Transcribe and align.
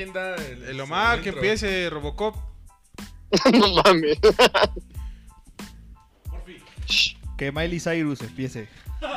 quién 0.00 0.14
da 0.14 0.34
el, 0.36 0.62
El 0.62 0.80
Omar, 0.80 1.20
que 1.20 1.28
empiece 1.28 1.90
Robocop. 1.90 2.34
no 3.52 3.68
mames. 3.82 4.18
Que 7.36 7.52
Miley 7.52 7.78
Cyrus 7.80 8.22
empiece. 8.22 8.66
No 9.02 9.08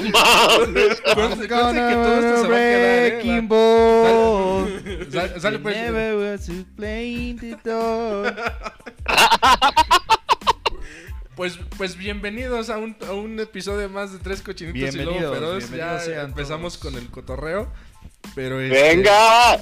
mames. 0.00 1.02
Conste- 1.02 1.48
conste 1.48 1.80
que 1.88 1.94
todo 1.94 2.18
esto 2.20 2.42
se 2.42 2.48
va 2.48 2.56
a 2.56 2.58
quedar, 2.58 2.94
¿eh? 2.96 3.10
Breaking 3.10 3.42
Va- 3.42 3.54
Ball. 3.54 5.06
Sale, 5.12 5.40
sale, 5.40 5.58
pues. 5.58 5.76
Never 5.76 6.16
was 6.16 6.46
to 6.46 6.64
play 6.74 7.34
the 7.34 7.56
door. 7.64 8.34
Pues, 11.36 11.58
pues 11.76 11.96
bienvenidos 11.96 12.70
a 12.70 12.78
un, 12.78 12.96
a 13.06 13.12
un 13.12 13.38
episodio 13.38 13.88
más 13.90 14.12
de 14.12 14.18
Tres 14.18 14.40
Cochinitos 14.40 14.94
y 14.94 14.98
Lobo 14.98 15.18
Bienvenidos, 15.18 15.64
Feroz. 15.64 15.70
Ya 15.70 16.00
sean 16.00 16.26
empezamos 16.30 16.78
todos. 16.78 16.92
con 16.94 17.02
el 17.02 17.10
cotorreo. 17.10 17.70
Pero 18.34 18.58
este, 18.60 18.80
Venga. 18.96 19.60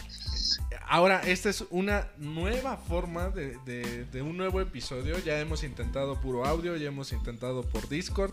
Ahora, 0.87 1.21
esta 1.23 1.51
es 1.51 1.65
una 1.71 2.09
nueva 2.19 2.77
forma 2.77 3.29
de, 3.31 3.59
de- 3.65 4.05
de 4.05 4.23
un 4.23 4.37
nuevo 4.37 4.61
episodio. 4.61 5.19
Ya 5.19 5.41
hemos 5.41 5.65
intentado 5.65 6.21
puro 6.21 6.45
audio, 6.45 6.77
ya 6.77 6.87
hemos 6.89 7.13
intentado 7.13 7.63
por 7.63 7.89
Discord. 7.89 8.33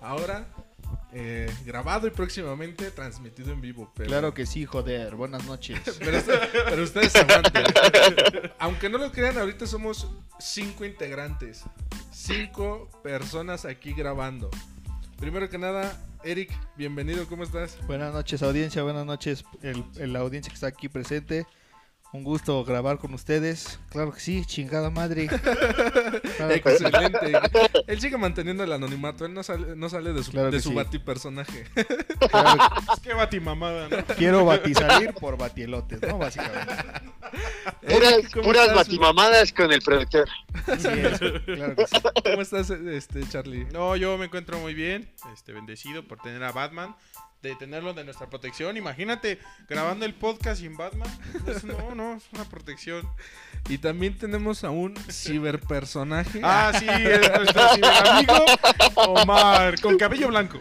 Ahora, 0.00 0.46
eh, 1.12 1.50
grabado 1.64 2.06
y 2.06 2.10
próximamente 2.10 2.90
transmitido 2.90 3.52
en 3.52 3.60
vivo. 3.60 3.90
Pero, 3.96 4.08
Claro 4.08 4.34
que 4.34 4.44
sí, 4.46 4.64
joder. 4.66 5.14
Buenas 5.14 5.44
noches. 5.46 5.80
Pero, 5.98 6.18
usted- 6.18 6.40
pero 6.68 6.82
ustedes 6.82 7.14
aguanten. 7.16 7.64
Aunque 8.58 8.88
no 8.88 8.98
lo 8.98 9.10
crean, 9.12 9.38
ahorita 9.38 9.66
somos 9.66 10.08
cinco 10.38 10.84
integrantes. 10.84 11.62
Cinco 12.12 12.88
personas 13.02 13.64
aquí 13.64 13.92
grabando. 13.92 14.50
Primero 15.18 15.48
que 15.48 15.58
nada, 15.58 15.98
Eric, 16.24 16.50
bienvenido, 16.76 17.26
¿cómo 17.26 17.44
estás? 17.44 17.78
Buenas 17.86 18.12
noches, 18.12 18.42
audiencia. 18.42 18.82
Buenas 18.82 19.06
noches, 19.06 19.44
el, 19.62 19.84
el- 19.98 20.12
la 20.12 20.18
audiencia 20.20 20.50
que 20.50 20.54
está 20.54 20.66
aquí 20.66 20.88
presente. 20.88 21.46
Un 22.12 22.24
gusto 22.24 22.64
grabar 22.64 22.98
con 22.98 23.12
ustedes. 23.14 23.78
Claro 23.90 24.12
que 24.12 24.20
sí, 24.20 24.44
chingada 24.46 24.90
madre. 24.90 25.28
Claro 26.36 26.54
sí. 26.54 26.60
Excelente. 26.64 27.32
Él 27.86 28.00
sigue 28.00 28.16
manteniendo 28.18 28.62
el 28.64 28.72
anonimato, 28.72 29.24
él 29.24 29.34
no 29.34 29.42
sale, 29.42 29.74
no 29.76 29.88
sale 29.88 30.12
de 30.12 30.22
su, 30.22 30.30
Claro 30.32 30.50
de 30.50 30.60
su 30.60 30.70
sí. 30.70 30.74
batipersonaje. 30.74 31.64
Claro 32.30 32.58
Es 32.94 33.00
que 33.00 33.14
batimamada, 33.14 33.88
¿no? 33.88 33.96
quiero 34.16 34.44
batisalir 34.44 35.14
por 35.14 35.36
batielotes, 35.38 36.00
¿no? 36.02 36.18
Básicamente. 36.18 36.74
Puras, 37.86 38.12
Eric, 38.12 38.32
¿cómo 38.32 38.44
puras 38.44 38.74
batimamadas 38.74 39.52
con 39.52 39.72
el 39.72 39.82
productor. 39.82 40.28
Es, 40.66 40.82
claro 41.44 41.76
que 41.76 41.86
sí. 41.86 41.96
¿Cómo 42.24 42.42
estás, 42.42 42.70
este, 42.70 43.28
Charlie? 43.28 43.66
No, 43.72 43.96
yo 43.96 44.16
me 44.18 44.26
encuentro 44.26 44.58
muy 44.58 44.74
bien, 44.74 45.10
este, 45.32 45.52
bendecido 45.52 46.06
por 46.06 46.18
tener 46.20 46.42
a 46.44 46.52
Batman, 46.52 46.94
de 47.46 47.56
tenerlo 47.56 47.94
de 47.94 48.04
nuestra 48.04 48.28
protección. 48.28 48.76
Imagínate 48.76 49.38
grabando 49.68 50.04
el 50.04 50.14
podcast 50.14 50.60
sin 50.60 50.76
Batman. 50.76 51.08
No, 51.64 51.94
no, 51.94 52.14
es 52.14 52.24
una 52.32 52.44
protección. 52.44 53.08
Y 53.68 53.78
también 53.78 54.16
tenemos 54.16 54.64
a 54.64 54.70
un 54.70 54.96
ciberpersonaje. 55.10 56.40
Ah, 56.42 56.72
sí, 56.78 56.86
es 56.88 57.20
nuestro 57.36 58.10
amigo 58.10 58.44
Omar, 58.94 59.80
con 59.80 59.96
cabello 59.96 60.28
blanco. 60.28 60.60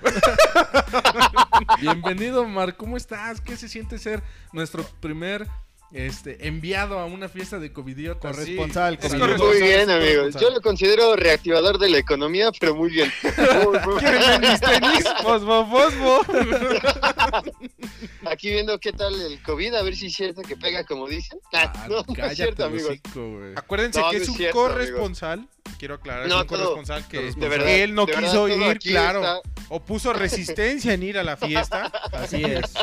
Bienvenido, 1.80 2.42
Omar. 2.42 2.76
¿Cómo 2.76 2.98
estás? 2.98 3.42
¿Qué 3.42 3.58
se 3.58 3.68
siente 3.68 3.98
ser 3.98 4.24
nuestro 4.54 4.84
primer 5.00 5.48
este, 5.92 6.48
enviado 6.48 7.00
a 7.00 7.06
una 7.06 7.30
fiesta 7.30 7.60
de 7.60 7.72
covidiotas? 7.72 8.36
Corresponsal, 8.36 8.98
es 9.02 9.14
COVID. 9.14 9.38
Muy 9.38 9.62
bien, 9.62 9.90
amigos. 9.90 10.36
Yo 10.40 10.50
lo 10.50 10.62
considero 10.62 11.16
reactivador 11.16 11.78
de 11.78 11.90
la 11.90 11.98
economía, 11.98 12.52
pero 12.60 12.76
muy 12.76 12.90
bien. 12.90 13.12
Fosfo, 15.24 15.66
fosfo. 15.68 16.22
Aquí 18.30 18.50
viendo 18.52 18.80
qué 18.80 18.92
tal 18.92 19.20
el 19.22 19.42
COVID, 19.44 19.76
a 19.76 19.84
ver 19.84 19.96
si 19.96 20.08
es 20.08 20.14
cierto 20.16 20.42
que 20.42 20.56
pega 20.56 20.84
como 20.84 21.08
dicen. 21.08 21.40
Ah, 21.54 21.72
Ah, 21.76 21.88
no, 21.90 21.96
no 21.96 22.00
es 22.02 22.06
cállate, 22.16 22.36
cierto, 22.36 22.66
amigos. 22.66 22.90
hocico, 22.90 23.32
güey. 23.38 23.54
Acuérdense 23.56 24.00
No, 24.02 24.10
que 24.10 24.18
es 24.18 24.30
un 24.30 24.36
cierto, 24.36 24.58
corresponsal. 24.58 25.48
Quiero 25.78 25.96
aclarar, 25.96 26.28
No, 26.28 26.36
es 26.38 26.42
un 26.42 26.48
todo- 26.48 26.60
corresponsal 26.76 27.08
que 27.08 27.32
de 27.32 27.50
verdad, 27.50 27.70
él 27.70 27.94
no 27.94 28.06
de 28.06 28.14
verdad, 28.14 28.28
quiso 28.30 28.48
todo 28.48 28.72
ir, 28.72 28.80
claro. 28.80 29.20
está- 29.20 29.42
O 29.70 29.84
puso 29.84 30.14
resistencia 30.14 30.94
en 30.94 31.04
ir 31.04 31.18
a 31.18 31.24
la 31.24 31.38
fiesta. 31.38 31.86
Así 32.14 32.42
es. 32.44 32.74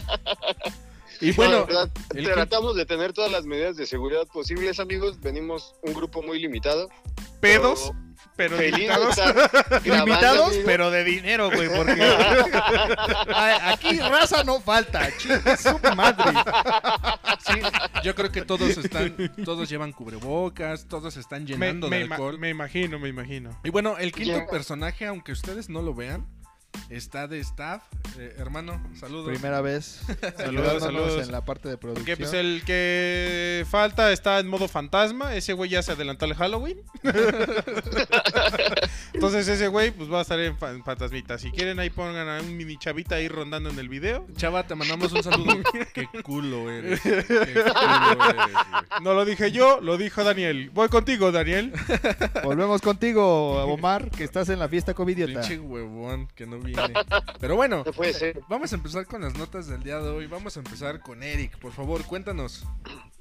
Y 1.22 1.28
No, 1.30 1.34
bueno, 1.36 1.66
el 2.14 2.24
tratamos 2.24 2.74
de 2.76 2.84
tener 2.84 3.12
todas 3.12 3.30
las 3.30 3.46
medidas 3.46 3.76
de 3.76 3.86
seguridad 3.86 4.26
posibles, 4.26 4.80
amigos. 4.80 5.20
Venimos 5.20 5.74
un 5.82 5.94
grupo 5.94 6.20
muy 6.22 6.38
limitado. 6.40 6.88
Pedos, 7.40 7.92
pero 8.36 8.56
de 8.56 8.70
limitados. 8.72 9.16
Limitados, 9.84 10.54
pero 10.64 10.90
de 10.90 11.04
dinero, 11.04 11.50
güey, 11.50 11.68
porque 11.74 12.02
aquí 13.66 13.98
raza 13.98 14.44
no 14.44 14.60
falta, 14.60 15.08
su 15.20 15.78
madre. 15.96 16.32
sí, 17.46 17.60
yo 18.04 18.14
creo 18.14 18.30
que 18.30 18.42
todos 18.42 18.76
están, 18.76 19.16
todos 19.44 19.68
llevan 19.68 19.92
cubrebocas, 19.92 20.86
todos 20.88 21.16
están 21.16 21.46
llenando 21.46 21.88
me 21.88 21.98
de 21.98 22.06
ima- 22.06 22.14
alcohol. 22.16 22.38
me 22.38 22.48
imagino, 22.50 22.98
me 22.98 23.08
imagino. 23.08 23.58
Y 23.64 23.70
bueno, 23.70 23.98
el 23.98 24.12
quinto 24.12 24.46
personaje, 24.50 25.06
aunque 25.06 25.32
ustedes 25.32 25.68
no 25.68 25.82
lo 25.82 25.94
vean, 25.94 26.26
está 26.90 27.26
de 27.28 27.38
staff. 27.40 27.82
Eh, 28.18 28.34
hermano, 28.38 28.82
saludos. 28.98 29.28
Primera 29.30 29.60
vez 29.60 30.02
Saludos, 30.36 30.82
saludos. 30.82 31.24
en 31.26 31.32
la 31.32 31.44
parte 31.44 31.68
de 31.68 31.78
producción. 31.78 32.04
Porque 32.04 32.16
pues 32.16 32.32
el 32.34 32.62
que 32.66 33.64
falta 33.70 34.12
está 34.12 34.38
en 34.38 34.48
modo 34.48 34.68
fantasma. 34.68 35.34
Ese 35.34 35.52
güey 35.54 35.70
ya 35.70 35.82
se 35.82 35.92
adelantó 35.92 36.24
al 36.26 36.34
Halloween. 36.34 36.78
Entonces 39.14 39.46
ese 39.48 39.68
güey 39.68 39.90
pues 39.90 40.10
va 40.10 40.18
a 40.18 40.22
estar 40.22 40.38
en, 40.40 40.56
fa- 40.58 40.70
en 40.70 40.82
fantasmita. 40.84 41.38
Si 41.38 41.50
quieren 41.50 41.78
ahí 41.78 41.90
pongan 41.90 42.28
a 42.28 42.40
un 42.40 42.56
mini 42.56 42.76
chavita 42.76 43.16
ahí 43.16 43.28
rondando 43.28 43.70
en 43.70 43.78
el 43.78 43.88
video. 43.88 44.26
Chava, 44.36 44.66
te 44.66 44.74
mandamos 44.74 45.12
un 45.12 45.22
saludo. 45.22 45.54
Qué 45.94 46.06
culo 46.22 46.70
eres. 46.70 47.00
Qué 47.00 47.24
culo 47.24 47.42
eres. 47.42 47.64
No 49.02 49.14
lo 49.14 49.24
dije 49.24 49.52
yo, 49.52 49.80
lo 49.80 49.96
dijo 49.96 50.24
Daniel. 50.24 50.70
Voy 50.74 50.88
contigo, 50.88 51.32
Daniel. 51.32 51.72
Volvemos 52.44 52.80
contigo, 52.82 53.62
Omar, 53.64 54.10
que 54.10 54.24
estás 54.24 54.48
en 54.48 54.58
la 54.58 54.68
fiesta 54.68 54.94
covidiota. 54.94 55.40
Pinche 55.40 55.58
huevón 55.58 56.28
que 56.34 56.46
no 56.46 56.58
viene. 56.62 56.94
Pero 57.40 57.56
bueno, 57.56 57.82
No 57.84 57.92
puede 57.92 58.12
ser. 58.12 58.40
vamos 58.48 58.72
a 58.72 58.76
empezar 58.76 59.06
con 59.06 59.22
las 59.22 59.34
notas 59.36 59.66
del 59.66 59.82
día 59.82 59.98
de 59.98 60.08
hoy. 60.08 60.26
Vamos 60.26 60.56
a 60.56 60.60
empezar 60.60 61.00
con 61.00 61.22
Eric. 61.22 61.58
Por 61.58 61.72
favor, 61.72 62.04
cuéntanos. 62.04 62.64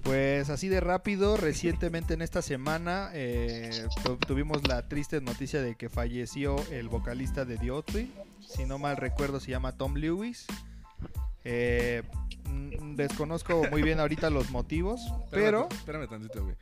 Pues 0.03 0.49
así 0.49 0.67
de 0.67 0.79
rápido, 0.79 1.37
recientemente 1.37 2.13
en 2.15 2.21
esta 2.23 2.41
semana 2.41 3.11
eh, 3.13 3.85
tu- 4.03 4.17
tuvimos 4.17 4.67
la 4.67 4.87
triste 4.87 5.21
noticia 5.21 5.61
de 5.61 5.75
que 5.75 5.89
falleció 5.89 6.55
el 6.71 6.87
vocalista 6.89 7.45
de 7.45 7.57
The 7.57 7.69
Autry. 7.69 8.11
Si 8.47 8.65
no 8.65 8.79
mal 8.79 8.97
recuerdo 8.97 9.39
se 9.39 9.51
llama 9.51 9.73
Tom 9.77 9.95
Lewis. 9.95 10.47
Eh, 11.43 12.03
desconozco 12.95 13.63
muy 13.71 13.81
bien 13.81 13.99
ahorita 13.99 14.29
los 14.29 14.49
motivos, 14.51 15.01
pero 15.31 15.67
Espérame, 15.69 16.03
espérame 16.03 16.07
tantito, 16.07 16.43
güey. 16.43 16.55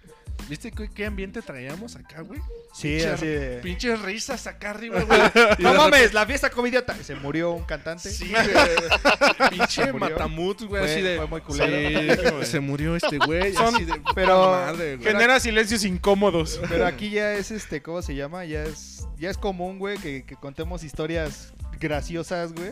¿Viste 0.50 0.72
qué, 0.72 0.90
qué 0.90 1.06
ambiente 1.06 1.42
traíamos 1.44 1.96
acá, 1.96 2.22
güey? 2.22 2.40
sí, 2.74 2.98
Pinche- 2.98 3.14
así 3.14 3.26
de... 3.28 3.60
Pinches 3.62 4.02
risas 4.02 4.48
acá 4.48 4.72
arriba, 4.72 5.02
güey. 5.04 5.20
No 5.60 5.74
mames, 5.76 6.14
la 6.14 6.26
fiesta 6.26 6.50
covidiota. 6.50 6.96
Se 7.04 7.14
murió 7.16 7.52
un 7.52 7.64
cantante. 7.64 8.10
Sí, 8.10 8.32
güey. 8.32 9.50
Pinche 9.52 9.86
Se 9.86 9.94
murió. 9.94 10.10
matamut, 10.10 10.62
güey, 10.64 10.82
Fue- 10.84 10.92
así 10.92 11.02
de. 11.02 11.18
fue 11.18 11.28
muy 11.28 11.42
culero. 11.42 12.40
Sí, 12.44 12.46
se 12.52 12.60
murió 12.60 12.96
este 12.96 13.18
güey. 13.20 13.54
Son- 13.54 13.76
así 13.76 13.86
de. 13.86 13.94
pero- 14.16 14.38
puta 14.46 14.66
madre, 14.72 14.96
güey. 14.98 15.08
Genera 15.12 15.40
silencios 15.40 15.84
incómodos. 15.86 16.60
Pero 16.68 16.86
aquí 16.88 17.10
ya 17.12 17.34
es 17.34 17.52
este, 17.52 17.82
¿cómo 17.82 18.02
se 18.02 18.16
llama? 18.16 18.44
Ya 18.46 18.64
es, 18.64 19.06
ya 19.20 19.30
es 19.30 19.38
común, 19.38 19.78
güey, 19.80 19.98
que, 20.00 20.24
que 20.26 20.36
contemos 20.36 20.84
historias 20.84 21.54
graciosas, 21.80 22.54
güey. 22.54 22.72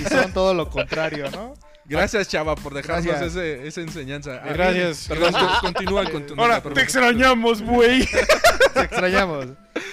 Y 0.00 0.04
son 0.08 0.32
todo 0.32 0.54
lo 0.54 0.68
contrario, 0.70 1.30
¿no? 1.30 1.54
Gracias, 1.88 2.28
chava, 2.28 2.54
por 2.54 2.74
dejarnos 2.74 3.04
Gracias. 3.06 3.30
ese- 3.36 3.66
esa 3.66 3.80
enseñanza. 3.80 4.40
Ah, 4.44 4.52
Gracias. 4.52 5.06
Perdón, 5.08 5.32
con- 5.32 5.60
continúa 5.72 6.10
con 6.10 6.26
tu 6.26 6.34
Ahora, 6.40 6.60
te 6.62 6.80
extrañamos, 6.82 7.62
güey. 7.62 8.06
Te 8.74 8.80
extrañamos. 8.82 9.46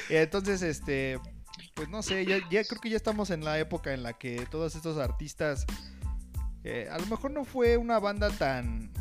Y 0.09 0.15
entonces, 0.15 0.61
este, 0.61 1.19
pues 1.73 1.89
no 1.89 2.03
sé, 2.03 2.25
ya, 2.25 2.37
ya 2.51 2.63
creo 2.63 2.81
que 2.81 2.89
ya 2.89 2.97
estamos 2.97 3.29
en 3.29 3.43
la 3.43 3.57
época 3.59 3.93
en 3.93 4.03
la 4.03 4.13
que 4.13 4.45
todos 4.51 4.75
estos 4.75 4.97
artistas, 4.97 5.65
eh, 6.63 6.87
a 6.91 6.97
lo 6.99 7.05
mejor 7.07 7.31
no 7.31 7.45
fue 7.45 7.77
una 7.77 7.99
banda 7.99 8.29
tan, 8.29 8.91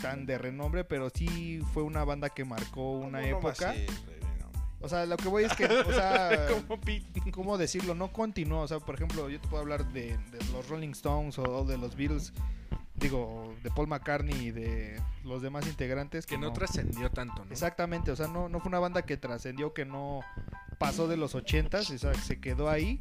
tan 0.00 0.26
de 0.26 0.38
renombre, 0.38 0.84
pero 0.84 1.10
sí 1.10 1.60
fue 1.74 1.82
una 1.82 2.04
banda 2.04 2.30
que 2.30 2.44
marcó 2.44 2.92
una 2.92 3.24
época. 3.26 3.74
O 4.82 4.88
sea, 4.88 5.06
lo 5.06 5.16
que 5.16 5.28
voy 5.28 5.44
es 5.44 5.54
que, 5.54 5.64
o 5.66 5.92
sea. 5.92 6.48
¿cómo 7.32 7.56
decirlo? 7.58 7.94
No 7.94 8.12
continuó. 8.12 8.62
O 8.62 8.68
sea, 8.68 8.80
por 8.80 8.94
ejemplo, 8.96 9.28
yo 9.28 9.40
te 9.40 9.48
puedo 9.48 9.62
hablar 9.62 9.84
de, 9.92 10.16
de 10.18 10.38
los 10.52 10.68
Rolling 10.68 10.90
Stones 10.90 11.38
o 11.38 11.64
de 11.64 11.78
los 11.78 11.96
Beatles, 11.96 12.32
digo, 12.94 13.54
de 13.62 13.70
Paul 13.70 13.88
McCartney 13.88 14.46
y 14.46 14.50
de 14.50 15.00
los 15.24 15.40
demás 15.42 15.66
integrantes. 15.66 16.26
Que 16.26 16.36
no 16.38 16.52
trascendió 16.52 17.10
tanto, 17.10 17.44
¿no? 17.44 17.50
Exactamente, 17.52 18.10
o 18.10 18.16
sea, 18.16 18.26
no, 18.28 18.48
no 18.48 18.60
fue 18.60 18.68
una 18.68 18.78
banda 18.80 19.02
que 19.02 19.16
trascendió, 19.16 19.72
que 19.72 19.84
no 19.84 20.20
pasó 20.78 21.06
de 21.08 21.16
los 21.16 21.34
80s, 21.34 21.94
o 21.94 21.98
sea, 21.98 22.12
que 22.12 22.18
se 22.20 22.40
quedó 22.40 22.68
ahí, 22.68 22.98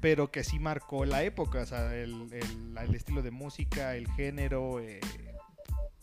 pero 0.00 0.30
que 0.30 0.44
sí 0.44 0.58
marcó 0.60 1.04
la 1.04 1.22
época, 1.24 1.60
o 1.62 1.66
sea, 1.66 1.94
el, 1.94 2.32
el- 2.32 2.78
el 2.78 2.94
estilo 2.94 3.22
de 3.22 3.32
música, 3.32 3.96
el 3.96 4.08
género, 4.12 4.78
eh, 4.80 5.00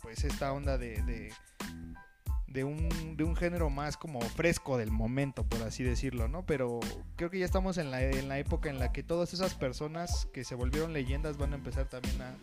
pues 0.01 0.23
esta 0.25 0.51
onda 0.51 0.77
de, 0.77 1.01
de, 1.03 1.31
de 2.55 2.63
un, 2.63 3.15
de 3.17 3.23
un 3.23 3.35
género 3.35 3.69
más 3.69 3.97
como 3.97 4.19
fresco 4.21 4.77
del 4.77 4.89
momento, 4.89 5.43
por 5.45 5.61
así 5.61 5.83
decirlo, 5.83 6.27
¿no? 6.27 6.43
Pero 6.45 6.79
creo 7.17 7.29
que 7.29 7.37
ya 7.37 7.45
estamos 7.45 7.77
en 7.77 7.91
la, 7.91 8.01
en 8.01 8.27
la 8.27 8.39
época 8.39 8.69
en 8.71 8.79
la 8.79 8.91
que 8.91 9.03
todas 9.03 9.33
esas 9.33 9.53
personas 9.53 10.27
que 10.33 10.43
se 10.43 10.55
volvieron 10.55 10.93
leyendas 10.93 11.37
van 11.37 11.53
a 11.53 11.57
empezar 11.57 11.87
también 11.87 12.19
a, 12.21 12.33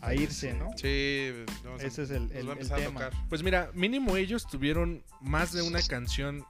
a 0.00 0.14
irse, 0.14 0.52
¿no? 0.52 0.70
Sí, 0.76 1.30
vamos 1.64 1.82
a- 1.82 1.86
Ese 1.86 2.02
es 2.02 2.10
el, 2.10 2.30
el- 2.32 2.46
va 2.48 2.52
a 2.52 2.56
el 2.56 2.58
empezar 2.62 2.80
a 2.80 2.84
tema. 2.84 3.00
tocar. 3.08 3.28
Pues 3.30 3.42
mira, 3.42 3.70
mínimo 3.74 4.16
ellos 4.16 4.46
tuvieron 4.46 5.02
más 5.20 5.52
de 5.52 5.62
una 5.62 5.80
canción 5.82 6.44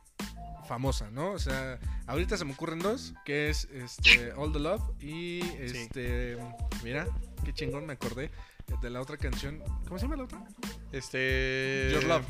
famosa, 0.66 1.10
¿no? 1.10 1.30
O 1.32 1.38
sea, 1.38 1.78
ahorita 2.06 2.36
se 2.36 2.44
me 2.44 2.52
ocurren 2.52 2.78
dos, 2.80 3.14
que 3.24 3.48
es 3.48 3.68
este 3.72 4.32
All 4.32 4.52
the 4.52 4.58
Love 4.58 4.82
y 5.00 5.40
este 5.60 6.36
mira, 6.84 7.06
qué 7.44 7.54
chingón 7.54 7.86
me 7.86 7.94
acordé 7.94 8.30
de 8.80 8.90
la 8.90 9.00
otra 9.00 9.16
canción. 9.16 9.60
¿Cómo 9.86 9.98
se 9.98 10.04
llama 10.04 10.16
la 10.16 10.24
otra? 10.24 10.42
Este. 10.92 11.90
Your 11.92 12.04
Love. 12.04 12.24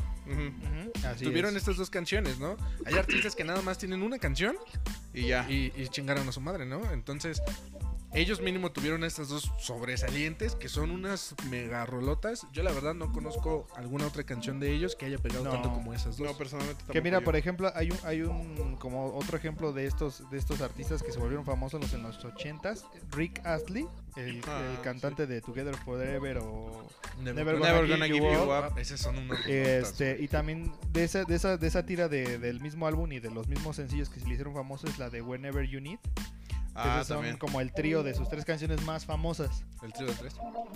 Así 1.05 1.25
Tuvieron 1.25 1.51
es. 1.51 1.57
estas 1.57 1.77
dos 1.77 1.89
canciones, 1.89 2.39
¿no? 2.39 2.55
Hay 2.85 2.95
artistas 2.95 3.35
que 3.35 3.43
nada 3.43 3.61
más 3.61 3.77
tienen 3.77 4.01
una 4.03 4.19
canción 4.19 4.55
Y 5.13 5.27
ya. 5.27 5.49
y, 5.49 5.71
y 5.75 5.87
chingaron 5.87 6.27
a 6.27 6.31
su 6.31 6.39
madre, 6.41 6.65
¿no? 6.65 6.81
Entonces, 6.91 7.41
ellos 8.13 8.41
mínimo 8.41 8.71
tuvieron 8.71 9.03
estas 9.03 9.29
dos 9.29 9.51
sobresalientes 9.59 10.55
que 10.55 10.67
son 10.69 10.89
unas 10.91 11.35
mega 11.49 11.85
rolotas. 11.85 12.47
Yo 12.53 12.63
la 12.63 12.71
verdad 12.71 12.93
no 12.95 13.11
conozco 13.13 13.67
alguna 13.75 14.07
otra 14.07 14.23
canción 14.23 14.59
de 14.59 14.73
ellos 14.73 14.95
que 14.95 15.05
haya 15.05 15.17
pegado 15.19 15.43
No. 15.43 15.51
tanto 15.51 15.69
como 15.71 15.93
esas 15.93 16.17
dos. 16.17 16.27
No, 16.27 16.37
personalmente 16.37 16.83
Que 16.91 17.01
mira, 17.01 17.19
yo. 17.19 17.23
por 17.25 17.35
ejemplo, 17.35 17.71
hay 17.75 17.91
un, 17.91 17.97
hay 18.03 18.21
un 18.23 18.75
como 18.77 19.13
otro 19.15 19.37
ejemplo 19.37 19.73
de 19.73 19.85
estos 19.85 20.29
de 20.31 20.37
estos 20.37 20.61
artistas 20.61 21.03
que 21.03 21.11
se 21.11 21.19
volvieron 21.19 21.45
famosos 21.45 21.93
en 21.93 22.01
los 22.03 22.17
80s, 22.23 22.83
Rick 23.11 23.45
Astley, 23.45 23.87
el, 24.15 24.41
Ah, 24.47 24.61
el 24.75 24.81
cantante 24.81 25.27
de 25.27 25.41
Together 25.41 25.75
Forever 25.77 26.39
o 26.39 26.87
Never, 27.19 27.35
Never 27.35 27.57
Gonna, 27.59 27.71
Never 27.71 27.85
Give 27.85 27.93
Gonna 27.95 28.07
You 28.07 28.13
Give 28.15 28.33
You 28.33 28.41
Up. 28.43 28.71
Up. 28.73 28.77
Esos 28.79 28.99
son 28.99 29.17
unos 29.17 29.37
este 29.45 30.17
y 30.19 30.27
también 30.27 30.71
de 30.91 31.03
esa 31.03 31.23
de 31.25 31.35
esa 31.35 31.57
de 31.57 31.67
esa 31.67 31.85
tira 31.85 32.07
de- 32.09 32.39
del 32.39 32.59
mismo 32.59 32.87
álbum 32.87 33.11
y 33.11 33.19
de 33.19 33.29
los 33.29 33.47
mismos 33.47 33.75
sencillos 33.75 34.09
que 34.09 34.19
se 34.19 34.25
le 34.25 34.33
hicieron 34.33 34.53
famosos 34.53 34.89
es 34.89 34.97
la 34.99 35.09
de 35.09 35.21
Whenever 35.21 35.65
You 35.67 35.79
Need. 35.79 35.99
Que 36.81 36.89
Ah, 36.89 36.95
esos 36.95 37.07
son 37.07 37.17
también. 37.17 37.37
como 37.37 37.61
el 37.61 37.71
trío 37.73 38.03
de 38.03 38.13
sus 38.13 38.27
tres 38.29 38.45
canciones 38.45 38.81
más 38.83 39.05
famosas. 39.05 39.63
El 39.83 39.93
trío 39.93 40.07
de 40.07 40.13
tres. 40.13 40.35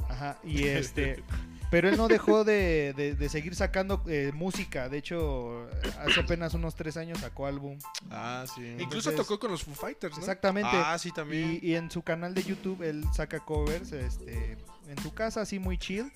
Ajá, 0.10 0.38
y 0.44 0.64
este, 0.68 1.24
pero 1.72 1.90
él 1.90 1.98
no 1.98 2.08
dejó 2.08 2.44
de, 2.44 2.94
de- 2.96 3.16
de 3.16 3.30
seguir 3.30 3.56
sacando 3.56 4.04
eh, 4.08 4.32
música. 4.34 4.90
De 4.90 4.98
hecho, 4.98 5.68
hace 6.00 6.20
apenas 6.20 6.54
unos 6.54 6.76
tres 6.76 6.98
años 6.98 7.20
sacó 7.20 7.48
álbum. 7.48 7.78
Ah, 8.12 8.46
sí. 8.54 8.62
Incluso 8.80 9.10
Entonces- 9.10 9.16
tocó 9.16 9.40
con 9.40 9.52
los 9.52 9.64
Foo 9.64 9.74
Fighters, 9.74 10.14
¿no? 10.16 10.20
Exactamente. 10.20 10.70
Ah, 10.72 10.98
sí, 11.00 11.12
también. 11.12 11.60
y, 11.62 11.68
y 11.70 11.76
en 11.76 11.90
su 11.90 12.02
canal 12.04 12.34
de 12.34 12.44
YouTube 12.44 12.82
él 12.84 13.04
saca 13.14 13.40
covers, 13.40 13.92
este, 13.92 14.58
en 14.88 14.98
su 15.02 15.14
casa 15.14 15.42
así 15.42 15.60
muy 15.60 15.78
chill. 15.78 16.12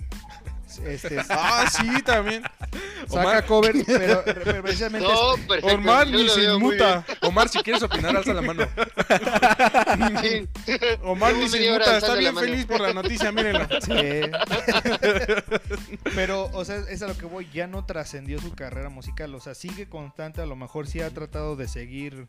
Este, 0.86 1.18
Ah, 1.30 1.66
sí, 1.72 2.02
también. 2.04 2.44
saca 3.08 3.22
Omar. 3.22 3.46
covers, 3.46 3.84
pero, 3.86 4.24
pero 4.26 4.64
precisamente 4.64 5.08
No, 5.08 5.36
perfecto. 5.48 5.76
Omar 5.76 6.08
ni 6.08 6.28
se 6.28 6.44
inmuta. 6.44 7.06
Omar, 7.22 7.50
si 7.50 7.60
quieres 7.60 7.84
opinar, 7.84 8.16
alza 8.16 8.34
la 8.34 8.42
mano. 8.42 8.68
Sí. 10.22 10.48
Omar 11.04 11.36
ni 11.36 11.48
se 11.50 11.66
inmuta. 11.66 11.98
Está 11.98 12.16
bien 12.16 12.36
feliz 12.36 12.66
por 12.66 12.82
la 12.82 12.94
noticia, 12.94 13.32
mírenlo. 13.32 13.68
Sí. 13.82 14.30
Pero, 16.16 16.50
o 16.54 16.66
sea, 16.66 16.78
es 16.90 17.02
a 17.02 17.08
lo 17.08 17.18
que 17.18 17.26
voy, 17.26 17.48
ya 17.54 17.68
no 17.68 17.86
trascendió 17.86 18.40
su 18.40 18.54
carrera 18.54 18.90
musical, 18.90 19.34
o 19.36 19.40
sea, 19.40 19.56
sigue 19.56 19.88
constante, 19.88 20.42
a 20.42 20.46
lo 20.46 20.56
mejor 20.56 20.88
sí 20.88 21.02
ha 21.02 21.10
tratado 21.10 21.56
de 21.56 21.68
seguir 21.68 22.26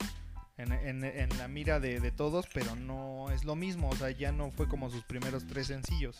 en, 0.58 0.72
en- 0.72 1.04
en 1.04 1.38
la 1.38 1.48
mira 1.48 1.80
de, 1.80 2.00
de 2.00 2.10
todos, 2.10 2.46
pero 2.52 2.74
no 2.76 3.30
es 3.30 3.44
lo 3.44 3.54
mismo, 3.56 3.88
o 3.90 3.96
sea, 3.96 4.10
ya 4.10 4.32
no 4.32 4.50
fue 4.50 4.68
como 4.68 4.90
sus 4.90 5.02
primeros 5.04 5.46
tres 5.46 5.68
sencillos, 5.68 6.18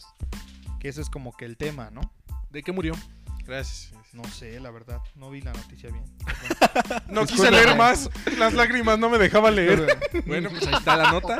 que 0.81 0.89
eso 0.89 1.01
es 1.01 1.11
como 1.11 1.37
que 1.37 1.45
el 1.45 1.57
tema, 1.57 1.91
¿no? 1.91 2.01
¿De 2.51 2.63
qué 2.63 2.73
murió? 2.73 2.95
Gracias. 3.45 3.93
No 4.13 4.25
sé, 4.25 4.59
la 4.61 4.71
verdad, 4.71 5.01
no 5.17 5.31
vi 5.31 5.41
la 5.43 5.53
noticia 5.53 5.91
bien. 5.91 6.05
No 7.09 7.25
quise 7.27 7.51
leer 7.51 7.77
más. 7.77 8.11
Las 8.39 8.53
lágrimas 8.55 8.99
no 8.99 9.09
me 9.11 9.19
dejaban 9.19 9.55
leer. 9.55 9.99
Bueno, 10.27 10.51
pues 10.51 10.67
ahí 10.67 10.75
está 10.75 10.97
la 10.97 11.13
nota. 11.13 11.39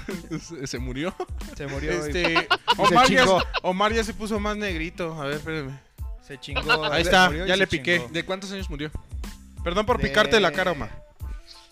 Se- 0.66 0.78
murió. 0.78 1.14
Se 1.56 1.66
murió, 1.66 1.92
y 1.92 1.94
Este, 2.08 2.48
Omar, 2.78 3.08
ya. 3.10 3.24
Omar 3.62 3.92
ya 3.92 4.02
se 4.04 4.14
puso 4.14 4.38
más 4.40 4.56
negrito. 4.56 5.20
A 5.20 5.26
ver, 5.26 5.36
espérame. 5.36 5.78
se 6.26 6.38
chingó. 6.38 6.84
Ahí 6.90 7.02
está, 7.02 7.30
ya 7.46 7.56
le 7.56 7.66
piqué. 7.66 7.98
chingó. 7.98 8.12
¿De 8.12 8.24
cuántos 8.24 8.50
años 8.52 8.68
murió? 8.70 8.90
Perdón 9.62 9.84
por 9.86 9.98
De- 9.98 10.08
picarte 10.08 10.40
la 10.40 10.52
cara, 10.52 10.72
Omar. 10.72 11.04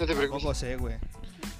No 0.00 0.06
te 0.06 0.14
preocupes. 0.14 0.42
Tampoco 0.42 0.54
sé, 0.54 0.76
güey. 0.76 0.96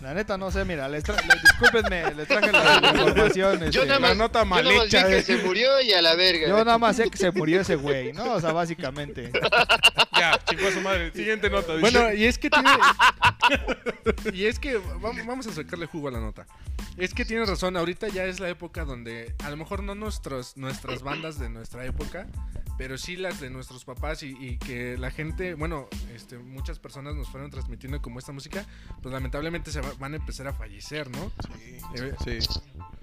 La 0.02 0.14
neta 0.14 0.38
no 0.38 0.50
sé, 0.50 0.64
mira, 0.64 0.88
les 0.88 1.04
tra- 1.04 1.22
les- 1.26 1.42
discúlpenme, 1.42 2.14
les 2.14 2.26
traje 2.26 2.50
la, 2.52 2.80
la 2.80 2.88
información. 2.90 3.60
Yo 3.70 3.82
este, 3.82 3.86
nada 3.86 4.00
más, 4.00 4.10
La 4.10 4.14
nota 4.16 4.38
yo 4.40 4.44
nada 4.46 4.62
mal 4.62 4.64
más 4.76 4.86
hecha, 4.86 5.04
vi 5.06 5.12
que 5.12 5.18
eh. 5.18 5.22
se 5.22 5.36
murió 5.38 5.80
y 5.82 5.92
a 5.92 6.00
la 6.00 6.14
verga. 6.14 6.48
Yo 6.48 6.64
nada 6.64 6.78
más 6.78 6.96
sé 6.96 7.10
que 7.10 7.18
se 7.18 7.30
murió 7.32 7.60
ese 7.60 7.76
güey, 7.76 8.12
¿no? 8.14 8.32
O 8.32 8.40
sea, 8.40 8.52
básicamente. 8.52 9.30
Ya, 10.20 10.38
chingó 10.44 10.68
a 10.68 10.72
su 10.72 10.80
madre. 10.80 11.10
Siguiente 11.12 11.50
nota. 11.50 11.76
dice. 11.76 11.80
Bueno, 11.90 12.12
y 12.14 12.24
es 12.24 12.38
que 12.38 12.50
tiene. 12.50 12.68
y 14.32 14.44
es 14.44 14.58
que 14.58 14.76
vamos, 15.00 15.26
vamos 15.26 15.46
a 15.46 15.52
sacarle 15.52 15.86
jugo 15.86 16.08
a 16.08 16.10
la 16.12 16.20
nota. 16.20 16.46
Es 16.96 17.14
que 17.14 17.24
tiene 17.24 17.44
razón, 17.46 17.76
ahorita 17.76 18.08
ya 18.08 18.24
es 18.24 18.40
la 18.40 18.48
época 18.48 18.84
donde 18.84 19.34
a 19.44 19.50
lo 19.50 19.56
mejor 19.56 19.82
no 19.82 19.94
nuestros, 19.94 20.56
nuestras 20.56 21.02
bandas 21.02 21.38
de 21.38 21.48
nuestra 21.48 21.84
época, 21.86 22.26
pero 22.76 22.98
sí 22.98 23.16
las 23.16 23.40
de 23.40 23.48
nuestros 23.50 23.84
papás 23.84 24.22
y, 24.22 24.36
y 24.38 24.58
que 24.58 24.96
la 24.98 25.10
gente, 25.10 25.54
bueno, 25.54 25.88
este, 26.14 26.38
muchas 26.38 26.78
personas 26.78 27.14
nos 27.14 27.28
fueron 27.28 27.50
transmitiendo 27.50 28.00
como 28.02 28.18
esta 28.18 28.32
música, 28.32 28.66
pues 29.02 29.12
lamentablemente 29.12 29.70
se 29.70 29.80
va- 29.80 29.92
van 29.98 30.14
a 30.14 30.16
empezar 30.16 30.46
a 30.48 30.52
fallecer, 30.52 31.08
¿no? 31.10 31.32
Eh, 31.94 32.12
sí. 32.24 32.38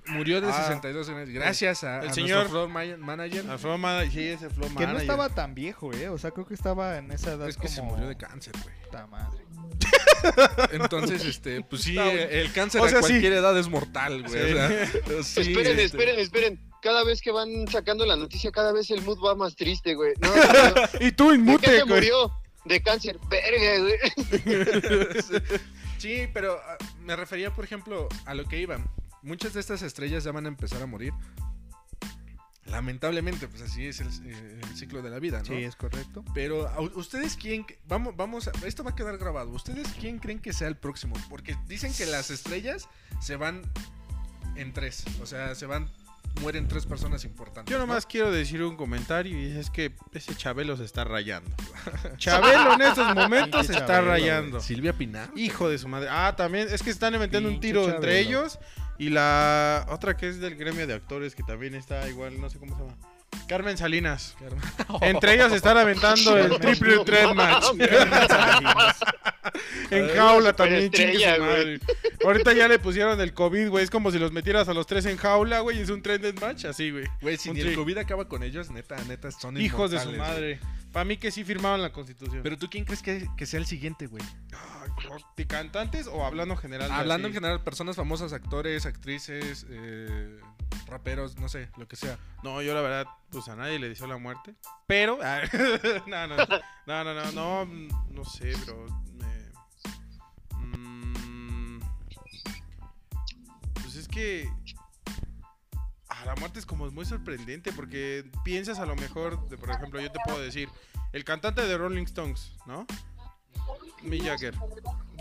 Murió 0.09 0.41
de 0.41 0.47
Ah. 0.49 0.63
62 0.67 1.09
años, 1.09 1.29
gracias 1.29 1.83
a, 1.83 1.99
El 2.01 2.09
a 2.09 2.13
señor- 2.13 2.37
nuestro 2.49 2.49
floor 2.49 2.69
ma- 2.69 2.97
manager. 2.97 3.43
Flow 3.59 3.77
manager, 3.77 4.11
sí, 4.11 4.27
ese 4.27 4.49
flow 4.49 4.67
Que 4.69 4.73
manager. 4.75 4.93
no 4.93 4.99
estaba 4.99 5.29
tan 5.29 5.53
viejo, 5.55 5.93
¿eh? 5.93 6.09
O 6.09 6.17
sea, 6.17 6.31
creo 6.31 6.45
que 6.47 6.53
estaba 6.53 6.97
en 6.97 7.11
esa 7.11 7.33
edad 7.33 7.47
Es 7.49 7.55
que 7.57 7.63
como... 7.67 7.75
se 7.75 7.81
murió 7.81 8.07
de 8.07 8.15
cáncer, 8.17 8.53
güey. 8.63 8.75
Puta 8.85 9.07
madre. 9.07 9.43
Entonces, 10.71 11.23
este, 11.25 11.61
pues 11.63 11.83
sí, 11.83 11.97
eh, 11.97 12.41
el 12.41 12.51
cáncer 12.51 12.81
o 12.81 12.87
sea, 12.89 12.99
a 12.99 13.01
sí. 13.03 13.09
cualquier 13.09 13.33
edad 13.33 13.57
es 13.57 13.67
mortal, 13.69 14.23
güey. 14.23 14.53
Sí. 14.53 14.53
O 14.53 15.23
sea, 15.23 15.23
sí, 15.43 15.51
esperen, 15.51 15.71
este, 15.79 15.83
esperen, 15.83 16.19
esperen. 16.19 16.59
Cada 16.81 17.03
vez 17.03 17.21
que 17.21 17.31
van 17.31 17.67
sacando 17.67 18.05
la 18.05 18.15
noticia, 18.15 18.51
cada 18.51 18.71
vez 18.71 18.89
el 18.91 19.01
mood 19.01 19.19
va 19.23 19.35
más 19.35 19.55
triste, 19.55 19.93
güey. 19.95 20.13
No, 20.19 20.29
no, 20.35 20.43
no. 20.43 20.81
Y 21.05 21.11
tú 21.11 21.25
¿De 21.29 21.35
qué 21.35 21.35
inmute, 21.41 21.65
se 21.67 21.81
güey. 21.83 21.93
murió? 21.95 22.31
De 22.65 22.81
cáncer. 22.81 23.17
Verga, 23.29 23.79
güey. 23.79 24.67
Sí, 25.97 26.27
pero 26.33 26.59
ah, 26.63 26.77
me 27.03 27.15
refería, 27.15 27.51
por 27.53 27.65
ejemplo, 27.65 28.07
a 28.25 28.33
lo 28.35 28.45
que 28.45 28.59
iban. 28.59 28.85
Muchas 29.27 29.53
de 29.53 29.59
estas 29.59 29.81
estrellas 29.81 30.23
ya 30.23 30.31
van 30.31 30.45
a 30.45 30.47
empezar 30.47 30.81
a 30.81 30.85
morir. 30.85 31.11
Lamentablemente, 32.65 33.47
pues 33.49 33.61
así 33.61 33.85
es 33.85 33.99
el, 33.99 34.07
eh, 34.25 34.61
el 34.63 34.77
ciclo 34.77 35.01
de 35.01 35.09
la 35.09 35.19
vida, 35.19 35.39
¿no? 35.39 35.45
Sí, 35.45 35.55
es 35.55 35.75
correcto. 35.75 36.23
Pero 36.33 36.67
¿a- 36.69 36.79
ustedes 36.79 37.35
quién 37.35 37.65
vamos 37.87 38.15
vamos 38.15 38.47
a, 38.47 38.51
esto 38.65 38.85
va 38.85 38.91
a 38.91 38.95
quedar 38.95 39.17
grabado. 39.17 39.51
¿Ustedes 39.51 39.87
quién 39.99 40.19
creen 40.19 40.39
que 40.39 40.53
sea 40.53 40.69
el 40.69 40.77
próximo? 40.77 41.15
Porque 41.29 41.57
dicen 41.67 41.93
que 41.93 42.05
las 42.05 42.29
estrellas 42.31 42.87
se 43.21 43.35
van 43.35 43.61
en 44.55 44.71
tres, 44.71 45.03
o 45.21 45.25
sea, 45.25 45.55
se 45.55 45.65
van 45.65 45.89
mueren 46.41 46.67
tres 46.67 46.85
personas 46.85 47.25
importantes. 47.25 47.71
Yo 47.71 47.79
¿no? 47.79 47.85
nomás 47.87 48.05
quiero 48.05 48.31
decir 48.31 48.63
un 48.63 48.75
comentario 48.77 49.37
y 49.39 49.57
es 49.57 49.69
que 49.69 49.93
ese 50.13 50.35
Chabelo 50.35 50.77
se 50.77 50.85
está 50.85 51.03
rayando. 51.03 51.49
Chabelo 52.17 52.73
en 52.75 52.81
estos 52.81 53.15
momentos 53.15 53.67
se 53.67 53.73
está 53.73 54.01
rayando. 54.01 54.59
Silvia 54.61 54.93
Pinar. 54.93 55.31
Hijo 55.35 55.69
de 55.69 55.77
su 55.77 55.87
madre. 55.87 56.07
Ah, 56.11 56.35
también 56.37 56.67
es 56.69 56.81
que 56.83 56.91
están 56.91 57.13
inventando 57.13 57.49
un 57.49 57.59
tiro 57.59 57.89
entre 57.89 58.19
ellos 58.19 58.59
y 58.97 59.09
la 59.09 59.85
otra 59.89 60.17
que 60.17 60.27
es 60.29 60.39
del 60.39 60.55
gremio 60.55 60.87
de 60.87 60.93
actores 60.93 61.35
que 61.35 61.43
también 61.43 61.75
está 61.75 62.07
igual, 62.09 62.39
no 62.39 62.49
sé 62.49 62.57
cómo 62.59 62.75
se 62.75 62.83
llama. 62.83 62.97
Carmen 63.47 63.77
Salinas. 63.77 64.35
Entre 65.01 65.35
ellos 65.35 65.51
están 65.53 65.77
aventando 65.77 66.37
el 66.37 66.59
triple 66.59 66.99
threat 67.05 67.33
match. 67.35 67.65
en 69.91 70.09
jaula 70.09 70.53
también, 70.53 70.91
chingue 70.91 71.13
su 71.13 71.19
superestrella, 71.19 71.39
madre. 71.39 71.79
Ahorita 72.25 72.53
ya 72.53 72.67
le 72.67 72.79
pusieron 72.79 73.19
el 73.21 73.33
COVID, 73.33 73.69
güey. 73.69 73.83
Es 73.83 73.89
como 73.89 74.11
si 74.11 74.19
los 74.19 74.31
metieras 74.31 74.67
a 74.67 74.73
los 74.73 74.85
tres 74.85 75.05
en 75.05 75.17
jaula, 75.17 75.61
güey. 75.61 75.77
y 75.77 75.81
Es 75.81 75.89
un 75.89 76.01
trend 76.01 76.39
match, 76.41 76.65
así, 76.65 76.91
güey. 76.91 77.05
Güey, 77.21 77.37
si 77.37 77.51
ni 77.51 77.61
el 77.61 77.75
COVID 77.75 77.97
acaba 77.97 78.27
con 78.27 78.43
ellos, 78.43 78.69
neta, 78.69 78.97
neta, 79.07 79.31
son 79.31 79.59
Hijos 79.59 79.91
de 79.91 79.99
su 79.99 80.11
madre. 80.13 80.59
Para 80.91 81.05
mí 81.05 81.17
que 81.17 81.31
sí 81.31 81.43
firmaban 81.43 81.81
la 81.81 81.91
constitución. 81.91 82.41
Pero 82.43 82.57
tú 82.57 82.69
quién 82.69 82.85
crees 82.85 83.01
que, 83.01 83.27
que 83.37 83.45
sea 83.45 83.59
el 83.59 83.65
siguiente, 83.65 84.07
güey? 84.07 84.23
¿De 85.35 85.47
cantantes 85.47 86.07
o 86.07 86.25
hablando 86.25 86.55
en 86.55 86.59
general? 86.59 86.91
Hablando 86.91 87.27
en 87.27 87.31
así? 87.33 87.39
general, 87.39 87.63
personas 87.63 87.95
famosas, 87.95 88.33
actores, 88.33 88.85
actrices, 88.85 89.65
eh, 89.69 90.39
raperos, 90.87 91.37
no 91.37 91.49
sé, 91.49 91.69
lo 91.77 91.87
que 91.87 91.95
sea. 91.95 92.17
No, 92.43 92.61
yo 92.61 92.73
la 92.73 92.81
verdad, 92.81 93.05
pues 93.29 93.47
a 93.47 93.55
nadie 93.55 93.79
le 93.79 93.89
deseo 93.89 94.07
la 94.07 94.17
muerte. 94.17 94.55
Pero, 94.87 95.19
ah, 95.23 95.41
no, 96.07 96.27
no, 96.27 96.35
no, 96.37 97.03
no, 97.03 97.13
no, 97.13 97.31
no, 97.31 97.65
no, 98.11 98.25
sé, 98.25 98.53
bro. 98.65 98.85
me- 99.13 99.51
mm, 100.57 101.79
pues 103.81 103.95
es 103.95 104.07
que 104.07 104.49
ah, 106.09 106.25
la 106.25 106.35
muerte 106.35 106.59
es 106.59 106.65
como 106.65 106.89
muy 106.91 107.05
sorprendente 107.05 107.71
porque 107.73 108.29
piensas 108.43 108.79
a 108.79 108.85
lo 108.85 108.95
mejor, 108.95 109.47
de, 109.49 109.57
por 109.57 109.69
ejemplo, 109.71 109.99
yo 110.01 110.11
te 110.11 110.19
puedo 110.25 110.39
decir, 110.41 110.69
el 111.13 111.23
cantante 111.23 111.61
de 111.65 111.77
Rolling 111.77 112.03
Stones, 112.03 112.53
¿no? 112.65 112.85
Mick 114.03 114.23
Jagger. 114.23 114.53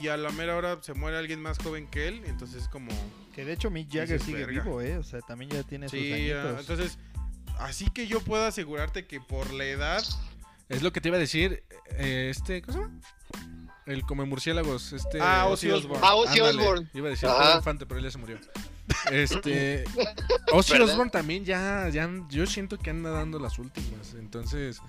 Y 0.01 0.09
a 0.09 0.17
la 0.17 0.31
mera 0.31 0.57
hora 0.57 0.79
se 0.83 0.93
muere 0.95 1.17
alguien 1.17 1.41
más 1.41 1.59
joven 1.59 1.87
que 1.89 2.09
él, 2.09 2.23
entonces 2.27 2.63
es 2.65 2.69
como... 2.69 2.91
Que 3.35 3.45
de 3.45 3.53
hecho 3.55 3.71
Mick 3.71 3.89
Jagger 3.93 4.21
sigue 4.21 4.45
verga. 4.45 4.63
vivo, 4.63 4.81
¿eh? 4.83 4.99
O 4.99 5.03
sea, 5.03 5.21
también 5.21 5.51
ya 5.51 5.63
tiene 5.63 5.89
sus 5.89 5.99
Sí, 5.99 6.31
ah, 6.33 6.43
añitos. 6.43 6.61
entonces, 6.61 6.99
así 7.59 7.89
que 7.91 8.07
yo 8.07 8.21
puedo 8.21 8.45
asegurarte 8.45 9.07
que 9.07 9.21
por 9.21 9.53
la 9.53 9.65
edad 9.65 10.03
Es 10.69 10.83
lo 10.83 10.93
que 10.93 11.01
te 11.01 11.09
iba 11.09 11.17
a 11.17 11.21
decir. 11.21 11.65
eh, 11.93 12.29
este, 12.31 12.61
¿cómo 12.63 12.73
se 12.79 12.83
llama? 12.85 13.01
El 13.87 14.03
come 14.03 14.25
murciélagos. 14.25 14.93
Este, 14.93 15.19
Ah, 15.21 15.47
Ozzy 15.47 15.71
Osbourne. 15.71 16.05
Ah, 16.05 16.15
Ozzy 16.17 16.41
Osbourne. 16.41 16.89
Iba 16.93 17.07
a 17.07 17.11
decir 17.11 17.29
Infante, 17.57 17.87
pero 17.87 17.99
él 17.99 18.05
ya 18.05 18.11
se 18.11 18.19
murió. 18.19 18.39
Este. 19.11 19.85
Ozzy. 20.53 20.75
Osbourne 20.81 21.11
también 21.11 21.45
ya, 21.45 21.89
ya. 21.89 22.09
Yo 22.29 22.47
siento 22.47 22.79
que 22.79 22.91
anda 22.91 23.11
dando 23.11 23.39
las 23.39 23.59
últimas. 23.59 24.15
Entonces. 24.15 24.81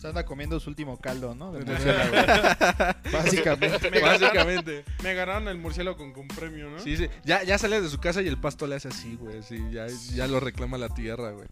Se 0.00 0.08
anda 0.08 0.24
comiendo 0.26 0.60
su 0.60 0.68
último 0.70 0.98
caldo, 0.98 1.34
¿no? 1.34 1.52
De. 1.52 1.64
Básicamente. 3.12 3.90
Me 3.90 4.00
ganaron, 4.00 4.20
Básicamente. 4.20 4.84
me 5.02 5.14
ganaron 5.14 5.48
el 5.48 5.58
murciélago 5.58 5.96
con, 5.96 6.12
con 6.12 6.28
premio, 6.28 6.70
¿no? 6.70 6.78
Sí, 6.80 6.96
sí. 6.96 7.08
Ya, 7.24 7.42
ya 7.42 7.58
sale 7.58 7.80
de 7.80 7.88
su 7.88 7.98
casa 7.98 8.22
y 8.22 8.28
el 8.28 8.38
pasto 8.38 8.66
le 8.66 8.76
hace 8.76 8.88
así, 8.88 9.16
güey. 9.16 9.42
Sí, 9.42 9.62
ya, 9.70 9.86
ya 10.14 10.26
lo 10.26 10.40
reclama 10.40 10.78
la 10.78 10.88
tierra, 10.88 11.30
güey. 11.32 11.48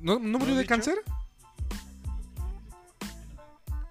¿No, 0.00 0.18
¿no 0.18 0.38
murió 0.38 0.54
de 0.54 0.62
dicho? 0.62 0.68
cáncer? 0.68 0.98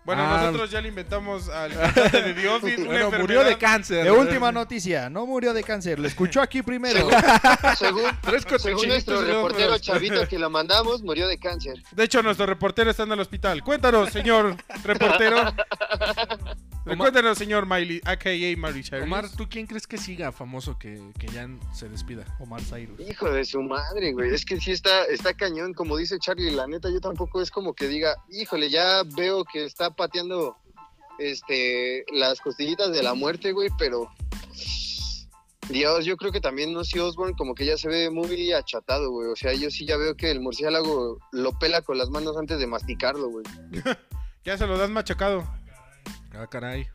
Bueno, 0.06 0.22
Ah. 0.24 0.42
nosotros 0.44 0.70
ya 0.70 0.82
le 0.82 0.90
inventamos 0.90 1.48
al 1.50 1.72
cantante 1.74 2.22
de 2.22 2.34
The 2.34 2.50
Office 2.50 2.82
una 2.82 3.06
Bueno, 3.06 3.20
murió 3.20 3.44
de 3.44 3.58
cáncer. 3.58 4.04
De 4.04 4.12
última 4.12 4.52
noticia, 4.52 5.10
no 5.10 5.26
murió 5.26 5.54
de 5.54 5.64
cáncer. 5.64 5.98
Lo 6.00 6.08
escuchó 6.08 6.42
aquí 6.42 6.62
primero. 6.62 7.08
Según, 7.78 8.04
Tres 8.22 8.46
según 8.58 8.88
nuestro 8.90 9.22
reportero. 9.22 9.78
Chavito 9.78 10.28
que 10.28 10.38
lo 10.38 10.50
mandamos, 10.50 11.02
murió 11.04 11.28
de 11.28 11.38
cáncer. 11.40 11.82
De 11.92 12.04
hecho, 12.04 12.22
nuestro 12.22 12.46
reportero 12.46 12.92
está 12.92 13.04
en 13.04 13.14
el 13.14 13.20
hospital. 13.22 13.64
Cuéntanos, 13.64 14.10
señor 14.12 14.58
reportero. 14.84 15.54
Cuéntanos, 16.84 17.38
señor 17.38 17.66
Miley, 17.66 18.02
a.k.a. 18.04 18.34
Miley 18.34 18.84
Cyrus. 18.84 19.04
Omar, 19.04 19.30
¿tú 19.30 19.48
quién 19.50 19.68
crees 19.68 19.88
que 19.88 19.98
siga 19.98 20.32
famoso 20.32 20.78
que, 20.78 21.02
que 21.18 21.28
ya 21.28 21.48
se 21.74 21.88
despida? 21.88 22.26
Omar 22.40 22.62
Cyrus. 22.62 23.00
Hijo 23.00 23.32
de 23.32 23.46
su 23.46 23.62
madre, 23.62 24.12
güey. 24.12 24.34
Es 24.34 24.44
que 24.44 24.60
sí 24.60 24.72
está, 24.72 25.06
está 25.06 25.34
cañón, 25.34 25.74
como 25.74 25.96
dice 25.96 26.20
Charlie. 26.20 26.52
La 26.52 26.68
neta, 26.68 26.90
yo 26.90 27.00
tampoco 27.00 27.42
es 27.42 27.52
como 27.52 27.74
que 27.74 27.88
diga, 27.88 28.16
híjole, 28.30 28.70
ya 28.70 29.04
veo 29.16 29.46
que 29.46 29.64
está 29.64 29.92
pateando 29.92 30.58
este 31.20 32.04
las 32.12 32.42
costillitas 32.42 32.92
de 32.92 33.04
la 33.04 33.14
muerte, 33.14 33.54
güey, 33.54 33.70
pero. 33.78 34.10
Dios, 35.70 36.04
yo 36.04 36.18
creo 36.18 36.34
que 36.34 36.42
también 36.42 36.76
Ozzy 36.76 37.00
Osbourne 37.00 37.38
como 37.38 37.56
que 37.56 37.66
ya 37.66 37.78
se 37.78 37.88
ve 37.88 38.10
muy 38.10 38.52
achatado, 38.52 39.10
güey. 39.12 39.30
O 39.30 39.36
sea, 39.38 39.54
yo 39.54 39.72
sí 39.72 39.86
ya 39.86 39.96
veo 39.96 40.18
que 40.18 40.30
el 40.30 40.42
murciélago 40.42 41.20
lo 41.32 41.58
pela 41.58 41.82
con 41.82 41.98
las 41.98 42.10
manos 42.10 42.36
antes 42.36 42.60
de 42.60 42.68
masticarlo, 42.68 43.30
güey. 43.30 43.46
Ya 44.46 44.58
se 44.58 44.68
lo 44.68 44.78
das 44.78 44.90
machacado. 44.90 45.48
Ah, 46.34 46.48
caray. 46.48 46.88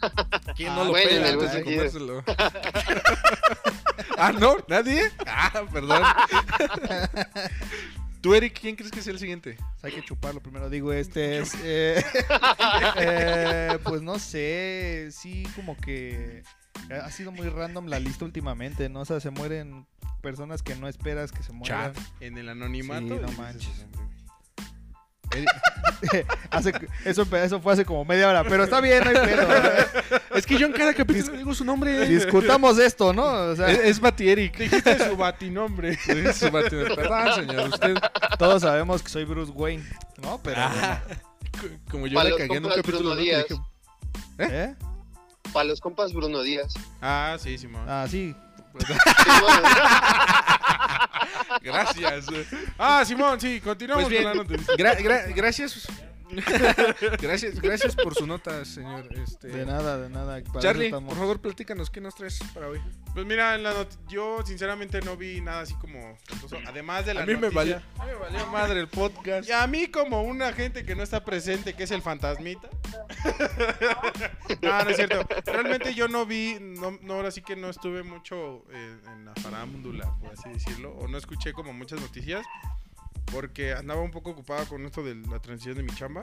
¿Quién 0.56 0.70
Ah, 0.70 0.76
no 0.76 0.84
lo 0.84 0.90
bueno, 0.90 1.10
en 1.10 1.16
pela 1.16 1.28
el 1.28 1.34
antes 1.34 1.52
de 1.52 1.64
comérselo? 1.64 2.24
ah, 4.18 4.32
¿no? 4.32 4.56
¿Nadie? 4.68 5.10
Ah, 5.26 5.62
perdón. 5.72 6.02
¿Tú, 8.20 8.34
Eric, 8.34 8.58
quién 8.60 8.76
crees 8.76 8.90
que 8.90 9.02
sea 9.02 9.12
el 9.12 9.18
siguiente? 9.18 9.56
Hay 9.82 9.92
que 9.92 10.02
chuparlo 10.02 10.40
primero. 10.40 10.68
Digo, 10.68 10.92
este 10.92 11.38
es. 11.38 11.54
eh, 11.62 12.02
eh, 12.98 13.78
pues 13.84 14.02
no 14.02 14.18
sé. 14.18 15.08
Sí, 15.12 15.46
como 15.54 15.76
que. 15.76 16.42
Ha 16.90 17.10
sido 17.10 17.32
muy 17.32 17.48
random 17.48 17.86
la 17.86 17.98
lista 18.00 18.24
últimamente, 18.24 18.88
¿no? 18.88 19.00
O 19.00 19.04
sea, 19.04 19.20
se 19.20 19.30
mueren 19.30 19.86
personas 20.22 20.62
que 20.62 20.74
no 20.74 20.88
esperas 20.88 21.32
que 21.32 21.42
se 21.42 21.52
mueran. 21.52 21.94
Chad. 21.94 22.02
En 22.20 22.36
el 22.38 22.48
anonimato. 22.48 23.06
Sí, 23.06 23.20
no 23.20 23.32
manches. 23.32 23.86
Hace- 26.50 26.72
eso, 27.04 27.26
eso 27.36 27.60
fue 27.60 27.72
hace 27.72 27.84
como 27.84 28.04
media 28.04 28.28
hora, 28.28 28.44
pero 28.44 28.64
está 28.64 28.80
bien, 28.80 29.02
no 29.04 29.10
hay 29.10 29.16
pedo. 29.16 29.48
Es 30.34 30.46
que 30.46 30.58
yo 30.58 30.66
en 30.66 30.72
cada 30.72 30.94
capítulo 30.94 31.36
digo 31.36 31.54
su 31.54 31.64
nombre. 31.64 32.06
Discutamos 32.06 32.78
esto, 32.78 33.12
¿no? 33.12 33.24
O 33.24 33.56
sea, 33.56 33.70
Es, 33.70 33.78
es 33.78 34.00
Bati 34.00 34.28
Eric. 34.28 34.56
Dijiste 34.58 35.08
su 35.08 35.16
batinombre. 35.16 35.96
Su 36.34 36.50
Perdón, 36.50 37.34
señor. 37.34 37.68
Usted, 37.70 37.94
todos 38.38 38.62
sabemos 38.62 39.02
que 39.02 39.08
soy 39.08 39.24
Bruce 39.24 39.52
Wayne, 39.52 39.84
¿no? 40.22 40.40
Pero. 40.42 40.60
Ah. 40.60 41.00
como 41.90 42.06
yo 42.06 42.22
le 42.22 42.36
cagué 42.36 42.56
en 42.56 42.66
un 42.66 42.72
dije, 43.16 43.46
¿Eh? 44.38 44.74
Para 45.52 45.64
los 45.64 45.80
compas 45.80 46.12
Bruno 46.12 46.42
Díaz. 46.42 46.74
Ah, 47.00 47.36
sí, 47.38 47.56
Simón. 47.56 47.86
Ah, 47.88 48.06
sí. 48.08 48.34
Sí, 48.78 48.94
bueno, 49.40 49.68
Gracias. 51.62 52.26
Ah, 52.78 53.04
Simón, 53.04 53.40
sí, 53.40 53.60
continuamos 53.60 54.04
Pues 54.04 54.10
bien, 54.10 54.24
con 54.24 54.36
la 54.36 54.42
noticia. 54.44 54.74
gra- 54.76 54.98
gra- 54.98 55.34
gracias. 55.34 55.86
gracias. 57.20 57.60
Gracias 57.60 57.94
por 57.94 58.14
su 58.14 58.26
nota, 58.26 58.64
señor. 58.64 59.08
Este, 59.12 59.48
De 59.48 59.64
nada, 59.66 59.98
de 59.98 60.08
nada. 60.10 60.42
para 60.44 60.60
Charlie, 60.60 60.86
estamos. 60.86 61.08
por 61.10 61.18
favor, 61.18 61.40
platícanos 61.40 61.90
qué 61.90 62.00
nos 62.00 62.14
traes 62.14 62.38
para 62.54 62.68
hoy. 62.68 62.80
Pues 63.14 63.24
mira, 63.26 63.54
en 63.54 63.62
la 63.62 63.72
not- 63.74 63.98
yo 64.08 64.44
sinceramente 64.44 65.00
no 65.02 65.16
vi 65.16 65.40
nada 65.40 65.60
así 65.60 65.74
como. 65.74 66.18
Además 66.66 67.06
de 67.06 67.14
la 67.14 67.22
A 67.22 67.26
mí 67.26 67.36
me 67.36 67.48
valió, 67.50 67.76
a 67.98 68.04
mí 68.04 68.12
me 68.12 68.14
valió 68.14 68.46
madre 68.48 68.80
el 68.80 68.88
podcast. 68.88 69.48
Y 69.48 69.52
a 69.52 69.66
mí 69.66 69.86
como 69.88 70.22
una 70.22 70.52
gente 70.52 70.84
que 70.84 70.94
no 70.94 71.02
está 71.02 71.24
presente, 71.24 71.74
que 71.74 71.84
es 71.84 71.90
el 71.90 72.02
fantasmita. 72.02 72.68
no, 74.62 74.84
no 74.84 74.90
es 74.90 74.96
cierto. 74.96 75.26
Realmente 75.46 75.94
yo 75.94 76.08
no 76.08 76.26
vi, 76.26 76.58
no, 76.60 76.98
no 77.02 77.14
ahora 77.14 77.30
sí 77.30 77.42
que 77.42 77.56
no 77.56 77.68
estuve 77.70 78.02
mucho 78.02 78.64
eh, 78.72 78.96
en 79.12 79.24
la 79.24 79.34
farándula, 79.36 80.12
por 80.20 80.32
así 80.32 80.48
decirlo. 80.50 80.92
O 80.98 81.08
no 81.08 81.18
escuché 81.18 81.52
como 81.52 81.72
muchas 81.72 82.00
noticias. 82.00 82.44
Porque 83.32 83.72
andaba 83.72 84.00
un 84.02 84.10
poco 84.10 84.30
ocupado 84.30 84.66
con 84.66 84.84
esto 84.86 85.02
de 85.02 85.14
la 85.16 85.40
transición 85.40 85.76
de 85.76 85.82
mi 85.82 85.90
chamba. 85.94 86.22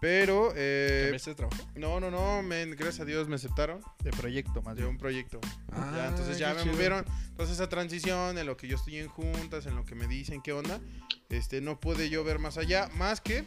Pero, 0.00 0.52
eh, 0.54 1.00
¿Cambiaste 1.06 1.30
de 1.30 1.34
trabajo? 1.36 1.62
no, 1.74 1.98
no, 1.98 2.08
no, 2.10 2.40
men, 2.42 2.70
gracias 2.76 3.00
a 3.00 3.04
Dios 3.04 3.26
me 3.26 3.34
aceptaron 3.34 3.80
De 4.04 4.12
proyecto, 4.12 4.62
más 4.62 4.76
de 4.76 4.82
bien. 4.82 4.92
un 4.92 4.98
proyecto. 4.98 5.40
Ah, 5.72 5.92
Ya, 5.96 6.06
entonces 6.08 6.38
ya 6.38 6.54
me 6.54 6.62
chido. 6.62 6.74
movieron. 6.74 7.04
Entonces 7.30 7.56
esa 7.56 7.68
transición, 7.68 8.38
en 8.38 8.46
lo 8.46 8.56
que 8.56 8.68
yo 8.68 8.76
estoy 8.76 8.98
en 8.98 9.08
juntas, 9.08 9.66
en 9.66 9.74
lo 9.74 9.84
que 9.84 9.96
me 9.96 10.06
dicen 10.06 10.40
qué 10.40 10.52
onda, 10.52 10.78
este, 11.30 11.60
no 11.60 11.80
pude 11.80 12.10
yo 12.10 12.22
ver 12.22 12.38
más 12.38 12.58
allá, 12.58 12.88
más 12.94 13.20
que 13.20 13.44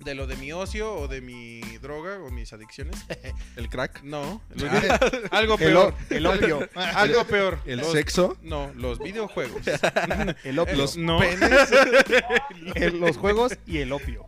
de 0.00 0.14
lo 0.14 0.26
de 0.26 0.36
mi 0.36 0.52
ocio 0.52 0.94
o 0.94 1.08
de 1.08 1.20
mi 1.20 1.60
droga 1.80 2.18
o 2.22 2.30
mis 2.30 2.52
adicciones. 2.52 2.96
¿El 3.56 3.68
crack? 3.68 4.02
No, 4.02 4.40
algo 5.30 5.54
El, 5.54 5.58
peor. 5.58 5.94
o- 6.10 6.14
el 6.14 6.26
opio. 6.26 6.68
Algo 6.74 7.24
peor. 7.24 7.58
¿El 7.64 7.78
Los- 7.78 7.92
sexo? 7.92 8.36
No, 8.42 8.70
los 8.74 8.98
videojuegos. 8.98 9.62
El 10.44 10.58
opio. 10.58 10.76
Los 10.76 10.96
no. 10.96 11.18
penes. 11.20 11.50
El- 12.74 12.98
los 13.00 13.16
juegos 13.16 13.56
y 13.66 13.78
el 13.78 13.92
opio. 13.92 14.26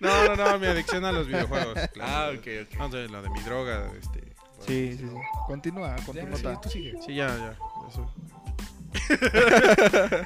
No, 0.00 0.24
no, 0.24 0.36
no, 0.36 0.58
mi 0.58 0.66
adicción 0.66 1.04
a 1.04 1.12
los 1.12 1.26
videojuegos. 1.26 1.78
Ah, 1.78 1.88
claro. 1.92 2.38
ok, 2.38 2.46
ok. 2.72 2.78
No, 2.78 2.88
de 2.88 3.08
lo 3.08 3.22
de 3.22 3.30
mi 3.30 3.40
droga, 3.40 3.90
este. 4.00 4.20
Sí, 4.66 4.96
sí, 4.96 4.98
sí. 5.08 5.16
Continúa 5.46 5.96
con 6.06 6.14
tu 6.16 6.20
Ya, 6.26 6.36
sí, 6.36 6.58
tú 6.62 6.68
sigue. 6.68 6.94
Sí, 7.04 7.14
ya, 7.14 7.26
ya. 7.28 7.56
Eso. 7.88 8.12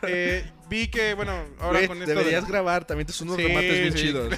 Eh, 0.09 0.45
vi 0.69 0.89
que, 0.89 1.15
bueno, 1.15 1.33
ahora 1.61 1.79
Güey, 1.79 1.89
con 1.89 1.99
esto. 1.99 2.11
de- 2.11 2.17
deberías 2.17 2.47
grabar, 2.47 2.85
también 2.87 3.07
te 3.07 3.13
unos 3.23 3.37
Sí, 3.37 3.43
remates 3.47 3.81
bien 3.81 3.93
sí. 3.93 3.99
chidos. 4.03 4.35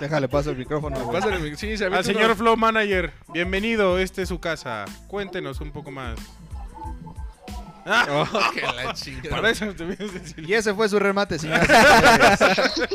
Déjale 0.00 0.28
paso 0.28 0.50
el 0.50 0.56
micrófono. 0.56 0.98
güey. 1.04 1.20
Pásale 1.20 1.38
mi- 1.38 1.56
sí, 1.56 1.76
se 1.76 1.86
Al 1.86 2.04
señor 2.04 2.26
unos- 2.26 2.38
Flow 2.38 2.56
Manager, 2.56 3.12
bienvenido, 3.32 3.98
este 3.98 4.22
es 4.22 4.28
su 4.28 4.40
casa. 4.40 4.84
Cuéntenos 5.08 5.60
un 5.60 5.72
poco 5.72 5.90
más. 5.90 6.18
Ah, 7.88 8.04
Oh, 8.10 8.52
que 8.52 8.62
la 8.62 8.92
para 9.30 9.50
eso. 9.50 9.66
Y 10.38 10.52
ese 10.54 10.74
fue 10.74 10.88
su 10.88 10.98
remate, 10.98 11.38
señores. 11.38 11.68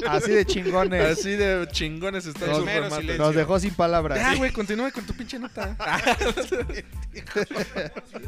Así 0.05 0.31
de 0.31 0.45
chingones. 0.45 1.17
Así 1.17 1.29
de 1.37 1.65
chingones 1.71 2.25
meros 2.65 2.83
remates. 2.83 2.97
silencio. 2.99 3.25
Nos 3.25 3.35
dejó 3.35 3.57
sin 3.61 3.73
palabras. 3.73 4.19
Ya, 4.19 4.35
güey, 4.35 4.51
continúa 4.51 4.91
con 4.91 5.05
tu 5.05 5.13
pinche 5.13 5.39
nota. 5.39 5.77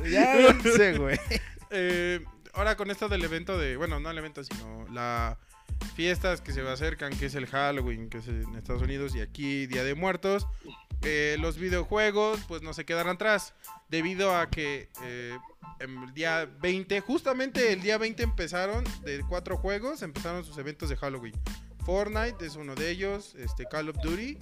Ya 0.10 0.56
sé, 0.78 0.94
güey. 0.98 1.20
Eh, 1.76 2.24
ahora 2.54 2.78
con 2.78 2.92
esto 2.92 3.10
del 3.10 3.24
evento 3.24 3.58
de, 3.58 3.78
bueno, 3.78 4.00
no 4.00 4.12
el 4.12 4.18
evento, 4.18 4.44
sino 4.44 4.86
la 4.92 5.40
fiestas 5.96 6.40
que 6.40 6.54
se 6.54 6.62
acercan, 6.62 7.18
que 7.18 7.26
es 7.26 7.36
el 7.36 7.48
Halloween, 7.48 8.10
que 8.10 8.20
es 8.20 8.28
en 8.28 8.56
Estados 8.56 8.84
Unidos 8.84 9.16
y 9.16 9.22
aquí 9.22 9.66
Día 9.66 9.84
de 9.84 9.96
Muertos, 9.96 10.48
eh, 11.02 11.36
los 11.40 11.58
videojuegos 11.58 12.40
pues 12.48 12.62
no 12.62 12.74
se 12.74 12.86
quedan 12.86 13.08
atrás, 13.08 13.56
debido 13.90 14.38
a 14.38 14.52
que 14.52 14.90
eh, 15.02 15.36
el 15.80 16.14
día 16.14 16.48
20, 16.62 17.02
justamente 17.02 17.74
el 17.74 17.82
día 17.82 17.98
20 17.98 18.22
empezaron 18.22 18.84
de 19.04 19.24
cuatro 19.28 19.58
juegos, 19.58 20.04
empezaron 20.04 20.46
sus 20.46 20.58
eventos 20.60 20.90
de 20.90 20.96
Halloween. 20.96 21.34
Fortnite 21.86 22.46
es 22.46 22.56
uno 22.56 22.76
de 22.76 22.92
ellos, 22.92 23.36
este 23.36 23.66
Call 23.66 23.90
of 23.90 23.98
Duty 24.02 24.38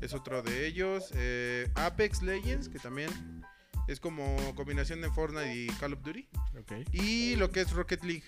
es 0.00 0.12
otro 0.12 0.42
de 0.42 0.66
ellos, 0.66 1.10
Apex 1.76 2.22
Legends, 2.22 2.68
que 2.68 2.78
también 2.78 3.41
es 3.88 4.00
como 4.00 4.36
combinación 4.54 5.00
de 5.00 5.10
Fortnite 5.10 5.54
y 5.54 5.66
Call 5.78 5.94
of 5.94 6.02
Duty 6.02 6.28
y 6.92 7.36
lo 7.36 7.50
que 7.50 7.60
es 7.60 7.72
Rocket 7.72 8.04
League. 8.04 8.24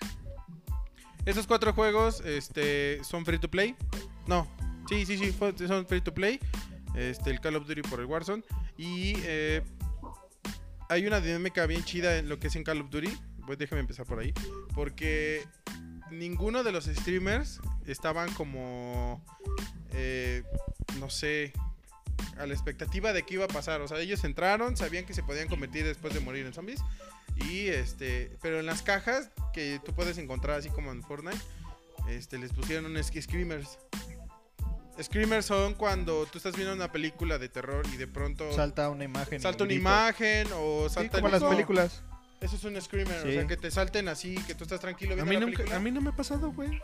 Esos 1.25 1.47
cuatro 1.47 1.73
juegos 1.73 2.21
este, 2.25 3.03
son 3.03 3.25
free 3.25 3.39
to 3.39 3.51
play. 3.51 3.75
No, 4.27 4.47
sí, 4.89 5.07
sí, 5.07 5.17
sí, 5.17 5.35
son 5.67 5.87
free 5.87 6.01
to 6.01 6.13
play. 6.13 6.39
Este, 6.95 7.31
el 7.31 7.41
Call 7.41 7.57
of 7.57 7.67
Duty 7.67 7.83
por 7.83 8.01
el 8.01 8.07
Warzone. 8.07 8.43
Y 8.77 9.15
eh, 9.23 9.63
hay 10.89 11.07
una 11.07 11.21
dinámica 11.21 11.67
bien 11.67 11.83
chida 11.85 12.19
en 12.19 12.29
lo 12.29 12.39
que 12.39 12.49
es 12.49 12.57
en 12.57 12.65
Call 12.65 12.83
of 12.83 12.91
Duty. 12.91 13.11
Pues 13.47 13.59
déjame 13.59 13.81
empezar 13.81 14.07
por 14.07 14.19
ahí. 14.19 14.33
Porque 14.75 15.47
ninguno 16.11 16.63
de 16.63 16.73
los 16.73 16.85
streamers 16.85 17.61
estaban 17.87 18.33
como, 18.35 19.25
eh, 19.93 20.43
no 21.01 21.11
sé, 21.11 21.53
a 22.39 22.47
la 22.47 22.55
expectativa 22.55 23.13
de 23.13 23.23
qué 23.25 23.35
iba 23.35 23.45
a 23.45 23.49
pasar. 23.49 23.81
O 23.81 23.89
sea, 23.89 23.99
ellos 23.99 24.25
entraron, 24.25 24.77
sabían 24.77 25.05
que 25.07 25.15
se 25.15 25.23
podían 25.23 25.49
convertir 25.49 25.85
después 25.85 26.13
de 26.15 26.21
morir 26.21 26.47
en 26.47 26.53
zombies. 26.53 26.81
Y 27.37 27.69
este, 27.69 28.37
pero 28.43 28.61
en 28.61 28.67
las 28.67 28.83
cajas 28.83 29.31
que 29.53 29.81
tú 29.85 29.93
puedes 29.95 30.19
encontrar 30.19 30.59
así 30.59 30.69
como 30.71 30.93
en 30.93 31.03
Fortnite, 31.03 31.39
este, 32.09 32.39
les 32.39 32.53
pusieron 32.53 32.87
unos 32.87 33.07
screamers. 33.09 33.79
Screamers 35.03 35.47
son 35.47 35.75
cuando 35.75 36.25
tú 36.27 36.39
estás 36.39 36.55
viendo 36.55 36.73
una 36.73 36.93
película 36.93 37.39
de 37.39 37.49
terror 37.49 37.85
y 37.93 37.97
de 37.97 38.07
pronto 38.07 38.53
Salta 38.53 38.89
una 38.91 39.03
imagen. 39.05 39.41
salta 39.41 39.65
un 39.65 39.69
una 39.69 39.75
grito. 39.75 39.81
imagen 39.83 40.49
o 40.55 40.89
Sí, 40.89 40.95
salta 40.95 41.21
como 41.21 41.35
el- 41.35 41.41
las 41.41 41.51
películas. 41.51 42.03
Eso 42.41 42.57
es 42.57 42.65
un 42.65 42.81
screamer, 42.81 43.27
o 43.27 43.31
sea, 43.33 43.47
que 43.47 43.57
te 43.57 43.71
salten 43.71 44.07
así, 44.07 44.35
que 44.47 44.55
tú 44.55 44.65
estás 44.65 44.79
tranquilo 44.79 45.13
A 45.13 45.17
viendo 45.17 45.31
mí, 45.31 45.35
la 45.37 45.41
nunca, 45.47 45.57
película. 45.57 45.77
a 45.77 45.81
mí 45.81 45.91
no 45.91 46.01
me 46.01 46.11
ha 46.11 46.13
pasado, 46.17 46.53
güey. 46.53 46.81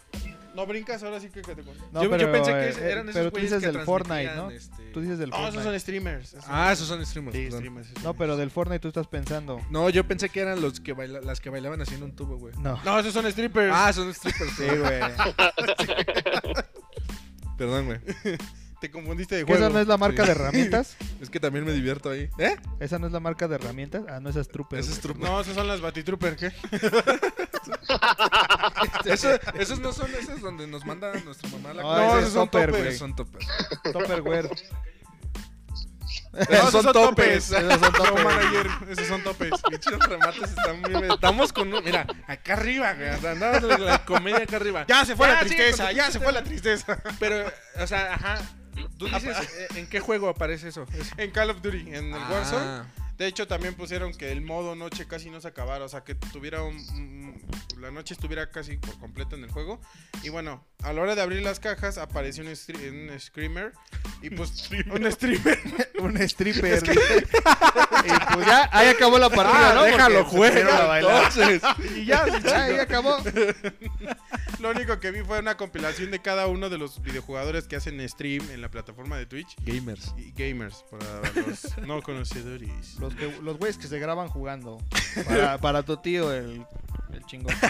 No 0.54 0.66
brincas, 0.66 1.02
ahora 1.04 1.21
sí 1.21 1.30
que, 1.30 1.42
que 1.42 1.54
te 1.54 1.62
No, 1.92 2.02
yo, 2.02 2.11
pensé 2.33 2.50
eh, 2.50 2.75
que 2.75 2.80
eh, 2.85 2.90
eran 2.92 3.09
esos 3.09 3.14
pero 3.21 3.30
tú 3.33 3.38
dices 3.40 3.61
que 3.61 3.66
del 3.71 3.80
Fortnite, 3.83 4.35
¿no? 4.35 4.50
este- 4.50 4.83
Tú 4.92 5.00
dices 5.00 5.19
del 5.19 5.30
No, 5.30 5.37
esos 5.37 5.47
Fortnite. 5.54 5.71
son 5.71 5.80
streamers. 5.80 6.35
esos 6.35 6.45
Ah, 6.49 6.73
esos 6.73 6.88
son 6.88 7.07
streamers. 7.07 7.37
Sí, 7.37 7.42
perdón. 7.45 7.59
streamers, 7.61 7.88
No, 8.02 8.14
pero 8.14 8.37
del 8.37 8.50
Fortnite 8.50 8.80
tú 8.80 8.88
estás 8.88 9.07
pensando. 9.07 9.61
No, 9.71 9.88
yo 9.90 10.04
pensé 10.07 10.28
que 10.28 10.40
eran 10.40 10.61
los 10.61 10.80
que 10.80 10.92
baila- 10.95 11.21
las 11.21 11.40
que 11.40 11.50
bailaban 11.50 11.80
haciendo 11.80 12.04
un 12.07 12.16
tubo, 12.16 12.37
güey. 12.37 12.52
No. 12.59 12.80
No, 12.85 12.99
esos 12.99 13.12
son 13.12 13.30
strippers. 13.30 13.73
Ah, 13.75 13.92
son 13.92 14.12
strippers. 14.12 14.50
Sí, 14.57 14.64
güey. 14.66 15.00
Perdón, 17.57 17.87
güey. 17.87 17.99
Te 18.80 18.90
confundiste 18.90 19.35
de 19.35 19.42
¿Que 19.45 19.52
juego. 19.52 19.66
esa 19.66 19.73
no 19.75 19.78
es 19.80 19.87
la 19.87 19.99
marca 19.99 20.23
Sí. 20.23 20.26
de 20.28 20.33
herramientas? 20.33 20.97
Es 21.21 21.28
que 21.28 21.38
también 21.38 21.66
me 21.66 21.73
divierto 21.73 22.09
ahí. 22.09 22.30
¿Eh? 22.38 22.57
¿Esa 22.80 22.99
no 22.99 23.07
es 23.07 23.12
la 23.12 23.21
marca 23.21 23.47
de 23.47 23.57
herramientas? 23.57 24.04
Ah, 24.09 24.21
no, 24.21 24.30
esa 24.30 24.40
es 24.40 24.49
Trooper. 24.49 24.78
Ese 24.78 24.88
es 24.92 24.97
güey. 25.02 25.02
Trooper. 25.14 25.30
No, 25.30 25.40
esos 25.42 25.54
son 25.54 25.69
las 25.69 25.83
Batitrooper, 25.83 26.35
¿qué? 26.37 26.50
Eso- 29.05 29.38
esos 29.59 29.81
no 29.81 29.93
son 29.93 30.11
esos 30.14 30.40
donde 30.40 30.67
nos 30.67 30.85
manda 30.85 31.12
nuestra 31.25 31.49
mamá 31.50 31.73
la 31.75 31.83
No, 31.83 31.88
comida. 31.88 32.09
esos 32.19 32.25
es 32.29 32.33
son 32.33 32.49
Topper, 32.50 32.71
güey. 32.71 32.97
son 32.97 33.17
toppers. 33.17 33.47
Tupperware. 33.93 34.50
Esos 36.33 36.49
esos 36.69 36.83
son 36.85 36.93
topes. 36.93 37.49
topes. 37.49 37.50
Esos 37.50 37.81
son 37.81 37.81
No, 37.81 37.90
toppers. 37.93 38.25
manager, 38.25 38.67
esos 38.90 39.07
son 39.09 39.23
topes. 39.25 39.50
Pinches 39.69 39.99
remates 39.99 40.43
están 40.50 40.81
muy 40.81 40.90
bien. 40.90 41.11
Estamos 41.11 41.52
con 41.52 41.73
un- 41.75 41.83
Mira, 41.85 42.07
acá 42.29 42.52
arriba, 42.52 42.93
güey. 42.95 43.09
o 43.11 43.21
sea, 43.21 43.33
Andamos 43.33 43.62
la, 43.64 43.79
la 43.79 44.05
comedia 44.05 44.38
acá 44.45 44.57
arriba. 44.57 44.85
Ya 44.88 45.05
se 45.05 45.17
fue 45.17 45.26
la 45.29 45.40
sí, 45.40 45.47
tristeza, 45.47 45.87
con- 45.87 45.95
ya 45.97 46.11
se 46.11 46.21
fue 46.21 46.33
la 46.33 46.43
tristeza. 46.45 47.02
Pero, 47.19 47.50
o 47.81 47.87
sea, 47.87 48.14
ajá. 48.14 48.38
Tú 48.97 49.07
dices, 49.07 49.37
eh, 49.59 49.69
¿en 49.75 49.88
qué 49.88 49.99
juego 50.00 50.29
aparece 50.29 50.69
eso? 50.69 50.87
Es- 50.95 51.11
En 51.17 51.31
Call 51.33 51.50
of 51.50 51.61
Duty, 51.62 51.81
en 51.95 52.14
el 52.14 52.23
Warzone. 52.31 52.83
De 53.21 53.27
hecho, 53.27 53.47
también 53.47 53.75
pusieron 53.75 54.15
que 54.15 54.33
el 54.33 54.41
modo 54.41 54.75
noche 54.75 55.07
casi 55.07 55.29
no 55.29 55.43
se 55.43 55.49
acabara, 55.49 55.85
o 55.85 55.89
sea, 55.91 56.05
que 56.05 56.15
tuviera 56.15 56.62
un, 56.62 56.75
un- 56.77 57.47
la 57.79 57.91
noche 57.91 58.15
estuviera 58.15 58.50
casi 58.50 58.79
por 58.79 58.99
completo 58.99 59.37
en 59.37 59.45
el 59.45 59.50
juego. 59.50 59.79
Y 60.23 60.31
bueno, 60.31 60.65
a 60.83 60.95
la 60.95 61.03
hora 61.03 61.15
de 61.15 61.21
abrir 61.21 61.43
las 61.43 61.61
cajas 61.61 61.99
apareció 61.99 62.43
un, 62.45 62.49
stri- 62.53 62.89
un 63.12 63.21
screamer 63.21 63.75
y 64.23 64.31
pues 64.31 64.71
un 64.91 65.12
streamer. 65.12 65.59
Un 66.00 66.17
stripper. 66.17 66.83
y 66.87 68.35
pues 68.35 68.47
ya, 68.47 68.71
ahí 68.73 68.89
acabó 68.89 69.19
la 69.19 69.29
partida, 69.29 69.73
Ah, 69.73 69.75
¿no? 69.75 69.83
déjalo, 69.83 70.25
juega. 70.25 70.99
Entonces. 70.99 71.62
y 71.95 72.07
ya, 72.07 72.25
ahí 72.57 72.79
acabó. 72.79 73.19
Lo 74.61 74.71
único 74.71 75.00
que 75.00 75.11
vi 75.11 75.23
fue 75.23 75.38
una 75.38 75.57
compilación 75.57 76.11
de 76.11 76.21
cada 76.21 76.47
uno 76.47 76.69
de 76.69 76.76
los 76.76 77.00
videojugadores 77.02 77.67
que 77.67 77.76
hacen 77.76 78.07
stream 78.07 78.50
en 78.50 78.61
la 78.61 78.71
plataforma 78.71 79.17
de 79.17 79.25
Twitch 79.25 79.57
Gamers. 79.64 80.14
y 80.19 80.33
gamers 80.33 80.85
para 80.90 81.33
los 81.47 81.79
no 81.87 82.02
conocedores. 82.02 82.97
Los, 82.99 83.14
que, 83.14 83.35
los 83.43 83.57
güeyes 83.57 83.79
que 83.79 83.87
se 83.87 83.99
graban 83.99 84.29
jugando. 84.29 84.76
Para, 85.26 85.57
para 85.62 85.83
tu 85.83 85.97
tío, 85.97 86.31
el, 86.33 86.67
el 87.12 87.25
chingón. 87.25 87.55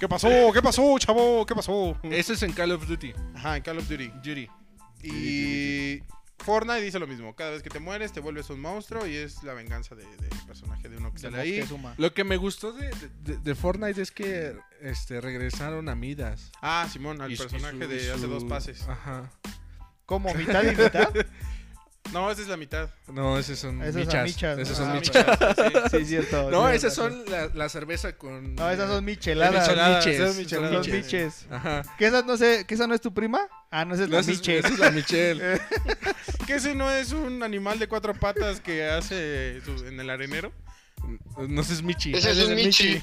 ¿Qué 0.00 0.08
pasó? 0.08 0.28
¿Qué 0.52 0.60
pasó, 0.60 0.98
chavo? 0.98 1.46
¿Qué 1.46 1.54
pasó? 1.54 1.96
Ese 2.02 2.32
es 2.32 2.42
en 2.42 2.52
Call 2.52 2.72
of 2.72 2.88
Duty. 2.88 3.14
Ajá, 3.36 3.56
en 3.56 3.62
Call 3.62 3.78
of 3.78 3.88
Duty. 3.88 4.08
Duty. 4.22 4.48
Y 5.04 6.02
Fortnite 6.38 6.80
dice 6.82 6.98
lo 6.98 7.06
mismo. 7.06 7.34
Cada 7.34 7.52
vez 7.52 7.62
que 7.62 7.70
te 7.70 7.78
mueres 7.80 8.12
te 8.12 8.20
vuelves 8.20 8.50
un 8.50 8.60
monstruo 8.60 9.06
y 9.06 9.14
es 9.16 9.42
la 9.44 9.54
venganza 9.54 9.94
de- 9.94 10.04
del 10.04 10.30
personaje 10.46 10.88
de 10.88 10.96
uno 10.98 11.10
que 11.10 11.16
De 11.16 11.22
sale 11.30 11.40
ahí. 11.40 11.64
Lo 11.96 12.12
que 12.12 12.24
me 12.24 12.36
gustó 12.36 12.72
de, 12.72 12.90
de- 13.22 13.38
de 13.38 13.54
Fortnite 13.54 14.02
es 14.02 14.10
que 14.10 14.56
este, 14.82 15.20
regresaron 15.20 15.88
a 15.88 15.94
Midas. 15.94 16.50
Ah, 16.60 16.86
Simón, 16.92 17.20
al 17.22 17.32
Y 17.32 17.36
personaje 17.36 17.76
y 17.76 17.80
su- 17.80 17.88
de 17.88 18.12
hace 18.12 18.26
dos 18.26 18.44
pases. 18.44 18.82
Ajá. 18.88 19.30
¿Cómo? 20.06 20.34
¿Mitad 20.34 20.62
y 20.64 20.76
mitad? 20.76 21.08
No, 22.12 22.30
esa 22.30 22.42
es 22.42 22.48
la 22.48 22.56
mitad. 22.56 22.90
No, 23.08 23.38
esos 23.38 23.58
son 23.58 23.82
Esas 23.82 23.94
son 23.94 24.02
michas. 24.02 24.24
michas, 24.24 24.58
Esos 24.58 24.78
¿no? 24.78 24.84
son 24.84 24.90
Ah, 24.92 25.00
michas. 25.00 25.26
michas, 25.26 25.90
sí. 25.90 25.98
Sí, 25.98 26.04
cierto. 26.10 26.50
No, 26.50 26.68
esas 26.68 26.94
son 26.94 27.24
la, 27.28 27.48
la 27.54 27.68
cerveza 27.68 28.16
con... 28.16 28.54
No, 28.54 28.70
esas 28.70 28.88
son 28.88 29.04
micheladas. 29.04 29.66
Micheladas, 29.66 30.04
miches, 30.06 30.14
esas 30.20 30.28
son 30.34 30.38
micheladas. 30.38 30.86
Son 30.86 30.94
miches. 30.94 31.04
miches. 31.04 31.46
Ajá. 31.50 31.82
¿Que 31.98 32.06
esa 32.06 32.22
no 32.22 32.36
sé, 32.36 32.64
que 32.66 32.74
esa 32.74 32.86
no 32.86 32.94
es 32.94 33.00
tu 33.00 33.12
prima? 33.12 33.40
Ah, 33.70 33.84
no, 33.84 33.94
esa 33.94 34.04
es 34.04 34.08
No, 34.10 34.14
la 34.16 34.20
esa 34.20 34.30
es- 34.30 34.36
miche. 34.38 34.58
esa 34.58 34.68
es 34.68 34.78
la 34.78 34.90
Michelle. 34.92 35.60
¿Que 36.46 36.54
ese 36.54 36.74
no 36.76 36.88
es 36.90 37.10
un 37.12 37.42
animal 37.42 37.78
de 37.80 37.88
cuatro 37.88 38.14
patas 38.14 38.60
que 38.60 38.84
hace 38.88 39.60
su- 39.64 39.84
en 39.86 39.98
el 39.98 40.08
arenero? 40.10 40.52
No 41.48 41.62
sé, 41.64 41.72
es 41.74 41.82
Michi. 41.82 42.12
Ese 42.14 42.30
es 42.30 42.48
Michi. 42.50 43.02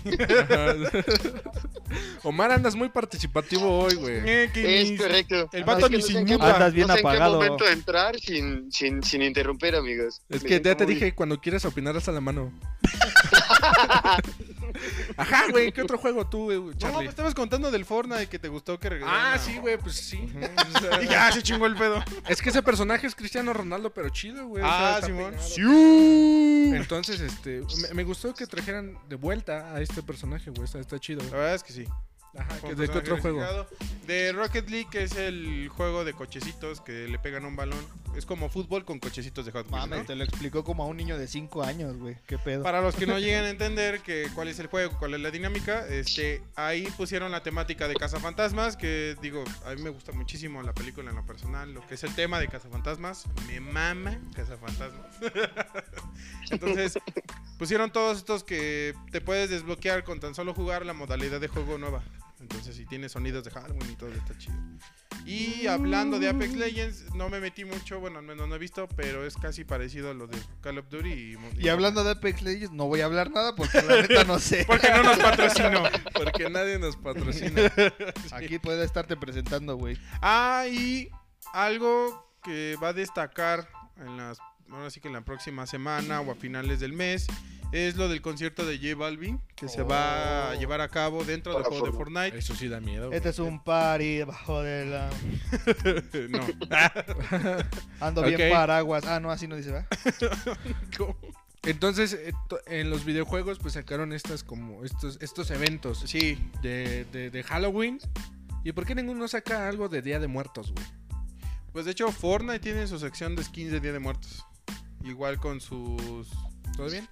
Omar, 2.24 2.52
andas 2.52 2.76
muy 2.76 2.90
participativo 2.90 3.80
hoy, 3.80 3.96
güey. 3.96 4.18
Eh, 4.26 4.50
Es 4.56 5.00
correcto. 5.00 5.50
El 5.52 5.60
Es 5.62 5.66
vato 5.66 5.90
ni 5.90 6.02
sin 6.02 6.18
en 6.28 6.42
Andas 6.42 6.74
bien 6.74 6.88
no 6.88 6.94
sé 6.94 7.00
en 7.02 7.06
apagado. 7.06 7.40
qué 7.40 7.46
momento 7.50 7.68
entrar 7.68 8.18
sin, 8.20 8.72
sin, 8.72 9.04
sin 9.04 9.22
interrumpir, 9.22 9.76
amigos. 9.76 10.22
Es 10.30 10.44
Me 10.44 10.50
que 10.50 10.62
ya 10.62 10.76
te 10.78 10.86
muy- 10.86 10.94
dije, 10.94 11.14
cuando 11.14 11.40
quieras 11.42 11.66
opinar, 11.66 11.98
hasta 11.98 12.12
la 12.12 12.22
mano. 12.22 12.52
Ajá, 15.18 15.44
güey, 15.52 15.72
¿qué 15.72 15.82
otro 15.82 15.98
juego 15.98 16.28
tú, 16.28 16.46
güey, 16.46 16.60
No, 16.60 16.74
Charlie? 16.74 17.04
me 17.04 17.10
estabas 17.10 17.34
contando 17.34 17.70
del 17.72 17.86
Fortnite 17.86 18.28
que 18.28 18.40
te 18.40 18.48
gustó 18.48 18.80
que 18.80 18.90
regresara. 18.90 19.34
ah, 19.34 19.38
sí, 19.38 19.58
güey, 19.58 19.78
pues 19.78 19.96
sí. 19.96 20.30
Y 21.02 21.08
ya 21.08 21.32
se 21.32 21.42
chingó 21.44 21.66
el 21.66 21.76
pedo. 21.76 22.04
Es 22.28 22.42
que 22.42 22.50
ese 22.50 22.62
personaje 22.62 23.08
es 23.08 23.16
Cristiano 23.16 23.54
Ronaldo, 23.54 23.94
pero 23.94 24.10
chido, 24.10 24.46
güey. 24.48 24.64
o 24.64 24.68
sea, 24.68 24.96
Ah, 24.98 25.02
Simón. 25.02 25.32
pegado. 25.32 26.76
Entonces, 26.76 27.20
este, 27.22 27.62
me, 27.90 27.94
me 27.96 28.04
gustó 28.04 28.34
que 28.34 28.46
trajeran 28.48 28.98
de 29.10 29.16
vuelta 29.16 29.74
a 29.74 29.82
este 29.82 30.02
personaje, 30.02 30.50
güey. 30.52 30.64
Está, 30.66 30.80
está 30.80 31.00
chido. 31.00 31.22
La 31.32 31.38
verdad 31.38 31.56
es 31.56 31.64
que 31.64 31.74
sí. 31.74 31.86
Ajá, 32.38 32.60
que- 32.62 32.76
¿de 32.76 32.88
qué 32.90 32.98
otro 32.98 33.16
personaje 33.16 33.22
juego? 33.22 33.68
De 34.08 34.32
Rocket 34.32 34.70
League, 34.70 34.88
que 34.90 35.04
es 35.04 35.16
el 35.16 35.70
juego 35.70 36.04
de 36.06 36.14
cochecitos 36.14 36.82
que 36.82 37.08
le 37.08 37.20
pegan 37.20 37.46
a 37.46 37.48
un 37.48 37.56
balón. 37.56 37.80
Es 38.16 38.26
como 38.26 38.50
fútbol 38.50 38.84
con 38.84 39.00
cochecitos 39.00 39.46
de 39.46 39.52
Hot 39.54 39.68
Wheels, 39.72 39.72
Mames, 39.88 40.00
¿no? 40.00 40.06
te 40.06 40.16
lo 40.16 40.24
explicó 40.24 40.64
como 40.66 40.84
a 40.84 40.88
un 40.88 40.98
niño 40.98 41.18
de 41.18 41.28
5 41.28 41.64
años, 41.64 41.96
güey. 41.98 42.18
¿Qué 42.28 42.38
pedo? 42.38 42.62
Para 42.64 42.82
los 42.82 42.96
que 42.96 43.06
no 43.08 43.18
lleguen 43.20 43.44
a 43.46 43.50
entender 43.50 44.02
que 44.02 44.28
cuál 44.36 44.48
es 44.50 44.60
el 44.60 44.68
juego, 44.68 44.98
cuál 45.00 45.14
es 45.14 45.22
la 45.22 45.32
dinámica, 45.32 45.88
este, 45.88 46.42
ahí 46.56 46.88
pusieron 46.98 47.32
la 47.32 47.42
temática 47.44 47.88
de 47.88 47.96
Cazafantasmas, 47.96 48.76
que 48.76 49.16
digo, 49.22 49.44
a 49.66 49.74
mí 49.76 49.82
me 49.82 49.90
gusta 49.92 50.12
muchísimo 50.12 50.62
la 50.62 50.74
película 50.74 51.10
en 51.10 51.16
lo 51.16 51.26
personal, 51.26 51.74
lo 51.74 51.86
que 51.88 51.94
es 51.96 52.04
el 52.04 52.14
tema 52.16 52.40
de 52.40 52.48
Cazafantasmas, 52.50 53.26
me 53.48 53.60
mama 53.62 54.20
Cazafantasmas. 54.36 55.06
Entonces, 56.52 56.98
pusieron 57.58 57.92
todos 57.92 58.18
estos 58.18 58.44
que 58.44 58.94
te 59.12 59.22
puedes 59.22 59.50
desbloquear 59.50 60.04
con 60.04 60.20
tan 60.20 60.36
solo 60.36 60.54
jugar 60.54 60.86
la 60.86 60.94
modalidad 60.94 61.40
de 61.40 61.48
juego 61.48 61.78
nueva. 61.78 62.04
Entonces, 62.42 62.76
si 62.76 62.86
tiene 62.86 63.08
sonidos 63.08 63.44
de 63.44 63.52
Halloween 63.52 63.92
y 63.92 63.96
todo, 63.96 64.12
está 64.12 64.36
chido. 64.38 64.56
Y 65.26 65.68
hablando 65.68 66.20
de 66.20 66.28
Apex 66.28 66.54
Legends, 66.56 67.14
no 67.14 67.30
me 67.30 67.40
metí 67.40 67.64
mucho, 67.64 68.00
bueno, 68.00 68.18
al 68.18 68.26
menos 68.26 68.50
no 68.50 68.56
he 68.56 68.58
visto, 68.58 68.88
pero 68.96 69.26
es 69.26 69.36
casi 69.36 69.64
parecido 69.64 70.10
a 70.10 70.14
lo 70.16 70.26
de 70.26 70.38
Call 70.62 70.80
of 70.80 70.90
Duty. 70.90 71.10
Y, 71.10 71.38
Y 71.60 71.70
hablando 71.70 72.04
de 72.04 72.12
Apex 72.12 72.42
Legends, 72.42 72.72
no 72.74 72.88
voy 72.88 73.02
a 73.02 73.06
hablar 73.06 73.30
nada 73.30 73.56
porque 73.56 73.82
la 73.84 73.96
neta 74.02 74.24
no 74.24 74.40
sé. 74.40 74.66
Porque 74.66 74.90
no 74.90 75.04
nos 75.04 75.20
patrocinó. 75.20 75.84
Porque 76.14 76.50
nadie 76.50 76.80
nos 76.80 76.98
patrocina. 76.98 77.72
Aquí 78.32 78.58
puede 78.58 78.84
estarte 78.84 79.16
presentando, 79.16 79.76
güey. 79.76 79.98
Ah, 80.22 80.66
y 80.68 81.10
algo 81.54 82.28
que 82.44 82.76
va 82.82 82.90
a 82.90 82.94
destacar 82.94 83.70
en 83.98 84.18
las, 84.18 84.40
ahora 84.72 84.90
sí 84.90 85.00
que 85.00 85.08
en 85.08 85.14
la 85.14 85.22
próxima 85.22 85.68
semana 85.68 86.22
o 86.22 86.32
a 86.32 86.36
finales 86.36 86.80
del 86.80 86.94
mes, 86.94 87.28
es 87.72 87.96
lo 87.96 88.10
del 88.10 88.22
concierto 88.22 88.66
de 88.66 88.78
J 88.78 88.96
Balvin, 88.96 89.40
que 89.56 89.68
se 89.70 89.84
va 89.84 90.50
a 90.50 90.52
Oh. 90.52 90.60
llevar 90.60 90.82
a 90.82 90.90
cabo 90.90 91.24
dentro 91.24 91.54
del 91.54 91.64
juego 91.64 91.86
de 91.88 91.92
Fortnite. 91.94 92.38
Eso 92.38 92.56
sí 92.56 92.68
da 92.68 92.80
miedo. 92.80 93.12
Este 93.12 93.30
es 93.30 93.40
un 93.40 93.64
party 93.64 94.18
debajo 94.18 94.62
de 94.62 94.86
la... 94.86 95.10
no. 96.30 96.40
Ando 98.06 98.24
bien 98.24 98.52
paraguas. 98.52 99.06
Ah, 99.06 99.20
no, 99.20 99.32
así 99.32 99.48
no 99.48 99.56
dice, 99.56 99.72
¿verdad? 99.72 99.88
Entonces, 101.64 102.14
eh, 102.14 102.34
en 102.68 102.90
los 102.90 103.06
videojuegos, 103.06 103.60
pues 103.60 103.76
sacaron 103.76 104.14
estas 104.14 104.44
como 104.44 104.84
estos, 104.84 105.20
estos 105.22 105.52
eventos 105.52 106.00
Sí, 106.08 106.38
de, 106.64 107.06
de, 107.12 107.30
de 107.30 107.44
Halloween. 107.44 108.00
¿Y 108.64 108.72
por 108.74 108.86
qué 108.86 108.96
ninguno 108.96 109.28
saca 109.28 109.68
algo 109.68 109.88
de 109.90 110.02
Día 110.02 110.20
de 110.20 110.28
Muertos, 110.28 110.72
güey? 110.74 110.86
pues 111.72 111.86
de 111.86 111.92
hecho 111.92 112.12
Fortnite 112.12 112.60
tiene 112.60 112.86
su 112.86 113.00
sección 113.00 113.34
de 113.38 113.44
skins 113.46 113.72
de 113.72 113.80
Día 113.80 113.94
de 113.94 114.00
Muertos. 114.00 114.46
Igual 115.06 115.38
con 115.40 115.62
sus 115.62 116.28
¿Todo 116.76 116.90
bien? 116.90 117.08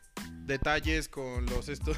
detalles, 0.45 1.07
con 1.07 1.45
los 1.45 1.69
estos... 1.69 1.95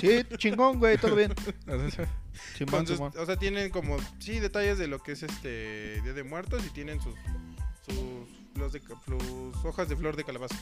Sí, 0.00 0.24
chingón, 0.38 0.80
güey, 0.80 0.98
todo 0.98 1.14
bien. 1.14 1.32
sus- 1.66 2.08
Simón. 2.56 3.12
o 3.16 3.26
sea, 3.26 3.36
tienen 3.36 3.70
como, 3.70 3.96
sí, 4.18 4.40
detalles 4.40 4.78
de 4.78 4.88
lo 4.88 5.00
que 5.00 5.12
es 5.12 5.22
este 5.22 6.00
Día 6.02 6.12
de 6.12 6.24
Muertos 6.24 6.64
y 6.66 6.70
tienen 6.70 7.00
sus, 7.00 7.14
sus, 7.86 8.72
de 8.72 8.80
sus 8.80 9.64
hojas 9.64 9.88
de 9.88 9.96
flor 9.96 10.16
de 10.16 10.24
calabaza 10.24 10.56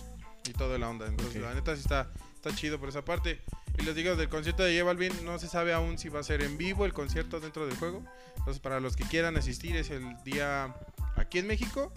y 0.47 0.53
toda 0.53 0.79
la 0.79 0.91
onda. 0.91 1.07
Entonces, 1.07 1.41
la 1.41 1.55
neta 1.55 1.75
sí 1.75 1.81
está, 1.81 2.13
está 2.35 2.55
chido 2.55 2.79
por 2.79 2.91
esa 2.91 3.05
parte. 3.05 3.41
Y 3.79 3.83
les 3.83 3.95
digo, 3.95 4.17
del 4.17 4.29
concierto 4.29 4.63
de 4.63 4.75
J 4.79 4.85
Balvin, 4.85 5.13
no 5.25 5.39
se 5.39 5.49
sabe 5.49 5.73
aún 5.73 5.97
si 5.99 6.09
va 6.11 6.21
a 6.21 6.23
ser 6.23 6.43
en 6.43 6.59
vivo 6.59 6.85
el 6.85 6.93
concierto 6.93 7.41
dentro 7.41 7.67
del 7.67 7.77
juego. 7.79 8.05
Entonces, 8.37 8.61
para 8.61 8.81
los 8.81 8.97
que 8.97 9.05
quieran 9.05 9.37
asistir, 9.39 9.77
es 9.77 9.91
el 9.91 10.05
día 10.25 10.75
aquí 11.17 11.39
en 11.39 11.47
México. 11.47 11.93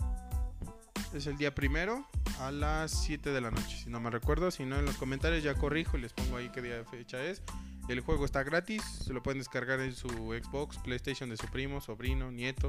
Es 1.14 1.26
el 1.28 1.38
día 1.38 1.54
primero 1.56 2.08
a 2.40 2.52
las 2.52 2.92
7 3.04 3.32
de 3.32 3.42
la 3.42 3.50
noche, 3.52 3.78
si 3.84 3.90
no 3.90 4.00
me 4.00 4.10
recuerdo. 4.12 4.52
Si 4.52 4.64
no, 4.64 4.78
en 4.78 4.86
los 4.86 4.96
comentarios 4.98 5.44
ya 5.44 5.56
corrijo 5.56 5.98
y 5.98 6.02
les 6.02 6.14
pongo 6.14 6.38
ahí 6.38 6.50
qué 6.50 6.62
día 6.62 6.76
de 6.78 6.86
fecha 6.86 7.24
es. 7.24 7.42
El 7.88 8.02
juego 8.02 8.26
está 8.26 8.44
gratis, 8.44 8.84
se 9.04 9.14
lo 9.14 9.24
pueden 9.24 9.40
descargar 9.40 9.80
en 9.80 9.96
su 9.96 10.08
Xbox, 10.10 10.78
PlayStation 10.78 11.30
de 11.30 11.38
su 11.38 11.48
primo, 11.48 11.82
sobrino, 11.82 12.32
nieto, 12.32 12.68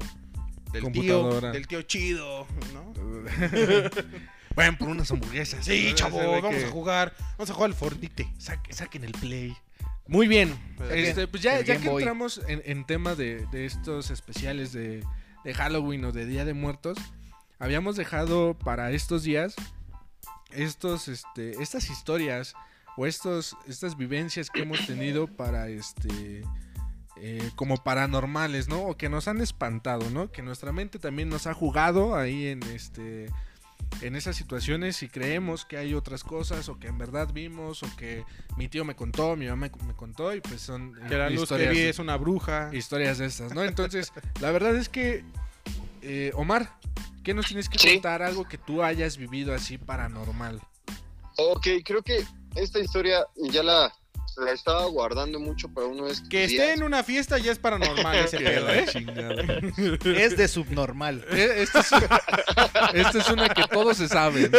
del 0.72 0.90
tío, 0.92 1.40
del 1.42 1.66
tío 1.66 1.82
chido, 1.82 2.46
¿no? 2.72 2.92
Vayan 4.56 4.78
por 4.78 4.88
unas 4.88 5.10
hamburguesas. 5.10 5.62
Sí, 5.64 5.92
chavo, 5.94 6.16
vamos 6.40 6.56
que- 6.56 6.64
a 6.64 6.70
jugar, 6.70 7.14
vamos 7.36 7.50
a 7.50 7.54
jugar 7.54 7.70
al 7.70 7.76
Fortnite. 7.76 8.32
Saque- 8.38 8.72
saquen 8.72 9.04
el 9.04 9.12
play. 9.12 9.54
Muy 10.06 10.26
bien. 10.26 10.58
Este, 10.90 11.28
pues 11.28 11.42
ya, 11.42 11.62
que 11.62 11.76
Boy. 11.78 12.02
entramos 12.02 12.40
en, 12.48 12.62
en 12.64 12.84
tema 12.86 13.14
de, 13.14 13.46
de 13.52 13.66
estos 13.66 14.10
especiales 14.10 14.72
de, 14.72 15.04
de 15.44 15.54
Halloween 15.54 16.06
o 16.06 16.12
de 16.12 16.24
Día 16.26 16.44
de 16.46 16.54
Muertos, 16.54 16.96
habíamos 17.60 17.94
dejado 17.94 18.58
para 18.58 18.90
estos 18.90 19.22
días 19.22 19.54
estos, 20.52 21.08
este, 21.08 21.62
estas 21.62 21.90
historias 21.90 22.54
o 22.96 23.06
estos, 23.06 23.56
estas 23.68 23.96
vivencias 23.96 24.50
que 24.50 24.62
hemos 24.62 24.84
tenido 24.86 25.28
para 25.28 25.68
este 25.68 26.42
eh, 27.16 27.50
como 27.54 27.76
paranormales, 27.76 28.68
¿no? 28.68 28.82
O 28.82 28.96
que 28.96 29.08
nos 29.08 29.28
han 29.28 29.40
espantado, 29.40 30.10
¿no? 30.10 30.32
Que 30.32 30.42
nuestra 30.42 30.72
mente 30.72 30.98
también 30.98 31.28
nos 31.28 31.46
ha 31.46 31.54
jugado 31.54 32.16
ahí 32.16 32.46
en 32.48 32.62
este 32.64 33.26
en 34.02 34.14
esas 34.14 34.36
situaciones 34.36 35.02
y 35.02 35.08
creemos 35.08 35.64
que 35.64 35.76
hay 35.76 35.94
otras 35.94 36.22
cosas 36.22 36.68
o 36.68 36.78
que 36.78 36.86
en 36.86 36.96
verdad 36.96 37.28
vimos 37.32 37.82
o 37.82 37.96
que 37.96 38.24
mi 38.56 38.68
tío 38.68 38.84
me 38.84 38.94
contó, 38.94 39.36
mi 39.36 39.46
mamá 39.46 39.70
me 39.86 39.94
contó 39.94 40.34
y 40.34 40.40
pues 40.40 40.60
son 40.60 40.94
Que 41.08 41.16
la 41.16 41.28
luz 41.28 41.48
que 41.48 41.68
vi 41.68 41.80
es 41.80 41.98
una 41.98 42.16
bruja. 42.16 42.70
historias 42.72 43.18
de 43.18 43.26
estas, 43.26 43.54
¿no? 43.54 43.64
Entonces, 43.64 44.12
la 44.40 44.50
verdad 44.50 44.76
es 44.76 44.88
que 44.88 45.24
eh, 46.02 46.32
Omar, 46.34 46.70
¿qué 47.24 47.34
nos 47.34 47.46
tienes 47.46 47.68
que 47.68 47.78
Sí. 47.78 47.92
contar 47.94 48.22
algo 48.22 48.46
que 48.48 48.58
tú 48.58 48.82
hayas 48.82 49.16
vivido 49.16 49.54
así 49.54 49.78
paranormal? 49.78 50.60
Ok, 51.36 51.66
creo 51.84 52.02
que 52.02 52.24
esta 52.56 52.78
historia 52.80 53.24
ya 53.36 53.62
la, 53.62 53.92
la 54.36 54.52
estaba 54.52 54.84
guardando 54.86 55.38
mucho 55.40 55.68
para 55.72 55.86
uno 55.86 56.06
de 56.06 56.12
estos 56.12 56.28
Que 56.28 56.46
días. 56.46 56.62
esté 56.62 56.72
en 56.74 56.82
una 56.82 57.02
fiesta 57.02 57.38
ya 57.38 57.52
es 57.52 57.58
paranormal 57.58 58.16
ese 58.16 58.38
pedo, 58.40 58.68
¿eh? 58.70 58.86
Es 60.16 60.36
de 60.36 60.48
subnormal. 60.48 61.24
Eh, 61.30 61.54
Esta 61.62 61.80
es, 61.80 61.92
esta 62.94 63.18
es 63.18 63.28
una 63.30 63.48
que 63.50 63.64
todos 63.68 63.96
se 63.96 64.08
saben. 64.08 64.50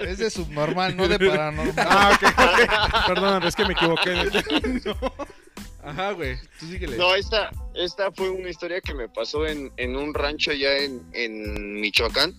Es 0.00 0.18
de 0.18 0.30
subnormal, 0.30 0.96
no 0.96 1.06
de 1.08 1.18
paranormal. 1.18 1.74
Ah, 1.88 2.12
ok, 2.14 2.28
ok. 2.28 3.06
Perdón, 3.08 3.42
es 3.44 3.54
que 3.56 3.64
me 3.64 3.72
equivoqué. 3.74 4.30
Ajá, 5.82 6.12
güey, 6.12 6.38
tú 6.60 6.66
síguele. 6.66 6.96
No, 6.96 7.14
esta, 7.14 7.50
esta 7.74 8.12
fue 8.12 8.30
una 8.30 8.48
historia 8.48 8.80
que 8.80 8.94
me 8.94 9.08
pasó 9.08 9.46
en, 9.46 9.72
en 9.76 9.96
un 9.96 10.14
rancho 10.14 10.52
ya 10.52 10.76
en, 10.76 11.04
en 11.12 11.80
Michoacán. 11.80 12.34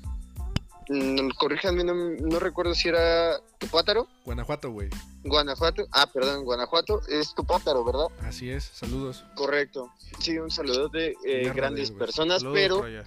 Mm, 0.89 1.29
corríjanme, 1.37 1.83
no, 1.83 1.93
no 1.93 2.39
recuerdo 2.39 2.75
si 2.75 2.89
era 2.89 3.39
Tupátaro, 3.57 4.07
Guanajuato, 4.25 4.69
güey. 4.71 4.89
Guanajuato. 5.23 5.87
Ah, 5.91 6.07
perdón, 6.07 6.43
Guanajuato. 6.43 7.01
Es 7.07 7.33
Tupátaro, 7.33 7.83
¿verdad? 7.85 8.07
Así 8.21 8.49
es, 8.49 8.65
saludos. 8.73 9.23
Correcto. 9.35 9.91
Sí, 10.19 10.37
un 10.37 10.51
saludo 10.51 10.89
de 10.89 11.15
eh, 11.25 11.51
grandes 11.53 11.91
personas, 11.91 12.41
Saludos 12.41 12.59
pero 12.59 13.03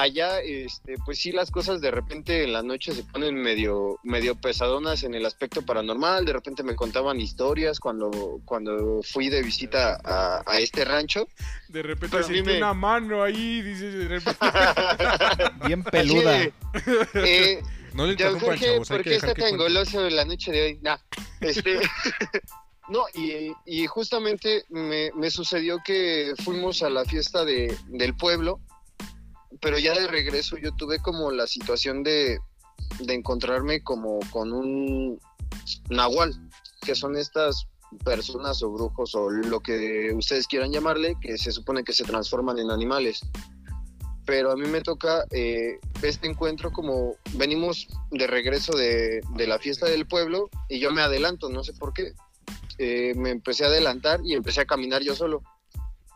allá. 0.00 0.40
este, 0.40 0.96
pues 1.04 1.18
sí, 1.18 1.32
las 1.32 1.50
cosas 1.50 1.80
de 1.80 1.90
repente 1.90 2.44
en 2.44 2.52
la 2.52 2.62
noche 2.62 2.92
se 2.92 3.02
ponen 3.04 3.34
medio, 3.34 3.98
medio 4.02 4.34
pesadonas 4.34 5.02
en 5.02 5.14
el 5.14 5.26
aspecto 5.26 5.62
paranormal. 5.62 6.24
De 6.24 6.32
repente 6.32 6.62
me 6.62 6.74
contaban 6.76 7.20
historias 7.20 7.80
cuando, 7.80 8.40
cuando 8.44 9.00
fui 9.02 9.28
de 9.28 9.42
visita 9.42 10.00
a, 10.04 10.42
a 10.46 10.58
este 10.58 10.84
rancho. 10.84 11.26
De 11.68 11.82
repente 11.82 12.22
sentí 12.22 12.42
me- 12.42 12.56
una 12.58 12.74
mano 12.74 13.22
ahí, 13.22 13.62
dices, 13.62 13.94
de 13.94 14.08
repente. 14.08 14.38
Bien 15.66 15.82
peluda. 15.82 16.42
Eh, 17.14 17.62
No 17.94 18.06
le 18.06 18.16
Jorge, 18.16 18.80
¿por 18.86 19.02
qué 19.02 19.16
está 19.16 19.34
tan 19.34 19.56
goloso 19.56 20.08
la 20.10 20.24
noche 20.24 20.52
de 20.52 20.62
hoy? 20.62 20.78
Nah, 20.82 20.98
este... 21.40 21.80
no, 22.88 23.04
y, 23.14 23.52
y 23.66 23.86
justamente 23.86 24.64
me, 24.68 25.10
me 25.14 25.30
sucedió 25.30 25.78
que 25.84 26.32
fuimos 26.44 26.82
a 26.82 26.90
la 26.90 27.04
fiesta 27.04 27.44
de, 27.44 27.76
del 27.88 28.14
pueblo, 28.16 28.60
pero 29.60 29.78
ya 29.78 29.94
de 29.94 30.06
regreso 30.06 30.56
yo 30.56 30.72
tuve 30.72 30.98
como 30.98 31.30
la 31.30 31.46
situación 31.46 32.02
de, 32.02 32.38
de 33.00 33.14
encontrarme 33.14 33.82
como 33.82 34.18
con 34.30 34.52
un 34.52 35.18
nahual, 35.90 36.34
que 36.82 36.94
son 36.94 37.16
estas 37.16 37.66
personas 38.04 38.62
o 38.62 38.70
brujos 38.70 39.14
o 39.14 39.30
lo 39.30 39.60
que 39.60 40.12
ustedes 40.14 40.46
quieran 40.46 40.72
llamarle, 40.72 41.16
que 41.20 41.38
se 41.38 41.52
supone 41.52 41.84
que 41.84 41.92
se 41.92 42.04
transforman 42.04 42.58
en 42.58 42.70
animales 42.70 43.22
pero 44.28 44.52
a 44.52 44.56
mí 44.56 44.68
me 44.68 44.82
toca 44.82 45.24
eh, 45.30 45.78
este 46.02 46.28
encuentro 46.28 46.70
como 46.70 47.16
venimos 47.36 47.88
de 48.10 48.26
regreso 48.26 48.76
de, 48.76 49.22
de 49.36 49.46
la 49.46 49.58
fiesta 49.58 49.86
del 49.86 50.06
pueblo 50.06 50.50
y 50.68 50.80
yo 50.80 50.90
me 50.90 51.00
adelanto, 51.00 51.48
no 51.48 51.64
sé 51.64 51.72
por 51.72 51.94
qué. 51.94 52.12
Eh, 52.76 53.14
me 53.16 53.30
empecé 53.30 53.64
a 53.64 53.68
adelantar 53.68 54.20
y 54.22 54.34
empecé 54.34 54.60
a 54.60 54.66
caminar 54.66 55.00
yo 55.00 55.14
solo. 55.14 55.40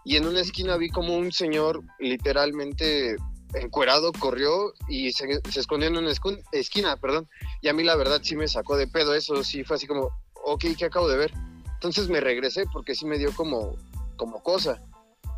Y 0.05 0.17
en 0.17 0.27
una 0.27 0.41
esquina 0.41 0.77
vi 0.77 0.91
como 0.91 1.17
un 1.17 1.33
señor 1.33 1.83
literalmente 2.01 3.17
encuerado 3.55 4.13
corrió 4.13 4.73
y 4.89 5.13
se, 5.13 5.41
se 5.51 5.61
escondió 5.61 5.89
en 5.89 5.97
una 5.97 6.13
esquina, 6.53 6.97
perdón. 6.97 7.29
Y 7.61 7.69
a 7.69 7.73
mí 7.73 7.83
la 7.83 7.97
verdad 7.97 8.21
sí 8.23 8.37
me 8.37 8.49
sacó 8.49 8.77
de 8.77 8.87
pedo 8.87 9.15
eso, 9.15 9.43
sí 9.45 9.65
fue 9.65 9.77
así 9.77 9.87
como, 9.87 10.11
ok, 10.45 10.65
¿qué 10.79 10.87
acabo 10.87 11.09
de 11.09 11.19
ver? 11.19 11.33
Entonces 11.75 12.09
me 12.09 12.21
regresé 12.21 12.65
porque 12.73 12.95
sí 12.95 13.07
me 13.07 13.19
dio 13.19 13.33
como, 13.35 13.77
como 14.17 14.43
cosa. 14.43 14.81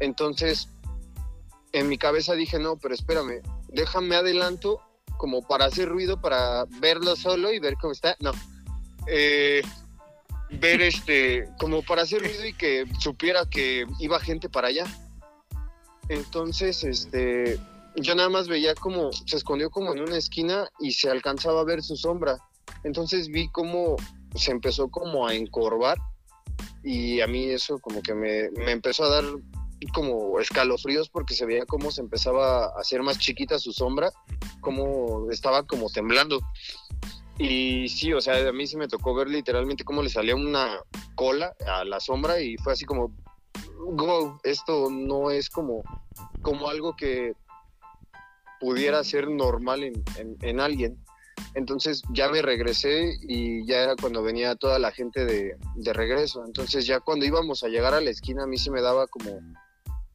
Entonces 0.00 0.68
en 1.72 1.88
mi 1.88 1.98
cabeza 1.98 2.35
dije, 2.35 2.59
no, 2.59 2.77
pero 2.77 2.94
espérame, 2.94 3.42
déjame 3.68 4.14
adelanto 4.14 4.81
como 5.16 5.42
para 5.42 5.66
hacer 5.66 5.88
ruido, 5.88 6.20
para 6.20 6.64
verlo 6.81 7.16
solo 7.16 7.53
y 7.53 7.59
ver 7.59 7.74
cómo 7.81 7.92
está. 7.92 8.16
No. 8.20 8.31
Eh, 9.09 9.62
ver 10.50 10.81
este, 10.83 11.48
como 11.59 11.83
para 11.83 12.03
hacer 12.03 12.22
ruido 12.22 12.46
y 12.46 12.53
que 12.53 12.87
supiera 13.00 13.44
que 13.46 13.87
iba 13.98 14.20
gente 14.20 14.48
para 14.48 14.68
allá. 14.68 14.87
Entonces, 16.09 16.85
este, 16.85 17.59
yo 17.96 18.14
nada 18.14 18.28
más 18.28 18.48
veía 18.48 18.74
como 18.74 19.12
se 19.12 19.37
escondió 19.37 19.70
como 19.70 19.92
en 19.92 20.00
una 20.00 20.16
esquina 20.16 20.68
y 20.80 20.92
se 20.92 21.11
alcanzaba 21.11 21.61
a 21.61 21.64
ver 21.64 21.83
su 21.83 21.96
sombra. 21.96 22.38
Entonces 22.83 23.28
vi 23.28 23.48
como 23.48 23.96
se 24.35 24.50
empezó 24.50 24.88
como 24.88 25.26
a 25.26 25.35
encorvar 25.35 25.98
y 26.83 27.20
a 27.20 27.26
mí 27.26 27.44
eso 27.46 27.78
como 27.78 28.02
que 28.02 28.14
me, 28.14 28.50
me 28.50 28.72
empezó 28.72 29.04
a 29.04 29.09
dar 29.09 29.24
como 29.92 30.40
escalofríos 30.40 31.09
porque 31.09 31.35
se 31.35 31.46
veía 31.46 31.66
cómo 31.66 31.90
se 31.90 32.00
empezaba 32.00 32.66
a 32.66 32.80
hacer 32.80 33.02
más 33.02 33.18
chiquita 33.18 33.59
su 33.59 33.72
sombra, 33.72 34.11
cómo 34.61 35.30
estaba 35.30 35.64
como 35.64 35.90
temblando. 35.90 36.40
Y 37.38 37.88
sí, 37.88 38.12
o 38.12 38.20
sea, 38.20 38.48
a 38.48 38.52
mí 38.52 38.66
sí 38.66 38.76
me 38.76 38.88
tocó 38.88 39.14
ver 39.14 39.28
literalmente 39.28 39.85
cómo 39.85 40.02
le 40.02 40.09
salía 40.09 40.37
una 40.37 40.80
cola 41.16 41.54
a 41.66 41.85
la 41.85 42.00
sombra 42.00 42.40
y 42.40 42.57
fue 42.59 42.72
así 42.72 42.85
como, 42.85 43.12
go, 43.92 44.38
esto 44.44 44.88
no 44.90 45.30
es 45.30 45.50
como, 45.50 45.83
como 46.42 46.68
algo 46.68 46.94
que 46.96 47.35
pudiera 48.64 49.05
ser 49.05 49.29
normal 49.29 49.83
en, 49.83 50.03
en- 50.16 50.38
en 50.40 50.59
alguien. 50.59 50.96
Entonces 51.55 52.03
ya 52.11 52.31
me 52.31 52.40
regresé 52.40 53.12
y 53.29 53.66
ya 53.66 53.83
era 53.83 53.94
cuando 53.94 54.22
venía 54.22 54.55
toda 54.57 54.79
la 54.79 54.90
gente 54.90 55.27
de, 55.27 55.57
de 55.77 55.92
regreso. 55.92 56.42
Entonces 56.46 56.87
ya 56.87 57.00
cuando 57.00 57.27
íbamos 57.27 57.62
a 57.62 57.68
llegar 57.68 57.92
a 57.92 58.00
la 58.00 58.09
esquina 58.11 58.44
a 58.44 58.46
mí 58.46 58.57
sí 58.57 58.70
me 58.70 58.81
daba 58.81 59.07
como, 59.07 59.38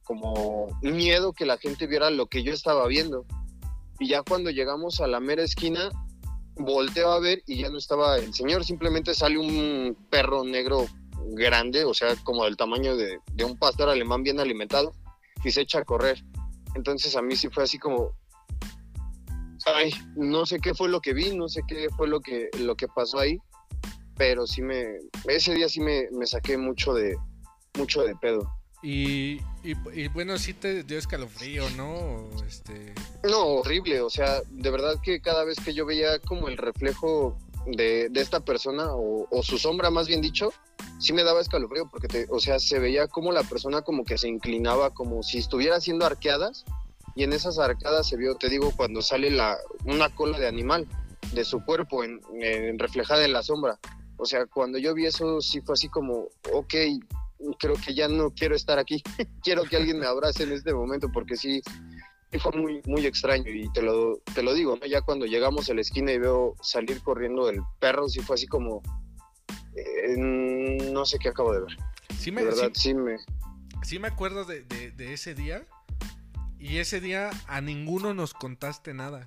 como 0.03 0.67
miedo 0.81 1.33
que 1.33 1.45
la 1.45 1.57
gente 1.57 1.85
viera 1.85 2.09
lo 2.09 2.25
que 2.25 2.41
yo 2.41 2.51
estaba 2.53 2.87
viendo. 2.87 3.25
Y 3.99 4.07
ya 4.07 4.23
cuando 4.23 4.49
llegamos 4.49 4.99
a 5.01 5.07
la 5.07 5.19
mera 5.19 5.43
esquina, 5.43 5.89
volteo 6.55 7.11
a 7.11 7.19
ver 7.19 7.43
y 7.45 7.61
ya 7.61 7.69
no 7.69 7.77
estaba 7.77 8.17
el 8.17 8.33
señor, 8.33 8.65
simplemente 8.65 9.13
sale 9.13 9.37
un 9.37 9.95
perro 10.09 10.43
negro 10.43 10.87
grande, 11.33 11.83
o 11.85 11.93
sea, 11.93 12.15
como 12.23 12.45
del 12.45 12.57
tamaño 12.57 12.95
de, 12.97 13.19
de 13.33 13.43
un 13.43 13.57
pastor 13.57 13.89
alemán 13.89 14.23
bien 14.23 14.39
alimentado, 14.39 14.93
y 15.43 15.51
se 15.51 15.61
echa 15.61 15.79
a 15.79 15.85
correr. 15.85 16.23
Entonces 16.75 17.15
a 17.15 17.21
mí 17.21 17.35
sí 17.35 17.49
fue 17.49 17.63
así 17.63 17.77
como, 17.77 18.11
ay, 19.75 19.93
no 20.15 20.45
sé 20.45 20.59
qué 20.59 20.73
fue 20.73 20.89
lo 20.89 21.01
que 21.01 21.13
vi, 21.13 21.35
no 21.35 21.47
sé 21.47 21.61
qué 21.67 21.87
fue 21.95 22.07
lo 22.07 22.19
que, 22.19 22.49
lo 22.59 22.75
que 22.75 22.87
pasó 22.87 23.19
ahí, 23.19 23.37
pero 24.17 24.45
sí 24.45 24.61
me, 24.61 24.85
ese 25.27 25.53
día 25.53 25.69
sí 25.69 25.79
me, 25.79 26.09
me 26.11 26.25
saqué 26.25 26.57
mucho 26.57 26.93
de, 26.93 27.17
mucho 27.77 28.03
de 28.03 28.15
pedo. 28.15 28.51
Y, 28.81 29.41
y, 29.63 29.73
y 29.93 30.07
bueno, 30.07 30.37
sí 30.37 30.53
te 30.53 30.83
dio 30.83 30.97
escalofrío, 30.97 31.69
¿no? 31.71 32.29
Este, 32.47 32.93
No, 33.29 33.45
horrible, 33.45 34.01
o 34.01 34.09
sea, 34.09 34.41
de 34.49 34.71
verdad 34.71 34.95
que 35.03 35.21
cada 35.21 35.43
vez 35.43 35.57
que 35.59 35.73
yo 35.73 35.85
veía 35.85 36.19
como 36.19 36.47
el 36.47 36.57
reflejo 36.57 37.37
de, 37.65 38.07
de 38.09 38.21
esta 38.21 38.39
persona, 38.39 38.93
o, 38.93 39.27
o 39.29 39.43
su 39.43 39.57
sombra 39.57 39.89
más 39.89 40.07
bien 40.07 40.21
dicho, 40.21 40.53
sí 40.99 41.13
me 41.13 41.23
daba 41.23 41.41
escalofrío, 41.41 41.89
porque, 41.89 42.07
te, 42.07 42.27
o 42.29 42.39
sea, 42.39 42.59
se 42.59 42.79
veía 42.79 43.07
como 43.07 43.31
la 43.31 43.43
persona 43.43 43.81
como 43.81 44.05
que 44.05 44.17
se 44.17 44.29
inclinaba, 44.29 44.93
como 44.93 45.23
si 45.23 45.39
estuviera 45.39 45.75
haciendo 45.75 46.05
arqueadas, 46.05 46.65
y 47.15 47.23
en 47.23 47.33
esas 47.33 47.59
arcadas 47.59 48.07
se 48.07 48.17
vio, 48.17 48.35
te 48.35 48.49
digo, 48.49 48.71
cuando 48.75 49.01
sale 49.01 49.29
la, 49.31 49.57
una 49.85 50.09
cola 50.09 50.39
de 50.39 50.47
animal 50.47 50.87
de 51.33 51.43
su 51.45 51.63
cuerpo 51.63 52.03
en, 52.03 52.19
en- 52.41 52.79
reflejada 52.79 53.25
en 53.25 53.33
la 53.33 53.43
sombra. 53.43 53.77
O 54.17 54.25
sea, 54.25 54.45
cuando 54.47 54.77
yo 54.77 54.93
vi 54.93 55.05
eso, 55.05 55.41
sí 55.41 55.61
fue 55.61 55.73
así 55.73 55.87
como, 55.89 56.27
ok, 56.53 56.73
creo 57.59 57.75
que 57.75 57.93
ya 57.93 58.07
no 58.07 58.31
quiero 58.31 58.55
estar 58.55 58.79
aquí, 58.79 59.01
quiero 59.43 59.63
que 59.63 59.77
alguien 59.77 59.99
me 59.99 60.05
abrace 60.05 60.43
en 60.43 60.51
este 60.51 60.73
momento, 60.73 61.09
porque 61.13 61.35
sí, 61.37 61.61
fue 62.39 62.51
muy, 62.51 62.81
muy 62.85 63.05
extraño 63.05 63.49
y 63.49 63.71
te 63.71 63.81
lo, 63.81 64.17
te 64.35 64.43
lo 64.43 64.53
digo, 64.53 64.75
¿no? 64.75 64.85
Ya 64.85 65.01
cuando 65.01 65.25
llegamos 65.25 65.69
a 65.69 65.73
la 65.73 65.81
esquina 65.81 66.11
y 66.11 66.19
veo 66.19 66.55
salir 66.61 67.01
corriendo 67.01 67.49
el 67.49 67.59
perro, 67.79 68.07
sí 68.09 68.19
fue 68.19 68.35
así 68.35 68.45
como, 68.47 68.81
eh, 69.75 70.15
no 70.17 71.05
sé 71.05 71.17
qué 71.19 71.29
acabo 71.29 71.53
de 71.53 71.61
ver. 71.61 71.77
Sí 72.17 72.25
De 72.31 72.35
me, 72.37 72.43
verdad, 72.43 72.71
sí, 72.73 72.81
sí 72.89 72.93
me... 72.93 73.17
sí 73.83 73.99
me 73.99 74.07
acuerdo 74.09 74.43
de, 74.45 74.63
de- 74.63 74.91
de 74.91 75.13
ese 75.13 75.33
día. 75.33 75.65
Y 76.59 76.77
ese 76.77 76.99
día 76.99 77.29
a 77.47 77.61
ninguno 77.61 78.13
nos 78.13 78.33
contaste 78.33 78.93
nada. 78.93 79.25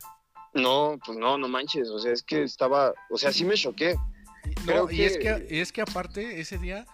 No, 0.55 0.99
pues 1.05 1.17
no, 1.19 1.39
no 1.39 1.49
manches, 1.49 1.89
o 1.89 1.99
sea, 1.99 2.13
es 2.13 2.23
que 2.23 2.43
estaba, 2.43 2.93
o 3.11 3.17
sea, 3.17 3.33
sí 3.33 3.45
me 3.45 3.55
choqué. 3.55 3.97
No, 4.67 4.91
y 4.91 5.03
es 5.03 5.17
que- 5.17 5.47
que, 5.49 5.57
y 5.57 5.61
es 5.61 5.73
que 5.73 5.81
aparte, 5.81 6.41
ese 6.41 6.59
día, 6.59 6.85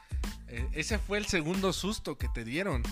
eh, 0.47 0.69
ese 0.73 0.99
fue 0.99 1.19
el 1.19 1.27
segundo 1.27 1.73
susto 1.73 2.17
que 2.17 2.29
te 2.29 2.45
dieron. 2.45 2.83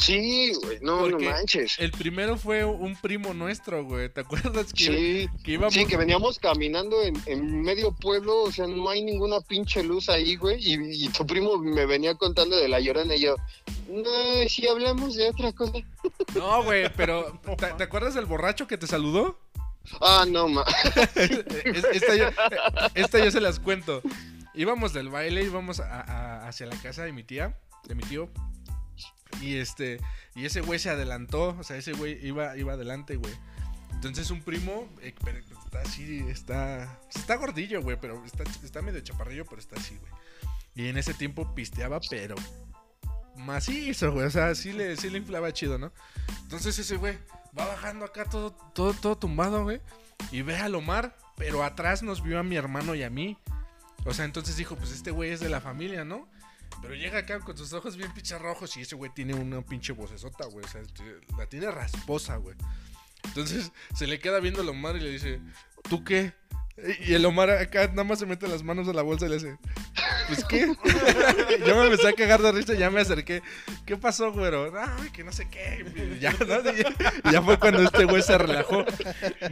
Sí, 0.00 0.52
güey, 0.64 0.78
no, 0.82 1.08
manches. 1.20 1.76
El 1.78 1.92
primero 1.92 2.36
fue 2.36 2.64
un 2.64 2.96
primo 2.96 3.32
nuestro, 3.34 3.84
güey. 3.84 4.08
¿Te 4.08 4.20
acuerdas 4.22 4.72
que, 4.72 4.84
Sí, 4.84 5.28
que 5.44 5.52
íbamos? 5.52 5.74
sí, 5.74 5.86
que 5.86 5.96
veníamos 5.96 6.38
caminando 6.40 7.00
en, 7.02 7.14
en 7.26 7.62
medio 7.62 7.92
pueblo, 7.92 8.42
o 8.42 8.50
sea, 8.52 8.66
no 8.66 8.88
hay 8.90 9.02
ninguna 9.04 9.40
pinche 9.40 9.82
luz 9.84 10.08
ahí, 10.08 10.34
güey, 10.36 10.58
y, 10.60 11.04
y 11.06 11.08
tu 11.10 11.24
primo 11.26 11.56
me 11.58 11.86
venía 11.86 12.14
contando 12.16 12.56
de 12.56 12.68
la 12.68 12.80
llorona 12.80 13.14
y 13.14 13.20
yo, 13.20 13.36
no, 13.88 14.02
si 14.48 14.66
hablamos 14.66 15.14
de 15.14 15.28
otra 15.30 15.52
cosa. 15.52 15.78
No, 16.34 16.64
güey, 16.64 16.90
pero 16.96 17.40
¿te, 17.56 17.66
te 17.74 17.84
acuerdas 17.84 18.14
del 18.14 18.26
borracho 18.26 18.66
que 18.66 18.76
te 18.78 18.86
saludó? 18.88 19.38
Ah, 20.00 20.24
no, 20.28 20.48
ma. 20.48 20.64
Es- 21.14 21.84
esta, 21.92 22.16
yo, 22.16 22.26
esta 22.94 23.24
yo 23.24 23.30
se 23.30 23.40
las 23.40 23.60
cuento. 23.60 24.02
Íbamos 24.52 24.92
del 24.92 25.10
baile, 25.10 25.44
íbamos 25.44 25.78
a- 25.78 26.00
a- 26.00 26.48
hacia 26.48 26.66
la 26.66 26.74
casa 26.82 27.04
de 27.04 27.12
mi 27.12 27.22
tía, 27.22 27.56
de 27.86 27.94
mi 27.94 28.02
tío. 28.02 28.28
Y 29.40 29.56
este, 29.56 30.00
y 30.34 30.46
ese 30.46 30.60
güey 30.60 30.78
se 30.78 30.90
adelantó, 30.90 31.56
o 31.58 31.62
sea, 31.62 31.76
ese 31.76 31.92
güey 31.92 32.24
iba, 32.26 32.56
iba 32.56 32.72
adelante, 32.74 33.16
güey. 33.16 33.34
Entonces 33.92 34.30
un 34.30 34.42
primo, 34.42 34.88
eh, 35.00 35.14
está 35.64 35.80
así, 35.80 36.24
está, 36.28 37.00
está 37.14 37.36
gordillo, 37.36 37.82
güey, 37.82 37.98
pero 38.00 38.24
está, 38.24 38.44
está 38.62 38.82
medio 38.82 39.00
chaparrillo, 39.00 39.44
pero 39.46 39.60
está 39.60 39.76
así, 39.76 39.96
güey. 39.96 40.12
Y 40.74 40.88
en 40.88 40.98
ese 40.98 41.14
tiempo 41.14 41.54
pisteaba, 41.54 42.00
pero 42.10 42.34
macizo, 43.36 44.12
güey, 44.12 44.26
o 44.26 44.30
sea, 44.30 44.54
sí 44.54 44.72
le, 44.72 44.96
sí 44.96 45.10
le 45.10 45.18
inflaba 45.18 45.52
chido, 45.52 45.78
¿no? 45.78 45.92
Entonces 46.42 46.78
ese 46.78 46.96
güey 46.96 47.18
va 47.58 47.66
bajando 47.66 48.04
acá 48.04 48.24
todo, 48.24 48.52
todo, 48.52 48.92
todo 48.94 49.16
tumbado, 49.16 49.62
güey. 49.64 49.80
Y 50.30 50.42
ve 50.42 50.56
a 50.56 50.68
Lomar, 50.68 51.16
pero 51.36 51.62
atrás 51.64 52.02
nos 52.02 52.22
vio 52.22 52.38
a 52.38 52.42
mi 52.42 52.56
hermano 52.56 52.94
y 52.94 53.02
a 53.02 53.10
mí. 53.10 53.38
O 54.04 54.14
sea, 54.14 54.24
entonces 54.24 54.56
dijo, 54.56 54.76
pues 54.76 54.92
este 54.92 55.10
güey 55.10 55.30
es 55.30 55.40
de 55.40 55.48
la 55.48 55.60
familia, 55.60 56.04
¿no? 56.04 56.28
Pero 56.82 56.94
llega 56.94 57.18
acá 57.18 57.40
con 57.40 57.56
sus 57.56 57.72
ojos 57.72 57.96
bien 57.96 58.12
pinches 58.12 58.40
rojos 58.40 58.76
y 58.76 58.82
ese 58.82 58.94
güey 58.96 59.10
tiene 59.14 59.34
una 59.34 59.62
pinche 59.62 59.92
vocesota, 59.92 60.46
güey. 60.46 60.64
O 60.64 60.68
sea, 60.68 60.82
t- 60.82 61.20
la 61.36 61.46
tiene 61.46 61.70
rasposa, 61.70 62.36
güey. 62.36 62.56
Entonces 63.24 63.72
se 63.94 64.06
le 64.06 64.18
queda 64.20 64.38
viendo 64.40 64.60
a 64.60 64.64
Lomar 64.64 64.96
y 64.96 65.00
le 65.00 65.10
dice, 65.10 65.40
¿tú 65.88 66.04
qué? 66.04 66.32
Y 67.06 67.14
el 67.14 67.24
Omar 67.24 67.48
acá 67.50 67.86
nada 67.88 68.04
más 68.04 68.18
se 68.18 68.26
mete 68.26 68.46
las 68.46 68.62
manos 68.62 68.86
a 68.86 68.92
la 68.92 69.00
bolsa 69.02 69.24
y 69.26 69.30
le 69.30 69.36
dice, 69.36 69.58
¿pues 70.28 70.44
qué? 70.44 70.66
Yo 71.66 71.74
me 71.74 71.84
empecé 71.86 72.08
a 72.08 72.12
cagar 72.12 72.42
de 72.42 72.52
risa 72.52 72.74
y 72.74 72.78
ya 72.78 72.90
me 72.90 73.00
acerqué. 73.00 73.42
¿Qué 73.86 73.96
pasó, 73.96 74.30
güero? 74.30 74.70
Ay, 74.78 75.08
que 75.10 75.24
no 75.24 75.32
sé 75.32 75.48
qué. 75.48 76.18
Ya, 76.20 76.32
¿no? 76.32 77.32
Ya- 77.32 77.40
fue 77.42 77.58
cuando 77.58 77.80
este 77.82 78.04
güey 78.04 78.22
se 78.22 78.36
relajó. 78.36 78.84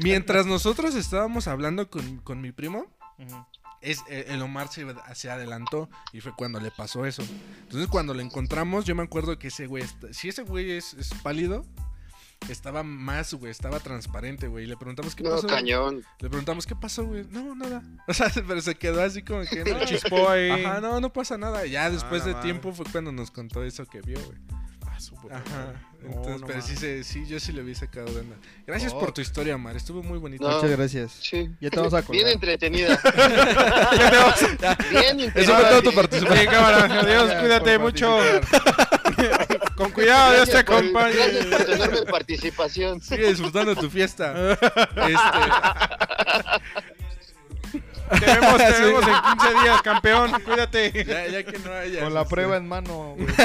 Mientras 0.02 0.44
nosotros 0.44 0.94
estábamos 0.94 1.48
hablando 1.48 1.88
con, 1.88 2.18
con 2.18 2.42
mi 2.42 2.52
primo. 2.52 2.86
Es, 3.84 4.00
eh, 4.08 4.26
el 4.28 4.42
Omar 4.42 4.68
se, 4.68 4.86
se 5.14 5.30
adelantó 5.30 5.88
y 6.12 6.20
fue 6.20 6.32
cuando 6.36 6.58
le 6.60 6.70
pasó 6.70 7.04
eso. 7.06 7.22
Entonces 7.62 7.88
cuando 7.88 8.14
lo 8.14 8.20
encontramos, 8.20 8.84
yo 8.84 8.94
me 8.94 9.02
acuerdo 9.02 9.38
que 9.38 9.48
ese 9.48 9.66
güey, 9.66 9.84
si 10.12 10.28
ese 10.28 10.42
güey 10.42 10.72
es, 10.72 10.94
es 10.94 11.10
pálido, 11.22 11.64
estaba 12.48 12.82
más, 12.82 13.32
güey, 13.34 13.50
estaba 13.50 13.80
transparente, 13.80 14.48
güey. 14.48 14.64
Y 14.64 14.66
le 14.66 14.76
preguntamos 14.76 15.14
qué 15.14 15.22
No, 15.22 15.30
pasó. 15.30 15.46
cañón. 15.46 16.04
Le 16.20 16.28
preguntamos 16.28 16.66
qué 16.66 16.74
pasó, 16.76 17.04
güey. 17.04 17.24
No, 17.30 17.54
nada. 17.54 17.82
O 18.08 18.12
sea, 18.12 18.30
pero 18.46 18.60
se 18.60 18.74
quedó 18.74 19.02
así 19.02 19.22
como 19.22 19.42
que 19.44 19.64
no. 19.72 19.84
Chispó 19.84 20.28
ahí. 20.28 20.50
Ajá, 20.50 20.80
no, 20.80 21.00
no 21.00 21.12
pasa 21.12 21.38
nada. 21.38 21.64
Ya 21.66 21.90
después 21.90 22.20
la 22.22 22.26
de 22.28 22.32
madre. 22.34 22.44
tiempo 22.44 22.72
fue 22.72 22.84
cuando 22.90 23.12
nos 23.12 23.30
contó 23.30 23.62
eso 23.64 23.86
que 23.86 24.00
vio, 24.02 24.18
güey. 24.24 24.38
Ah, 25.04 25.16
su 25.16 25.20
puta 25.20 25.36
Ajá. 25.36 25.72
No, 26.02 26.08
Entonces, 26.10 26.40
no 26.42 26.46
pero 26.46 26.60
sí, 26.62 26.76
se, 26.76 27.02
sí, 27.04 27.24
yo 27.26 27.40
sí 27.40 27.52
le 27.52 27.62
vi 27.62 27.74
sacado 27.74 28.12
de 28.12 28.20
onda. 28.20 28.36
Gracias 28.66 28.92
Oh. 28.94 28.98
por 29.00 29.12
tu 29.12 29.20
historia, 29.22 29.56
Mar. 29.56 29.74
Estuvo 29.76 30.02
muy 30.02 30.18
bonito. 30.18 30.46
No. 30.48 30.56
Muchas 30.56 30.70
gracias. 30.70 31.12
Sí. 31.22 31.50
Ya 31.60 31.70
te 31.70 31.76
vamos 31.78 31.94
a 31.94 32.00
Bien 32.10 32.28
entretenida. 32.28 33.00
Bien 34.90 35.20
Eso 35.34 35.54
fue 35.54 35.64
toda 35.64 35.82
tu 35.82 35.92
participación. 35.94 36.38
Sí, 36.44 36.46
cámara. 36.46 36.84
Adiós, 36.84 37.04
Gracias 37.06 37.40
cuídate 37.40 37.72
por 37.78 37.80
mucho. 37.84 38.18
Con 39.76 39.90
cuidado, 39.92 40.34
Dios 40.34 40.48
te 40.48 40.52
Gracias 40.52 40.64
por- 40.64 40.74
acompañe. 40.76 41.14
Gracias 41.16 41.46
por 41.46 41.64
tenerme 41.64 42.02
participación. 42.02 43.00
Sigue 43.00 43.28
disfrutando 43.28 43.74
tu 43.74 43.88
fiesta. 43.90 44.52
Este, 44.52 45.14
Te 48.20 48.26
vemos, 48.26 48.56
te 48.56 48.70
vemos 48.84 49.04
en 49.06 49.14
15 49.38 49.62
días, 49.62 49.82
campeón. 49.82 50.32
Cuídate. 50.42 51.04
ya, 51.04 51.26
ya 51.28 51.42
que 51.44 51.58
no 51.58 51.72
haya. 51.72 52.00
Con 52.04 52.14
la 52.14 52.22
este, 52.22 52.34
prueba 52.34 52.56
en 52.56 52.68
mano. 52.68 53.14
güey. 53.16 53.26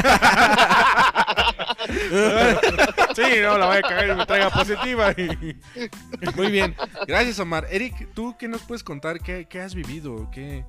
Sí, 3.15 3.23
no, 3.41 3.57
la 3.57 3.65
voy 3.67 3.77
a 3.77 3.81
cagar 3.81 4.07
y 4.09 4.15
me 4.15 4.25
traiga 4.25 4.49
positiva. 4.49 5.13
Muy 6.35 6.51
bien. 6.51 6.75
Gracias, 7.07 7.39
Omar. 7.39 7.67
Eric, 7.69 8.09
¿tú 8.13 8.35
qué 8.37 8.47
nos 8.47 8.61
puedes 8.61 8.83
contar? 8.83 9.19
¿Qué, 9.19 9.45
qué 9.49 9.61
has 9.61 9.73
vivido? 9.75 10.29
¿Qué, 10.31 10.63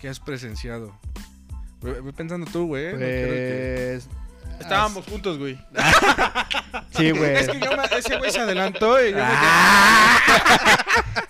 qué 0.00 0.08
has 0.08 0.20
presenciado? 0.20 0.98
Ve 1.80 2.12
pensando 2.12 2.46
tú, 2.50 2.66
güey. 2.66 2.92
no 2.92 2.98
quiero 2.98 3.08
que- 3.08 4.00
Pues. 4.06 4.08
Estábamos 4.58 5.04
juntos, 5.06 5.38
güey. 5.38 5.58
Sí, 6.96 7.10
güey. 7.12 7.34
Es 7.36 7.48
que 7.48 7.58
yo 7.60 7.70
me- 7.76 7.98
ese 7.98 8.16
güey 8.18 8.30
se 8.30 8.40
adelantó 8.40 9.04
y 9.04 9.10
yo 9.12 9.16
me 9.16 9.22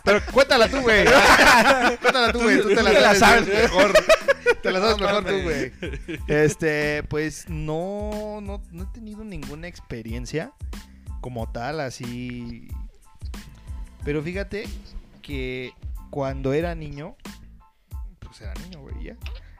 Pero 0.05 0.21
cuéntala 0.33 0.69
tú, 0.69 0.81
güey. 0.81 1.05
cuéntala 2.01 2.33
tú, 2.33 2.41
güey. 2.43 2.61
Tú 2.63 2.69
te 2.69 2.83
la, 2.83 3.15
sabes 3.15 3.47
mejor. 3.47 3.93
Te 4.63 4.73
la 4.73 4.81
sabes 4.81 4.99
mejor 4.99 5.25
tú, 5.25 5.43
güey. 5.43 5.73
Este, 6.27 7.03
pues 7.05 7.49
no, 7.49 8.41
no, 8.43 8.63
no 8.71 8.83
he 8.83 8.87
tenido 8.87 9.23
ninguna 9.25 9.69
experiencia 9.69 10.53
como 11.21 11.51
tal, 11.53 11.81
así. 11.81 12.69
Pero 14.05 14.23
fíjate 14.23 14.67
que 15.23 15.73
cuando 16.11 16.53
era 16.53 16.75
niño, 16.75 17.17
pues 18.19 18.41
era 18.41 18.55
niño, 18.55 18.81
güey, 18.81 19.05
ya. 19.05 19.17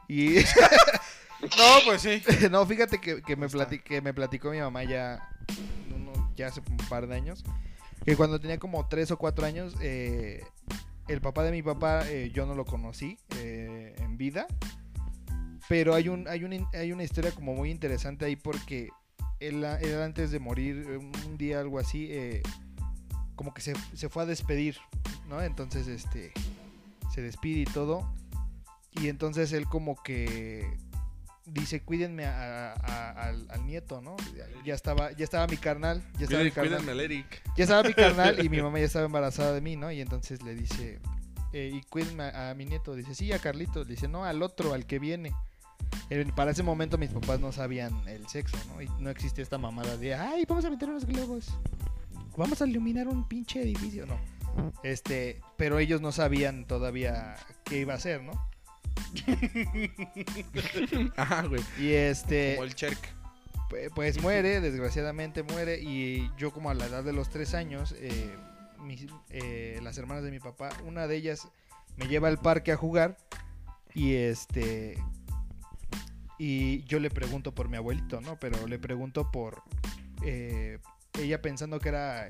Y 0.07 0.37
No, 1.41 1.79
pues 1.85 2.01
sí. 2.01 2.21
no, 2.51 2.65
fíjate 2.65 2.99
que, 2.99 3.21
que 3.21 3.35
me 3.35 3.47
plati- 3.47 3.81
que 3.81 4.01
me 4.01 4.13
platicó 4.13 4.51
mi 4.51 4.59
mamá 4.59 4.83
ya, 4.83 5.19
uno- 5.95 6.31
ya 6.35 6.47
hace 6.47 6.61
un 6.69 6.77
par 6.89 7.07
de 7.07 7.15
años, 7.15 7.43
que 8.05 8.15
cuando 8.15 8.39
tenía 8.39 8.57
como 8.59 8.87
tres 8.87 9.11
o 9.11 9.17
cuatro 9.17 9.45
años, 9.45 9.75
eh, 9.81 10.43
el 11.07 11.21
papá 11.21 11.43
de 11.43 11.51
mi 11.51 11.61
papá 11.63 12.07
eh, 12.09 12.31
yo 12.33 12.45
no 12.45 12.55
lo 12.55 12.65
conocí 12.65 13.17
eh, 13.37 13.95
en 13.99 14.17
vida, 14.17 14.47
pero 15.67 15.93
hay, 15.93 16.09
un, 16.09 16.27
hay, 16.27 16.43
un, 16.43 16.67
hay 16.73 16.91
una 16.91 17.03
historia 17.03 17.31
como 17.31 17.53
muy 17.53 17.71
interesante 17.71 18.25
ahí 18.25 18.35
porque 18.35 18.89
él, 19.39 19.63
él 19.63 20.01
antes 20.01 20.31
de 20.31 20.39
morir, 20.39 20.85
un 20.87 21.37
día 21.37 21.59
algo 21.59 21.79
así, 21.79 22.11
como 23.35 23.53
que 23.53 23.61
se, 23.61 23.73
se 23.95 24.09
fue 24.09 24.23
a 24.23 24.25
despedir, 24.25 24.77
¿no? 25.27 25.41
Entonces, 25.41 25.87
este, 25.87 26.31
se 27.13 27.21
despide 27.21 27.61
y 27.61 27.65
todo. 27.65 28.13
Y 28.91 29.07
entonces 29.07 29.53
él 29.53 29.65
como 29.65 29.95
que 30.03 30.77
dice, 31.53 31.81
cuídenme 31.81 32.25
a- 32.25 32.73
a- 32.73 33.11
al, 33.11 33.45
al 33.49 33.65
nieto, 33.65 34.01
¿no? 34.01 34.15
Ya, 34.65 34.73
estaba, 34.73 35.11
ya 35.11 35.23
estaba 35.23 35.47
mi 35.47 35.57
carnal, 35.57 36.01
ya 36.17 36.25
estaba 36.25 36.43
mi 36.43 36.51
carnal. 36.51 36.69
cuídenme 36.79 36.91
al 36.91 36.99
Eric. 37.01 37.41
Ya 37.57 37.63
estaba 37.63 37.83
mi 37.83 37.93
carnal 37.93 38.43
y 38.43 38.49
mi 38.49 38.61
mamá 38.61 38.79
ya 38.79 38.85
estaba 38.85 39.05
embarazada 39.05 39.53
de 39.53 39.61
mí, 39.61 39.75
¿no? 39.75 39.91
Y 39.91 40.01
entonces 40.01 40.41
le 40.43 40.55
dice, 40.55 40.99
eh, 41.53 41.71
y 41.73 41.81
cuídenme 41.83 42.23
a, 42.25 42.53
mi 42.55 42.65
nieto. 42.65 42.95
Dice, 42.95 43.13
sí, 43.15 43.31
a 43.33 43.39
Carlitos. 43.39 43.87
Dice, 43.87 44.07
no, 44.07 44.23
al 44.25 44.41
otro, 44.41 44.73
al 44.73 44.85
que 44.85 44.99
viene. 44.99 45.31
Eh, 46.09 46.25
para 46.35 46.51
ese 46.51 46.63
momento 46.63 46.97
mis 46.97 47.09
papás 47.09 47.39
no 47.39 47.51
sabían 47.51 47.93
el 48.07 48.27
sexo, 48.27 48.57
¿no? 48.73 48.81
Y 48.81 48.87
no 48.99 49.09
existe 49.09 49.41
esta 49.41 49.57
mamada 49.57 49.97
de, 49.97 50.15
ay, 50.15 50.45
vamos 50.47 50.63
a 50.65 50.69
meter 50.69 50.89
unos 50.89 51.05
globos. 51.05 51.47
Vamos 52.37 52.61
a 52.61 52.67
iluminar 52.67 53.07
un 53.07 53.27
pinche 53.27 53.61
edificio, 53.61 54.05
no. 54.05 54.17
Este, 54.83 55.41
pero 55.57 55.79
ellos 55.79 56.01
no 56.01 56.11
sabían 56.11 56.65
todavía 56.65 57.35
qué 57.65 57.79
iba 57.79 57.93
a 57.93 57.97
hacer, 57.97 58.21
¿no? 58.21 58.31
Ajá, 61.17 61.43
güey. 61.43 61.61
Y 61.79 61.91
este... 61.91 62.55
Como 62.55 62.65
el 62.65 62.75
Cherk. 62.75 62.97
Pu- 63.69 63.91
pues 63.95 64.21
muere, 64.21 64.61
desgraciadamente 64.61 65.43
muere, 65.43 65.79
y 65.81 66.29
yo 66.37 66.51
como 66.51 66.69
a 66.69 66.73
la 66.73 66.85
edad 66.85 67.03
de 67.03 67.13
los 67.13 67.29
tres 67.29 67.53
años, 67.53 67.95
eh, 67.97 68.35
mis- 68.79 69.07
eh, 69.29 69.79
las 69.81 69.97
hermanas 69.97 70.23
de 70.23 70.31
mi 70.31 70.39
papá, 70.39 70.69
una 70.85 71.07
de 71.07 71.15
ellas 71.15 71.47
me 71.97 72.07
lleva 72.07 72.27
al 72.27 72.37
parque 72.37 72.71
a 72.71 72.77
jugar, 72.77 73.17
y 73.93 74.13
este, 74.13 74.97
y 76.37 76.83
yo 76.83 76.99
le 76.99 77.09
pregunto 77.09 77.53
por 77.53 77.69
mi 77.69 77.77
abuelito, 77.77 78.21
¿no? 78.21 78.39
Pero 78.39 78.67
le 78.67 78.79
pregunto 78.79 79.31
por, 79.31 79.63
eh, 80.23 80.79
ella 81.19 81.41
pensando 81.41 81.79
que 81.79 81.89
era 81.89 82.27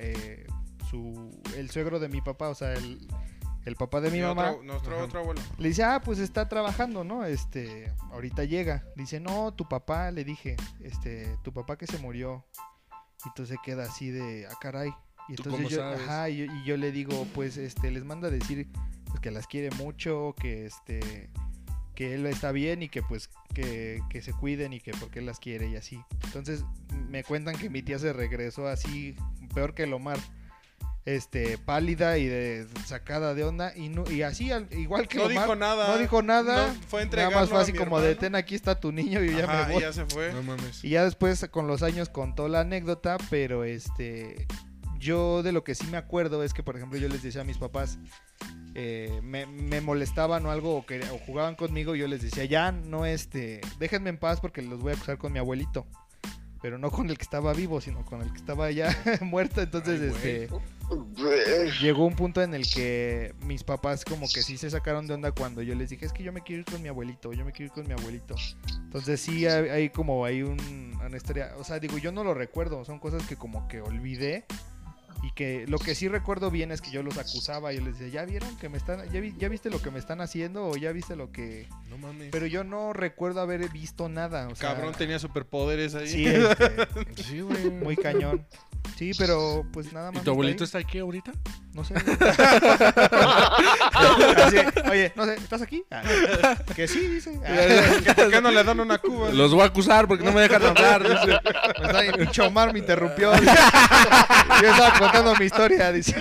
su, 0.89 1.32
el 1.56 1.69
suegro 1.69 2.00
de 2.00 2.10
mi 2.10 2.21
papá, 2.21 2.50
o 2.50 2.56
sea, 2.56 2.74
el, 2.74 3.08
el 3.65 3.76
papá 3.76 4.02
de 4.02 4.12
mi 4.12 4.17
Y 4.19 4.21
mamá. 4.21 4.52
otro- 4.52 4.63
nuestro 4.63 4.95
Ajá. 4.95 5.06
otro 5.06 5.19
abuelo. 5.21 5.41
Le 5.58 5.67
dice, 5.69 5.84
ah, 5.84 6.02
pues 6.04 6.19
está 6.19 6.47
trabajando, 6.50 7.04
¿no? 7.04 7.26
Este, 7.26 7.93
ahorita 8.12 8.43
llega. 8.43 8.84
Dice, 8.95 9.19
no, 9.19 9.54
tu 9.54 9.67
papá, 9.67 10.10
le 10.12 10.24
dije, 10.24 10.56
este, 10.82 11.38
tu 11.43 11.54
papá 11.54 11.78
que 11.78 11.88
se 11.88 11.97
murió. 12.00 12.45
Y 13.24 13.28
entonces 13.30 13.56
se 13.58 13.62
queda 13.63 13.84
así 13.84 14.10
de, 14.10 14.47
ah, 14.50 14.56
caray. 14.60 14.89
Y 15.30 15.36
¿Tú 15.36 15.43
entonces 15.43 15.52
cómo 15.60 15.69
yo, 15.69 15.78
sabes? 15.78 16.00
ajá, 16.02 16.30
y 16.30 16.38
yo, 16.38 16.45
y 16.45 16.63
yo 16.65 16.78
le 16.78 16.91
digo, 16.91 17.28
pues, 17.36 17.58
este, 17.58 17.91
les 17.91 18.04
manda 18.04 18.28
a 18.30 18.32
decir 18.32 18.67
pues, 19.06 19.19
que 19.19 19.30
las 19.32 19.45
quiere 19.45 19.69
mucho, 19.76 20.34
que 20.39 20.65
este, 20.65 21.30
que 21.93 22.15
él 22.15 22.26
está 22.26 22.52
bien 22.52 22.82
y 22.82 22.89
que 22.89 23.04
pues 23.04 23.30
que, 23.54 24.02
que 24.10 24.21
se 24.24 24.34
cuiden 24.34 24.74
y 24.74 24.80
que 24.80 24.91
porque 24.93 25.19
él 25.19 25.26
las 25.28 25.39
quiere 25.39 25.69
y 25.69 25.76
así. 25.76 26.02
Entonces 26.24 26.63
me 27.10 27.24
cuentan 27.24 27.56
que 27.58 27.69
mi 27.69 27.84
tía 27.84 28.00
se 28.00 28.12
regresó 28.13 28.67
así, 28.67 29.15
peor 29.54 29.76
que 29.76 29.84
el 29.84 29.93
Omar. 29.93 30.17
Este, 31.04 31.58
pálida 31.58 32.20
y 32.20 32.28
de 32.28 32.68
sacada 32.86 33.34
de 33.34 33.44
onda 33.44 33.74
y, 33.76 33.90
no, 33.90 34.04
y 34.12 34.22
así 34.22 34.52
al- 34.52 34.68
igual 34.72 35.08
que 35.08 35.18
No 35.18 35.24
Omar, 35.26 35.34
dijo 35.46 35.56
nada. 35.56 35.88
no 35.88 35.98
dijo 35.98 36.22
nada, 36.22 36.68
No, 36.68 36.74
fue 36.88 37.06
nada 37.08 37.32
más 37.32 37.50
fue 37.50 37.58
a 37.58 37.62
así 37.62 37.72
mi 37.74 37.80
como 37.80 38.00
de 38.00 38.10
hermano. 38.12 38.20
ten 38.20 38.36
aquí 38.36 38.54
está 38.54 38.80
tu 38.80 38.92
niño 38.92 39.24
y 39.24 39.32
ya 39.36 39.46
Ajá, 39.46 39.66
me 39.66 39.72
y 39.72 39.74
voy. 39.74 39.82
ya 39.82 39.94
se 39.94 40.06
fue. 40.06 40.32
No 40.32 40.44
mames. 40.44 40.84
Y 40.84 40.90
ya 40.90 41.04
después 41.04 41.44
con 41.50 41.66
los 41.66 41.82
años 41.82 42.10
contó 42.10 42.48
la 42.48 42.60
anécdota, 42.60 43.18
pero 43.32 43.64
este 43.64 44.46
yo 45.00 45.42
de 45.42 45.52
lo 45.52 45.64
que 45.64 45.74
sí 45.74 45.88
me 45.88 45.98
acuerdo 45.98 46.44
es 46.44 46.54
que 46.54 46.62
por 46.62 46.78
ejemplo 46.78 47.00
yo 47.00 47.08
les 47.10 47.24
decía 47.24 47.42
a 47.42 47.46
mis 47.46 47.58
papás 47.58 47.98
eh, 48.76 49.20
me, 49.24 49.48
me 49.48 49.82
molestaban 49.82 50.46
o 50.46 50.52
algo 50.52 50.76
o, 50.78 50.86
que, 50.86 51.02
o 51.10 51.18
jugaban 51.18 51.56
conmigo, 51.56 51.96
yo 51.96 52.08
les 52.08 52.22
decía 52.22 52.46
ya 52.46 52.72
no 52.72 53.08
este 53.08 53.60
déjenme 53.80 54.12
en 54.12 54.18
paz 54.20 54.40
porque 54.40 54.62
los 54.62 54.80
voy 54.80 54.92
a 54.94 54.96
acusar 54.98 55.18
con 55.18 55.34
mi 55.34 55.40
abuelito. 55.40 55.88
Pero 56.62 56.78
no 56.78 56.92
con 56.92 57.10
el 57.10 57.18
que 57.18 57.24
estaba 57.24 57.54
vivo, 57.54 57.82
sino 57.82 58.06
con 58.06 58.22
el 58.22 58.32
que 58.32 58.38
estaba 58.38 58.70
ya 58.70 58.96
muerto. 59.22 59.64
Entonces, 59.64 60.00
Ay, 60.00 60.10
este. 60.10 60.48
Llegó 61.82 62.06
un 62.06 62.15
punto 62.15 62.41
en 62.41 62.54
el 62.54 62.69
que 62.69 63.34
mis 63.41 63.63
papás 63.63 64.04
como 64.06 64.27
que 64.27 64.41
sí 64.41 64.58
se 64.58 64.69
sacaron 64.69 65.08
de 65.08 65.13
onda 65.13 65.32
cuando 65.32 65.62
yo 65.62 65.75
les 65.75 65.89
dije, 65.89 66.06
es 66.06 66.13
que 66.13 66.23
yo 66.23 66.32
me 66.34 66.41
quiero 66.41 66.62
ir 66.62 66.65
con 66.65 66.82
mi 66.82 66.88
abuelito, 66.89 67.34
yo 67.34 67.45
me 67.45 67.51
quiero 67.51 67.65
ir 67.67 67.71
con 67.71 67.88
mi 67.88 67.93
abuelito. 67.93 68.36
Entonces 68.84 69.19
sí 69.21 69.45
hay, 69.47 69.69
hay 69.69 69.89
como 69.89 70.25
hay 70.25 70.41
un, 70.43 70.97
una 71.06 71.17
historia, 71.17 71.54
o 71.58 71.63
sea, 71.63 71.80
digo, 71.80 71.97
yo 71.97 72.12
no 72.12 72.23
lo 72.23 72.34
recuerdo, 72.34 72.84
son 72.86 72.99
cosas 72.99 73.25
que 73.27 73.36
como 73.36 73.67
que 73.67 73.82
olvidé 73.82 74.45
y 75.23 75.32
que 75.34 75.65
lo 75.67 75.77
que 75.77 75.93
sí 75.93 76.08
recuerdo 76.08 76.49
bien 76.49 76.71
es 76.71 76.82
que 76.82 76.89
yo 76.89 77.04
los 77.04 77.17
acusaba, 77.19 77.71
yo 77.71 77.82
les 77.82 77.99
decía, 77.99 78.21
ya 78.21 78.25
vieron 78.25 78.58
que 78.58 78.69
me 78.69 78.77
están, 78.77 79.08
ya, 79.12 79.19
vi- 79.19 79.36
ya 79.38 79.49
viste 79.49 79.69
lo 79.69 79.80
que 79.80 79.91
me 79.91 79.99
están 79.99 80.19
haciendo 80.19 80.65
o 80.67 80.75
ya 80.77 80.91
viste 80.91 81.15
lo 81.15 81.32
que... 81.32 81.67
No 81.89 81.97
mames. 81.99 82.30
Pero 82.32 82.47
yo 82.47 82.63
no 82.63 82.91
recuerdo 82.91 83.39
haber 83.39 83.69
visto 83.69 84.10
nada, 84.10 84.47
o 84.47 84.56
sea... 84.56 84.73
Cabrón 84.73 84.95
tenía 84.97 85.19
superpoderes 85.19 85.93
ahí. 85.93 86.08
Sí, 86.08 86.25
este, 86.25 86.88
Sí, 87.23 87.41
güey. 87.41 87.69
muy 87.69 87.95
cañón. 87.97 88.47
Sí, 88.98 89.12
pero 89.17 89.65
pues 89.74 89.91
nada 89.94 90.12
¿Y 90.12 90.15
más. 90.15 90.24
tu 90.24 90.30
está 90.30 90.32
abuelito 90.32 90.63
está 90.63 90.78
aquí 90.78 91.00
ahorita? 91.00 91.32
No 91.74 91.84
sé. 91.84 91.96
Así, 93.94 94.58
Oye, 94.89 95.12
no 95.15 95.26
sé, 95.26 95.36
¿estás 95.36 95.62
aquí? 95.62 95.84
Ah, 95.89 96.02
que 96.76 96.88
sí, 96.88 97.00
dice. 97.08 97.39
Ah, 97.46 98.00
¿Que 98.04 98.13
¿Por 98.13 98.30
qué 98.32 98.41
no 98.41 98.52
le 98.52 98.63
dan 98.63 98.80
una 98.80 98.98
cuba? 98.98 99.30
Los 99.32 99.54
voy 99.54 99.62
a 99.63 99.65
acusar 99.65 100.08
porque 100.08 100.24
no 100.24 100.32
me 100.34 100.41
dejan 100.41 100.63
hablar. 100.63 101.04
dice. 101.08 101.39
pinche 102.17 102.41
Omar 102.41 102.74
me 102.74 102.80
interrumpió. 102.80 103.32
dice. 103.32 103.46
Yo 104.62 104.67
estaba 104.70 105.00
contando 105.00 105.36
mi 105.36 105.46
historia, 105.46 105.91
dice. 105.91 106.15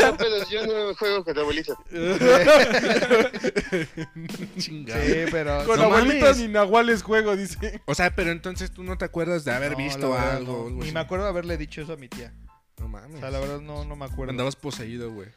No, 0.00 0.16
pedos, 0.16 0.48
yo 0.50 0.66
no 0.66 0.94
juego 0.94 1.24
con 1.24 1.34
tu 1.34 1.40
abuelita. 1.40 1.74
Chingado. 4.58 5.00
Sí, 5.04 5.14
pero. 5.30 5.64
Con 5.64 5.78
No 5.78 5.84
abuelito 5.84 6.26
mames. 6.26 6.38
ni 6.38 6.48
nahuales 6.48 7.02
juego, 7.02 7.36
dice. 7.36 7.80
O 7.86 7.94
sea, 7.94 8.10
pero 8.14 8.30
entonces 8.32 8.70
tú 8.72 8.82
no 8.82 8.98
te 8.98 9.04
acuerdas 9.04 9.44
de 9.44 9.52
haber 9.52 9.72
No, 9.72 9.78
visto 9.78 10.18
algo. 10.18 10.68
Ni 10.70 10.90
me 10.92 11.00
acuerdo 11.00 11.24
de 11.24 11.30
haberle 11.30 11.56
dicho 11.56 11.80
eso 11.82 11.92
a 11.92 11.96
mi 11.98 12.08
tía. 12.08 12.32
No 12.78 12.86
O 12.86 12.88
mames. 12.88 13.20
sea, 13.20 13.30
la 13.30 13.40
verdad 13.40 13.60
no, 13.60 13.84
no 13.84 13.96
me 13.96 14.04
acuerdo. 14.04 14.30
Andabas 14.30 14.56
poseído, 14.56 15.12
güey. 15.12 15.28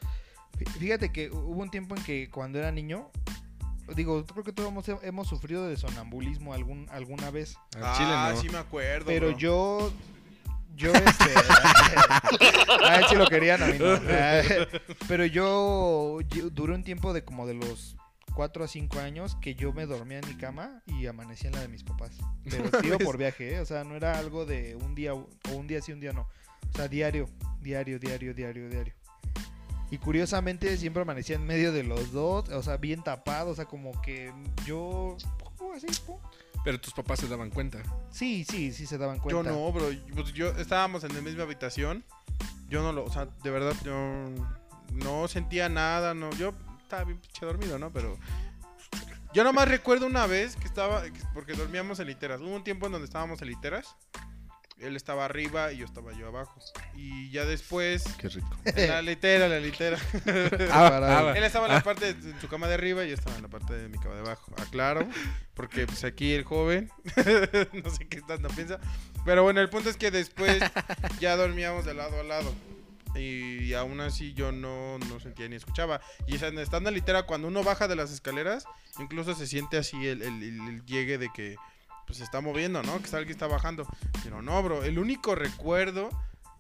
Fí- 0.58 0.68
Fíjate 0.80 1.12
que 1.12 1.30
hubo 1.32 1.62
un 1.62 1.70
tiempo 1.72 1.96
en 1.96 2.04
que 2.04 2.30
cuando 2.30 2.60
era 2.60 2.72
niño. 2.72 3.10
Digo, 3.96 4.24
creo 4.26 4.44
que 4.46 4.54
todos 4.54 4.70
hemos, 4.70 4.88
hemos 5.04 5.28
sufrido 5.28 5.68
de 5.68 5.76
sonambulismo 5.76 6.54
algún, 6.54 6.88
alguna 6.92 7.30
vez. 7.32 7.58
Ah, 7.82 7.94
chile 7.98 8.12
no. 8.36 8.42
sí 8.42 8.50
me 8.50 8.58
acuerdo. 8.60 9.06
Pero 9.08 9.30
bro. 9.30 9.38
yo. 9.38 9.94
Yo, 10.78 10.94
este. 10.94 11.26
a 12.86 12.96
él 13.00 13.06
sí 13.10 13.16
lo 13.16 13.28
querían, 13.28 13.62
a 13.62 13.68
mí 13.68 13.78
no. 13.78 14.00
Pero 15.08 15.26
yo, 15.26 16.22
yo 16.22 16.50
duré 16.50 16.74
un 16.74 16.84
tiempo 16.84 17.12
de 17.14 17.24
como 17.24 17.46
de 17.46 17.54
los 17.56 17.98
4 18.34 18.64
a 18.64 18.68
5 18.68 19.00
años 19.00 19.36
que 19.42 19.56
yo 19.56 19.74
me 19.74 19.86
dormía 19.86 20.20
en 20.20 20.28
mi 20.28 20.36
cama 20.38 20.82
y 20.88 21.06
amanecía 21.08 21.50
en 21.50 21.56
la 21.56 21.62
de 21.62 21.68
mis 21.68 21.84
papás. 21.84 22.12
Pero 22.50 22.70
tiro 22.82 22.98
por 23.00 23.18
viaje, 23.18 23.56
¿eh? 23.56 23.60
O 23.60 23.66
sea, 23.66 23.84
no 23.84 23.96
era 23.96 24.18
algo 24.18 24.46
de 24.46 24.76
un 24.76 24.96
día 24.96 25.14
o 25.14 25.28
un 25.54 25.68
día 25.68 25.82
sí, 25.82 25.92
un 25.92 26.00
día 26.00 26.14
no. 26.14 26.28
O 26.74 26.78
sea, 26.78 26.88
diario, 26.88 27.28
diario, 27.62 28.00
diario, 28.00 28.34
diario, 28.34 28.70
diario. 28.70 28.94
Y 29.90 29.98
curiosamente 29.98 30.78
siempre 30.78 31.02
amanecía 31.02 31.36
en 31.36 31.46
medio 31.46 31.74
de 31.74 31.84
los 31.84 32.12
dos, 32.14 32.48
o 32.50 32.64
sea, 32.64 32.78
bien 32.78 33.04
tapado, 33.04 33.52
o 33.52 33.56
sea, 33.56 33.66
como 33.66 34.00
que 34.02 34.32
yo. 34.66 35.18
Así. 35.76 35.88
Pero 36.64 36.80
tus 36.80 36.94
papás 36.94 37.20
se 37.20 37.28
daban 37.28 37.50
cuenta. 37.50 37.80
Sí, 38.12 38.46
sí, 38.50 38.72
sí 38.72 38.86
se 38.86 38.98
daban 38.98 39.18
Yo 39.18 39.22
cuenta. 39.24 39.52
no, 39.52 39.72
bro. 39.72 39.90
Pues 40.14 40.34
yo 40.34 40.50
estábamos 40.58 41.04
en 41.04 41.14
la 41.14 41.22
misma 41.22 41.44
habitación. 41.44 42.04
Yo 42.70 42.82
no 42.84 42.94
lo, 42.94 43.04
o 43.04 43.12
sea, 43.12 43.26
de 43.26 43.50
verdad, 43.50 43.74
yo 43.84 43.96
no 44.94 45.28
sentía 45.28 45.68
nada, 45.70 46.14
no. 46.14 46.30
Yo 46.32 46.54
estaba 46.82 47.04
bien 47.04 47.20
pinche 47.20 47.46
dormido, 47.46 47.78
¿no? 47.80 47.90
Pero 47.92 48.18
yo 49.34 49.44
nomás 49.44 49.68
recuerdo 49.68 50.06
una 50.06 50.26
vez 50.28 50.56
que 50.56 50.68
estaba, 50.68 51.04
que- 51.04 51.20
porque 51.34 51.54
dormíamos 51.54 52.00
en 52.00 52.08
literas. 52.08 52.40
Hubo 52.42 52.56
un 52.56 52.64
tiempo 52.64 52.86
en 52.86 52.94
donde 52.94 53.06
estábamos 53.06 53.42
en 53.42 53.48
literas. 53.50 53.96
Él 54.82 54.96
estaba 54.96 55.26
arriba 55.26 55.72
y 55.72 55.78
yo 55.78 55.86
estaba 55.86 56.12
yo 56.14 56.28
abajo. 56.28 56.60
Y 56.96 57.30
ya 57.32 57.46
después, 57.46 58.04
Qué 58.18 58.30
rico. 58.30 58.50
en 58.66 58.90
la 58.90 59.02
litera, 59.02 59.48
la 59.48 59.60
litera. 59.60 59.98
Ah, 60.72 61.34
Él 61.36 61.44
estaba 61.44 61.68
en 61.68 61.74
la 61.74 61.82
parte 61.84 62.14
de 62.14 62.40
su 62.40 62.48
cama 62.48 62.68
de 62.68 62.74
arriba 62.76 63.04
y 63.06 63.10
yo 63.10 63.14
estaba 63.16 63.36
en 63.36 63.44
la 63.44 63.48
parte 63.50 63.74
de 63.76 63.88
mi 63.90 63.98
cama 63.98 64.16
de 64.16 64.22
abajo. 64.22 64.52
Aclaro, 64.58 65.08
porque 65.54 65.86
pues 65.86 66.04
aquí 66.04 66.34
el 66.34 66.44
joven, 66.44 66.92
no 67.84 67.90
sé 67.90 68.08
qué 68.08 68.22
tanto 68.22 68.48
piensa. 68.50 68.80
Pero 69.26 69.44
bueno, 69.44 69.62
el 69.62 69.70
punto 69.70 69.90
es 69.90 69.98
que 69.98 70.10
después 70.12 70.62
ya 71.20 71.36
dormíamos 71.36 71.86
de 71.86 71.94
lado 71.94 72.20
a 72.20 72.24
lado. 72.24 72.54
Y 73.16 73.74
aún 73.74 74.00
así 74.00 74.34
yo 74.34 74.52
no, 74.54 74.98
no 74.98 75.20
sentía 75.20 75.48
ni 75.50 75.58
escuchaba. 75.58 76.00
Y 76.28 76.36
estando 76.36 76.90
en 76.90 76.96
litera, 76.96 77.24
cuando 77.24 77.50
uno 77.50 77.62
baja 77.64 77.88
de 77.90 77.96
las 77.98 78.10
escaleras, 78.12 78.64
incluso 79.00 79.36
se 79.36 79.48
siente 79.48 79.78
así 79.78 80.08
el, 80.08 80.22
el- 80.22 80.42
el- 80.44 80.68
el 80.70 80.86
llegue 80.86 81.18
de 81.18 81.30
que 81.34 81.56
pues 82.12 82.18
se 82.18 82.26
está 82.26 82.42
moviendo, 82.42 82.84
¿no? 82.84 83.02
Que 83.02 83.16
alguien 83.16 83.32
está 83.32 83.48
bajando. 83.48 83.88
Pero 84.22 84.42
no, 84.42 84.62
bro, 84.62 84.84
el 84.84 85.00
único 85.00 85.34
recuerdo, 85.34 86.10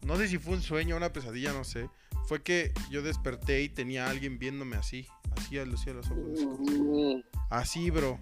no 0.02 0.16
sé 0.16 0.30
si 0.30 0.38
fue 0.38 0.54
un 0.54 0.62
sueño 0.62 0.96
o 0.96 0.98
una 0.98 1.12
pesadilla, 1.12 1.52
no 1.52 1.66
sé, 1.66 1.90
fue 2.26 2.42
que 2.42 2.72
yo 2.90 3.02
desperté 3.02 3.62
y 3.62 3.68
tenía 3.68 4.06
a 4.08 4.12
alguien 4.12 4.40
viéndome 4.40 4.78
así, 4.78 5.06
así 5.36 5.60
a 5.60 5.66
los, 5.66 5.86
ojos. 5.88 6.08
así 6.34 6.46
como- 6.46 7.22
Así, 7.50 7.90
bro. 7.90 8.18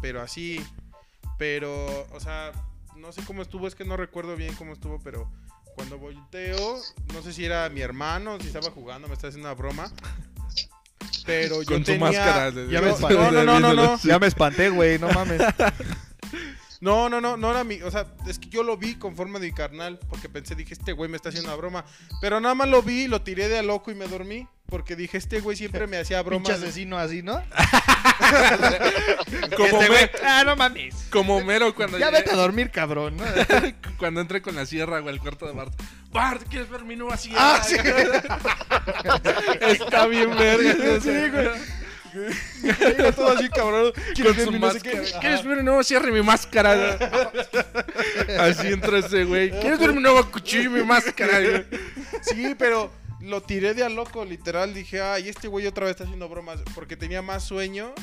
Pero 0.00 0.22
así. 0.22 0.58
Pero, 1.36 2.06
o 2.12 2.20
sea, 2.20 2.52
no 2.96 3.12
sé 3.12 3.22
cómo 3.26 3.42
estuvo, 3.42 3.66
es 3.66 3.74
que 3.74 3.84
no 3.84 3.98
recuerdo 3.98 4.34
bien 4.34 4.54
cómo 4.54 4.72
estuvo, 4.72 4.98
pero 5.00 5.30
cuando 5.74 5.98
volteo, 5.98 6.78
no 7.12 7.20
sé 7.20 7.34
si 7.34 7.44
era 7.44 7.68
mi 7.68 7.82
hermano, 7.82 8.40
si 8.40 8.46
estaba 8.46 8.70
jugando, 8.70 9.06
me 9.06 9.12
estaba 9.12 9.28
haciendo 9.28 9.50
una 9.50 9.54
broma. 9.54 9.92
Pero 11.26 11.60
yo 11.62 11.68
Con 11.72 11.84
tu 11.84 11.92
tenía... 11.92 12.06
máscara. 12.06 12.50
Ya 12.70 12.80
me 12.80 12.88
espanté. 12.88 13.14
no, 13.18 13.30
no, 13.30 13.44
no, 13.44 13.60
no, 13.60 13.74
no. 13.74 13.98
Ya 14.02 14.18
me 14.18 14.26
espanté, 14.28 14.70
güey, 14.70 14.98
no 14.98 15.10
mames. 15.10 15.42
No, 16.80 17.08
no, 17.10 17.20
no, 17.20 17.36
no 17.36 17.50
era 17.50 17.62
mi, 17.62 17.82
o 17.82 17.90
sea, 17.90 18.06
es 18.26 18.38
que 18.38 18.48
yo 18.48 18.62
lo 18.62 18.76
vi 18.78 18.94
con 18.94 19.14
forma 19.14 19.38
de 19.38 19.48
mi 19.48 19.52
carnal, 19.52 19.98
porque 20.08 20.28
pensé, 20.30 20.54
dije, 20.54 20.72
este 20.72 20.92
güey 20.92 21.10
me 21.10 21.16
está 21.16 21.28
haciendo 21.28 21.50
una 21.50 21.56
broma, 21.56 21.84
pero 22.22 22.40
nada 22.40 22.54
más 22.54 22.68
lo 22.68 22.82
vi, 22.82 23.06
lo 23.06 23.20
tiré 23.20 23.48
de 23.48 23.58
a 23.58 23.62
loco 23.62 23.90
y 23.90 23.94
me 23.94 24.08
dormí, 24.08 24.48
porque 24.66 24.96
dije, 24.96 25.18
este 25.18 25.40
güey 25.40 25.58
siempre 25.58 25.86
me 25.86 25.98
hacía 25.98 26.24
Pinche 26.24 26.28
bromas. 26.40 26.50
asesino 26.62 26.96
así, 26.96 27.22
¿no? 27.22 27.42
Como, 29.56 29.66
Este 29.66 29.88
güey, 29.88 29.90
Me- 30.04 30.10
Ah, 30.24 30.42
no 30.44 30.56
mames. 30.56 30.94
como 31.10 31.42
Mero 31.44 31.74
cuando 31.74 31.98
Ya 31.98 32.06
llegué- 32.10 32.18
vete 32.18 32.30
a 32.32 32.36
dormir, 32.36 32.70
cabrón. 32.70 33.16
¿no? 33.16 33.24
cuando 33.98 34.20
entré 34.20 34.40
con 34.40 34.54
la 34.54 34.64
sierra, 34.66 35.00
güey, 35.00 35.14
al 35.14 35.20
cuarto 35.20 35.46
de 35.46 35.52
Bart. 35.52 35.72
Bart, 36.12 36.42
¿quieres 36.48 36.68
ver 36.70 36.84
mi 36.84 36.96
nueva 36.96 37.16
sierra? 37.16 37.56
Ah, 37.56 37.62
sí. 37.62 37.76
Está 39.60 40.06
bien 40.06 40.30
verga. 40.36 41.00
Sí, 41.00 41.28
güey. 41.30 41.79
Llega 42.62 43.12
todo 43.12 43.30
así, 43.30 43.48
cabrón. 43.48 43.92
Con 43.92 44.34
su 44.34 44.52
máscara. 44.52 45.02
¿Quieres 45.20 45.44
ver 45.44 45.56
mi 45.58 45.62
nueva 45.62 45.84
sierra 45.84 46.08
y 46.08 46.12
mi 46.12 46.22
máscara? 46.22 46.98
Así 48.38 48.68
entra 48.68 48.98
ese 48.98 49.24
güey. 49.24 49.50
¿Quieres 49.50 49.78
ver 49.78 49.92
mi 49.92 50.00
nuevo 50.00 50.24
cuchillo 50.30 50.70
y 50.70 50.80
mi 50.80 50.84
máscara? 50.84 51.64
Sí, 52.22 52.54
pero 52.58 52.92
lo 53.20 53.42
tiré 53.42 53.74
de 53.74 53.84
a 53.84 53.88
loco, 53.88 54.24
literal. 54.24 54.74
Dije, 54.74 55.00
ay, 55.00 55.28
este 55.28 55.48
güey 55.48 55.66
otra 55.66 55.84
vez 55.84 55.92
está 55.92 56.04
haciendo 56.04 56.28
bromas. 56.28 56.60
Porque 56.74 56.96
tenía 56.96 57.22
más 57.22 57.44
sueño. 57.44 57.94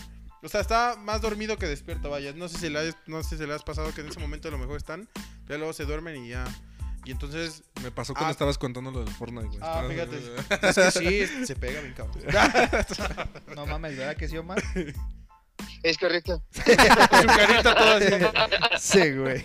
O 0.43 0.49
sea, 0.49 0.61
estaba 0.61 0.95
más 0.97 1.21
dormido 1.21 1.57
que 1.57 1.65
despierto, 1.65 2.09
vaya. 2.09 2.31
No 2.33 2.47
sé 2.47 2.57
si 2.59 2.69
le 2.69 2.79
has, 2.79 2.95
no 3.07 3.23
sé 3.23 3.37
si 3.37 3.45
le 3.45 3.53
has 3.53 3.63
pasado 3.63 3.93
que 3.93 4.01
en 4.01 4.07
ese 4.07 4.19
momento 4.19 4.47
a 4.47 4.51
lo 4.51 4.57
mejor 4.57 4.77
están. 4.77 5.09
Ya 5.49 5.57
luego 5.57 5.73
se 5.73 5.85
duermen 5.85 6.25
y 6.25 6.29
ya. 6.29 6.45
Y 7.07 7.11
entonces. 7.11 7.63
Me 7.81 7.89
pasó 7.89 8.13
cuando 8.13 8.27
Ah. 8.27 8.31
estabas 8.31 8.57
contando 8.57 8.91
lo 8.91 8.99
del 9.05 9.13
Fortnite, 9.13 9.47
güey. 9.47 9.59
Ah, 9.61 9.85
fíjate. 9.89 10.17
Es 10.67 10.75
que 10.75 10.91
sí, 10.91 11.45
se 11.45 11.55
pega 11.55 11.79
bien 11.79 11.93
cabrón. 11.93 12.17
No 13.55 13.65
mames, 13.65 13.95
¿verdad 13.97 14.17
que 14.17 14.27
sí, 14.27 14.37
Omar? 14.37 14.61
Es 15.83 15.97
correcto. 15.97 16.43
Su 16.51 16.61
carita 17.27 17.73
toda 17.75 17.95
así. 18.75 18.99
Sí, 18.99 19.11
güey. 19.13 19.43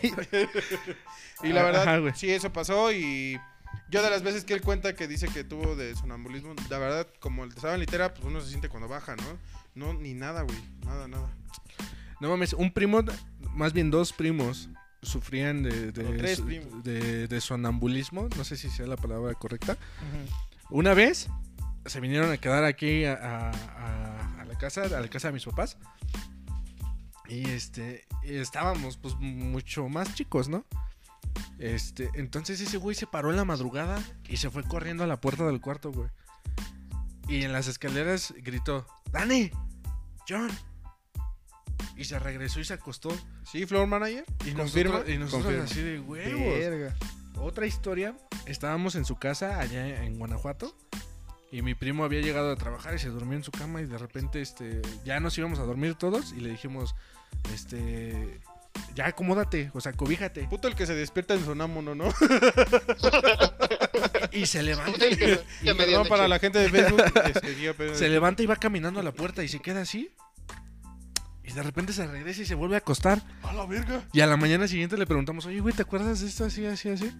Y 1.44 1.48
la 1.52 1.62
verdad, 1.62 1.82
Ajá, 1.82 1.98
güey. 1.98 2.12
sí, 2.16 2.30
eso 2.30 2.52
pasó. 2.52 2.90
Y 2.92 3.38
yo 3.90 4.02
de 4.02 4.10
las 4.10 4.22
veces 4.22 4.44
que 4.44 4.54
él 4.54 4.60
cuenta 4.62 4.94
que 4.96 5.06
dice 5.06 5.28
que 5.28 5.44
tuvo 5.44 5.76
de 5.76 5.94
sonambulismo, 5.94 6.54
la 6.68 6.78
verdad, 6.78 7.06
como 7.20 7.44
estaba 7.44 7.74
en 7.74 7.80
litera, 7.80 8.12
pues 8.12 8.24
uno 8.24 8.40
se 8.40 8.48
siente 8.48 8.68
cuando 8.68 8.88
baja, 8.88 9.14
¿no? 9.14 9.38
No, 9.76 9.94
ni 9.94 10.14
nada, 10.14 10.42
güey. 10.42 10.58
Nada, 10.84 11.06
nada. 11.06 11.30
No 12.20 12.28
mames, 12.28 12.52
un 12.54 12.72
primo, 12.72 13.02
más 13.52 13.72
bien 13.72 13.90
dos 13.90 14.12
primos, 14.12 14.68
sufrían 15.02 15.62
de, 15.62 15.92
de, 15.92 16.04
tres 16.18 16.38
su- 16.38 16.44
primos. 16.46 16.82
de- 16.84 17.26
de 17.28 17.40
sonambulismo, 17.40 18.28
no 18.36 18.44
sé 18.44 18.56
si 18.56 18.70
sea 18.70 18.86
la 18.86 18.96
palabra 18.96 19.34
correcta. 19.34 19.76
Una 20.70 20.94
vez 20.94 21.28
se 21.86 22.00
vinieron 22.00 22.30
a 22.30 22.36
quedar 22.38 22.64
aquí 22.64 23.04
a, 23.04 23.50
a- 23.50 24.44
la 24.44 24.56
casa, 24.58 24.82
a 24.84 25.00
la 25.00 25.08
casa 25.08 25.28
de 25.28 25.34
mis 25.34 25.44
papás. 25.44 25.76
Y 27.28 27.48
este, 27.48 28.04
estábamos 28.24 28.96
pues 28.98 29.14
mucho 29.16 29.88
más 29.88 30.14
chicos, 30.14 30.48
¿no? 30.48 30.64
Este, 31.58 32.10
entonces 32.14 32.60
ese 32.60 32.76
güey 32.76 32.94
se 32.94 33.06
paró 33.06 33.30
en 33.30 33.36
la 33.36 33.44
madrugada 33.44 34.02
y 34.28 34.36
se 34.36 34.50
fue 34.50 34.62
corriendo 34.64 35.04
a 35.04 35.06
la 35.06 35.20
puerta 35.20 35.46
del 35.46 35.60
cuarto, 35.60 35.90
güey. 35.92 36.08
Y 37.28 37.44
en 37.44 37.52
las 37.52 37.68
escaleras 37.68 38.34
gritó, 38.38 38.86
Dani, 39.12 39.50
John. 40.28 40.50
Y 41.96 42.04
se 42.04 42.18
regresó 42.18 42.60
y 42.60 42.64
se 42.64 42.74
acostó. 42.74 43.10
Sí, 43.50 43.66
Floor 43.66 43.86
Manager. 43.86 44.24
Y 44.44 44.52
Confirma. 44.52 44.92
nosotros, 44.94 45.14
y 45.14 45.18
nosotros 45.18 45.42
Confirma. 45.44 45.64
así 45.64 45.80
de 45.82 46.00
huevos. 46.00 46.58
Verga. 46.58 46.94
Otra 47.36 47.66
historia, 47.66 48.14
estábamos 48.46 48.94
en 48.94 49.04
su 49.04 49.16
casa 49.16 49.58
allá 49.58 50.04
en 50.04 50.18
Guanajuato 50.18 50.76
y 51.50 51.62
mi 51.62 51.74
primo 51.74 52.04
había 52.04 52.20
llegado 52.20 52.50
a 52.52 52.56
trabajar 52.56 52.94
y 52.94 52.98
se 52.98 53.08
durmió 53.08 53.36
en 53.36 53.44
su 53.44 53.50
cama 53.50 53.80
y 53.80 53.86
de 53.86 53.98
repente 53.98 54.40
este 54.40 54.80
ya 55.04 55.18
nos 55.20 55.36
íbamos 55.38 55.58
a 55.58 55.62
dormir 55.64 55.94
todos 55.94 56.32
y 56.32 56.40
le 56.40 56.50
dijimos 56.50 56.94
este 57.54 58.40
ya 58.94 59.06
acomódate, 59.06 59.70
o 59.74 59.80
sea, 59.80 59.92
cobíjate 59.92 60.44
Puto 60.44 60.68
el 60.68 60.74
que 60.74 60.86
se 60.86 60.94
despierta 60.94 61.34
en 61.34 61.44
sonámbulo, 61.44 61.94
¿no? 61.94 62.08
y 64.32 64.46
se 64.46 64.62
levanta 64.62 64.98
que- 65.08 65.40
Y 65.62 65.74
perdón 65.74 66.08
para 66.08 66.28
la 66.28 66.38
gente 66.38 66.58
de 66.58 66.68
Facebook. 66.70 67.02
este, 67.26 67.60
yo 67.60 67.72
apenas- 67.72 67.98
se 67.98 68.08
levanta 68.08 68.42
y 68.42 68.46
va 68.46 68.56
caminando 68.56 69.00
a 69.00 69.02
la 69.02 69.12
puerta 69.12 69.42
y 69.42 69.48
se 69.48 69.60
queda 69.60 69.82
así. 69.82 70.10
Y 71.44 71.52
de 71.52 71.62
repente 71.62 71.92
se 71.92 72.06
regresa 72.06 72.42
y 72.42 72.46
se 72.46 72.54
vuelve 72.54 72.76
a 72.76 72.78
acostar. 72.78 73.20
A 73.42 73.52
la 73.52 73.66
verga. 73.66 74.04
Y 74.12 74.20
a 74.20 74.26
la 74.26 74.36
mañana 74.36 74.68
siguiente 74.68 74.96
le 74.96 75.06
preguntamos, 75.06 75.44
oye, 75.46 75.60
güey, 75.60 75.74
¿te 75.74 75.82
acuerdas 75.82 76.20
de 76.20 76.28
esto 76.28 76.44
así, 76.44 76.64
así, 76.66 76.88
así? 76.88 77.12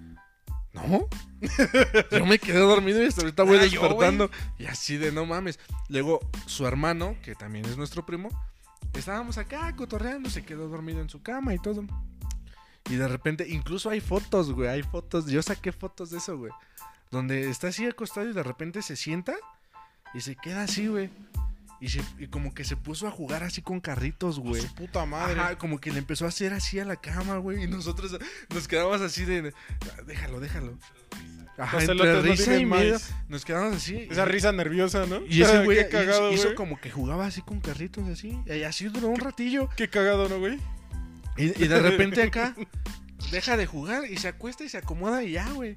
No. 0.72 1.06
Yo 2.10 2.24
me 2.24 2.38
quedé 2.38 2.58
dormido 2.60 3.02
y 3.02 3.06
hasta 3.06 3.22
ahorita 3.22 3.42
voy 3.42 3.58
Ah, 3.58 3.66
yo, 3.66 3.80
despertando. 3.82 4.30
y 4.58 4.66
así 4.66 4.96
de 4.96 5.12
no 5.12 5.26
mames. 5.26 5.58
Luego, 5.88 6.20
su 6.46 6.66
hermano, 6.66 7.16
que 7.22 7.34
también 7.34 7.64
es 7.66 7.76
nuestro 7.76 8.06
primo, 8.06 8.28
estábamos 8.94 9.36
acá 9.38 9.74
cotorreando, 9.76 10.30
se 10.30 10.44
quedó 10.44 10.68
dormido 10.68 11.00
en 11.02 11.10
su 11.10 11.20
cama 11.22 11.52
y 11.54 11.58
todo. 11.58 11.84
Y 12.88 12.94
de 12.96 13.06
repente, 13.06 13.46
incluso 13.48 13.90
hay 13.90 14.00
fotos, 14.00 14.52
güey, 14.52 14.68
hay 14.68 14.82
fotos. 14.82 15.26
Yo 15.26 15.42
saqué 15.42 15.72
fotos 15.72 16.10
de 16.10 16.18
eso, 16.18 16.38
güey. 16.38 16.52
Donde 17.10 17.50
está 17.50 17.68
así 17.68 17.84
acostado 17.86 18.30
y 18.30 18.32
de 18.32 18.42
repente 18.42 18.80
se 18.82 18.96
sienta 18.96 19.34
y 20.14 20.20
se 20.22 20.36
queda 20.36 20.62
así, 20.62 20.86
güey. 20.86 21.10
Y, 21.82 21.88
se- 21.88 22.00
y 22.18 22.28
como 22.28 22.54
que 22.54 22.62
se 22.64 22.76
puso 22.76 23.08
a 23.08 23.10
jugar 23.10 23.42
así 23.42 23.60
con 23.60 23.80
carritos, 23.80 24.38
güey. 24.38 24.62
Su 24.62 24.72
puta 24.74 25.04
madre. 25.04 25.40
Ajá, 25.40 25.58
como 25.58 25.80
que 25.80 25.90
le 25.90 25.98
empezó 25.98 26.24
a 26.26 26.28
hacer 26.28 26.52
así 26.52 26.78
a 26.78 26.84
la 26.84 26.94
cama, 26.96 27.38
güey. 27.38 27.64
Y 27.64 27.66
nosotros 27.66 28.16
nos 28.54 28.68
quedamos 28.68 29.00
así 29.00 29.24
de. 29.24 29.52
Déjalo, 30.06 30.38
déjalo. 30.38 30.78
Ajá, 31.58 31.80
Los 31.80 31.88
entre 31.90 32.10
elotes 32.10 32.24
no 32.24 32.30
risa 32.32 32.56
y 32.56 32.64
miedo. 32.64 32.98
Nos 33.28 33.44
quedamos 33.44 33.76
así. 33.76 34.06
Esa 34.10 34.24
risa 34.24 34.52
nerviosa, 34.52 35.06
¿no? 35.06 35.20
Y 35.26 35.42
ese 35.42 35.64
güey 35.64 35.80
hizo- 36.32 36.54
como 36.54 36.80
que 36.80 36.90
jugaba 36.90 37.26
así 37.26 37.42
con 37.42 37.60
carritos 37.60 38.08
así. 38.08 38.38
Y 38.46 38.62
así 38.62 38.84
duró 38.86 39.08
un 39.08 39.18
ratillo. 39.20 39.68
Qué 39.76 39.88
cagado, 39.90 40.28
¿no, 40.28 40.38
güey? 40.38 40.58
Y, 41.36 41.46
y 41.64 41.66
de 41.68 41.80
repente 41.80 42.22
acá 42.28 42.54
deja 43.32 43.56
de 43.56 43.66
jugar 43.66 44.04
y 44.10 44.18
se 44.18 44.28
acuesta 44.28 44.62
y 44.64 44.68
se 44.68 44.78
acomoda 44.78 45.24
y 45.24 45.32
ya, 45.32 45.50
güey. 45.50 45.76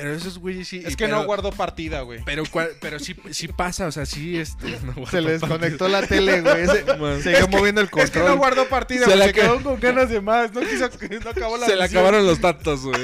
Pero 0.00 0.14
esos 0.14 0.38
güeyes 0.38 0.68
sí. 0.68 0.82
Es 0.84 0.96
que 0.96 1.04
pero- 1.06 1.18
no 1.18 1.24
guardó 1.24 1.50
partida, 1.52 2.02
güey. 2.02 2.22
Pero, 2.24 2.44
pero 2.80 2.98
sí, 2.98 3.16
sí 3.30 3.48
pasa, 3.48 3.86
o 3.86 3.92
sea, 3.92 4.06
sí, 4.06 4.38
este. 4.38 4.78
no 4.96 5.06
Se 5.06 5.20
les 5.20 5.40
partido. 5.40 5.58
desconectó 5.58 5.88
la 5.88 6.06
tele, 6.06 6.40
güey. 6.42 6.66
Se, 6.66 6.84
que- 7.34 7.46
moviendo 7.48 7.80
el 7.80 7.86
Es 7.96 8.10
que 8.10 8.18
no 8.18 8.24
control. 8.26 8.36
guardó 8.38 8.68
partida, 8.68 9.00
Se 9.00 9.06
güey. 9.06 9.18
la 9.18 9.24
Se 9.26 9.32
ca- 9.32 9.40
quedó 9.42 9.62
con 9.62 9.80
ganas 9.80 10.08
de 10.10 10.20
más. 10.20 10.52
No 10.52 10.60
quiso, 10.60 10.88
no 11.24 11.30
acabó 11.30 11.56
la 11.56 11.66
Se 11.66 11.76
le 11.76 11.84
acabaron 11.84 12.26
los 12.26 12.40
datos, 12.42 12.82
güey. 12.82 13.00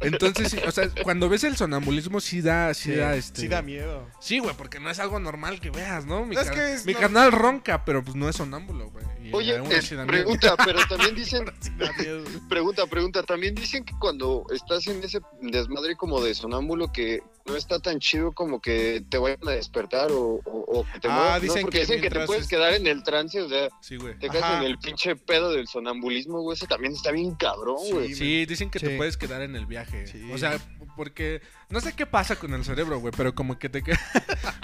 Entonces, 0.00 0.50
sí, 0.50 0.58
o 0.66 0.70
sea, 0.70 0.88
cuando 1.02 1.28
ves 1.28 1.44
el 1.44 1.56
sonambulismo, 1.56 2.20
sí 2.20 2.40
da, 2.40 2.72
sí, 2.74 2.92
Sí, 2.92 2.96
da, 2.98 3.14
este... 3.16 3.40
sí 3.42 3.48
da 3.48 3.62
miedo. 3.62 4.08
Sí, 4.20 4.38
güey, 4.38 4.54
porque 4.56 4.80
no 4.80 4.90
es 4.90 4.98
algo 4.98 5.18
normal 5.20 5.60
que 5.60 5.70
veas, 5.70 6.04
¿no? 6.06 6.24
Mi, 6.26 6.36
Es 6.36 6.50
que 6.50 6.74
es 6.74 6.84
mi 6.86 6.92
no- 6.94 7.00
carnal 7.00 7.32
ronca, 7.32 7.84
pero 7.84 8.02
pues 8.02 8.16
no 8.16 8.28
es 8.28 8.36
sonámbulo, 8.36 8.90
güey. 8.90 9.04
Oye, 9.32 9.60
pregunta, 10.06 10.56
pero 10.64 10.80
también 10.88 11.14
dicen, 11.16 11.44
pregunta, 12.48 12.86
pregunta, 12.86 13.22
también 13.22 13.54
dicen 13.54 13.84
que 13.84 13.92
cuando 13.98 14.44
estás 14.52 14.86
en 14.86 15.02
ese 15.02 15.20
desmadre 15.40 15.96
como 15.96 16.20
de 16.22 16.34
sonámbulo 16.34 16.92
que 16.92 17.22
no 17.44 17.56
está 17.56 17.80
tan 17.80 17.98
chido 17.98 18.32
como 18.32 18.60
que 18.60 19.02
te 19.08 19.18
vayan 19.18 19.38
a 19.48 19.50
despertar 19.52 20.12
o, 20.12 20.40
o- 20.44 20.80
o 20.80 20.84
que 20.92 21.00
te 21.00 21.08
Ah, 21.10 21.32
¿no? 21.34 21.40
dicen 21.40 21.62
Porque 21.62 21.78
que 21.78 21.80
dicen 21.86 22.00
que 22.00 22.10
te 22.10 22.24
puedes 22.26 22.44
es- 22.44 22.48
quedar 22.48 22.72
en 22.74 22.86
el 22.86 23.02
trance, 23.02 23.40
o 23.42 23.48
sea, 23.48 23.68
Sí, 23.80 23.98
te 23.98 24.28
quedas 24.30 24.44
Ajá. 24.44 24.58
en 24.60 24.64
el 24.64 24.78
pinche 24.78 25.16
pedo 25.16 25.50
del 25.50 25.66
sonambulismo, 25.66 26.40
güey, 26.40 26.56
ese 26.56 26.66
también 26.66 26.92
está 26.92 27.10
bien 27.10 27.34
cabrón, 27.34 27.78
güey. 27.90 28.14
Sí, 28.14 28.46
dicen 28.46 28.70
que 28.70 28.78
te 28.78 28.96
puedes 28.96 29.16
quedar 29.16 29.42
en 29.42 29.56
el 29.56 29.66
viaje. 29.66 30.06
Sí. 30.06 30.30
O 30.32 30.38
sea, 30.38 30.58
porque 30.96 31.42
no 31.68 31.80
sé 31.80 31.94
qué 31.94 32.06
pasa 32.06 32.36
con 32.36 32.54
el 32.54 32.64
cerebro, 32.64 33.00
güey, 33.00 33.12
pero 33.16 33.34
como 33.34 33.58
que 33.58 33.68
te 33.68 33.82
queda 33.82 33.98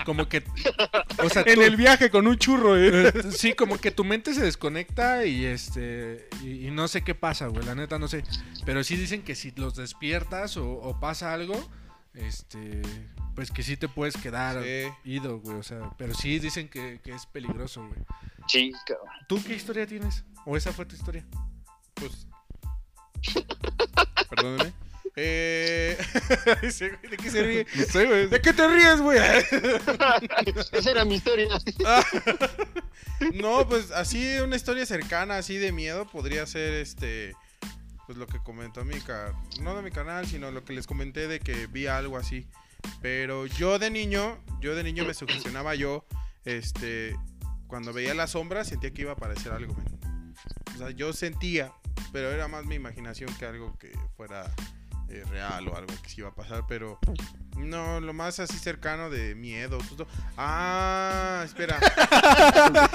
como 0.08 0.26
que 0.26 0.42
o 1.22 1.28
sea, 1.28 1.42
En 1.46 1.56
tú- 1.56 1.62
el 1.62 1.76
viaje 1.76 2.08
con 2.08 2.26
un 2.26 2.38
churro, 2.38 2.78
eh. 2.78 3.08
Eh, 3.08 3.22
Sí, 3.30 3.52
como 3.52 3.76
que 3.78 3.90
tu 3.90 4.04
mente 4.04 4.32
se 4.32 4.40
desconecta 4.42 5.26
y 5.26 5.44
este 5.44 6.28
y, 6.42 6.66
y 6.66 6.70
no 6.70 6.88
sé 6.88 7.02
qué 7.02 7.14
pasa, 7.14 7.46
güey, 7.48 7.62
la 7.66 7.74
neta 7.74 7.98
no 7.98 8.08
sé. 8.08 8.24
Pero 8.64 8.82
sí 8.84 8.96
dicen 8.96 9.22
que 9.22 9.34
si 9.34 9.50
los 9.52 9.76
despiertas 9.76 10.56
o, 10.56 10.66
o 10.72 10.98
pasa 10.98 11.34
algo, 11.34 11.54
este, 12.14 12.80
pues 13.34 13.50
que 13.50 13.62
sí 13.62 13.76
te 13.76 13.86
puedes 13.88 14.16
quedar 14.16 14.62
Sí. 14.64 14.88
ido, 15.04 15.40
güey, 15.40 15.58
o 15.58 15.62
sea, 15.62 15.90
pero 15.98 16.14
sí 16.14 16.38
dicen 16.38 16.68
que, 16.70 17.00
que 17.04 17.12
es 17.12 17.26
peligroso, 17.26 17.86
güey. 17.86 18.00
Sí, 18.48 18.72
cabrón. 18.86 19.08
¿Tú 19.28 19.44
qué 19.44 19.54
historia 19.54 19.86
tienes? 19.86 20.24
¿O 20.46 20.56
esa 20.56 20.72
fue 20.72 20.86
tu 20.86 20.96
historia? 20.96 21.26
Pues. 21.94 22.26
Perdóneme. 24.30 24.72
Eh... 25.20 25.98
güey, 26.60 27.10
¿De 27.10 27.16
qué 27.16 27.30
se 27.30 27.42
ríe? 27.42 27.66
No 27.74 27.84
sé, 27.86 28.06
güey. 28.06 28.28
¿De 28.28 28.40
qué 28.40 28.52
te 28.52 28.68
ríes, 28.68 29.00
güey? 29.00 29.18
Esa 30.72 30.90
era 30.90 31.04
mi 31.04 31.16
historia. 31.16 31.48
No, 33.34 33.66
pues 33.66 33.90
así 33.90 34.38
una 34.38 34.54
historia 34.54 34.86
cercana, 34.86 35.38
así 35.38 35.56
de 35.56 35.72
miedo, 35.72 36.06
podría 36.06 36.46
ser 36.46 36.74
este. 36.74 37.34
Pues 38.06 38.16
lo 38.16 38.28
que 38.28 38.38
comentó 38.38 38.84
mi 38.84 39.00
car... 39.00 39.32
No 39.60 39.74
de 39.74 39.82
mi 39.82 39.90
canal, 39.90 40.24
sino 40.24 40.52
lo 40.52 40.64
que 40.64 40.72
les 40.72 40.86
comenté 40.86 41.26
de 41.26 41.40
que 41.40 41.66
vi 41.66 41.88
algo 41.88 42.16
así. 42.16 42.46
Pero 43.02 43.46
yo 43.46 43.80
de 43.80 43.90
niño, 43.90 44.38
yo 44.60 44.76
de 44.76 44.84
niño 44.84 45.04
me 45.04 45.14
sugestionaba 45.14 45.74
yo, 45.74 46.06
este. 46.44 47.16
Cuando 47.66 47.92
veía 47.92 48.14
la 48.14 48.28
sombra 48.28 48.64
sentía 48.64 48.92
que 48.92 49.02
iba 49.02 49.10
a 49.10 49.14
aparecer 49.14 49.50
algo, 49.50 49.74
men. 49.74 50.34
O 50.76 50.78
sea, 50.78 50.90
yo 50.90 51.12
sentía, 51.12 51.72
pero 52.12 52.30
era 52.30 52.46
más 52.46 52.66
mi 52.66 52.76
imaginación 52.76 53.34
que 53.34 53.46
algo 53.46 53.76
que 53.78 53.90
fuera 54.16 54.54
eh, 55.10 55.24
real 55.30 55.66
o 55.68 55.76
algo 55.76 55.92
que 56.02 56.08
sí 56.08 56.16
iba 56.20 56.28
a 56.28 56.34
pasar, 56.34 56.64
pero 56.68 56.98
no, 57.56 58.00
lo 58.00 58.12
más 58.12 58.38
así 58.40 58.58
cercano 58.58 59.10
de 59.10 59.34
miedo, 59.34 59.80
susto. 59.88 60.06
Ah, 60.36 61.42
espera. 61.44 61.78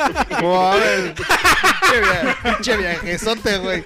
Ver. 0.74 1.14
Pinche 1.16 2.00
via- 2.02 2.38
Pinche 2.44 2.78
viajezote, 2.78 3.58
güey. 3.60 3.84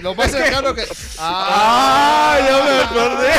Lo 0.00 0.14
más 0.14 0.30
cercano 0.30 0.74
que. 0.74 0.84
¡Ah! 1.18 2.38
ya 2.38 2.64
me 2.64 2.80
acordé. 2.82 3.32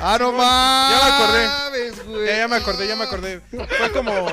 ¡Ah, 0.00 0.16
no 0.20 0.32
Ya 0.32 1.00
me 1.04 1.10
acordé. 1.14 2.26
Ya, 2.26 2.36
ya 2.38 2.48
me 2.48 2.56
acordé, 2.56 2.86
ya 2.88 2.96
me 2.96 3.04
acordé. 3.04 3.40
Fue 3.50 3.92
como 3.92 4.28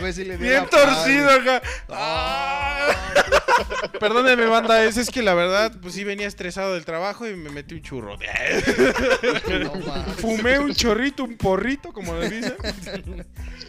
Güey 0.00 0.12
sí 0.12 0.24
le 0.24 0.36
dio 0.36 0.48
bien 0.48 0.62
la 0.62 0.66
torcido 0.66 1.30
acá. 1.30 1.62
Ah. 1.88 2.88
Perdóneme, 3.98 4.46
banda, 4.46 4.84
es, 4.84 4.96
es 4.96 5.10
que 5.10 5.22
la 5.22 5.34
verdad, 5.34 5.72
pues 5.80 5.94
sí 5.94 6.04
venía 6.04 6.26
estresado 6.26 6.74
del 6.74 6.84
trabajo 6.84 7.28
y 7.28 7.34
me 7.34 7.50
metí 7.50 7.74
un 7.74 7.82
churro. 7.82 8.16
No. 8.18 9.72
Fumé 10.18 10.58
un 10.58 10.74
chorrito, 10.74 11.24
un 11.24 11.36
porrito, 11.36 11.92
como 11.92 12.14
le 12.14 12.28
dicen. 12.28 12.56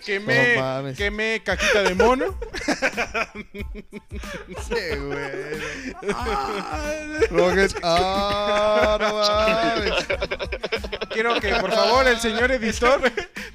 Quemé, 0.10 0.56
No 0.56 0.62
mames. 0.62 0.98
quemé 0.98 1.42
caquita 1.44 1.84
de 1.84 1.96
mono. 1.96 2.38
Sí, 4.68 4.96
güey. 4.98 5.60
Rogues. 7.30 7.76
¡Ah, 7.84 8.98
no 9.00 9.14
mames! 9.14 9.94
Quiero 11.12 11.40
que, 11.40 11.54
por 11.56 11.72
favor, 11.72 12.08
el 12.08 12.20
señor 12.20 12.52
editor. 12.52 13.02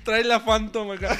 Trae 0.04 0.24
la 0.24 0.44
Phantom 0.44 0.92
acá. 0.92 1.16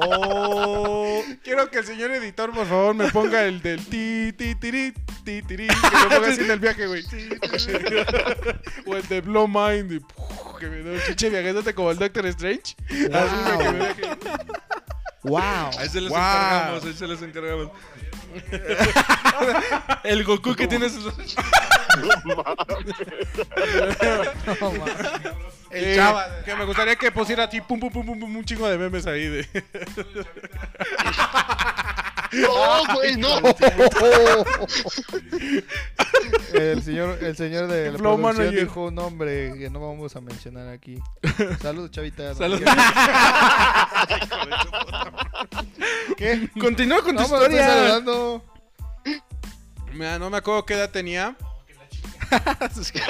¡Oh! 0.00 1.22
Quiero 1.42 1.70
que 1.70 1.78
el 1.78 1.84
señor 1.86 2.10
editor, 2.12 2.52
por 2.52 2.66
favor, 2.66 2.94
me 2.94 3.10
ponga 3.10 3.44
el 3.44 3.60
del 3.62 3.84
ti, 3.86 4.32
ti, 4.36 4.54
tiri, 4.54 4.92
ti, 5.24 5.42
tiri, 5.42 5.66
que 5.68 5.96
me 6.08 6.14
ponga 6.16 6.28
así 6.28 6.40
en 6.42 6.50
el 6.50 6.58
viaje, 6.60 6.86
güey. 6.86 7.02
o 8.86 8.96
el 8.96 9.08
de 9.08 9.20
Blow 9.20 9.48
Mind, 9.48 9.92
y, 9.92 10.00
puf, 10.00 10.58
que 10.58 10.66
me 10.68 10.76
dé 10.78 10.92
un 10.96 11.00
chiche 11.06 11.30
viajezote 11.30 11.74
como 11.74 11.90
el 11.90 11.98
Doctor 11.98 12.26
Strange. 12.26 12.57
Que 12.88 13.08
me 13.72 13.78
deje. 13.78 14.02
¡Wow! 15.24 15.70
Ahí 15.78 15.88
se 15.88 16.00
Wow. 16.00 16.08
encargamos, 16.18 16.84
ahí 16.84 16.92
se 16.94 17.06
encargamos. 17.22 17.70
El 20.04 20.24
Goku 20.24 20.54
que 20.54 20.66
tiene 20.66 20.88
sus... 20.88 21.04
No 22.24 22.36
mames. 22.36 22.94
El 25.70 25.84
Eh, 25.84 25.96
Chava. 25.96 26.26
Que 26.44 26.54
me 26.56 26.64
gustaría 26.64 26.96
que 26.96 27.10
pusiera 27.12 27.44
a 27.44 27.48
ti 27.48 27.60
pum, 27.60 27.78
pum, 27.80 27.90
pum, 27.90 28.04
pum, 28.06 28.18
pum, 28.20 28.36
un 28.36 28.44
chingo 28.44 28.68
de 28.68 28.78
memes 28.78 29.06
ahí 29.06 29.26
de. 29.28 29.48
No, 32.32 32.94
güey, 32.94 33.16
no. 33.16 33.38
El 36.52 36.82
señor, 36.82 37.18
el 37.22 37.36
señor 37.36 37.66
de 37.68 37.92
la 37.92 37.98
Flow 37.98 38.16
producción 38.16 38.36
manager. 38.44 38.60
dijo 38.66 38.84
un 38.86 38.94
nombre 38.94 39.54
que 39.58 39.70
no 39.70 39.80
vamos 39.80 40.14
a 40.16 40.20
mencionar 40.20 40.68
aquí. 40.68 40.98
Saludos, 41.62 41.90
chavita. 41.90 42.34
Saludos. 42.36 42.62
¿Qué? 46.16 46.48
Continúa 46.60 47.02
con 47.02 47.16
tu 47.16 47.22
No, 47.22 47.28
me 47.28 47.34
historia. 47.36 47.66
saludando. 47.66 48.44
Mira, 49.92 50.18
no 50.18 50.30
me 50.30 50.36
acuerdo 50.38 50.64
qué 50.66 50.74
edad 50.74 50.90
tenía. 50.90 51.36
Es 52.78 52.92
que- 52.92 53.00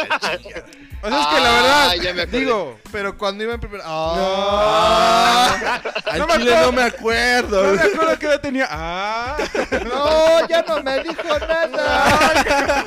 O 1.00 1.08
sea, 1.08 1.20
es 1.20 1.26
que 1.28 1.40
la 1.40 1.48
Ah, 1.48 1.52
verdad, 1.62 1.94
ya 2.02 2.14
me 2.14 2.22
acordé. 2.22 2.38
digo, 2.40 2.78
Pero 2.90 3.16
cuando 3.16 3.44
iba 3.44 3.54
en 3.54 3.60
primer... 3.60 3.80
¡Ah! 3.84 5.80
Al 6.06 6.18
No 6.18 6.26
me 6.26 6.32
chile 6.34 6.50
acuerdo. 6.56 6.66
no 6.66 6.72
me 6.72 6.82
acuerdo. 6.82 7.62
no 7.64 7.72
me 7.74 7.82
acuerdo 7.82 8.18
qué 8.18 8.26
edad 8.26 8.40
tenía. 8.40 8.66
Ah, 8.70 9.36
No, 9.84 10.48
ya 10.48 10.62
no 10.62 10.82
me 10.82 11.02
dijo 11.04 11.38
nada. 11.40 12.84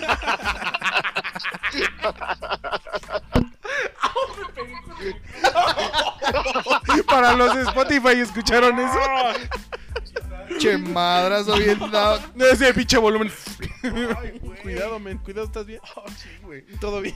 para 7.08 7.34
los 7.34 7.56
de 7.56 7.64
Spotify 7.64 8.20
escucharon 8.22 8.80
eso. 8.80 9.00
che 10.60 10.78
madrazo 10.78 11.56
bien 11.56 11.80
dado. 11.92 12.20
No 12.36 12.46
ese 12.46 12.74
pinche 12.74 12.98
volumen. 12.98 13.32
cuidado, 14.62 15.00
men, 15.00 15.18
cuidado, 15.20 15.46
¿estás 15.48 15.66
bien? 15.66 15.80
Todo 16.80 17.02
bien. 17.02 17.16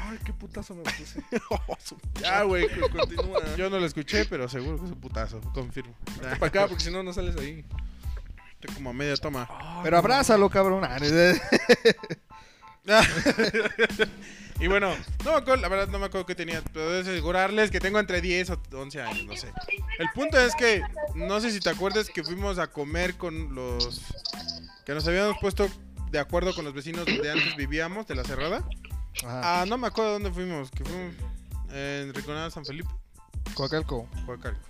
Ay, 0.00 0.18
qué 0.24 0.32
putazo 0.32 0.74
me 0.74 0.82
puse. 0.84 1.22
Ya, 2.22 2.42
güey, 2.42 2.68
co- 2.68 2.88
continúa. 2.90 3.40
Yo 3.56 3.70
no 3.70 3.78
lo 3.78 3.86
escuché, 3.86 4.24
pero 4.26 4.48
seguro 4.48 4.78
que 4.78 4.84
es 4.86 4.90
un 4.92 5.00
putazo, 5.00 5.40
confirmo. 5.52 5.94
Para 6.20 6.46
acá, 6.46 6.66
porque 6.68 6.84
si 6.84 6.90
no, 6.90 7.02
no 7.02 7.12
sales 7.12 7.36
ahí. 7.36 7.64
Estoy 8.60 8.74
como 8.74 8.90
a 8.90 8.92
media 8.92 9.16
toma. 9.16 9.48
Pero 9.82 9.98
abrázalo, 9.98 10.48
cabrón. 10.50 10.84
Ah, 10.84 10.98
y 14.60 14.66
bueno, 14.66 14.90
no 15.24 15.30
me 15.32 15.36
acuerdo, 15.36 15.62
la 15.62 15.68
verdad 15.68 15.88
no 15.88 15.98
me 15.98 16.06
acuerdo 16.06 16.26
qué 16.26 16.34
tenía, 16.34 16.62
pero 16.72 16.90
debo 16.90 17.02
asegurarles 17.02 17.70
que 17.70 17.80
tengo 17.80 17.98
entre 18.00 18.20
10 18.20 18.50
o 18.50 18.60
11 18.72 19.02
años, 19.02 19.26
no 19.26 19.36
sé. 19.36 19.52
El 19.98 20.08
punto 20.14 20.38
es 20.40 20.54
que, 20.54 20.82
no 21.14 21.40
sé 21.40 21.50
si 21.52 21.60
te 21.60 21.70
acuerdas 21.70 22.08
que 22.08 22.24
fuimos 22.24 22.58
a 22.58 22.68
comer 22.68 23.16
con 23.16 23.54
los... 23.54 24.02
que 24.86 24.94
nos 24.94 25.06
habíamos 25.06 25.36
puesto 25.38 25.68
de 26.10 26.18
acuerdo 26.18 26.54
con 26.54 26.64
los 26.64 26.72
vecinos 26.74 27.04
donde 27.04 27.30
antes 27.30 27.56
vivíamos, 27.56 28.06
de 28.06 28.14
la 28.14 28.24
cerrada. 28.24 28.64
Ajá. 29.24 29.62
Ah, 29.62 29.66
no 29.66 29.76
me 29.78 29.86
acuerdo 29.88 30.12
dónde 30.12 30.30
fuimos, 30.30 30.70
que 30.70 30.84
fuimos 30.84 31.14
en 31.72 32.14
Riconada 32.14 32.50
San 32.50 32.64
Felipe, 32.64 32.88
Coacalco. 33.54 34.08
Coacalco. 34.26 34.60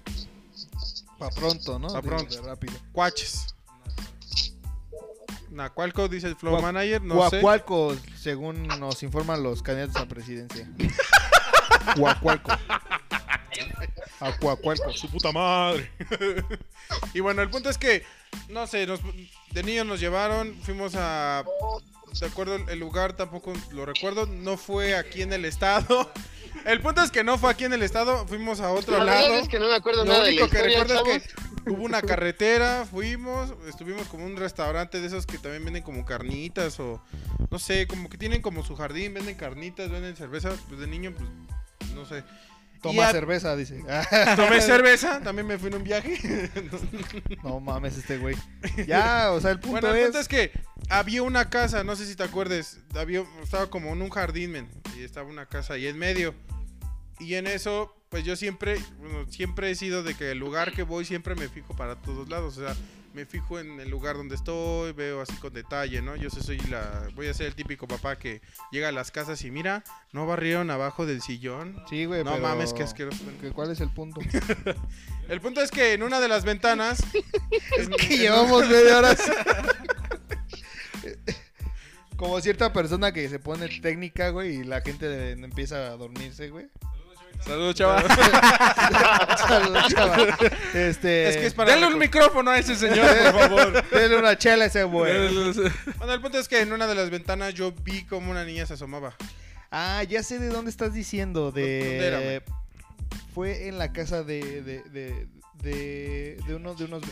Pa' 1.19 1.31
pronto, 1.31 1.79
¿no? 1.79 1.89
Pa' 1.89 2.01
De- 2.01 2.09
pronto. 2.09 2.35
de 2.35 2.43
rápido. 2.43 2.75
Cuaches. 2.93 3.55
Nacualco, 5.51 6.09
dice 6.09 6.29
el 6.29 6.37
flow 6.37 6.55
Guac- 6.57 6.63
manager, 6.63 7.03
no 7.03 7.15
sé. 7.31 7.41
Guacualco, 7.41 7.97
según 8.17 8.67
nos 8.69 9.03
informan 9.03 9.43
los 9.43 9.63
candidatos 9.63 9.97
a 9.97 10.07
presidencia. 10.07 10.71
Guacualco. 11.97 12.53
Acuacualco. 14.21 14.93
Su 14.93 15.09
puta 15.11 15.33
madre. 15.33 15.91
y 17.15 17.21
bueno, 17.21 17.43
el 17.43 17.51
punto 17.51 17.71
es 17.71 17.79
que, 17.79 18.05
no 18.49 18.67
sé, 18.67 18.87
nos- 18.87 19.01
de 19.53 19.63
niños 19.63 19.87
nos 19.87 20.01
llevaron, 20.01 20.55
fuimos 20.63 20.95
a... 20.97 21.45
De 22.19 22.27
acuerdo, 22.27 22.57
el 22.57 22.79
lugar 22.79 23.15
tampoco 23.15 23.53
lo 23.71 23.87
recuerdo, 23.87 24.27
no 24.27 24.57
fue 24.57 24.97
aquí 24.97 25.23
en 25.23 25.33
el 25.33 25.45
estado. 25.45 26.11
El 26.65 26.81
punto 26.81 27.03
es 27.03 27.11
que 27.11 27.23
no 27.23 27.39
fue 27.39 27.51
aquí 27.51 27.65
en 27.65 27.73
el 27.73 27.83
estado, 27.83 28.27
fuimos 28.27 28.61
a 28.61 28.73
otro 28.73 28.99
La 28.99 29.05
lado. 29.05 29.35
es 29.35 29.49
que 29.49 29.59
no 29.61 29.69
me 29.69 29.75
acuerdo 29.75 30.05
Lo 30.05 30.13
nada 30.13 30.25
de 30.25 30.33
la 30.33 30.43
único 30.43 30.49
que 30.49 30.63
recuerdo 30.63 31.07
es 31.07 31.23
que 31.23 31.71
hubo 31.71 31.85
una 31.85 32.03
carretera, 32.03 32.85
fuimos, 32.91 33.55
estuvimos 33.69 34.07
como 34.09 34.25
un 34.25 34.37
restaurante 34.37 35.01
de 35.01 35.07
esos 35.07 35.25
que 35.25 35.39
también 35.39 35.65
venden 35.65 35.83
como 35.83 36.05
carnitas 36.05 36.81
o 36.81 37.01
no 37.51 37.59
sé, 37.59 37.87
como 37.87 38.09
que 38.09 38.19
tienen 38.19 38.43
como 38.43 38.65
su 38.65 38.75
jardín, 38.75 39.15
venden 39.15 39.37
carnitas, 39.37 39.91
venden 39.91 40.17
cerveza, 40.17 40.51
pues 40.69 40.81
de 40.81 40.87
niño 40.87 41.15
pues 41.17 41.29
no 41.95 42.05
sé. 42.05 42.25
Toma 42.83 43.09
a- 43.09 43.13
cerveza, 43.13 43.57
dice. 43.57 43.83
Tomé 44.37 44.61
cerveza, 44.61 45.21
también 45.21 45.47
me 45.47 45.59
fui 45.59 45.69
en 45.69 45.77
un 45.77 45.85
viaje. 45.85 46.51
No 47.43 47.61
mames, 47.61 47.97
este 47.97 48.19
güey. 48.19 48.37
Ya, 48.87 49.33
o 49.33 49.41
sea, 49.41 49.51
el 49.53 49.59
punto 49.61 49.73
bueno, 49.81 49.89
el 49.91 49.97
es. 49.97 50.03
punto 50.05 50.19
es 50.21 50.29
que 50.29 50.53
había 50.89 51.23
una 51.23 51.49
casa, 51.51 51.85
no 51.85 51.97
sé 51.97 52.07
si 52.07 52.15
te 52.17 52.23
acuerdes, 52.23 52.79
había, 52.95 53.25
estaba 53.43 53.69
como 53.71 53.93
en 53.93 54.03
un 54.03 54.11
jardín, 54.11 54.53
men, 54.53 54.69
y 54.99 55.03
estaba 55.03 55.29
una 55.29 55.47
casa 55.47 55.75
ahí 55.75 55.87
en 55.87 55.99
medio. 55.99 56.35
Y 57.21 57.35
en 57.35 57.47
eso, 57.47 57.97
pues 58.11 58.25
yo 58.25 58.37
siempre, 58.37 58.79
bueno, 58.99 59.27
siempre 59.31 59.71
he 59.71 59.75
sido 59.75 60.03
de 60.03 60.15
que 60.15 60.31
el 60.33 60.39
lugar 60.39 60.73
que 60.73 60.83
voy 60.85 61.05
siempre 61.05 61.35
me 61.35 61.49
fijo 61.49 61.75
para 61.77 61.97
todos 61.97 62.29
lados, 62.29 62.57
o 62.59 62.65
sea, 62.65 62.77
me 63.19 63.27
fijo 63.27 63.59
en 63.59 63.81
el 63.81 63.91
lugar 63.91 64.17
donde 64.17 64.37
estoy, 64.37 64.93
veo 64.93 65.21
así 65.21 65.35
con 65.39 65.53
detalle, 65.53 66.01
¿no? 66.01 66.15
Yo 66.15 66.31
soy 66.31 66.57
la, 66.71 67.09
voy 67.17 67.27
a 67.27 67.35
ser 67.35 67.47
el 67.49 67.57
típico 67.57 67.89
papá 67.89 68.17
que 68.17 68.41
llega 68.71 68.91
a 68.91 68.93
las 68.93 69.11
casas 69.11 69.43
y 69.43 69.51
mira, 69.51 69.83
no 70.13 70.25
barrieron 70.25 70.71
abajo 70.71 71.05
del 71.05 71.21
sillón. 71.21 71.83
Sí, 71.91 72.05
güey, 72.05 72.23
No 72.23 72.31
pero- 72.35 72.43
mames, 72.45 72.73
qué 72.73 72.85
asqueroso. 72.85 73.25
¿Qué- 73.41 73.51
¿Cuál 73.51 73.73
es 73.73 73.81
el 73.81 73.91
punto? 73.93 74.21
El 75.29 75.41
punto 75.43 75.61
es 75.61 75.71
que 75.73 75.93
en 75.95 76.05
una 76.05 76.21
de 76.21 76.29
las 76.29 76.45
ventanas... 76.45 77.01
en- 77.77 77.91
que 77.91 78.19
llevamos 78.19 78.67
media 78.69 78.99
hora. 78.99 79.17
Como 82.17 82.41
cierta 82.41 82.73
persona 82.73 83.11
que 83.13 83.29
se 83.29 83.39
pone 83.41 83.69
técnica, 83.81 84.31
güey, 84.31 84.61
y 84.61 84.65
la 84.65 84.81
gente 84.81 85.09
de- 85.09 85.33
empieza 85.33 85.89
a 85.89 85.97
dormirse, 85.97 86.51
güey. 86.51 86.69
Saludos, 87.45 87.75
chaval. 87.75 88.05
Saludos, 89.37 89.89
chaval. 89.95 90.37
Este. 90.75 91.29
Es 91.29 91.37
que 91.37 91.47
es 91.47 91.55
para... 91.55 91.73
Denle 91.73 91.87
un 91.87 91.99
micrófono 91.99 92.51
a 92.51 92.59
ese 92.59 92.77
señor, 92.77 93.07
por 93.33 93.41
favor. 93.41 93.91
Denle 93.91 94.19
una 94.19 94.37
chela 94.37 94.65
a 94.65 94.67
ese 94.67 94.85
güey. 94.85 95.13
Bueno, 95.99 96.13
el 96.13 96.21
punto 96.21 96.39
es 96.39 96.49
que 96.49 96.61
en 96.61 96.73
una 96.73 96.87
de 96.87 96.95
las 96.95 97.11
ventanas 97.11 97.55
yo 97.55 97.73
vi 97.73 98.05
como 98.05 98.31
una 98.31 98.45
niña 98.45 98.67
se 98.67 98.75
asomaba. 98.75 99.15
Ah, 99.71 100.03
ya 100.03 100.23
sé 100.23 100.39
de 100.39 100.49
dónde 100.49 100.71
estás 100.71 100.95
diciendo. 100.95 101.53
De. 101.53 101.79
¿Dónde 101.79 102.07
era, 102.07 102.21
güey? 102.21 102.41
Fue 103.35 103.69
en 103.69 103.79
la 103.79 103.93
casa 103.93 104.23
de. 104.23 104.63
de. 104.63 104.83
de. 104.85 105.27
de, 105.55 106.39
de 106.47 106.55
unos. 106.55 106.79
de 106.79 106.85
unos. 106.85 107.03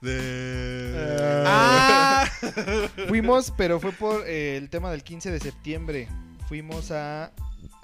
De... 0.00 1.44
¡Ah! 1.46 2.28
Fuimos, 3.08 3.52
pero 3.56 3.80
fue 3.80 3.92
por 3.92 4.26
eh, 4.26 4.56
el 4.56 4.68
tema 4.68 4.90
del 4.90 5.02
15 5.02 5.30
de 5.30 5.40
septiembre. 5.40 6.08
Fuimos 6.48 6.90
a, 6.90 7.32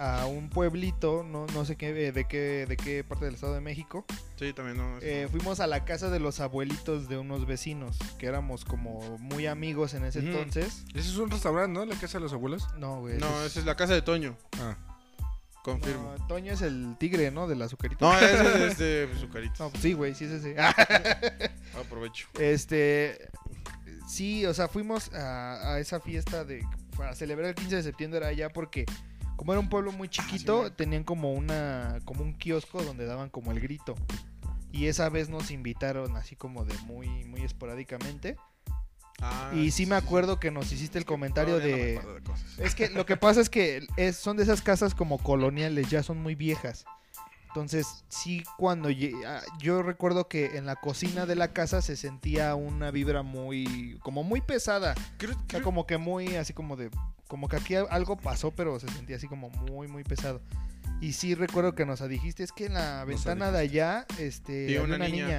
a 0.01 0.25
un 0.25 0.49
pueblito, 0.49 1.23
no, 1.23 1.47
no 1.53 1.67
sé 1.67 1.77
qué, 1.77 1.91
eh, 2.07 2.11
de 2.11 2.25
qué, 2.25 2.65
de 2.67 2.79
qué 2.79 3.05
parte 3.05 3.27
del 3.27 3.35
Estado 3.35 3.53
de 3.53 3.61
México. 3.61 4.07
Sí, 4.37 4.55
también 4.55 4.79
no. 4.79 4.99
Eh, 5.03 5.29
fuimos 5.31 5.61
a 5.61 5.67
la 5.67 5.85
casa 5.85 6.09
de 6.09 6.19
los 6.19 6.41
abuelitos 6.41 7.07
de 7.11 7.19
unos 7.19 7.47
vecinos, 7.47 7.99
que 8.19 8.25
éramos 8.25 8.65
como 8.65 9.19
muy 9.19 9.47
amigos 9.47 9.93
en 9.93 10.05
ese 10.05 10.21
entonces. 10.21 10.85
Ese 10.95 11.11
es 11.11 11.17
un 11.19 11.31
restaurante, 11.31 11.79
¿no? 11.79 11.85
La 11.85 11.97
casa 11.97 12.17
de 12.17 12.25
los 12.25 12.33
abuelos. 12.33 12.67
No, 12.79 13.01
güey. 13.01 13.19
no, 13.19 13.43
esa 13.43 13.61
es 13.61 13.67
la 13.67 13.77
casa 13.77 13.93
de 13.93 14.01
Toño. 14.01 14.39
Ah. 14.59 14.75
Confirmo. 15.63 16.15
no, 16.19 16.27
Toño 16.27 16.55
es 16.55 16.63
el 16.63 16.97
tigre, 16.99 17.31
¿no? 17.31 17.47
De 17.47 17.55
la 17.55 17.67
azucarita. 17.67 18.03
No, 18.03 18.19
ese 18.19 18.69
es 18.69 18.79
de 18.79 19.11
Zucaritas. 19.21 19.61
No, 19.61 19.69
pues 19.69 19.83
sí, 19.83 19.93
güey, 19.93 20.15
sí 20.15 20.25
es 20.25 20.31
ese. 20.31 20.57
Aprovecho. 21.79 22.27
Este. 22.39 23.29
Sí, 24.09 24.47
o 24.47 24.55
sea, 24.55 24.67
fuimos 24.67 25.13
a, 25.13 25.75
a 25.75 25.79
esa 25.79 26.01
fiesta 26.01 26.43
de. 26.43 26.65
Para 26.97 27.15
celebrar 27.15 27.51
el 27.51 27.55
15 27.55 27.77
de 27.77 27.83
septiembre 27.83 28.17
era 28.17 28.29
allá 28.29 28.49
porque. 28.49 28.87
Como 29.41 29.55
era 29.55 29.61
un 29.61 29.71
pueblo 29.71 29.91
muy 29.91 30.11
chiquito, 30.11 30.71
tenían 30.71 31.03
como 31.03 31.33
una. 31.33 31.99
como 32.05 32.23
un 32.23 32.35
kiosco 32.35 32.83
donde 32.83 33.07
daban 33.07 33.31
como 33.31 33.53
el 33.53 33.59
grito. 33.59 33.95
Y 34.71 34.85
esa 34.89 35.09
vez 35.09 35.31
nos 35.31 35.51
invitaron 35.51 36.15
así 36.19 36.37
como 36.37 36.67
de 36.67 36.77
muy, 36.81 37.09
muy 37.25 37.41
esporádicamente. 37.41 38.37
Ah, 39.19 39.51
Y 39.55 39.71
sí 39.71 39.87
me 39.87 39.95
acuerdo 39.95 40.39
que 40.39 40.51
nos 40.51 40.71
hiciste 40.73 40.99
el 40.99 41.07
comentario 41.07 41.55
no 41.55 41.61
de. 41.61 41.73
de. 41.73 42.01
Es 42.59 42.75
que 42.75 42.91
lo 42.91 43.07
que 43.07 43.17
pasa 43.17 43.41
es 43.41 43.49
que 43.49 43.87
es, 43.97 44.17
son 44.17 44.37
de 44.37 44.43
esas 44.43 44.61
casas 44.61 44.95
como 44.95 45.17
coloniales, 45.17 45.89
ya 45.89 46.03
son 46.03 46.19
muy 46.19 46.35
viejas. 46.35 46.85
Entonces, 47.51 48.05
sí, 48.09 48.45
cuando 48.57 48.89
ah, 49.27 49.41
yo 49.59 49.83
recuerdo 49.83 50.29
que 50.29 50.57
en 50.57 50.67
la 50.67 50.77
cocina 50.77 51.27
de 51.27 51.35
la 51.35 51.49
casa 51.53 51.83
se 51.83 51.97
sentía 51.97 52.55
una 52.55 52.93
vibra 52.93 53.23
muy, 53.23 53.99
como 54.03 54.23
muy 54.23 54.41
pesada. 54.41 54.95
Creo- 55.19 55.33
O 55.33 55.35
sea, 55.35 55.45
creo- 55.49 55.63
como 55.63 55.85
que 55.87 55.99
muy, 55.99 56.37
así 56.37 56.53
como 56.53 56.77
de, 56.77 56.91
como 57.27 57.49
que 57.49 57.57
aquí 57.57 57.75
algo 57.75 58.17
pasó, 58.17 58.53
pero 58.53 58.79
se 58.79 58.89
sentía 58.89 59.17
así 59.17 59.27
como 59.27 59.51
muy, 59.51 59.89
muy 59.89 60.05
pesado. 60.05 60.41
Y 61.01 61.15
sí 61.15 61.35
recuerdo 61.35 61.75
que 61.75 61.85
nos 61.87 62.07
dijiste, 62.09 62.45
es 62.45 62.53
que 62.53 62.67
en 62.67 62.75
la 62.75 63.05
ventana 63.05 63.51
de 63.51 63.59
allá, 63.59 64.07
este, 64.19 64.67
Vi 64.67 64.77
había 64.77 64.83
una 64.83 64.97
una, 64.97 65.09
niña. 65.09 65.27
niña. 65.27 65.39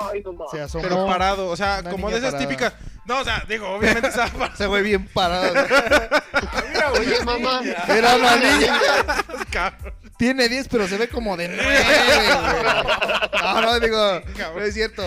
Ay, 0.00 0.22
no 0.22 0.32
mames. 0.32 0.50
se 0.52 0.60
asomó. 0.62 0.82
Pero 0.84 1.04
parado, 1.06 1.48
o 1.50 1.56
sea, 1.56 1.78
Una 1.80 1.90
como 1.90 2.06
niña 2.08 2.20
de 2.20 2.28
esas 2.28 2.40
parada. 2.40 2.48
típicas. 2.48 2.74
No, 3.06 3.18
o 3.20 3.24
sea, 3.24 3.44
digo, 3.48 3.68
obviamente 3.68 4.06
estaba 4.08 4.28
parado. 4.30 4.56
Se 4.56 4.66
fue 4.68 4.82
bien 4.82 5.06
parado. 5.08 5.52
Oye, 6.98 7.24
mamá. 7.24 7.60
Era 7.88 8.16
una 8.16 8.36
niña. 8.36 8.78
cabrón. 9.50 9.94
Tiene 10.20 10.50
10, 10.50 10.68
pero 10.68 10.86
se 10.86 10.98
ve 10.98 11.08
como 11.08 11.34
de 11.34 11.48
9, 11.48 11.62
güey. 11.64 13.42
No, 13.42 13.60
no, 13.62 13.80
digo, 13.80 14.20
no 14.54 14.62
es 14.62 14.74
cierto. 14.74 15.02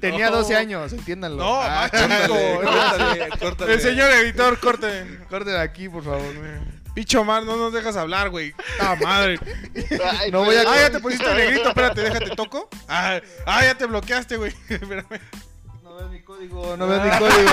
Tenía 0.00 0.30
12 0.30 0.54
años, 0.56 0.92
entiéndanlo. 0.92 1.42
No, 1.42 1.60
Ah. 1.60 1.88
Córtale, 1.90 2.28
córtale, 2.28 3.28
córtale. 3.40 3.72
El 3.74 3.80
señor 3.80 4.12
editor, 4.12 4.60
corten. 4.60 5.24
Corten 5.28 5.56
aquí, 5.56 5.88
por 5.88 6.04
favor. 6.04 6.22
Picho 6.94 7.22
Omar, 7.22 7.42
no 7.42 7.56
nos 7.56 7.72
dejas 7.72 7.96
hablar, 7.96 8.30
güey. 8.30 8.54
¡Ah, 8.78 8.94
madre! 9.02 9.40
Ay, 10.20 10.30
No 10.30 10.44
voy 10.44 10.54
a-. 10.54 10.60
Ah, 10.68 10.76
ya 10.82 10.90
te 10.90 11.00
pusiste 11.00 11.34
negrito, 11.34 11.70
espérate, 11.70 12.02
déjate, 12.02 12.30
toco. 12.36 12.68
Ah, 12.86 13.18
ah, 13.44 13.64
ya 13.64 13.74
te 13.74 13.86
bloqueaste, 13.86 14.36
güey. 14.36 14.52
Espérame. 14.68 15.18
No 15.82 15.96
ves 15.96 16.10
mi 16.10 16.20
código, 16.22 16.76
no 16.76 16.86
ves 16.86 17.02
mi 17.02 17.10
código. 17.18 17.50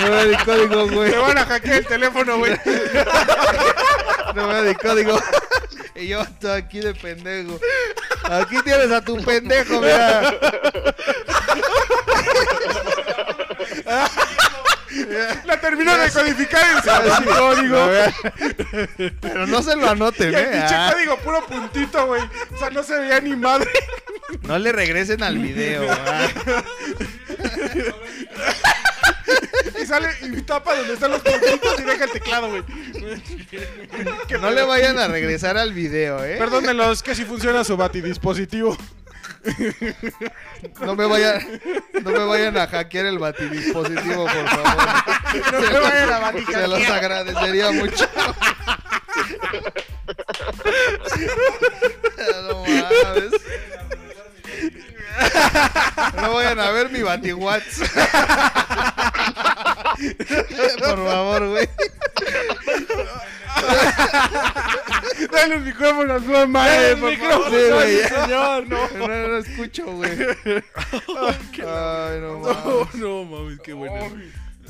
No 0.00 0.10
ves 0.10 0.26
mi 0.26 0.36
código, 0.44 0.88
güey. 0.88 1.10
Te 1.12 1.18
van 1.18 1.38
a 1.38 1.44
hackear 1.46 1.76
el 1.76 1.86
teléfono, 1.86 2.38
güey. 2.38 2.58
No 4.34 4.48
ves 4.48 4.64
mi 4.64 4.74
código. 4.74 5.16
Y 6.00 6.08
yo 6.08 6.22
estoy 6.22 6.50
aquí 6.50 6.80
de 6.80 6.92
pendejo. 6.94 7.60
Aquí 8.24 8.56
tienes 8.64 8.90
a 8.90 9.00
tu 9.00 9.16
pendejo, 9.22 9.80
mira. 9.80 10.34
La 15.44 15.60
terminó 15.60 15.96
de 15.96 16.10
codificar 16.10 16.64
en 16.70 16.82
su 16.82 17.24
código. 17.36 17.88
Pero 19.20 19.46
no 19.46 19.62
se 19.62 19.76
lo 19.76 19.90
anoten, 19.90 20.32
Y 20.32 20.34
el 20.34 20.40
eh. 20.40 20.48
pinche 20.52 20.74
Ah, 20.74 20.90
código 20.92 21.16
puro 21.18 21.46
puntito, 21.46 22.06
güey. 22.06 22.22
O 22.52 22.58
sea, 22.58 22.70
no 22.70 22.82
se 22.82 22.98
veía 22.98 23.20
ni 23.20 23.34
madre. 23.36 23.70
No 24.42 24.58
le 24.58 24.72
regresen 24.72 25.22
al 25.22 25.38
video. 25.38 25.86
ah. 25.90 26.28
Y 29.80 29.86
sale 29.86 30.08
y 30.22 30.42
tapa 30.42 30.76
donde 30.76 30.94
están 30.94 31.10
los 31.10 31.20
puntitos 31.20 31.80
y 31.80 31.82
deja 31.82 32.04
el 32.04 32.10
teclado, 32.10 32.48
güey. 32.48 32.62
Que 34.28 34.38
no 34.38 34.50
le 34.50 34.62
vayan 34.62 34.98
a 34.98 35.08
regresar 35.08 35.56
al 35.56 35.72
video, 35.72 36.24
eh. 36.24 36.36
Perdónenlos, 36.38 37.02
que 37.02 37.14
si 37.14 37.24
funciona 37.24 37.64
su 37.64 37.76
batidispositivo. 37.76 38.76
No 40.80 40.94
me 40.94 41.06
vayan, 41.06 41.60
no 42.02 42.10
me 42.10 42.24
vayan 42.24 42.56
a 42.56 42.66
hackear 42.66 43.06
el 43.06 43.18
batidispositivo, 43.18 44.24
por 44.24 44.48
favor. 44.48 44.76
No 45.52 45.60
me 45.60 45.80
vayan 45.80 46.12
a 46.12 46.32
Se 46.32 46.68
los 46.68 46.88
agradecería 46.88 47.72
mucho. 47.72 48.08
No 52.44 52.60
mames. 52.60 53.32
No 56.16 56.34
vayan 56.34 56.60
a 56.60 56.70
ver 56.70 56.90
mi 56.90 57.02
batiwatts. 57.02 57.78
Por 60.78 61.06
favor, 61.06 61.48
güey. 61.48 61.68
Dale 65.30 65.54
el 65.54 65.60
micrófono 65.62 66.14
al 66.14 66.26
Juan 66.26 66.50
Madre, 66.50 66.96
por 66.96 67.16
favor. 67.16 67.50
Sí, 67.50 67.56
güey. 67.72 68.02
Señor, 68.08 68.66
no. 68.68 68.88
No, 68.98 69.08
no 69.08 69.38
escucho, 69.38 69.84
güey. 69.86 70.10
Ay, 71.58 72.20
no 72.20 72.38
mames. 72.40 72.64
No, 72.64 72.88
no 72.94 73.24
mames, 73.24 73.60
qué 73.60 73.72
bueno. 73.72 74.10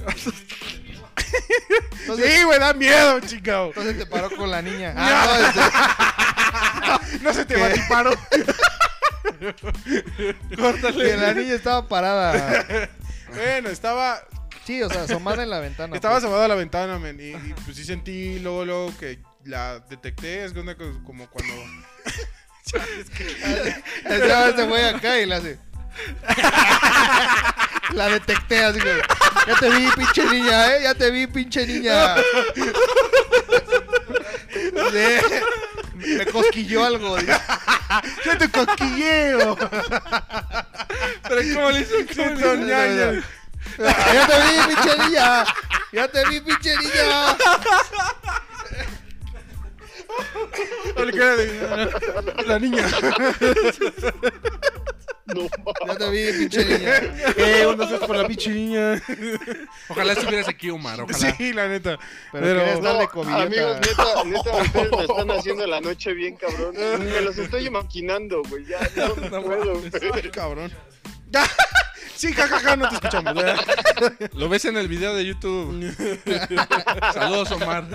Entonces, 0.07 0.35
Sí, 2.37 2.43
güey, 2.45 2.59
da 2.59 2.75
miedo, 2.75 3.19
chingado. 3.21 3.69
entonces 3.69 3.97
te 3.99 4.05
paró 4.07 4.29
con 4.37 4.51
la 4.51 4.61
niña. 4.61 4.93
Ah, 4.97 7.01
No 7.23 7.33
se 7.33 7.45
te 7.47 7.57
va 7.57 7.67
a. 7.69 7.71
que 10.97 11.17
la 11.17 11.35
niña 11.35 11.55
estaba 11.55 11.89
parada. 11.89 12.91
Bueno, 13.35 13.69
estaba, 13.71 14.23
Sí, 14.65 14.83
o 14.83 14.89
sea, 14.89 15.03
asomada 15.03 15.43
en 15.43 15.51
la 15.51 15.61
ventana. 15.61 15.95
estaba 15.97 16.15
pues. 16.15 16.25
asomado 16.25 16.43
a 16.43 16.49
la 16.49 16.55
ventana, 16.55 16.99
men. 16.99 17.21
Y, 17.21 17.33
y, 17.33 17.55
pues 17.65 17.77
sí 17.77 17.85
sentí 17.85 18.39
luego, 18.41 18.65
luego 18.65 18.97
que 18.99 19.21
la 19.45 19.81
detecté. 19.81 20.45
Es 20.45 20.53
que 20.53 20.61
una 20.61 20.75
cosa 20.77 20.99
como 21.05 21.29
cuando. 21.29 21.53
Estaba 24.05 24.49
este 24.49 24.67
güey 24.67 24.85
acá 24.85 25.21
y 25.21 25.27
la 25.27 25.37
hace. 25.37 25.59
La 27.93 28.09
detecté 28.09 28.65
así 28.65 28.81
como. 28.81 28.95
Ya 29.47 29.55
te 29.61 29.69
vi, 29.71 29.87
pinche 29.95 30.25
niña, 30.25 30.75
eh. 30.75 30.83
Ya 30.83 30.95
te 30.95 31.11
vi, 31.11 31.27
pinche 31.29 31.67
niña. 31.67 32.17
Me 35.95 36.27
cosquilló 36.27 36.85
algo. 36.85 37.17
¡Ya 37.19 38.39
te 38.39 38.51
cosquilleo! 38.51 39.57
Pero 41.29 41.41
¿cómo 41.55 41.71
le. 41.71 41.85
Son 42.15 42.67
ñañas. 42.67 43.25
Ah, 43.79 44.13
Ya 44.13 44.27
te 44.27 44.37
vi, 44.43 44.75
pinche 44.75 44.99
niña. 45.09 45.45
Ya 45.93 46.09
te 46.09 46.25
vi, 46.29 46.41
de- 51.37 52.45
La 52.47 52.59
niña. 52.59 52.87
No, 55.27 55.49
Ya 55.87 55.97
te 55.97 56.11
vi, 56.11 56.33
pinche 56.39 56.65
niña. 56.79 56.97
Eh, 57.37 57.67
uno 57.67 57.89
se 57.89 57.97
por 57.99 58.17
la 58.17 58.27
pinche 58.29 58.51
niña. 58.51 59.03
Ojalá 59.89 60.13
estuvieras 60.13 60.49
aquí, 60.49 60.69
Omar. 60.71 61.01
Ojalá. 61.01 61.35
Sí, 61.37 61.53
la 61.53 61.67
neta. 61.69 61.99
Pero, 62.31 62.45
Pero- 62.45 62.63
quieres 62.63 62.83
darle 62.83 63.05
No, 63.05 63.11
cobilleta. 63.11 63.43
amigos, 63.43 63.77
neta, 63.81 64.25
neta, 64.25 64.57
ustedes 64.63 64.91
me 64.93 65.03
están 65.05 65.31
haciendo 65.31 65.67
la 65.67 65.81
noche 65.81 66.13
bien, 66.13 66.37
cabrón. 66.37 66.75
Me 66.77 67.21
los 67.23 67.39
estoy 67.39 67.67
imaginando, 67.67 68.43
güey. 68.51 68.67
Ya 68.67 68.81
no, 68.97 69.15
No 69.31 69.43
puedo. 69.43 69.81
cabrón. 70.33 70.73
Sí, 72.17 72.33
jajaja, 72.33 72.77
no 72.77 72.89
te 72.89 72.95
escuchamos. 72.95 73.35
Lo 74.35 74.49
ves 74.49 74.65
en 74.67 74.77
el 74.77 74.87
video 74.89 75.15
de 75.15 75.25
YouTube. 75.27 75.95
Saludos, 77.13 77.51
Omar. 77.53 77.85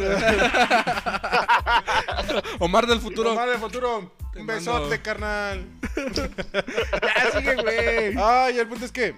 Omar 2.59 2.87
del 2.87 2.99
futuro. 2.99 3.31
Omar 3.31 3.49
del 3.49 3.59
futuro. 3.59 4.13
Te 4.33 4.39
Un 4.39 4.45
mando- 4.45 4.73
besote, 4.73 5.01
carnal. 5.01 5.65
Ya 5.95 7.31
sigue, 7.39 7.55
güey. 7.55 8.15
Ay, 8.17 8.59
el 8.59 8.67
punto 8.67 8.85
es 8.85 8.91
que. 8.91 9.15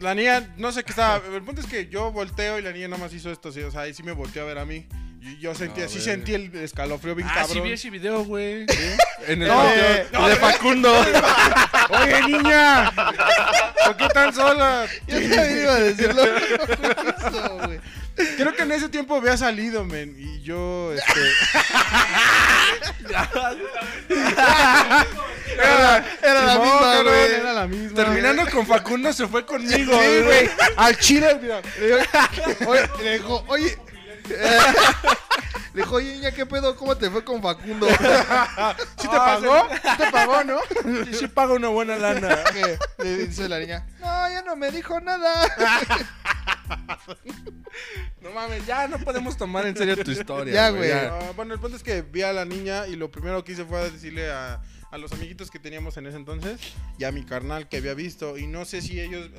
La 0.00 0.14
niña, 0.14 0.54
no 0.58 0.72
sé 0.72 0.84
qué 0.84 0.90
estaba. 0.90 1.22
El 1.34 1.42
punto 1.42 1.62
es 1.62 1.66
que 1.66 1.88
yo 1.88 2.12
volteo 2.12 2.58
y 2.58 2.62
la 2.62 2.72
niña 2.72 2.88
nada 2.88 3.02
más 3.02 3.14
hizo 3.14 3.30
esto. 3.30 3.50
sí, 3.50 3.62
o 3.62 3.70
sea, 3.70 3.82
ahí 3.82 3.94
sí 3.94 4.02
me 4.02 4.12
volteó 4.12 4.42
a 4.42 4.46
ver 4.46 4.58
a 4.58 4.66
mí. 4.66 4.86
Y 5.26 5.38
yo 5.38 5.54
sentí, 5.54 5.82
así 5.82 5.96
ver. 5.96 6.04
sentí 6.04 6.34
el 6.34 6.54
escalofrío 6.56 7.14
bien 7.16 7.28
Ah, 7.28 7.42
sí 7.42 7.48
cabrón. 7.48 7.64
vi 7.64 7.72
ese 7.72 7.90
video, 7.90 8.24
güey. 8.24 8.64
En 9.26 9.42
el 9.42 9.48
No, 9.48 9.62
video 9.62 10.06
no, 10.12 10.28
de 10.28 10.34
no, 10.34 10.40
Facundo. 10.40 10.92
Oye, 11.90 12.22
niña. 12.28 12.92
¿Por 13.84 13.96
qué 13.96 14.08
tan 14.08 14.32
sola? 14.32 14.86
Yo 15.08 15.14
también 15.14 15.60
iba 15.62 15.72
a 15.72 15.80
decirlo. 15.80 16.22
Güey. 17.64 17.80
Creo 18.36 18.54
que 18.54 18.62
en 18.62 18.72
ese 18.72 18.88
tiempo 18.88 19.16
había 19.16 19.36
salido, 19.36 19.84
men. 19.84 20.14
Y 20.18 20.40
yo, 20.42 20.92
este. 20.92 21.20
Era, 25.56 26.04
era 26.22 26.42
la 26.44 26.58
misma, 26.58 26.80
cabrón, 26.80 27.04
güey. 27.06 27.32
Era 27.34 27.52
la 27.52 27.66
misma. 27.66 27.96
Terminando 27.96 28.50
con 28.50 28.66
Facundo 28.66 29.12
se 29.12 29.26
fue 29.26 29.44
conmigo. 29.46 29.98
Sí, 30.00 30.20
güey. 30.22 30.50
Al 30.76 30.98
chile, 30.98 31.38
mira. 31.40 31.62
Oye, 32.66 32.88
le 33.02 33.12
dijo, 33.18 33.44
oye. 33.48 33.78
le 35.74 35.82
dijo, 35.82 35.94
oye, 35.94 36.12
niña, 36.14 36.30
¿qué 36.32 36.46
pedo? 36.46 36.76
¿Cómo 36.76 36.96
te 36.96 37.10
fue 37.10 37.24
con 37.24 37.42
Facundo? 37.42 37.86
¿Sí 38.96 39.08
te 39.08 39.16
pagó? 39.16 39.68
¿Sí 39.70 39.96
te 39.98 40.10
pagó, 40.10 40.44
no? 40.44 40.58
Sí, 41.04 41.14
sí 41.14 41.28
paga 41.28 41.54
una 41.54 41.68
buena 41.68 41.96
lana. 41.96 42.38
Le 42.98 43.16
dice 43.18 43.48
la 43.48 43.58
niña, 43.58 43.86
no, 44.00 44.06
ya 44.30 44.42
no 44.42 44.56
me 44.56 44.70
dijo 44.70 45.00
nada. 45.00 45.32
No 48.20 48.32
mames, 48.32 48.66
ya 48.66 48.88
no 48.88 48.98
podemos 48.98 49.36
tomar 49.36 49.66
en 49.66 49.76
serio 49.76 50.02
tu 50.02 50.10
historia. 50.10 50.52
Ya, 50.52 50.70
güey. 50.70 50.90
Ah, 50.90 51.32
bueno, 51.36 51.54
el 51.54 51.60
punto 51.60 51.76
es 51.76 51.82
que 51.82 52.02
vi 52.02 52.22
a 52.22 52.32
la 52.32 52.44
niña 52.44 52.86
y 52.86 52.96
lo 52.96 53.10
primero 53.10 53.44
que 53.44 53.52
hice 53.52 53.64
fue 53.64 53.90
decirle 53.90 54.30
a, 54.32 54.62
a 54.90 54.98
los 54.98 55.12
amiguitos 55.12 55.50
que 55.50 55.58
teníamos 55.58 55.96
en 55.96 56.06
ese 56.06 56.16
entonces 56.16 56.58
y 56.98 57.04
a 57.04 57.12
mi 57.12 57.24
carnal 57.24 57.68
que 57.68 57.76
había 57.76 57.94
visto. 57.94 58.38
Y 58.38 58.46
no 58.46 58.64
sé 58.64 58.82
si 58.82 59.00
ellos, 59.00 59.30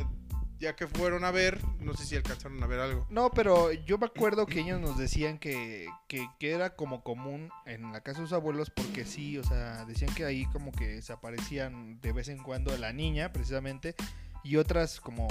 ya 0.60 0.76
que 0.76 0.88
fueron 0.88 1.24
a 1.24 1.32
ver, 1.32 1.60
no 1.80 1.94
sé 1.94 2.06
si 2.06 2.16
alcanzaron 2.16 2.62
a 2.64 2.68
ver 2.68 2.80
algo. 2.80 3.06
No, 3.10 3.32
pero 3.32 3.72
yo 3.72 3.98
me 3.98 4.08
acuerdo 4.08 4.46
que 4.46 4.62
ellos 4.62 4.80
nos 4.80 4.98
decían 4.98 5.38
que, 5.38 5.88
que, 6.08 6.28
que 6.40 6.52
era 6.52 6.76
como 6.76 7.04
común 7.04 7.50
en 7.66 7.92
la 7.92 8.02
casa 8.02 8.22
de 8.22 8.28
sus 8.28 8.34
abuelos 8.34 8.70
porque 8.70 9.06
sí, 9.06 9.38
o 9.38 9.44
sea, 9.44 9.86
decían 9.86 10.14
que 10.16 10.26
ahí 10.26 10.46
como 10.48 10.72
que 10.72 11.02
se 11.02 11.14
aparecían 11.14 12.00
de 12.02 12.12
vez 12.12 12.28
en 12.30 12.40
cuando 12.40 12.76
la 12.78 12.94
niña, 12.94 13.32
precisamente, 13.32 13.96
y 14.44 14.58
otras 14.58 15.00
como, 15.00 15.28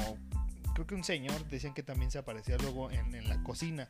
creo 0.74 0.86
que 0.86 0.94
un 0.94 1.04
señor, 1.04 1.46
decían 1.48 1.74
que 1.74 1.82
también 1.82 2.10
se 2.10 2.18
aparecía 2.18 2.56
luego 2.58 2.90
en, 2.90 3.14
en 3.14 3.28
la 3.28 3.42
cocina. 3.42 3.86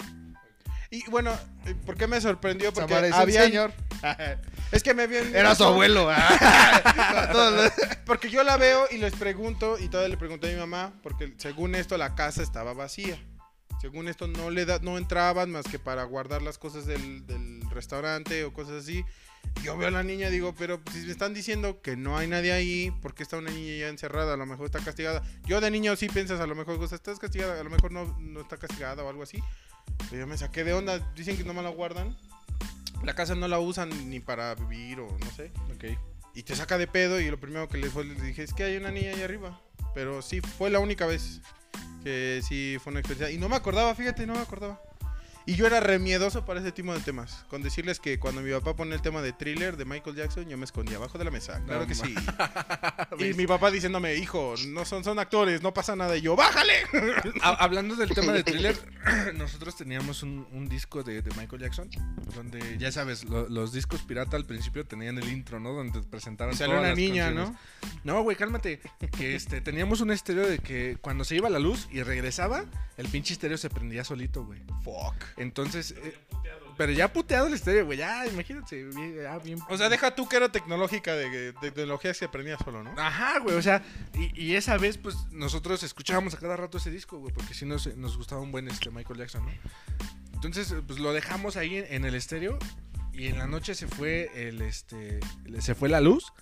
Y 0.91 1.09
bueno, 1.11 1.33
eh, 1.65 1.75
¿por 1.85 1.97
qué 1.97 2.07
me 2.07 2.21
sorprendió? 2.21 2.73
Porque 2.73 2.95
un 2.95 3.33
señor. 3.33 3.73
Es 4.73 4.83
que 4.83 4.95
me 4.95 5.05
habían... 5.05 5.35
Era 5.35 5.55
su 5.55 5.65
abuelo. 5.65 6.09
ah. 6.11 7.71
Porque 8.05 8.31
yo 8.31 8.43
la 8.43 8.57
veo 8.57 8.87
y 8.91 8.99
les 8.99 9.15
pregunto, 9.15 9.79
y 9.79 9.89
todavía 9.89 10.11
le 10.11 10.17
pregunté 10.17 10.49
a 10.49 10.53
mi 10.53 10.59
mamá, 10.59 10.93
porque 11.03 11.35
según 11.39 11.75
esto 11.75 11.97
la 11.97 12.15
casa 12.15 12.43
estaba 12.43 12.73
vacía. 12.73 13.19
Según 13.81 14.09
esto 14.09 14.27
no 14.27 14.51
le 14.51 14.65
da, 14.65 14.79
no 14.81 14.97
entraban 14.97 15.51
más 15.51 15.67
que 15.67 15.79
para 15.79 16.05
guardar 16.05 16.43
las 16.43 16.59
cosas 16.59 16.87
del, 16.87 17.27
del 17.27 17.63
restaurante 17.71 18.45
o 18.45 18.53
cosas 18.53 18.83
así. 18.83 19.05
Yo 19.63 19.77
veo 19.77 19.89
a 19.89 19.91
la 19.91 20.03
niña 20.03 20.29
y 20.29 20.33
digo, 20.33 20.55
pero 20.57 20.81
si 20.93 21.01
me 21.01 21.13
están 21.13 21.35
diciendo 21.35 21.81
que 21.81 21.97
no 21.97 22.17
hay 22.17 22.27
nadie 22.27 22.53
ahí, 22.53 22.91
¿por 23.03 23.15
qué 23.15 23.23
está 23.23 23.37
una 23.37 23.51
niña 23.51 23.77
ya 23.77 23.89
encerrada? 23.89 24.35
A 24.35 24.37
lo 24.37 24.47
mejor 24.47 24.67
está 24.67 24.81
castigada. 24.81 25.23
Yo 25.45 25.61
de 25.61 25.71
niño 25.71 25.97
sí 25.97 26.09
piensas, 26.09 26.41
a 26.41 26.47
lo 26.47 26.55
mejor, 26.55 26.79
o 26.81 26.89
sea, 26.89 26.97
estás 26.97 27.19
castigada, 27.19 27.61
a 27.61 27.65
lo 27.65 27.71
mejor 27.71 27.93
no, 27.93 28.17
no 28.19 28.41
está 28.41 28.57
castigada 28.57 29.03
o 29.03 29.09
algo 29.09 29.23
así. 29.23 29.43
Pero 30.11 30.21
yo 30.21 30.27
me 30.27 30.39
saqué 30.39 30.65
de 30.65 30.73
onda, 30.73 30.99
dicen 31.15 31.37
que 31.37 31.45
no 31.45 31.55
me 31.55 31.63
la 31.63 31.71
guardan. 31.71 32.17
La 33.05 33.15
casa 33.15 33.35
no 33.35 33.49
la 33.49 33.59
usan 33.59 34.11
ni 34.11 34.21
para 34.21 34.55
vivir 34.55 35.01
o 35.01 35.09
no 35.19 35.31
sé. 35.33 35.53
Ok. 35.75 35.99
Y 36.35 36.43
te 36.43 36.55
saca 36.55 36.79
de 36.79 36.87
pedo 36.87 37.21
y 37.21 37.31
lo 37.31 37.41
primero 37.41 37.69
que 37.69 37.79
les, 37.79 37.93
fue, 37.93 38.05
les 38.05 38.23
dije 38.23 38.43
es 38.43 38.53
que 38.53 38.65
hay 38.65 38.77
una 38.77 38.91
niña 38.91 39.13
ahí 39.13 39.23
arriba. 39.23 39.61
Pero 39.95 40.23
sí, 40.23 40.41
fue 40.41 40.71
la 40.71 40.79
única 40.79 41.07
vez 41.07 41.41
que 42.05 42.41
sí 42.47 42.77
fue 42.83 42.91
una 42.93 43.01
experiencia. 43.01 43.35
Y 43.35 43.39
no 43.39 43.49
me 43.49 43.57
acordaba, 43.57 43.95
fíjate, 43.95 44.27
no 44.27 44.35
me 44.35 44.41
acordaba. 44.41 44.81
Y 45.49 45.55
yo 45.55 45.67
era 45.67 45.79
re 45.81 45.99
miedoso 46.01 46.45
para 46.45 46.59
ese 46.61 46.73
tipo 46.73 46.93
de 46.93 46.99
temas. 47.01 47.45
Con 47.49 47.63
decirles 47.63 48.01
que 48.01 48.19
cuando 48.19 48.41
mi 48.43 48.51
papá 48.51 48.75
ponía 48.75 48.95
el 48.97 49.01
tema 49.03 49.23
de 49.23 49.33
thriller 49.33 49.77
de 49.77 49.85
Michael 49.85 50.17
Jackson, 50.17 50.49
yo 50.49 50.59
me 50.59 50.65
escondía 50.65 50.97
abajo 50.97 51.19
de 51.19 51.25
la 51.25 51.31
mesa. 51.31 51.63
Claro 51.65 51.83
No 51.83 51.87
que 51.87 51.95
sí. 51.95 52.13
y 53.21 53.35
mi 53.35 53.47
papá 53.47 53.71
diciéndome, 53.71 54.17
hijo, 54.17 54.55
no 54.69 54.85
son, 54.85 55.05
son 55.05 55.19
actores, 55.21 55.63
no 55.63 55.73
pasa 55.73 55.95
nada. 55.95 56.17
Y 56.17 56.23
yo, 56.23 56.35
¡bájale! 56.37 56.73
Ha- 57.43 57.55
Hablando 57.67 57.95
del 57.97 58.11
tema 58.11 58.33
de 58.33 58.43
thriller, 58.43 58.77
nosotros 59.37 59.77
teníamos 59.77 60.23
un, 60.23 60.47
un 60.53 60.69
disco 60.69 61.03
de, 61.03 61.23
de 61.23 61.31
Michael 61.37 61.63
Jackson, 61.63 61.89
donde 62.35 62.77
ya 62.79 62.91
sabes, 62.91 63.25
lo- 63.25 63.49
los 63.49 63.73
discos 63.73 64.03
pirata 64.03 64.37
al 64.37 64.47
principio 64.47 64.85
tenían 64.85 65.17
el 65.19 65.29
intro, 65.29 65.61
¿no? 65.61 65.73
Donde 65.73 66.01
te 66.01 66.07
presentaron 66.09 66.57
salió 66.57 66.79
una 66.79 66.89
las 66.89 66.97
niña, 66.99 67.27
canciones. 67.27 67.59
No, 68.05 68.23
güey, 68.23 68.37
cálmate. 68.37 68.81
Que 69.17 69.37
este, 69.37 69.61
teníamos 69.61 70.01
un 70.01 70.11
estéreo 70.11 70.47
de 70.47 70.59
que 70.59 70.97
cuando 71.01 71.25
se 71.25 71.37
iba 71.37 71.49
la 71.51 71.59
luz 71.59 71.89
y 71.93 72.03
regresaba, 72.03 72.65
el 72.97 73.09
pinche 73.09 73.33
estéreo 73.35 73.59
se 73.59 73.71
prendía 73.71 74.03
solito, 74.05 74.45
güey. 74.45 74.61
Fuck. 74.83 75.15
Entonces, 75.37 75.95
eh, 75.99 76.17
pero 76.77 76.93
ya 76.93 77.13
puteado 77.13 77.47
el 77.47 77.55
estéreo, 77.55 77.87
güey. 77.87 77.99
Ya, 77.99 78.27
imagínate, 78.27 78.85
bien- 78.85 79.17
ya 79.23 79.39
bien. 79.39 79.59
O 79.69 79.77
sea, 79.77 79.89
deja 79.89 80.15
tú 80.15 80.29
que 80.29 80.37
era 80.37 80.51
tecnológica 80.51 81.15
de, 81.15 81.53
de 81.53 81.53
tecnología 81.73 82.11
que 82.13 82.19
se 82.19 82.25
aprendía 82.27 82.57
solo, 82.59 82.83
¿no? 82.83 82.91
Ajá, 83.01 83.39
güey, 83.41 83.57
o 83.57 83.63
sea, 83.63 83.83
y, 84.15 84.41
y 84.41 84.57
esa 84.57 84.77
vez, 84.79 84.99
pues, 84.99 85.17
nosotros 85.31 85.83
escuchábamos 85.83 86.35
a 86.35 86.39
cada 86.39 86.57
rato 86.57 86.79
ese 86.79 86.91
disco, 86.91 87.19
güey, 87.19 87.33
porque 87.35 87.55
sí 87.55 87.65
nos, 87.67 87.95
nos 87.97 88.17
gustaba 88.17 88.41
un 88.41 88.53
buen 88.53 88.69
este 88.69 88.91
Michael 88.91 89.19
Jackson, 89.19 89.45
¿no? 89.47 89.53
Entonces, 90.35 90.75
pues, 90.87 90.99
lo 90.99 91.13
dejamos 91.13 91.57
ahí 91.57 91.77
en, 91.77 91.87
en 91.89 92.05
el 92.05 92.15
estéreo 92.15 92.59
y 93.13 93.29
en 93.29 93.39
la 93.39 93.47
noche 93.47 93.75
se 93.75 93.87
fue 93.89 94.31
el, 94.35 94.61
este, 94.61 95.21
se 95.61 95.75
fue 95.75 95.89
la 95.89 96.03
luz 96.03 96.33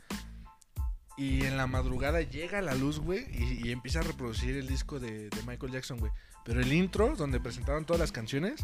y 1.17 1.45
en 1.45 1.57
la 1.57 1.69
madrugada 1.69 2.21
llega 2.23 2.61
la 2.61 2.75
luz, 2.75 2.99
güey, 2.99 3.25
y, 3.33 3.69
y 3.69 3.73
empieza 3.73 4.01
a 4.01 4.03
reproducir 4.03 4.57
el 4.57 4.67
disco 4.67 4.99
de, 4.99 5.31
de 5.31 5.43
Michael 5.47 5.73
Jackson, 5.73 5.99
güey. 5.99 6.11
Pero 6.45 6.61
el 6.61 6.73
intro, 6.73 7.15
donde 7.17 7.39
presentaban 7.41 7.87
todas 7.87 8.01
las 8.01 8.11
canciones, 8.13 8.61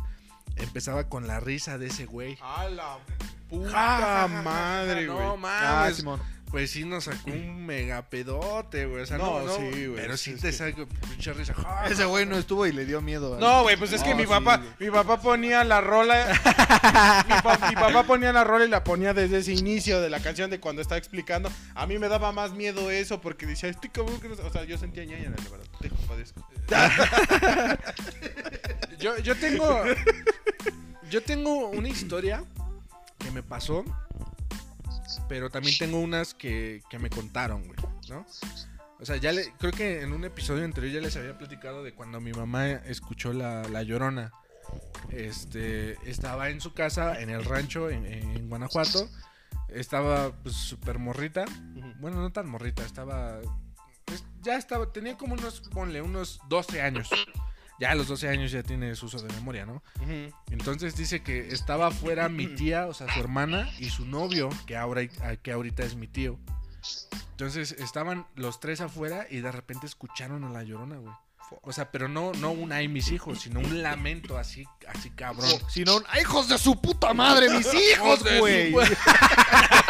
empezaba 0.56 1.08
con 1.08 1.26
la 1.26 1.40
risa 1.40 1.78
de 1.78 1.86
ese 1.88 2.06
güey. 2.06 2.38
A 2.42 2.68
la 2.68 2.98
puta 3.48 4.28
madre, 4.44 5.06
güey. 5.06 5.18
No 5.18 5.32
Ah, 5.32 5.36
mames, 5.36 5.96
Simón. 5.96 6.20
Pues 6.50 6.70
sí 6.72 6.84
nos 6.84 7.04
sacó 7.04 7.30
un 7.30 7.64
mega 7.64 8.02
pedote, 8.02 8.86
güey. 8.86 9.02
O 9.02 9.06
sea, 9.06 9.18
no, 9.18 9.40
No, 9.40 9.46
no, 9.46 9.56
sí, 9.56 9.86
güey, 9.86 9.94
Pero 10.02 10.16
sí 10.16 10.34
te 10.34 10.52
saca 10.52 10.84
pinche 11.08 11.32
risa. 11.32 11.54
Ese 11.90 12.04
güey 12.04 12.26
no 12.26 12.36
estuvo 12.36 12.66
y 12.66 12.72
le 12.72 12.84
dio 12.86 13.00
miedo. 13.00 13.38
No, 13.38 13.62
güey, 13.62 13.76
pues 13.76 13.92
es 13.92 14.02
que 14.02 14.10
No, 14.10 14.16
mi 14.16 14.22
sí, 14.24 14.28
papá, 14.28 14.56
güey. 14.58 14.68
mi 14.80 14.90
papá 14.90 15.20
ponía 15.20 15.62
la 15.64 15.80
rola, 15.80 16.26
mi, 17.28 17.34
pa- 17.42 17.68
mi 17.68 17.74
papá 17.76 18.02
ponía 18.04 18.32
la 18.32 18.42
rola 18.44 18.64
y 18.64 18.68
la 18.68 18.82
ponía 18.84 19.14
desde 19.14 19.38
ese 19.38 19.52
inicio 19.52 20.00
de 20.00 20.10
la 20.10 20.20
canción 20.20 20.50
de 20.50 20.58
cuando 20.60 20.82
estaba 20.82 20.98
explicando. 20.98 21.50
A 21.74 21.86
mí 21.86 21.98
me 21.98 22.08
daba 22.08 22.32
más 22.32 22.52
miedo 22.52 22.90
eso 22.90 23.20
porque 23.20 23.46
decía, 23.46 23.68
estoy 23.68 23.90
cabrón 23.90 24.20
que 24.20 24.28
no 24.28 24.34
sé". 24.34 24.42
O 24.42 24.50
sea, 24.52 24.64
yo 24.64 24.76
sentía 24.78 25.04
ñaña, 25.04 25.30
la 25.30 25.50
verdad. 25.50 25.66
Te 25.80 25.88
compadezco. 25.88 26.46
Yo, 28.98 29.16
yo 29.18 29.34
tengo. 29.36 29.82
Yo 31.10 31.22
tengo 31.22 31.68
una 31.70 31.88
historia 31.88 32.44
que 33.18 33.30
me 33.30 33.42
pasó. 33.42 33.82
Pero 35.28 35.50
también 35.50 35.76
tengo 35.78 36.00
unas 36.00 36.34
que, 36.34 36.82
que 36.90 36.98
me 36.98 37.10
contaron, 37.10 37.64
güey, 37.66 37.78
¿no? 38.08 38.26
O 39.00 39.06
sea, 39.06 39.16
ya 39.16 39.32
le, 39.32 39.52
creo 39.58 39.72
que 39.72 40.02
en 40.02 40.12
un 40.12 40.24
episodio 40.24 40.64
anterior 40.64 40.92
ya 40.92 41.00
les 41.00 41.16
había 41.16 41.38
platicado 41.38 41.82
de 41.82 41.94
cuando 41.94 42.20
mi 42.20 42.32
mamá 42.32 42.68
escuchó 42.70 43.32
la, 43.32 43.62
la 43.68 43.82
llorona. 43.82 44.32
Este, 45.10 45.96
estaba 46.08 46.50
en 46.50 46.60
su 46.60 46.74
casa, 46.74 47.20
en 47.20 47.30
el 47.30 47.44
rancho, 47.44 47.88
en, 47.88 48.06
en 48.06 48.48
Guanajuato. 48.48 49.08
Estaba 49.68 50.32
pues 50.42 50.54
súper 50.54 50.98
morrita. 50.98 51.44
Bueno, 51.98 52.20
no 52.20 52.30
tan 52.30 52.48
morrita, 52.48 52.84
estaba. 52.84 53.38
pues, 54.04 54.24
ya 54.42 54.56
estaba, 54.56 54.92
tenía 54.92 55.16
como 55.16 55.34
unos, 55.34 55.60
ponle, 55.72 56.02
unos 56.02 56.40
12 56.48 56.82
años. 56.82 57.08
Ya 57.80 57.90
a 57.90 57.94
los 57.94 58.08
12 58.08 58.28
años 58.28 58.52
ya 58.52 58.62
tiene 58.62 58.94
su 58.94 59.06
uso 59.06 59.18
de 59.22 59.32
memoria, 59.34 59.64
¿no? 59.64 59.82
Entonces 60.50 60.96
dice 60.96 61.22
que 61.22 61.48
estaba 61.48 61.86
afuera 61.88 62.28
mi 62.28 62.46
tía, 62.54 62.86
o 62.86 62.94
sea, 62.94 63.12
su 63.12 63.18
hermana 63.18 63.70
y 63.78 63.86
su 63.86 64.04
novio, 64.04 64.50
que, 64.66 64.76
ahora, 64.76 65.06
que 65.08 65.52
ahorita 65.52 65.82
es 65.82 65.96
mi 65.96 66.06
tío. 66.06 66.38
Entonces 67.30 67.72
estaban 67.72 68.26
los 68.34 68.60
tres 68.60 68.82
afuera 68.82 69.26
y 69.30 69.40
de 69.40 69.50
repente 69.50 69.86
escucharon 69.86 70.44
a 70.44 70.50
la 70.50 70.62
llorona, 70.62 70.98
güey. 70.98 71.14
O 71.62 71.72
sea, 71.72 71.90
pero 71.90 72.08
no, 72.08 72.32
no 72.34 72.50
un 72.52 72.72
ay 72.72 72.88
mis 72.88 73.10
hijos, 73.10 73.40
sino 73.40 73.60
un 73.60 73.82
lamento 73.82 74.38
así, 74.38 74.64
así 74.88 75.10
cabrón. 75.10 75.50
Si 75.68 75.84
no, 75.84 76.00
¡ay, 76.08 76.22
hijos 76.22 76.48
de 76.48 76.58
su 76.58 76.80
puta 76.80 77.12
madre, 77.14 77.48
mis 77.50 77.66
hijos, 77.92 78.22
güey! 78.38 78.74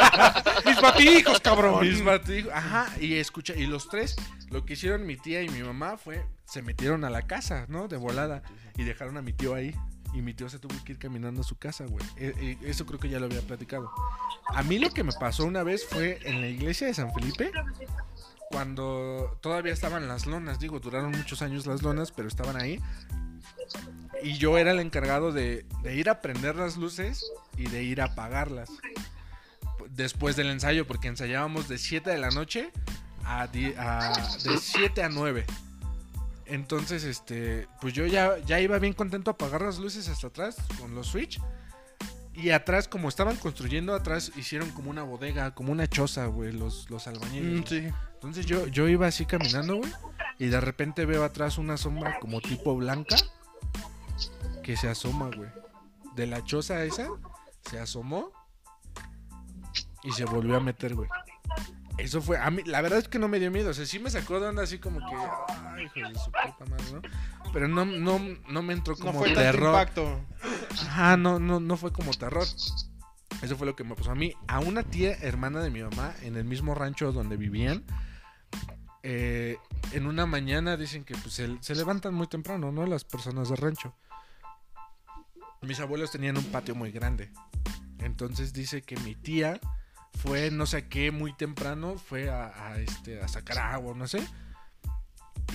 Mis 0.66 0.78
papijos, 0.78 1.40
cabrón. 1.40 1.80
Mis 1.88 2.02
batijos, 2.04 2.52
Ajá, 2.52 2.88
y 3.00 3.14
escucha, 3.14 3.54
y 3.54 3.66
los 3.66 3.88
tres, 3.88 4.16
lo 4.50 4.64
que 4.64 4.74
hicieron 4.74 5.06
mi 5.06 5.16
tía 5.16 5.42
y 5.42 5.48
mi 5.48 5.62
mamá 5.62 5.96
fue, 5.96 6.24
se 6.44 6.62
metieron 6.62 7.04
a 7.04 7.10
la 7.10 7.22
casa, 7.22 7.66
¿no? 7.68 7.88
De 7.88 7.96
volada, 7.96 8.42
y 8.76 8.84
dejaron 8.84 9.16
a 9.16 9.22
mi 9.22 9.32
tío 9.32 9.54
ahí. 9.54 9.74
Y 10.12 10.22
mi 10.22 10.34
tío 10.34 10.48
se 10.48 10.58
tuvo 10.58 10.74
que 10.84 10.92
ir 10.92 10.98
caminando 10.98 11.42
a 11.42 11.44
su 11.44 11.56
casa, 11.56 11.84
güey. 11.86 12.04
E- 12.16 12.34
e- 12.64 12.68
eso 12.68 12.84
creo 12.84 12.98
que 12.98 13.08
ya 13.08 13.20
lo 13.20 13.26
había 13.26 13.42
platicado. 13.42 13.92
A 14.48 14.62
mí 14.64 14.80
lo 14.80 14.90
que 14.90 15.04
me 15.04 15.12
pasó 15.12 15.44
una 15.44 15.62
vez 15.62 15.86
fue 15.86 16.18
en 16.24 16.40
la 16.40 16.48
iglesia 16.48 16.88
de 16.88 16.94
San 16.94 17.12
Felipe, 17.14 17.52
cuando 18.60 19.38
todavía 19.40 19.72
estaban 19.72 20.08
las 20.08 20.26
lonas, 20.26 20.58
digo, 20.58 20.80
duraron 20.80 21.12
muchos 21.12 21.40
años 21.40 21.66
las 21.66 21.82
lonas, 21.82 22.10
pero 22.10 22.26
estaban 22.26 22.60
ahí. 22.60 22.80
Y 24.24 24.34
yo 24.38 24.58
era 24.58 24.72
el 24.72 24.80
encargado 24.80 25.30
de, 25.32 25.64
de 25.84 25.94
ir 25.94 26.10
a 26.10 26.20
prender 26.20 26.56
las 26.56 26.76
luces 26.76 27.24
y 27.56 27.68
de 27.68 27.84
ir 27.84 28.00
a 28.00 28.06
apagarlas. 28.06 28.68
Después 29.90 30.34
del 30.34 30.48
ensayo, 30.48 30.84
porque 30.84 31.06
ensayábamos 31.08 31.68
de 31.68 31.78
7 31.78 32.10
de 32.10 32.18
la 32.18 32.30
noche 32.30 32.72
a, 33.24 33.46
di- 33.46 33.72
a- 33.78 34.12
de 34.42 34.58
7 34.58 35.04
a 35.04 35.08
9. 35.08 35.46
Entonces, 36.46 37.04
este, 37.04 37.68
pues 37.80 37.94
yo 37.94 38.04
ya, 38.06 38.36
ya 38.38 38.58
iba 38.58 38.80
bien 38.80 38.94
contento 38.94 39.30
a 39.30 39.34
apagar 39.34 39.62
las 39.62 39.78
luces 39.78 40.08
hasta 40.08 40.26
atrás 40.26 40.56
con 40.80 40.96
los 40.96 41.06
switch. 41.06 41.40
Y 42.34 42.50
atrás, 42.50 42.88
como 42.88 43.08
estaban 43.08 43.36
construyendo, 43.36 43.94
atrás 43.94 44.32
hicieron 44.36 44.70
como 44.72 44.90
una 44.90 45.04
bodega, 45.04 45.54
como 45.54 45.70
una 45.70 45.86
choza, 45.86 46.26
güey, 46.26 46.52
los, 46.52 46.90
los 46.90 47.06
albañiles. 47.06 47.60
Mm, 47.60 47.64
sí. 47.66 47.88
Entonces 48.20 48.44
yo, 48.44 48.66
yo 48.66 48.86
iba 48.86 49.06
así 49.06 49.24
caminando, 49.24 49.76
güey. 49.76 49.90
Y 50.38 50.48
de 50.48 50.60
repente 50.60 51.06
veo 51.06 51.24
atrás 51.24 51.56
una 51.56 51.76
sombra 51.78 52.18
como 52.20 52.40
tipo 52.42 52.76
blanca 52.76 53.16
que 54.62 54.76
se 54.76 54.88
asoma, 54.88 55.30
güey. 55.34 55.48
De 56.16 56.26
la 56.26 56.44
choza 56.44 56.84
esa, 56.84 57.08
se 57.70 57.78
asomó 57.78 58.30
y 60.02 60.12
se 60.12 60.24
volvió 60.26 60.56
a 60.56 60.60
meter, 60.60 60.94
güey. 60.94 61.08
Eso 61.98 62.22
fue, 62.22 62.38
a 62.38 62.50
mí, 62.50 62.62
la 62.64 62.80
verdad 62.80 62.98
es 62.98 63.08
que 63.08 63.18
no 63.18 63.28
me 63.28 63.38
dio 63.38 63.50
miedo. 63.50 63.70
O 63.70 63.74
sea, 63.74 63.84
sí 63.86 63.98
me 63.98 64.10
sacó 64.10 64.38
de 64.40 64.48
onda 64.48 64.62
así 64.62 64.78
como 64.78 65.00
que, 65.00 65.16
ay, 65.64 65.84
hijo 65.84 66.08
de 66.08 66.14
su 66.18 66.30
puta 66.30 66.64
madre, 66.70 66.84
¿no? 66.92 67.02
Pero 67.52 67.68
no, 67.68 67.84
no, 67.84 68.18
no 68.48 68.62
me 68.62 68.72
entró 68.74 68.94
No 68.96 69.04
como 69.06 69.18
fue 69.18 69.28
tanto 69.28 69.40
terror. 69.42 69.68
impacto. 69.74 70.20
Ajá, 70.82 71.16
no, 71.16 71.38
no, 71.38 71.58
no 71.60 71.76
fue 71.76 71.92
como 71.92 72.12
terror. 72.12 72.46
Eso 73.42 73.56
fue 73.56 73.66
lo 73.66 73.76
que 73.76 73.84
me 73.84 73.94
pasó 73.94 74.12
a 74.12 74.14
mí. 74.14 74.34
A 74.46 74.60
una 74.60 74.82
tía 74.82 75.14
hermana 75.20 75.60
de 75.60 75.70
mi 75.70 75.82
mamá, 75.82 76.14
en 76.22 76.36
el 76.36 76.44
mismo 76.44 76.74
rancho 76.74 77.12
donde 77.12 77.36
vivían, 77.36 77.84
eh, 79.02 79.56
en 79.92 80.06
una 80.06 80.26
mañana 80.26 80.76
dicen 80.76 81.04
que 81.04 81.14
pues, 81.14 81.34
se, 81.34 81.56
se 81.60 81.74
levantan 81.74 82.14
muy 82.14 82.26
temprano, 82.26 82.70
¿no? 82.72 82.86
Las 82.86 83.04
personas 83.04 83.48
del 83.48 83.58
rancho. 83.58 83.94
Mis 85.62 85.80
abuelos 85.80 86.10
tenían 86.10 86.36
un 86.38 86.44
patio 86.44 86.74
muy 86.74 86.90
grande. 86.90 87.30
Entonces 87.98 88.52
dice 88.52 88.82
que 88.82 88.96
mi 89.00 89.14
tía 89.14 89.60
fue 90.22 90.50
no 90.50 90.66
sé 90.66 90.88
qué 90.88 91.10
muy 91.10 91.32
temprano, 91.34 91.96
fue 91.98 92.30
a, 92.30 92.46
a, 92.68 92.78
este, 92.78 93.20
a 93.22 93.28
sacar 93.28 93.58
agua, 93.58 93.94
no 93.94 94.06
sé. 94.08 94.26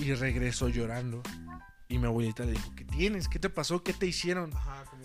Y 0.00 0.14
regresó 0.14 0.68
llorando. 0.68 1.22
Y 1.88 1.98
mi 1.98 2.06
abuelita 2.06 2.44
le 2.44 2.52
dijo, 2.52 2.72
¿qué 2.76 2.84
tienes? 2.84 3.28
¿Qué 3.28 3.38
te 3.38 3.50
pasó? 3.50 3.82
¿Qué 3.82 3.92
te 3.92 4.06
hicieron? 4.06 4.52
Ajá, 4.56 4.84
como... 4.90 5.02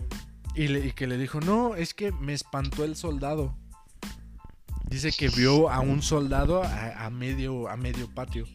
Y, 0.56 0.68
le- 0.68 0.86
y 0.88 0.92
que 0.92 1.08
le 1.08 1.18
dijo, 1.18 1.40
no, 1.40 1.76
es 1.76 1.94
que 1.94 2.12
me 2.12 2.34
espantó 2.34 2.84
el 2.84 2.96
soldado. 2.96 3.56
Dice 4.92 5.14
que 5.14 5.30
vio 5.30 5.70
a 5.70 5.80
un 5.80 6.02
soldado 6.02 6.62
a, 6.64 7.10
medio, 7.10 7.70
a 7.70 7.78
medio 7.78 8.14
patio. 8.14 8.46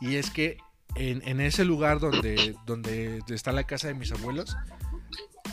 Y 0.00 0.14
es 0.14 0.30
que 0.30 0.56
en, 0.94 1.20
en 1.26 1.40
ese 1.40 1.64
lugar 1.64 1.98
donde, 1.98 2.54
donde 2.64 3.20
está 3.28 3.50
la 3.50 3.64
casa 3.64 3.88
de 3.88 3.94
mis 3.94 4.12
abuelos, 4.12 4.56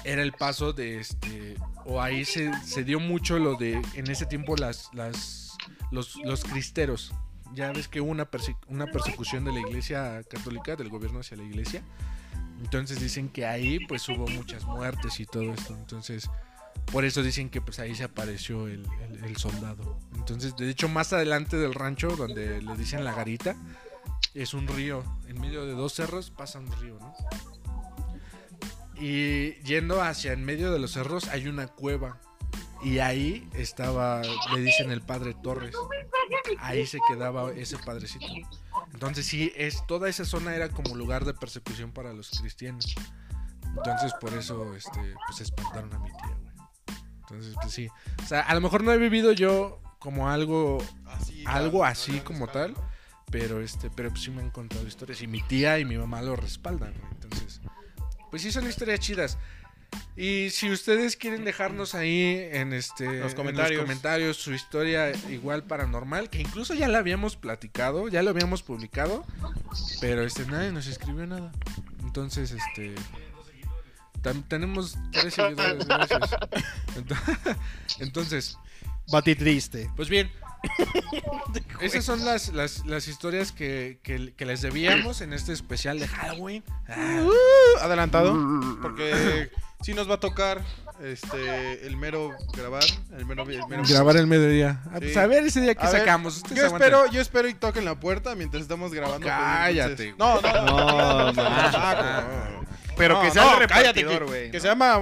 era 0.04 0.22
el 0.22 0.34
paso 0.34 0.74
de 0.74 1.00
este. 1.00 1.56
O 1.86 2.00
ahí 2.00 2.24
se, 2.24 2.52
se 2.64 2.84
dio 2.84 3.00
mucho 3.00 3.40
lo 3.40 3.56
de. 3.56 3.82
En 3.96 4.12
ese 4.12 4.28
tiempo, 4.28 4.56
las, 4.56 4.94
las, 4.94 5.58
los, 5.90 6.16
los 6.24 6.44
cristeros. 6.44 7.16
Ya 7.56 7.72
ves 7.72 7.88
que 7.88 8.00
hubo 8.00 8.12
una, 8.12 8.30
una 8.68 8.86
persecución 8.86 9.44
de 9.44 9.54
la 9.54 9.60
iglesia 9.62 10.22
católica, 10.30 10.76
del 10.76 10.90
gobierno 10.90 11.22
hacia 11.22 11.36
la 11.36 11.44
iglesia. 11.44 11.82
Entonces 12.62 13.00
dicen 13.00 13.30
que 13.30 13.48
ahí 13.48 13.80
pues 13.88 14.08
hubo 14.08 14.28
muchas 14.28 14.66
muertes 14.66 15.20
y 15.20 15.26
todo 15.26 15.52
esto. 15.52 15.74
Entonces, 15.74 16.30
por 16.92 17.06
eso 17.06 17.22
dicen 17.22 17.50
que 17.50 17.62
pues 17.62 17.80
ahí 17.80 17.96
se 17.96 18.04
apareció 18.04 18.68
el, 18.68 18.86
soldado. 19.38 20.00
Entonces, 20.16 20.56
de 20.56 20.70
hecho, 20.70 20.88
más 20.88 21.14
adelante 21.14 21.58
del 21.58 21.74
rancho, 21.74 22.10
donde 22.16 22.62
le 22.62 22.76
dicen 22.76 23.04
la 23.04 23.14
garita, 23.14 23.56
es 24.34 24.54
un 24.54 24.68
río. 24.68 25.04
En 25.28 25.40
medio 25.40 25.66
de 25.66 25.74
dos 25.74 25.94
cerros 25.94 26.32
pasa 26.32 26.60
un 26.60 26.72
río, 26.80 26.98
¿no? 27.00 27.14
Y 29.00 29.54
yendo 29.64 30.02
hacia 30.02 30.34
en 30.34 30.44
medio 30.44 30.72
de 30.72 30.80
los 30.80 30.92
cerros 30.92 31.28
hay 31.28 31.48
una 31.48 31.68
cueva. 31.68 32.20
Y 32.84 33.00
ahí 33.00 33.50
estaba, 33.54 34.22
le 34.54 34.62
dicen 34.62 34.92
el 34.92 35.02
padre 35.02 35.36
Torres. 35.44 35.76
Ahí 36.60 36.86
se 36.86 37.00
quedaba 37.08 37.52
ese 37.52 37.78
padrecito. 37.78 38.26
Entonces 38.94 39.26
sí, 39.26 39.52
es, 39.56 39.86
toda 39.88 40.10
esa 40.10 40.26
zona 40.26 40.56
era 40.56 40.70
como 40.70 40.96
lugar 40.96 41.26
de 41.26 41.34
persecución 41.34 41.92
para 41.92 42.14
los 42.14 42.30
cristianos. 42.30 42.96
Entonces, 43.76 44.14
por 44.20 44.34
eso, 44.34 44.74
este, 44.76 45.16
pues 45.28 45.42
espantaron 45.42 45.94
a 45.94 46.00
mi 46.00 46.10
tía. 46.10 46.47
Entonces, 47.30 47.56
pues 47.62 47.74
sí. 47.74 47.90
O 48.24 48.26
sea, 48.26 48.42
a 48.42 48.56
lo 48.56 48.62
mejor 48.62 48.84
no 48.84 48.92
he 48.94 48.98
vivido 48.98 49.34
yo 49.34 49.82
como 50.00 50.30
algo, 50.30 50.78
Así, 51.06 51.44
algo 51.46 51.84
así 51.84 52.20
como 52.22 52.48
tal. 52.48 52.74
Pero 53.30 53.62
este, 53.62 53.90
pero 53.90 54.10
pues 54.10 54.22
sí 54.24 54.32
me 54.32 54.42
han 54.42 54.52
contado 54.52 54.88
historias. 54.88 55.22
Y 55.22 55.28
mi 55.28 55.42
tía 55.42 55.80
y 55.80 55.86
mi 55.86 55.98
mamá 55.98 56.22
lo 56.22 56.36
respaldan. 56.38 56.94
Entonces, 57.12 57.60
pues 58.32 58.42
sí 58.42 58.52
son 58.52 58.68
historias 58.68 59.00
chidas. 59.02 59.38
Y 60.16 60.50
si 60.50 60.72
ustedes 60.72 61.16
quieren 61.16 61.46
dejarnos 61.46 61.94
ahí 61.94 62.50
en 62.52 62.74
este 62.74 63.20
Los 63.20 63.32
en 63.32 63.38
comentarios. 63.38 63.82
comentarios 63.82 64.38
su 64.38 64.54
historia 64.54 65.12
igual 65.30 65.64
paranormal, 65.64 66.30
que 66.30 66.40
incluso 66.42 66.74
ya 66.74 66.88
la 66.88 66.98
habíamos 67.00 67.36
platicado, 67.36 68.08
ya 68.08 68.24
lo 68.24 68.32
habíamos 68.32 68.64
publicado, 68.64 69.26
pero 70.02 70.24
este 70.24 70.46
nadie 70.46 70.72
nos 70.72 70.88
escribió 70.88 71.28
nada. 71.28 71.52
Entonces, 72.02 72.52
este 72.52 72.96
tenemos 74.47 74.97
tres 75.11 75.34
seguidores, 75.34 75.88
gracias. 75.88 76.20
Ento- 76.95 77.47
Entonces, 77.99 78.57
Bati 79.11 79.36
triste. 79.36 79.89
pues 79.95 80.09
bien, 80.09 80.32
esas 81.82 82.03
son 82.03 82.26
las, 82.26 82.49
las, 82.49 82.86
las 82.86 83.07
historias 83.07 83.51
que, 83.51 83.99
que- 84.03 84.34
que 84.36 84.45
les 84.45 84.61
debíamos 84.61 85.22
en 85.22 85.34
este 85.34 85.53
especial 85.53 85.99
de 85.99 86.07
Halloween. 86.07 86.63
Ah, 86.88 87.24
adelantado 87.82 88.36
porque 88.82 89.49
sí 89.82 89.93
nos 89.93 90.09
va 90.09 90.15
a 90.15 90.20
tocar 90.20 90.61
este 91.03 91.86
el 91.86 91.95
mero 91.95 92.32
grabar 92.53 92.84
el 93.15 93.26
mero, 93.26 93.43
el 93.43 93.68
mero- 93.70 93.84
grabar 93.88 94.18
el 94.18 94.26
mediodía. 94.28 94.82
Ah, 94.88 94.95
pues 94.97 95.13
Sí. 95.13 95.20
a 95.20 95.28
ver 95.28 95.45
ese 95.45 95.61
día 95.61 95.76
que 95.76 95.86
A 95.86 95.91
sacamos. 95.91 96.41
Yo 96.53 96.65
espero 96.65 97.05
yo 97.11 97.22
espero 97.22 97.47
y 97.47 97.53
toquen 97.53 97.86
la 97.86 97.99
puerta 97.99 98.34
mientras 98.36 98.63
estamos 98.63 98.91
grabando 98.93 99.28
pues, 99.28 99.34
Cállate, 99.34 100.09
entonces- 100.09 100.15
no 100.18 100.41
no 100.41 100.65
no, 100.65 101.32
No, 101.32 101.34
no. 101.34 101.41
Ah, 101.45 102.49
Pero 102.98 103.16
no, 103.16 103.22
que 103.22 103.32
sea 103.32 103.43
no, 103.43 103.62
el 103.62 103.68
cállate, 103.68 104.02
repartidor, 104.02 104.20
que- 104.20 104.26
güey. 104.26 104.52
que 104.52 104.58
¿no? 104.58 104.62
se 104.62 104.68
llama 104.70 105.00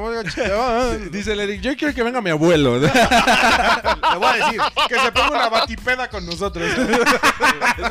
Dice 1.12 1.34
el 1.34 1.40
Eric, 1.40 1.62
yo 1.62 1.76
quiero 1.78 1.94
que 1.94 2.04
venga 2.04 2.22
mi 2.22 2.30
abuelo. 2.30 2.78
Le 2.80 2.88
voy 2.90 4.28
a 4.28 4.34
decir, 4.46 4.62
que 4.90 5.00
se 5.00 5.12
ponga 5.12 5.32
una 5.32 5.50
batipeda 5.50 6.10
con 6.10 6.26
nosotros 6.26 6.66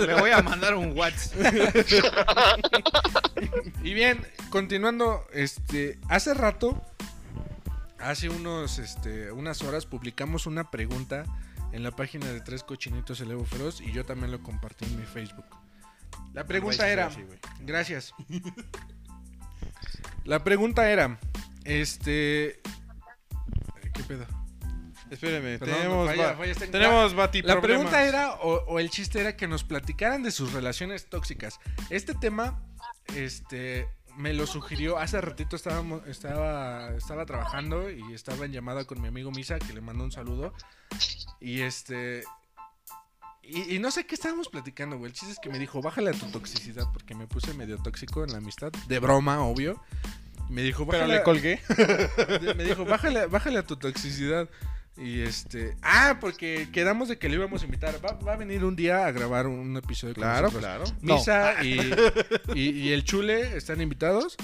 le 0.06 0.14
voy 0.14 0.30
a 0.30 0.42
mandar 0.42 0.74
un 0.74 0.96
WhatsApp. 0.96 1.34
y 3.82 3.94
bien, 3.94 4.26
continuando, 4.50 5.26
este, 5.32 5.98
hace 6.08 6.34
rato, 6.34 6.82
hace 7.98 8.28
unos, 8.28 8.78
este, 8.78 9.32
unas 9.32 9.62
horas 9.62 9.86
publicamos 9.86 10.46
una 10.46 10.70
pregunta 10.70 11.24
en 11.72 11.82
la 11.82 11.90
página 11.90 12.26
de 12.26 12.40
Tres 12.40 12.62
Cochinitos 12.62 13.20
el 13.20 13.30
Evo 13.30 13.44
Feroz 13.44 13.80
y 13.80 13.92
yo 13.92 14.04
también 14.04 14.30
lo 14.30 14.42
compartí 14.42 14.84
en 14.84 14.98
mi 14.98 15.04
Facebook. 15.06 15.46
La 16.32 16.44
pregunta 16.44 16.88
era, 16.88 17.10
gracias. 17.60 18.12
La 20.24 20.42
pregunta 20.42 20.90
era, 20.90 21.18
este, 21.64 22.60
¿qué 23.92 24.02
pedo? 24.06 24.26
espéreme 25.10 25.58
Perdón, 25.58 25.76
tenemos 25.76 26.10
falla- 26.10 26.32
ba- 26.32 26.54
tenemos 26.70 27.14
bati 27.14 27.42
La 27.42 27.60
pregunta 27.60 28.02
era, 28.04 28.32
o, 28.34 28.64
o 28.66 28.78
el 28.80 28.90
chiste 28.90 29.20
era 29.20 29.36
que 29.36 29.46
nos 29.46 29.62
platicaran 29.62 30.22
de 30.22 30.30
sus 30.32 30.52
relaciones 30.52 31.08
tóxicas. 31.08 31.60
Este 31.90 32.14
tema, 32.14 32.62
este, 33.14 33.86
me 34.16 34.32
lo 34.32 34.46
sugirió, 34.46 34.98
hace 34.98 35.20
ratito 35.20 35.56
estábamos, 35.56 36.06
estaba, 36.08 36.88
estaba 36.96 37.26
trabajando 37.26 37.90
y 37.90 38.12
estaba 38.14 38.44
en 38.46 38.52
llamada 38.52 38.84
con 38.86 39.00
mi 39.00 39.08
amigo 39.08 39.30
Misa, 39.30 39.58
que 39.58 39.72
le 39.72 39.80
mando 39.80 40.04
un 40.04 40.12
saludo. 40.12 40.52
Y 41.40 41.60
este... 41.60 42.24
Y, 43.48 43.74
y 43.76 43.78
no 43.78 43.90
sé 43.90 44.06
qué 44.06 44.14
estábamos 44.14 44.48
platicando, 44.48 44.96
güey. 44.98 45.10
El 45.10 45.14
chiste 45.16 45.32
es 45.32 45.38
que 45.38 45.50
me 45.50 45.58
dijo, 45.58 45.80
bájale 45.82 46.10
a 46.10 46.12
tu 46.12 46.26
toxicidad, 46.26 46.84
porque 46.92 47.14
me 47.14 47.26
puse 47.26 47.52
medio 47.54 47.78
tóxico 47.78 48.24
en 48.24 48.32
la 48.32 48.38
amistad. 48.38 48.72
De 48.88 48.98
broma, 48.98 49.40
obvio. 49.44 49.82
Me 50.50 50.62
dijo, 50.62 50.86
pero 50.86 51.00
bájale, 51.00 51.14
le 51.18 51.22
colgué 51.22 51.60
de- 52.40 52.54
me 52.54 52.64
dijo, 52.64 52.84
bájale, 52.84 53.26
bájale 53.26 53.58
a 53.58 53.62
tu 53.66 53.76
toxicidad. 53.76 54.48
Y 54.96 55.20
este. 55.22 55.76
Ah, 55.82 56.18
porque 56.20 56.68
quedamos 56.72 57.08
de 57.08 57.18
que 57.18 57.28
le 57.28 57.34
íbamos 57.36 57.62
a 57.62 57.64
invitar. 57.64 57.98
Va, 58.04 58.12
va 58.12 58.34
a 58.34 58.36
venir 58.36 58.64
un 58.64 58.76
día 58.76 59.06
a 59.06 59.10
grabar 59.10 59.46
un 59.48 59.76
episodio 59.76 60.14
con 60.14 60.22
claro 60.22 60.48
nosotros. 60.52 60.62
claro 60.62 60.84
Misa 61.00 61.64
y, 61.64 61.80
y, 62.54 62.70
y 62.70 62.92
el 62.92 63.02
Chule 63.04 63.56
están 63.56 63.80
invitados. 63.80 64.36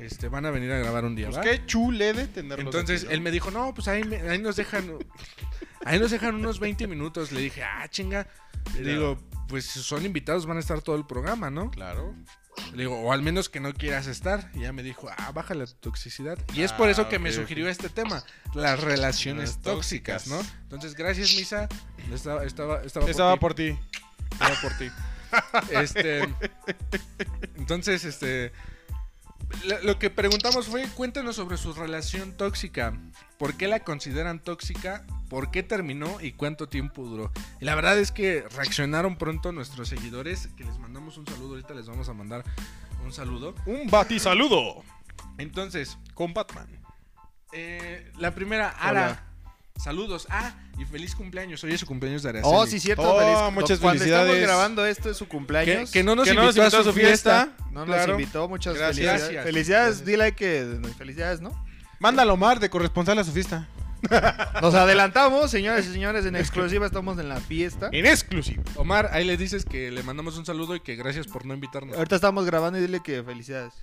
Este, 0.00 0.28
van 0.28 0.46
a 0.46 0.50
venir 0.52 0.70
a 0.72 0.78
grabar 0.78 1.04
un 1.04 1.14
día. 1.16 1.26
pues 1.26 1.38
¿va? 1.38 1.42
qué 1.42 1.66
chulede 1.66 2.28
tenerlos 2.28 2.64
Entonces 2.66 3.00
aquí, 3.00 3.08
¿no? 3.08 3.14
él 3.14 3.20
me 3.20 3.30
dijo, 3.32 3.50
no, 3.50 3.74
pues 3.74 3.88
ahí, 3.88 4.04
me- 4.04 4.20
ahí 4.30 4.38
nos 4.38 4.56
dejan. 4.56 4.96
Ahí 5.84 5.98
nos 5.98 6.10
dejan 6.10 6.36
unos 6.36 6.58
20 6.60 6.86
minutos. 6.86 7.30
Le 7.32 7.40
dije, 7.40 7.62
ah, 7.64 7.86
chinga. 7.88 8.26
Le 8.74 8.80
Mira. 8.80 8.92
digo, 8.92 9.18
pues 9.48 9.64
si 9.64 9.80
son 9.80 10.04
invitados, 10.04 10.46
van 10.46 10.56
a 10.56 10.60
estar 10.60 10.80
todo 10.82 10.96
el 10.96 11.06
programa, 11.06 11.50
¿no? 11.50 11.70
claro 11.70 12.14
Le 12.72 12.78
digo, 12.78 12.98
o 13.00 13.12
al 13.12 13.22
menos 13.22 13.48
que 13.48 13.60
no 13.60 13.72
quieras 13.72 14.06
estar. 14.08 14.50
Y 14.54 14.60
ya 14.60 14.72
me 14.72 14.82
dijo, 14.82 15.08
ah, 15.16 15.30
baja 15.32 15.54
la 15.54 15.64
toxicidad. 15.66 16.36
Y 16.54 16.62
es 16.62 16.72
por 16.72 16.88
Ah, 16.88 16.90
eso 16.92 17.08
que 17.08 17.18
me 17.18 17.30
sugirió 17.32 17.68
este 17.68 17.88
tema, 17.88 18.24
las 18.54 18.80
relaciones 18.80 19.50
Las 19.56 19.62
tóxicas, 19.62 20.26
¿no? 20.26 20.40
Entonces, 20.62 20.94
gracias, 20.94 21.34
Misa. 21.36 21.68
Estaba, 22.12 22.44
estaba, 22.44 22.82
estaba, 22.82 23.04
por 23.04 23.10
estaba 23.10 23.34
ti. 23.34 23.40
por 23.40 23.54
ti 23.54 23.78
Estaba 24.32 24.54
por 24.60 24.72
ti. 24.78 24.90
Este. 25.70 26.22
Entonces, 27.56 28.04
este. 28.04 28.52
Lo, 29.82 29.98
que 29.98 30.10
preguntamos 30.10 30.66
fue: 30.66 30.86
cuéntanos 30.94 31.36
sobre 31.36 31.56
su 31.56 31.72
relación 31.72 32.36
tóxica. 32.36 32.98
¿Por 33.38 33.56
qué 33.56 33.68
la 33.68 33.80
consideran 33.80 34.40
tóxica? 34.40 35.04
¿Por 35.28 35.50
qué 35.50 35.62
terminó 35.62 36.20
y 36.20 36.32
cuánto 36.32 36.68
tiempo 36.68 37.04
duró? 37.04 37.32
Y 37.60 37.64
la 37.64 37.74
verdad 37.74 37.98
es 37.98 38.12
que 38.12 38.44
reaccionaron 38.56 39.16
pronto 39.16 39.52
nuestros 39.52 39.88
seguidores, 39.88 40.48
que 40.56 40.64
les 40.64 40.78
mandamos 40.78 41.18
un 41.18 41.26
saludo. 41.26 41.50
Ahorita 41.50 41.74
les 41.74 41.86
vamos 41.86 42.08
a 42.08 42.14
mandar 42.14 42.44
un 43.04 43.12
saludo. 43.12 43.54
un 43.66 43.88
bati 43.88 44.18
saludo 44.18 44.82
Entonces, 45.38 45.98
con 46.14 46.34
Batman 46.34 46.68
eh, 47.52 48.12
la 48.18 48.34
primera, 48.34 48.68
Ara. 48.68 49.27
Saludos. 49.78 50.26
Ah, 50.28 50.54
y 50.76 50.84
feliz 50.84 51.14
cumpleaños. 51.14 51.62
Hoy 51.64 51.72
es 51.72 51.80
su 51.80 51.86
cumpleaños 51.86 52.22
de 52.24 52.30
Araceli. 52.30 52.52
Oh, 52.54 52.66
sí, 52.66 52.80
cierto. 52.80 53.02
Oh, 53.02 53.18
feliz- 53.20 53.54
muchas 53.54 53.78
Cuando 53.78 53.98
felicidades. 54.00 54.28
estamos 54.30 54.46
grabando 54.48 54.84
esto 54.86 55.08
es 55.10 55.16
su 55.16 55.28
cumpleaños. 55.28 55.90
que 55.90 56.02
no 56.02 56.14
nos 56.16 56.26
Que 56.28 56.34
no 56.34 56.42
invitó, 56.42 56.62
nos 56.62 56.72
invitó 56.74 56.80
a 56.80 56.92
su 56.92 56.98
fiesta. 56.98 57.48
No 57.70 57.86
nos 57.86 57.94
Claro. 57.96 58.12
invitó, 58.12 58.48
muchas 58.48 58.74
Gracias. 58.74 58.96
felicidades. 58.96 59.22
Gracias. 59.22 59.44
Felicidades, 59.44 59.86
Gracias. 59.98 60.06
dile 60.06 60.32
que 60.34 60.80
felicidades, 60.98 61.40
¿no? 61.40 61.64
mándalo 62.00 62.34
Omar 62.34 62.60
de 62.60 62.70
corresponsal 62.70 63.18
a 63.18 63.24
su 63.24 63.32
fiesta 63.32 63.68
Nos 64.62 64.74
adelantamos, 64.74 65.50
señores 65.50 65.86
y 65.86 65.92
señores, 65.92 66.24
en 66.26 66.36
exclusiva 66.36 66.86
estamos 66.86 67.18
en 67.18 67.28
la 67.28 67.40
fiesta. 67.40 67.88
en 67.92 68.06
exclusivo 68.06 68.62
Omar, 68.76 69.10
ahí 69.12 69.24
le 69.24 69.36
dices 69.36 69.64
que 69.64 69.90
le 69.90 70.02
mandamos 70.04 70.36
un 70.38 70.46
saludo 70.46 70.76
y 70.76 70.80
que 70.80 70.94
gracias 70.96 71.26
por 71.26 71.44
no 71.46 71.54
invitarnos. 71.54 71.96
Ahorita 71.96 72.14
estamos 72.16 72.44
grabando 72.46 72.78
y 72.78 72.82
dile 72.82 73.00
que 73.02 73.22
felicidades. 73.24 73.74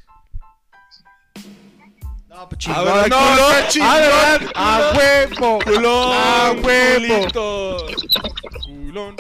No, 2.36 2.50
pues 2.50 2.58
A 2.58 2.58
chingón. 2.58 2.86
ver, 2.86 3.10
no, 3.10 3.18
culón. 3.18 3.54
qué 3.54 3.68
chingón, 3.70 3.90
A 3.90 3.98
ver, 3.98 4.52
a 4.56 4.94
huevo. 4.98 5.60
culón 5.64 6.14
A 6.14 6.52
huevo. 6.62 7.28
culón 8.66 9.16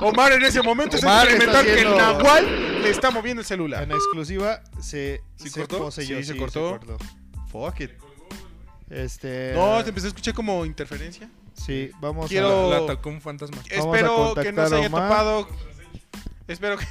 Omar 0.00 0.32
en 0.32 0.42
ese 0.44 0.62
momento 0.62 0.96
está 0.96 1.08
Omar 1.08 1.26
está 1.28 1.60
experimentando 1.60 1.74
que 1.74 1.80
el 1.82 1.96
Nahual 1.96 2.82
le 2.82 2.90
está 2.90 3.10
moviendo 3.10 3.40
el 3.40 3.46
celular 3.46 3.82
En 3.82 3.92
exclusiva 3.92 4.60
se, 4.80 5.22
¿Sí 5.36 5.48
se 5.50 5.60
cortó? 5.60 5.78
poseyó, 5.78 6.16
Sí, 6.18 6.24
se 6.24 6.36
cortó. 6.36 6.78
cortó. 6.80 6.96
Fuck 7.50 7.80
it. 7.80 7.90
Este. 8.90 9.52
No, 9.54 9.82
te 9.82 9.88
empecé 9.90 10.06
a 10.06 10.08
escuchar 10.08 10.34
como 10.34 10.64
interferencia. 10.66 11.28
Sí, 11.54 11.90
vamos 12.00 12.28
Quiero- 12.28 12.70
La 12.70 12.78
atacó 12.78 13.08
un 13.10 13.20
fantasma. 13.20 13.58
A 13.58 13.74
Espero 13.74 14.34
que 14.34 14.52
no 14.52 14.68
se 14.68 14.74
a 14.74 14.78
haya 14.78 14.90
topado. 14.90 15.48
Espero 16.48 16.76
que, 16.76 16.86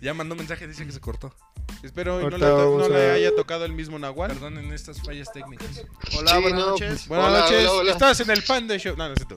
Ya 0.00 0.14
mandó 0.14 0.34
mensaje, 0.34 0.66
dice 0.66 0.84
que 0.86 0.92
se 0.92 1.00
cortó. 1.00 1.34
Espero 1.82 2.20
y 2.20 2.24
no, 2.24 2.78
no 2.78 2.88
le 2.88 3.10
haya 3.12 3.34
tocado 3.34 3.64
el 3.64 3.72
mismo 3.72 3.98
Nahual. 3.98 4.30
Perdonen 4.32 4.72
estas 4.72 5.00
fallas 5.02 5.30
técnicas. 5.32 5.82
Hola, 6.18 6.32
Sí, 6.34 6.40
buenas 6.42 6.60
no, 6.60 6.66
noches. 6.70 6.88
pues, 6.88 7.08
Buenas 7.08 7.26
Hola, 7.28 7.40
noches. 7.40 7.58
hola, 7.68 7.72
hola. 7.72 7.92
Estás 7.92 8.20
en 8.20 8.30
el 8.30 8.42
Panda 8.42 8.76
Show. 8.78 8.96
No, 8.96 9.06
no 9.08 9.14
es 9.14 9.18
cierto. 9.26 9.36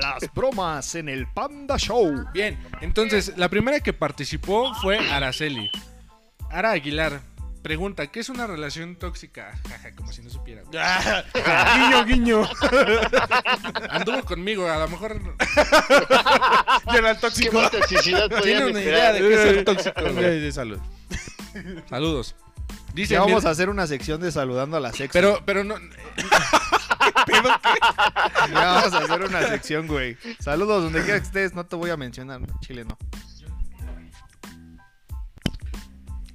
Las 0.00 0.32
bromas 0.34 0.94
en 0.94 1.08
el 1.08 1.26
Panda 1.26 1.76
Show. 1.76 2.26
Bien, 2.32 2.58
entonces, 2.80 3.32
la 3.36 3.48
primera 3.48 3.80
que 3.80 3.92
participó 3.92 4.72
fue 4.74 4.98
Araceli. 4.98 5.70
Ara 6.50 6.70
Aguilar 6.72 7.20
pregunta, 7.62 8.06
¿qué 8.06 8.20
es 8.20 8.30
una 8.30 8.46
relación 8.46 8.96
tóxica? 8.96 9.52
Jaja, 9.68 9.94
Como 9.94 10.10
si 10.10 10.22
no 10.22 10.30
supiera. 10.30 10.62
güey. 10.62 10.78
guiño, 11.76 12.04
guiño. 12.06 12.48
Anduvo 13.90 14.22
conmigo, 14.24 14.66
a 14.70 14.78
lo 14.78 14.88
mejor 14.88 15.20
Y 16.92 16.96
era 16.96 17.10
el 17.10 17.16
¿Qué 17.16 17.20
tóxico. 17.20 17.60
más 17.60 17.70
toxicidad 17.70 18.28
tiene 18.42 18.66
una 18.66 18.80
idea 18.80 19.12
de 19.12 19.18
qué 19.20 19.34
es 19.34 19.40
ser 19.40 19.64
tóxico. 19.64 20.52
salud. 20.52 20.78
Saludos. 21.88 22.36
Dice, 22.94 23.14
Ya 23.14 23.20
vamos 23.20 23.44
a 23.44 23.50
hacer 23.50 23.68
una 23.68 23.86
sección 23.86 24.20
de 24.20 24.32
saludando 24.32 24.76
a 24.76 24.80
la 24.80 24.92
sex. 24.92 25.10
Pero, 25.12 25.42
pero 25.44 25.64
no. 25.64 25.76
Ya 28.50 28.64
vamos 28.64 28.92
a 28.92 28.98
hacer 28.98 29.22
una 29.22 29.42
sección, 29.48 29.86
güey. 29.86 30.16
Saludos 30.40 30.84
donde 30.84 31.02
quiera 31.02 31.20
que 31.20 31.26
estés, 31.26 31.54
no 31.54 31.66
te 31.66 31.76
voy 31.76 31.90
a 31.90 31.96
mencionar. 31.96 32.40
Chile 32.60 32.84
no. 32.84 32.98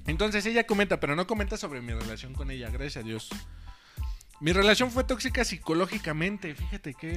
Entonces 0.06 0.44
ella 0.46 0.64
comenta, 0.66 1.00
pero 1.00 1.16
no 1.16 1.26
comenta 1.26 1.56
sobre 1.56 1.80
mi 1.80 1.92
relación 1.92 2.34
con 2.34 2.50
ella, 2.50 2.70
gracias 2.70 3.04
a 3.04 3.06
Dios. 3.06 3.30
Mi 4.40 4.52
relación 4.52 4.90
fue 4.90 5.04
tóxica 5.04 5.44
psicológicamente, 5.44 6.54
fíjate 6.54 6.92
que... 6.94 7.16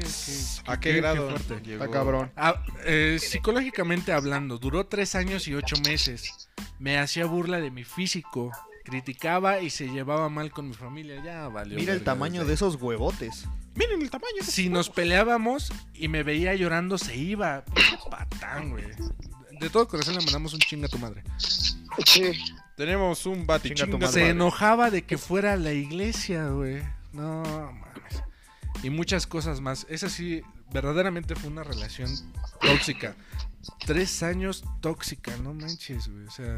¿A 0.65 0.79
qué 0.79 0.93
grado? 0.93 1.35
llegó? 1.63 1.83
Está 1.83 1.91
cabrón. 1.91 2.31
Ah, 2.37 2.63
eh, 2.85 3.17
psicológicamente 3.19 4.13
hablando, 4.13 4.57
duró 4.57 4.85
tres 4.85 5.15
años 5.15 5.47
y 5.47 5.55
ocho 5.55 5.75
meses. 5.85 6.46
Me 6.79 6.97
hacía 6.97 7.25
burla 7.25 7.59
de 7.59 7.71
mi 7.71 7.83
físico, 7.83 8.51
criticaba 8.83 9.61
y 9.61 9.69
se 9.69 9.87
llevaba 9.87 10.29
mal 10.29 10.51
con 10.51 10.69
mi 10.69 10.73
familia. 10.73 11.21
Ya 11.23 11.47
valió. 11.47 11.77
Mira 11.77 11.93
el 11.93 12.03
tamaño 12.03 12.45
de 12.45 12.53
esos 12.53 12.75
huevotes. 12.75 13.47
Miren 13.75 14.01
el 14.01 14.09
tamaño. 14.09 14.37
de 14.39 14.51
Si 14.51 14.69
nos 14.69 14.89
peleábamos 14.89 15.71
y 15.93 16.07
me 16.07 16.23
veía 16.23 16.55
llorando, 16.55 16.97
se 16.97 17.15
iba. 17.15 17.63
Patán, 18.09 18.71
güey. 18.71 18.85
De 19.59 19.69
todo 19.69 19.87
corazón 19.87 20.15
le 20.15 20.21
mandamos 20.21 20.53
un 20.53 20.59
chinga 20.59 20.87
a 20.87 20.89
tu 20.89 20.97
madre. 20.97 21.23
Sí. 22.05 22.31
Tenemos 22.75 23.25
un 23.25 23.47
bati 23.47 23.71
Chinga. 23.73 24.07
Se 24.07 24.29
enojaba 24.29 24.91
de 24.91 25.03
que 25.03 25.17
fuera 25.17 25.53
a 25.53 25.57
la 25.57 25.73
iglesia, 25.73 26.49
güey. 26.49 26.83
No 27.11 27.41
mames. 27.43 28.23
Y 28.83 28.91
muchas 28.91 29.25
cosas 29.25 29.61
más. 29.61 29.87
Esa 29.89 30.09
sí, 30.09 30.43
verdaderamente 30.71 31.35
fue 31.35 31.49
una 31.49 31.63
relación 31.63 32.09
tóxica. 32.61 33.15
Tres 33.85 34.23
años 34.23 34.63
tóxica, 34.81 35.35
no 35.37 35.53
manches, 35.53 36.07
güey. 36.07 36.25
O 36.25 36.31
sea, 36.31 36.55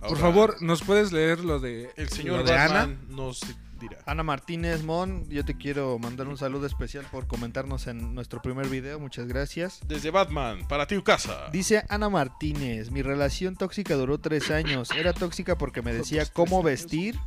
por 0.00 0.18
favor, 0.18 0.62
¿nos 0.62 0.82
puedes 0.82 1.12
leer 1.12 1.40
lo 1.40 1.60
de 1.60 1.90
El 1.96 2.06
lo 2.06 2.10
señor 2.10 2.44
de 2.44 2.56
Ana? 2.56 2.88
Nos 3.08 3.40
dirá. 3.78 3.98
Ana 4.06 4.22
Martínez 4.22 4.82
Mon, 4.82 5.28
yo 5.28 5.44
te 5.44 5.56
quiero 5.56 5.98
mandar 5.98 6.28
un 6.28 6.36
saludo 6.36 6.66
especial 6.66 7.04
por 7.10 7.26
comentarnos 7.26 7.86
en 7.86 8.14
nuestro 8.14 8.40
primer 8.40 8.68
video. 8.68 8.98
Muchas 8.98 9.26
gracias. 9.26 9.80
Desde 9.86 10.10
Batman, 10.10 10.66
para 10.68 10.86
ti 10.86 11.00
casa. 11.02 11.48
Dice 11.52 11.84
Ana 11.88 12.08
Martínez, 12.08 12.90
mi 12.90 13.02
relación 13.02 13.56
tóxica 13.56 13.94
duró 13.94 14.18
tres 14.18 14.50
años. 14.50 14.90
Era 14.92 15.12
tóxica 15.12 15.56
porque 15.56 15.82
me 15.82 15.92
decía 15.92 16.24
cómo 16.26 16.62
vestir, 16.62 17.18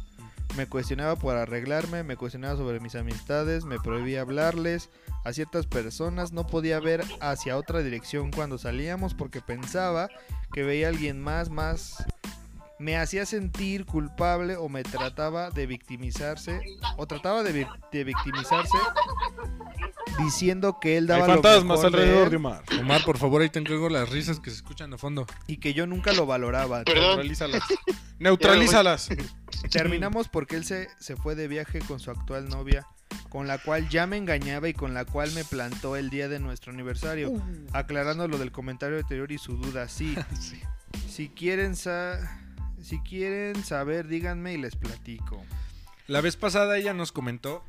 me 0.57 0.67
cuestionaba 0.67 1.15
por 1.15 1.35
arreglarme, 1.35 2.03
me 2.03 2.17
cuestionaba 2.17 2.57
sobre 2.57 2.79
mis 2.79 2.95
amistades, 2.95 3.65
me 3.65 3.79
prohibía 3.79 4.21
hablarles 4.21 4.89
a 5.23 5.33
ciertas 5.33 5.67
personas, 5.67 6.31
no 6.33 6.45
podía 6.47 6.79
ver 6.79 7.03
hacia 7.21 7.57
otra 7.57 7.81
dirección 7.81 8.31
cuando 8.31 8.57
salíamos 8.57 9.13
porque 9.13 9.41
pensaba 9.41 10.09
que 10.51 10.63
veía 10.63 10.87
a 10.87 10.89
alguien 10.89 11.21
más, 11.21 11.49
más... 11.49 12.03
Me 12.79 12.97
hacía 12.97 13.25
sentir 13.25 13.85
culpable 13.85 14.57
o 14.57 14.67
me 14.67 14.83
trataba 14.83 15.51
de 15.51 15.67
victimizarse 15.67 16.59
o 16.97 17.07
trataba 17.07 17.41
de, 17.43 17.53
vi- 17.53 17.67
de 17.93 18.03
victimizarse 18.03 18.77
diciendo 20.19 20.79
que 20.81 20.97
él 20.97 21.03
Hay 21.05 21.19
daba 21.21 21.27
lo 21.27 21.33
fantasmas 21.35 21.81
de 21.81 21.87
alrededor 21.87 22.23
él 22.25 22.29
de 22.31 22.35
Omar. 22.37 22.63
Omar, 22.79 23.03
por 23.05 23.17
favor, 23.17 23.41
ahí 23.41 23.49
te 23.49 23.59
encargo 23.59 23.87
las 23.89 24.09
risas 24.09 24.39
que 24.39 24.49
se 24.49 24.57
escuchan 24.57 24.89
de 24.91 24.97
fondo. 24.97 25.25
y 25.47 25.57
que 25.57 25.73
yo 25.73 25.87
nunca 25.87 26.11
lo 26.13 26.25
valoraba. 26.25 26.83
Perdón. 26.83 27.03
Neutralízalas. 27.05 27.63
Neutralízalas. 28.19 29.09
Terminamos 29.71 30.27
porque 30.27 30.55
él 30.57 30.65
se, 30.65 30.89
se 30.99 31.15
fue 31.15 31.35
de 31.35 31.47
viaje 31.47 31.79
con 31.79 31.99
su 31.99 32.11
actual 32.11 32.49
novia, 32.49 32.85
con 33.33 33.47
la 33.47 33.57
cual 33.57 33.89
ya 33.89 34.05
me 34.07 34.15
engañaba 34.15 34.69
y 34.69 34.73
con 34.73 34.93
la 34.93 35.05
cual 35.05 35.31
me 35.33 35.43
plantó 35.43 35.95
el 35.97 36.09
día 36.11 36.29
de 36.29 36.39
nuestro 36.39 36.71
aniversario, 36.71 37.33
aclarando 37.73 38.27
lo 38.27 38.37
del 38.37 38.51
comentario 38.51 38.99
anterior 38.99 39.29
y 39.31 39.37
su 39.39 39.57
duda. 39.57 39.87
Sí, 39.89 40.15
si 41.09 41.29
quieren 41.29 41.75
sa- 41.75 42.39
si 42.81 42.99
quieren 42.99 43.63
saber, 43.63 44.07
díganme 44.07 44.53
y 44.53 44.57
les 44.57 44.75
platico. 44.75 45.43
La 46.07 46.21
vez 46.21 46.35
pasada 46.37 46.77
ella 46.77 46.93
nos 46.93 47.11
comentó 47.11 47.63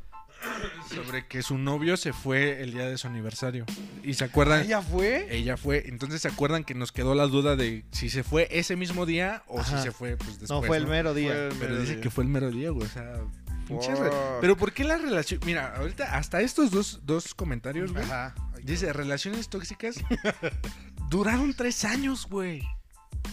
sobre 0.94 1.26
que 1.26 1.42
su 1.42 1.56
novio 1.56 1.96
se 1.96 2.12
fue 2.12 2.62
el 2.62 2.72
día 2.72 2.86
de 2.86 2.98
su 2.98 3.06
aniversario. 3.06 3.64
¿Y 4.02 4.12
se 4.14 4.24
acuerdan? 4.24 4.62
¿Ella 4.66 4.82
fue? 4.82 5.26
Ella 5.34 5.56
fue. 5.56 5.84
Entonces 5.86 6.20
se 6.20 6.28
acuerdan 6.28 6.64
que 6.64 6.74
nos 6.74 6.92
quedó 6.92 7.14
la 7.14 7.26
duda 7.26 7.56
de 7.56 7.84
si 7.92 8.10
se 8.10 8.22
fue 8.22 8.48
ese 8.50 8.76
mismo 8.76 9.06
día 9.06 9.42
o 9.46 9.60
Ajá. 9.60 9.78
si 9.78 9.82
se 9.84 9.92
fue 9.92 10.16
pues 10.18 10.40
después. 10.40 10.50
no 10.50 10.62
fue 10.62 10.76
el 10.76 10.86
mero 10.86 11.14
día. 11.14 11.32
El 11.32 11.48
Pero 11.58 11.70
mero 11.70 11.80
dice 11.80 11.92
día. 11.94 12.02
que 12.02 12.10
fue 12.10 12.24
el 12.24 12.30
mero 12.30 12.50
día, 12.50 12.68
güey. 12.70 12.84
O 12.86 12.90
sea, 12.90 13.14
pinche 13.64 13.94
re-. 13.94 14.10
Pero 14.40 14.56
¿por 14.56 14.72
qué 14.72 14.84
la 14.84 14.96
relación? 14.98 15.40
Mira, 15.44 15.74
ahorita 15.76 16.16
hasta 16.16 16.40
estos 16.40 16.70
dos, 16.70 17.00
dos 17.04 17.34
comentarios, 17.34 17.92
güey. 17.92 18.04
Ajá. 18.04 18.34
Dice, 18.62 18.92
relaciones 18.92 19.48
tóxicas 19.48 19.96
duraron 21.10 21.54
tres 21.54 21.84
años, 21.84 22.26
güey. 22.28 22.62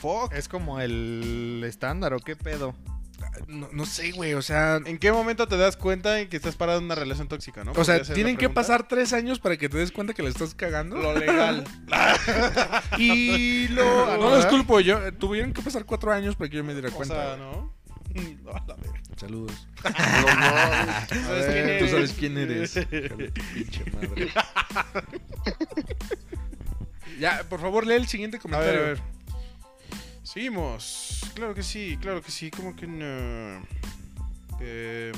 Fuck. 0.02 0.34
Es 0.34 0.48
como 0.48 0.80
el 0.80 1.64
estándar 1.66 2.14
o 2.14 2.20
qué 2.20 2.36
pedo. 2.36 2.76
No, 3.48 3.70
no 3.72 3.86
sé, 3.86 4.12
güey. 4.12 4.34
O 4.34 4.42
sea, 4.42 4.78
¿En 4.84 4.98
qué 4.98 5.12
momento 5.12 5.48
te 5.48 5.56
das 5.56 5.78
cuenta 5.78 6.20
en 6.20 6.28
que 6.28 6.38
estás 6.38 6.56
parado 6.56 6.80
en 6.80 6.86
una 6.86 6.96
relación 6.96 7.28
tóxica, 7.28 7.64
no? 7.64 7.72
o 7.74 7.84
sea, 7.84 8.02
tienen 8.02 8.36
que 8.36 8.50
pasar 8.50 8.88
tres 8.88 9.14
años 9.14 9.40
para 9.40 9.58
que 9.58 9.70
te 9.70 9.78
des 9.78 9.92
cuenta 9.92 10.14
que 10.14 10.24
le 10.24 10.30
estás 10.30 10.56
cagando. 10.56 10.96
lo 10.98 11.14
legal. 11.18 11.64
Y 12.98 13.68
lo 13.70 14.18
No 14.18 14.30
los 14.32 14.46
culpo 14.48 14.80
yo. 14.80 15.14
Tuvieron 15.14 15.54
que 15.54 15.62
pasar 15.62 15.86
cuatro 15.86 16.12
años 16.12 16.36
para 16.36 16.50
que 16.50 16.58
yo 16.58 16.64
me 16.64 16.74
diera 16.74 16.90
o 16.90 16.94
cuenta. 16.94 17.16
sea, 17.16 17.38
¿no? 17.38 17.74
No, 18.44 18.52
a 18.52 18.64
la 18.68 18.76
verga. 18.76 19.02
Saludos. 19.18 19.68
No 19.84 20.36
mames. 20.36 21.10
¿Sabes 21.26 21.80
Tú 21.80 21.88
sabes 21.88 22.14
quién 22.14 22.38
eres. 22.38 22.74
Pinche 23.54 23.84
madre. 23.92 24.32
ya, 27.20 27.44
por 27.50 27.60
favor, 27.62 27.86
lee 27.86 27.96
el 27.96 28.08
siguiente 28.08 28.38
A 28.38 28.40
comentario. 28.40 28.74
ver, 28.74 28.82
a 28.82 28.88
ver. 28.94 29.02
Seguimos. 30.24 31.22
Claro 31.36 31.54
que 31.54 31.64
sí, 31.64 31.98
claro 32.02 32.22
que 32.22 32.32
sí. 32.32 32.52
¿Cómo 32.52 32.76
que 32.76 32.88
no? 32.88 33.62
Eh, 34.60 35.12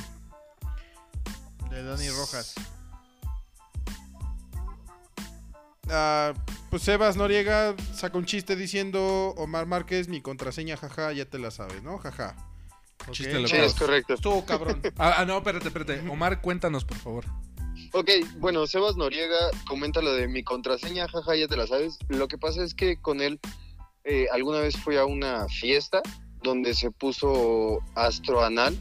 de 1.69 1.83
Dani 1.83 2.09
Rojas. 2.09 2.55
ah, 5.89 6.33
pues 6.69 6.81
Sebas 6.83 7.15
Noriega 7.17 7.75
saca 7.93 8.17
un 8.17 8.25
chiste 8.25 8.55
diciendo 8.55 9.33
Omar 9.37 9.65
Márquez, 9.67 10.07
mi 10.07 10.21
contraseña, 10.21 10.77
jaja, 10.77 11.11
ya 11.13 11.25
te 11.25 11.37
la 11.39 11.51
sabes, 11.51 11.83
¿no? 11.83 11.97
Jaja. 11.99 12.35
Chiste 13.11 13.35
Ok. 13.35 13.41
local. 13.43 13.59
Sí, 13.59 13.65
es 13.65 13.73
correcto. 13.73 14.13
Estuvo 14.13 14.45
cabrón. 14.45 14.81
Ah, 14.97 15.15
ah, 15.17 15.25
no, 15.25 15.37
espérate, 15.37 15.67
espérate. 15.67 15.99
Omar, 16.09 16.41
cuéntanos, 16.41 16.85
por 16.85 16.97
favor. 16.97 17.25
Ok, 17.91 18.09
bueno, 18.37 18.65
Sebas 18.65 18.95
Noriega 18.95 19.37
comenta 19.67 20.01
lo 20.01 20.13
de 20.13 20.27
mi 20.27 20.43
contraseña, 20.43 21.07
jaja, 21.07 21.35
ya 21.35 21.47
te 21.47 21.57
la 21.57 21.67
sabes. 21.67 21.99
Lo 22.07 22.27
que 22.27 22.37
pasa 22.37 22.63
es 22.63 22.73
que 22.73 22.97
con 22.99 23.21
él 23.21 23.39
eh, 24.03 24.27
alguna 24.31 24.59
vez 24.59 24.75
fui 24.77 24.97
a 24.97 25.05
una 25.05 25.47
fiesta 25.47 26.01
donde 26.41 26.73
se 26.73 26.91
puso 26.91 27.79
astroanal 27.95 28.75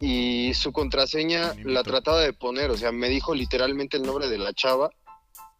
y 0.00 0.52
su 0.54 0.72
contraseña 0.72 1.54
la 1.64 1.82
trataba 1.82 2.20
de 2.20 2.32
poner, 2.32 2.70
o 2.70 2.76
sea, 2.76 2.90
me 2.90 3.08
dijo 3.08 3.34
literalmente 3.34 3.96
el 3.96 4.02
nombre 4.02 4.28
de 4.28 4.38
la 4.38 4.52
chava 4.54 4.90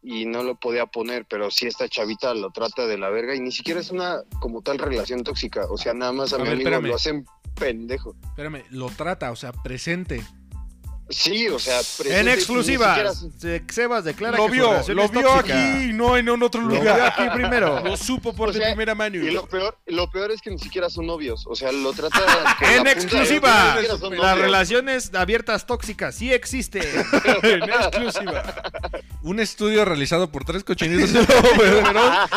y 0.02 0.24
no 0.26 0.42
lo 0.42 0.54
podía 0.58 0.86
poner, 0.86 1.26
pero 1.28 1.50
sí 1.50 1.66
esta 1.66 1.88
chavita 1.88 2.32
lo 2.34 2.50
trata 2.50 2.86
de 2.86 2.96
la 2.98 3.10
verga 3.10 3.34
y 3.34 3.40
ni 3.40 3.52
siquiera 3.52 3.80
es 3.80 3.90
una 3.90 4.22
como 4.40 4.62
tal 4.62 4.78
relación 4.78 5.22
tóxica, 5.24 5.66
o 5.70 5.76
sea, 5.76 5.92
nada 5.94 6.12
más 6.12 6.32
a, 6.32 6.36
A 6.36 6.38
mi 6.38 6.44
ver, 6.44 6.52
amigo 6.54 6.68
espérame. 6.70 6.88
lo 6.88 6.94
hacen 6.94 7.24
pendejo. 7.54 8.14
Espérame, 8.24 8.62
lo 8.70 8.86
trata, 8.88 9.30
o 9.30 9.36
sea, 9.36 9.52
presente. 9.52 10.22
Sí, 11.10 11.48
o 11.48 11.58
sea, 11.58 11.78
presente, 11.98 12.20
En 12.20 12.28
exclusiva, 12.28 12.94
siquiera- 12.94 13.12
se- 13.38 13.64
Sebas 13.72 14.04
declara 14.04 14.36
lo 14.36 14.48
vio, 14.48 14.80
lo 14.88 15.08
vio 15.08 15.22
tóxica. 15.22 15.74
aquí, 15.74 15.92
no 15.92 16.16
en 16.16 16.30
un 16.30 16.42
otro 16.42 16.60
Lo 16.60 16.68
vio 16.68 16.78
lugar. 16.80 17.00
aquí 17.18 17.28
primero. 17.34 17.80
Lo 17.84 17.96
supo 17.96 18.32
por 18.34 18.50
O 18.50 18.52
de 18.52 18.58
sea, 18.60 18.68
primera 18.68 18.94
mano. 18.94 19.16
Y 19.16 19.30
lo 19.32 19.46
peor, 19.46 19.76
lo 19.86 20.08
peor 20.10 20.30
es 20.30 20.40
que 20.40 20.50
ni 20.50 20.58
siquiera 20.58 20.88
son 20.88 21.06
novios. 21.06 21.44
O 21.48 21.56
sea, 21.56 21.72
lo 21.72 21.92
trata. 21.92 22.20
En 22.76 22.84
la 22.84 22.92
exclusiva, 22.92 23.50
de- 23.50 23.64
ni 23.64 23.86
siquiera 23.88 23.98
son 23.98 24.10
las 24.16 24.20
novios. 24.22 24.38
relaciones 24.38 25.14
abiertas 25.14 25.66
tóxicas 25.66 26.14
sí 26.14 26.32
existen. 26.32 26.82
en 27.42 27.62
exclusiva. 27.64 28.42
Un 29.22 29.40
estudio 29.40 29.84
realizado 29.84 30.30
por 30.30 30.44
tres 30.44 30.62
cochinitos. 30.64 31.10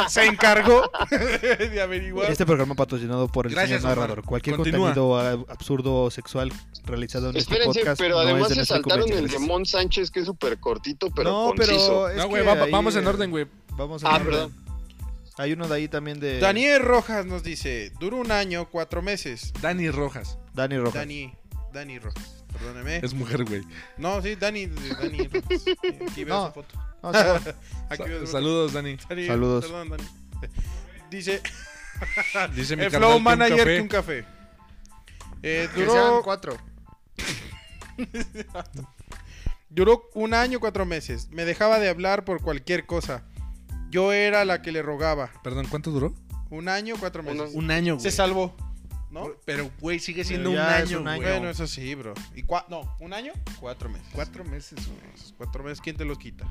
Se 0.09 0.25
encargó 0.25 0.89
de 1.11 1.81
averiguar. 1.81 2.31
Este 2.31 2.45
programa 2.45 2.75
patrocinado 2.75 3.27
por 3.27 3.47
el 3.47 3.53
Gracias, 3.53 3.81
señor 3.81 3.97
narrador. 3.97 4.23
Cualquier 4.23 4.55
Continúa. 4.55 4.93
contenido 4.93 5.17
ah, 5.19 5.31
absurdo 5.53 5.95
o 6.03 6.11
sexual 6.11 6.51
realizado 6.85 7.29
en 7.29 7.37
este 7.37 7.53
Espérense, 7.53 7.79
podcast 7.79 7.99
pero 8.01 8.15
no 8.15 8.21
además 8.21 8.51
es 8.51 8.57
de 8.57 8.62
saltaron 8.65 9.11
el 9.11 9.27
de 9.27 9.39
Mon 9.39 9.65
Sánchez, 9.65 10.09
que 10.11 10.19
es 10.21 10.25
súper 10.25 10.59
cortito, 10.59 11.09
pero 11.11 11.29
no, 11.31 11.45
conciso. 11.55 12.05
pero 12.05 12.09
es 12.09 12.17
no, 12.17 12.27
güey, 12.29 12.45
va- 12.45 12.53
ahí, 12.63 12.71
vamos 12.71 12.95
en 12.95 13.05
orden, 13.07 13.31
güey. 13.31 13.47
Vamos 13.71 14.01
en 14.03 14.07
Ah, 14.07 14.15
orden. 14.15 14.25
perdón. 14.25 14.53
Hay 15.37 15.53
uno 15.53 15.67
de 15.67 15.75
ahí 15.75 15.87
también 15.87 16.19
de 16.19 16.39
Daniel 16.39 16.81
Rojas 16.83 17.25
nos 17.25 17.41
dice, 17.43 17.91
duró 17.99 18.17
un 18.17 18.31
año, 18.31 18.69
cuatro 18.69 19.01
meses. 19.01 19.51
Dani 19.61 19.89
Rojas. 19.89 20.37
Dani 20.53 20.77
Rojas. 20.77 20.93
Dani, 20.93 21.33
Dani 21.73 21.97
Rojas, 21.97 22.43
perdóneme. 22.53 22.97
Es 22.97 23.13
mujer, 23.15 23.43
güey. 23.43 23.63
No, 23.97 24.21
sí, 24.21 24.35
Dani, 24.35 24.67
Dani 24.67 25.27
Rojas. 25.27 25.63
Aquí 26.11 26.23
veo 26.23 26.35
No. 26.35 26.45
su 26.47 26.53
foto. 26.53 26.75
No, 27.01 27.11
sí, 27.13 27.19
Aquí 27.89 28.03
veo 28.03 28.19
foto. 28.19 28.31
saludos, 28.31 28.73
Dani. 28.73 28.95
Dani, 29.09 29.25
Saludos. 29.27 29.65
Perdón, 29.65 29.89
Dani. 29.89 30.03
Dice, 31.09 31.41
Dice 32.55 32.75
mi 32.77 32.83
el 32.83 32.91
flow 32.91 33.09
que 33.11 33.15
un 33.17 33.23
manager 33.23 33.57
café. 33.57 33.75
que 33.75 33.81
un 33.81 33.87
café. 33.87 34.25
Eh, 35.41 35.67
que 35.73 35.85
sean 35.85 35.87
duró, 35.87 36.21
cuatro. 36.23 36.57
duró 39.69 40.09
un 40.13 40.33
año, 40.33 40.59
cuatro 40.59 40.85
meses. 40.85 41.29
Me 41.31 41.45
dejaba 41.45 41.79
de 41.79 41.89
hablar 41.89 42.25
por 42.25 42.41
cualquier 42.41 42.85
cosa. 42.85 43.23
Yo 43.89 44.11
era 44.13 44.45
la 44.45 44.61
que 44.61 44.71
le 44.71 44.81
rogaba. 44.81 45.31
Perdón, 45.43 45.67
¿cuánto 45.69 45.91
duró? 45.91 46.13
Un 46.49 46.67
año, 46.69 46.95
cuatro 46.99 47.23
meses. 47.23 47.51
Un 47.53 47.71
año, 47.71 47.95
güey. 47.95 48.03
Se 48.03 48.11
salvó. 48.11 48.55
¿No? 49.09 49.27
Pero, 49.45 49.69
güey, 49.79 49.99
sigue 49.99 50.23
siendo 50.23 50.49
un 50.49 50.57
año, 50.57 50.99
un 51.01 51.07
año. 51.07 51.21
güey. 51.21 51.31
Bueno, 51.33 51.49
eso 51.49 51.67
sí, 51.67 51.93
bro. 51.93 52.15
¿Y 52.35 52.43
cua- 52.43 52.65
no, 52.69 52.95
¿un 52.99 53.13
año? 53.13 53.31
Cuatro 53.59 53.87
meses. 53.87 54.07
Cuatro 54.11 54.43
meses, 54.43 54.79
güey. 54.87 55.33
Cuatro 55.37 55.63
meses, 55.63 55.81
¿quién 55.81 55.95
te 55.95 56.03
los 56.05 56.17
quita? 56.17 56.45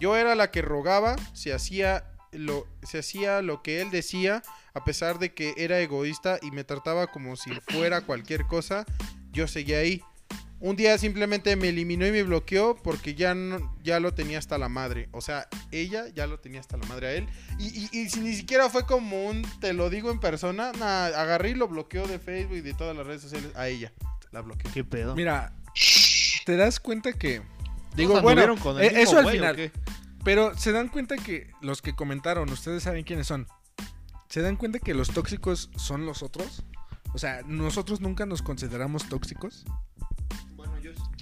Yo 0.00 0.16
era 0.16 0.34
la 0.34 0.50
que 0.50 0.60
rogaba, 0.62 1.14
se 1.34 1.52
hacía 1.52 2.04
lo, 2.32 2.66
se 2.82 2.98
hacía 2.98 3.42
lo 3.42 3.62
que 3.62 3.80
él 3.80 3.90
decía, 3.92 4.42
a 4.74 4.84
pesar 4.84 5.20
de 5.20 5.34
que 5.34 5.54
era 5.56 5.78
egoísta 5.78 6.38
y 6.42 6.50
me 6.50 6.64
trataba 6.64 7.06
como 7.06 7.36
si 7.36 7.50
fuera 7.68 8.00
cualquier 8.00 8.44
cosa. 8.48 8.84
Yo 9.30 9.46
seguía 9.46 9.78
ahí. 9.78 10.02
Un 10.62 10.76
día 10.76 10.96
simplemente 10.96 11.56
me 11.56 11.70
eliminó 11.70 12.06
y 12.06 12.12
me 12.12 12.22
bloqueó 12.22 12.76
porque 12.76 13.16
ya 13.16 13.34
no, 13.34 13.74
ya 13.82 13.98
lo 13.98 14.14
tenía 14.14 14.38
hasta 14.38 14.58
la 14.58 14.68
madre. 14.68 15.08
O 15.10 15.20
sea, 15.20 15.48
ella 15.72 16.04
ya 16.14 16.28
lo 16.28 16.38
tenía 16.38 16.60
hasta 16.60 16.76
la 16.76 16.86
madre 16.86 17.06
a 17.08 17.12
él. 17.14 17.26
Y, 17.58 17.66
y- 17.66 17.88
y 17.92 18.08
si 18.08 18.20
ni 18.20 18.32
siquiera 18.32 18.70
fue 18.70 18.86
como 18.86 19.26
un 19.26 19.42
te 19.60 19.72
lo 19.72 19.90
digo 19.90 20.12
en 20.12 20.20
persona, 20.20 20.68
agarré 20.70 21.50
y 21.50 21.54
lo 21.54 21.66
bloqueó 21.66 22.06
de 22.06 22.20
Facebook 22.20 22.58
y 22.58 22.60
de 22.60 22.74
todas 22.74 22.96
las 22.96 23.04
redes 23.04 23.22
sociales 23.22 23.50
a 23.56 23.66
ella. 23.66 23.92
La 24.30 24.40
bloqueó. 24.40 24.70
¿Qué 24.72 24.84
pedo? 24.84 25.16
Mira, 25.16 25.52
te 26.46 26.56
das 26.56 26.78
cuenta 26.78 27.12
que. 27.12 27.42
Digo, 27.96 28.10
¿Todos 28.12 28.22
bueno, 28.22 28.56
con 28.56 28.78
el 28.80 28.84
eh, 28.84 28.88
mismo 28.90 29.02
eso 29.02 29.18
al 29.18 29.28
final. 29.30 29.72
Pero 30.24 30.56
se 30.56 30.70
dan 30.70 30.88
cuenta 30.88 31.16
que 31.16 31.50
los 31.60 31.82
que 31.82 31.94
comentaron, 31.94 32.48
ustedes 32.50 32.84
saben 32.84 33.02
quiénes 33.02 33.26
son. 33.26 33.48
¿Se 34.28 34.40
dan 34.42 34.54
cuenta 34.56 34.78
que 34.78 34.94
los 34.94 35.10
tóxicos 35.10 35.70
son 35.76 36.06
los 36.06 36.22
otros? 36.22 36.62
O 37.14 37.18
sea, 37.18 37.42
nosotros 37.46 38.00
nunca 38.00 38.26
nos 38.26 38.40
consideramos 38.42 39.08
tóxicos. 39.08 39.64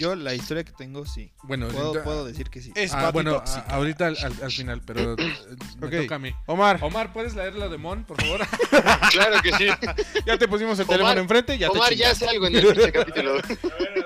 Yo, 0.00 0.14
la 0.16 0.32
historia 0.34 0.64
que 0.64 0.72
tengo, 0.72 1.04
sí. 1.04 1.30
Bueno, 1.42 1.68
Puedo, 1.68 2.02
puedo 2.02 2.24
decir 2.24 2.48
que 2.48 2.62
sí. 2.62 2.72
Es 2.74 2.94
ah, 2.94 3.10
bueno, 3.10 3.42
a- 3.46 3.60
ahorita 3.74 4.06
al, 4.06 4.16
al- 4.16 4.42
al 4.44 4.50
final, 4.50 4.80
pero 4.86 5.12
eh, 5.12 5.36
me 5.78 5.86
Ok. 5.88 5.92
toca 6.04 6.14
a 6.14 6.18
mí. 6.18 6.34
Omar, 6.46 6.78
Omar, 6.82 7.12
¿puedes 7.12 7.34
leer 7.34 7.54
lo 7.54 7.68
de 7.68 7.76
Mon, 7.76 8.04
por 8.04 8.20
favor? 8.20 8.40
Claro 9.12 9.42
que 9.42 9.52
sí. 9.52 9.66
ya 10.26 10.38
te 10.38 10.48
pusimos 10.48 10.78
el 10.78 10.86
Omar- 10.86 10.96
teléfono 10.96 11.20
enfrente, 11.20 11.58
ya 11.58 11.68
Omar 11.68 11.90
te 11.90 11.96
ya 11.96 12.10
hace 12.12 12.26
algo 12.26 12.46
en 12.46 12.56
el 12.56 12.66
pinche 12.66 12.92
capítulo. 12.98 13.32
A 13.32 13.34
ver, 13.34 13.44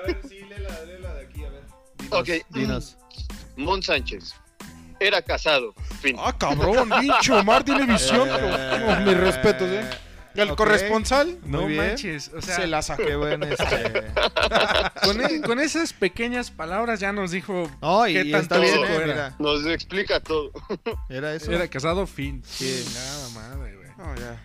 a 0.01 0.05
ver, 0.05 0.21
sí, 0.27 0.39
léela, 0.49 0.83
léela 0.85 1.13
de 1.13 1.25
aquí, 1.25 1.43
a 1.45 1.49
ver. 1.49 1.63
Dinos, 1.97 2.19
Ok. 2.19 2.29
Dinos. 2.49 2.97
Mon 3.55 3.81
Sánchez. 3.81 4.33
Era 4.99 5.21
casado. 5.21 5.73
Fin. 6.01 6.17
Ah, 6.19 6.35
cabrón, 6.37 6.89
bicho, 6.99 7.37
Omar 7.37 7.63
tiene 7.63 7.85
visión. 7.85 8.27
Eh, 8.29 8.85
Oh, 8.97 9.01
mis 9.01 9.17
respetos, 9.17 9.69
eh. 9.69 9.89
El 10.35 10.51
ok. 10.51 10.57
corresponsal 10.57 11.37
No 11.45 11.61
Muy 11.61 11.73
bien. 11.73 11.87
manches, 11.87 12.31
o 12.35 12.41
sea, 12.41 12.55
se 12.57 12.67
la 12.67 12.81
sacó. 12.81 13.03
Qué 13.05 13.15
bueno, 13.15 13.45
este... 13.45 14.03
con, 15.03 15.21
e- 15.21 15.41
con 15.41 15.59
esas 15.59 15.93
pequeñas 15.93 16.51
palabras 16.51 16.99
ya 16.99 17.11
nos 17.13 17.31
dijo 17.31 17.69
y, 18.07 18.13
¿Qué 18.13 18.21
y 18.25 18.31
tan 18.31 18.41
está 18.41 18.57
bien, 18.59 18.79
eh, 18.79 18.95
era? 18.95 19.05
mira. 19.05 19.35
Nos 19.39 19.65
explica 19.65 20.19
todo. 20.19 20.51
Era 21.09 21.33
eso. 21.33 21.51
era 21.51 21.67
casado, 21.67 22.05
fin. 22.07 22.41
Sí. 22.45 22.85
Nada 22.93 23.29
madre, 23.29 23.75
güey. 23.75 23.87
No, 23.97 24.15
ya. 24.15 24.41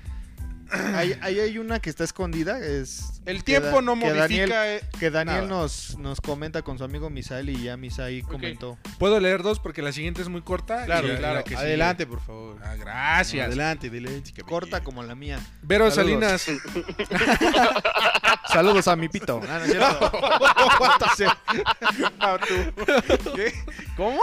Ahí, 0.94 1.18
ahí 1.22 1.40
hay 1.40 1.58
una 1.58 1.80
que 1.80 1.90
está 1.90 2.04
escondida. 2.04 2.58
Es 2.60 3.20
El 3.26 3.38
que 3.38 3.42
tiempo 3.44 3.76
Da- 3.76 3.82
no 3.82 3.94
que 3.94 4.00
modifica. 4.06 4.20
Daniel, 4.22 4.52
eh, 4.52 4.80
que 4.98 5.10
Daniel 5.10 5.48
nada. 5.48 5.48
nos, 5.62 5.98
nos 5.98 6.20
comenta 6.20 6.62
con 6.62 6.78
su 6.78 6.84
amigo 6.84 7.10
Misael 7.10 7.48
y 7.50 7.62
ya 7.64 7.76
Misael 7.76 8.22
comentó. 8.22 8.78
Puedo 8.98 9.18
leer 9.20 9.42
dos 9.42 9.58
porque 9.60 9.82
la 9.82 9.92
siguiente 9.92 10.22
es 10.22 10.28
muy 10.28 10.42
corta. 10.42 10.84
Claro, 10.84 11.12
y 11.12 11.16
claro. 11.16 11.34
la 11.36 11.42
que 11.42 11.50
sigue- 11.50 11.60
Adelante, 11.60 12.06
por 12.06 12.20
favor. 12.20 12.58
Ah, 12.62 12.74
gracias. 12.76 13.46
Adelante, 13.46 13.90
chica 14.22 14.42
Corta 14.44 14.82
como 14.82 15.02
la 15.02 15.14
mía. 15.14 15.38
Vero 15.62 15.90
Saludos. 15.90 16.42
Salinas. 16.42 16.62
Saludos 18.52 18.88
a 18.88 18.96
mi 18.96 19.08
pito. 19.08 19.40
Ah, 19.48 19.60
no 19.60 19.66
tú. 22.38 22.54
¿Qué? 23.36 23.52
¿Cómo? 24.00 24.18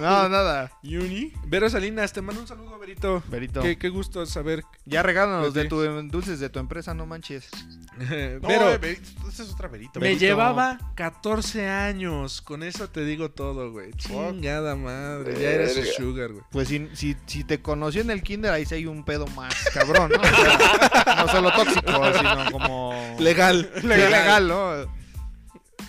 No, 0.00 0.28
nada. 0.30 0.72
¿Uni? 0.82 1.30
Vero 1.44 1.68
Salinas, 1.68 2.10
te 2.10 2.22
mando 2.22 2.40
un 2.40 2.48
saludo, 2.48 2.78
Verito. 2.78 3.22
Verito. 3.28 3.60
Qué, 3.60 3.76
qué 3.76 3.90
gusto 3.90 4.24
saber. 4.24 4.64
Ya 4.86 5.02
regálanos 5.02 5.52
de 5.52 5.66
tu 5.66 5.82
dulces 6.08 6.40
de 6.40 6.48
tu 6.48 6.58
empresa, 6.58 6.94
no 6.94 7.04
manches. 7.04 7.50
No, 8.00 8.48
Pero 8.48 8.70
eh, 8.70 8.78
Verito, 8.78 9.28
esa 9.28 9.42
es 9.42 9.50
otra 9.50 9.68
Verito. 9.68 10.00
me 10.00 10.06
Verito. 10.06 10.20
llevaba 10.20 10.78
14 10.94 11.68
años. 11.68 12.40
Con 12.40 12.62
eso 12.62 12.88
te 12.88 13.04
digo 13.04 13.30
todo, 13.30 13.72
güey. 13.72 13.92
Chingada 13.92 14.74
madre. 14.74 15.38
Ya 15.38 15.50
eres 15.50 15.94
sugar, 15.96 16.32
güey. 16.32 16.44
Pues 16.50 16.68
si, 16.68 16.88
si, 16.94 17.14
si 17.26 17.44
te 17.44 17.60
conoció 17.60 18.00
en 18.00 18.10
el 18.10 18.22
kinder, 18.22 18.52
ahí 18.52 18.64
sí 18.64 18.76
hay 18.76 18.86
un 18.86 19.04
pedo 19.04 19.26
más 19.36 19.54
cabrón, 19.74 20.12
¿no? 20.12 20.22
O 20.22 20.24
sea, 20.24 21.14
no 21.16 21.28
solo 21.28 21.52
tóxico, 21.52 21.92
sino 22.14 22.50
como... 22.52 23.16
Legal. 23.18 23.70
Sí, 23.82 23.86
legal, 23.86 24.48
¿no? 24.48 24.99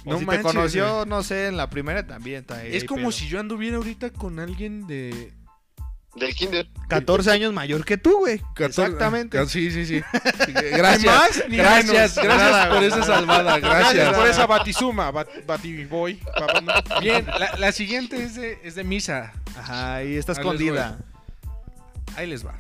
No 0.06 0.14
No 0.14 0.20
si 0.20 0.26
manches, 0.26 0.46
te 0.46 0.54
conoció, 0.54 1.06
no 1.06 1.24
sé, 1.24 1.48
en 1.48 1.58
la 1.58 1.70
primera 1.70 2.06
también 2.06 2.42
está 2.42 2.58
ahí. 2.58 2.76
Es 2.76 2.84
como 2.84 3.12
si 3.12 3.28
yo 3.28 3.40
anduviera 3.40 3.78
ahorita 3.78 4.12
con 4.12 4.40
alguien 4.40 4.88
de. 4.88 5.34
Del 6.16 6.36
kinder. 6.36 6.68
14 6.90 7.32
años 7.32 7.54
mayor 7.54 7.86
que 7.86 7.98
tú, 7.98 8.20
güey. 8.20 8.40
14 8.56 8.82
Exactamente. 8.82 9.40
Ah, 9.40 9.46
Sí, 9.46 9.72
sí, 9.72 9.86
sí. 9.86 10.02
Gracias. 10.72 11.06
Más 11.06 11.44
gracias, 11.48 12.16
gracias 12.16 12.52
Nada, 12.52 12.70
por 12.70 12.84
esa 12.84 13.04
salvada. 13.04 13.60
Gracias 13.60 13.94
Gracias. 13.94 14.18
por 14.18 14.28
esa 14.28 14.46
batisuma, 14.46 15.10
bat, 15.12 15.30
batiboy. 15.46 16.20
Bien, 17.00 17.26
la, 17.26 17.56
la 17.58 17.72
siguiente 17.72 18.22
es 18.22 18.36
de, 18.36 18.60
es 18.62 18.76
de 18.76 18.84
misa. 18.84 19.32
Ajá, 19.58 20.04
y 20.04 20.16
está 20.16 20.34
escondida. 20.34 21.00
Ahí 22.18 22.28
les 22.28 22.46
va. 22.46 22.60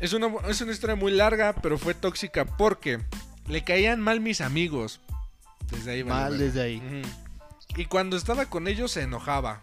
Es 0.00 0.12
una, 0.12 0.28
es 0.48 0.60
una 0.60 0.72
historia 0.72 0.96
muy 0.96 1.12
larga, 1.12 1.54
pero 1.62 1.78
fue 1.78 1.94
tóxica 1.94 2.44
porque 2.44 2.98
le 3.46 3.62
caían 3.62 4.00
mal 4.00 4.20
mis 4.20 4.40
amigos. 4.40 5.00
Desde 5.70 5.92
ahí 5.92 6.04
Mal 6.04 6.38
desde 6.38 6.62
ahí. 6.62 7.02
Y 7.76 7.86
cuando 7.86 8.16
estaba 8.16 8.46
con 8.46 8.68
ellos 8.68 8.92
se 8.92 9.02
enojaba. 9.02 9.60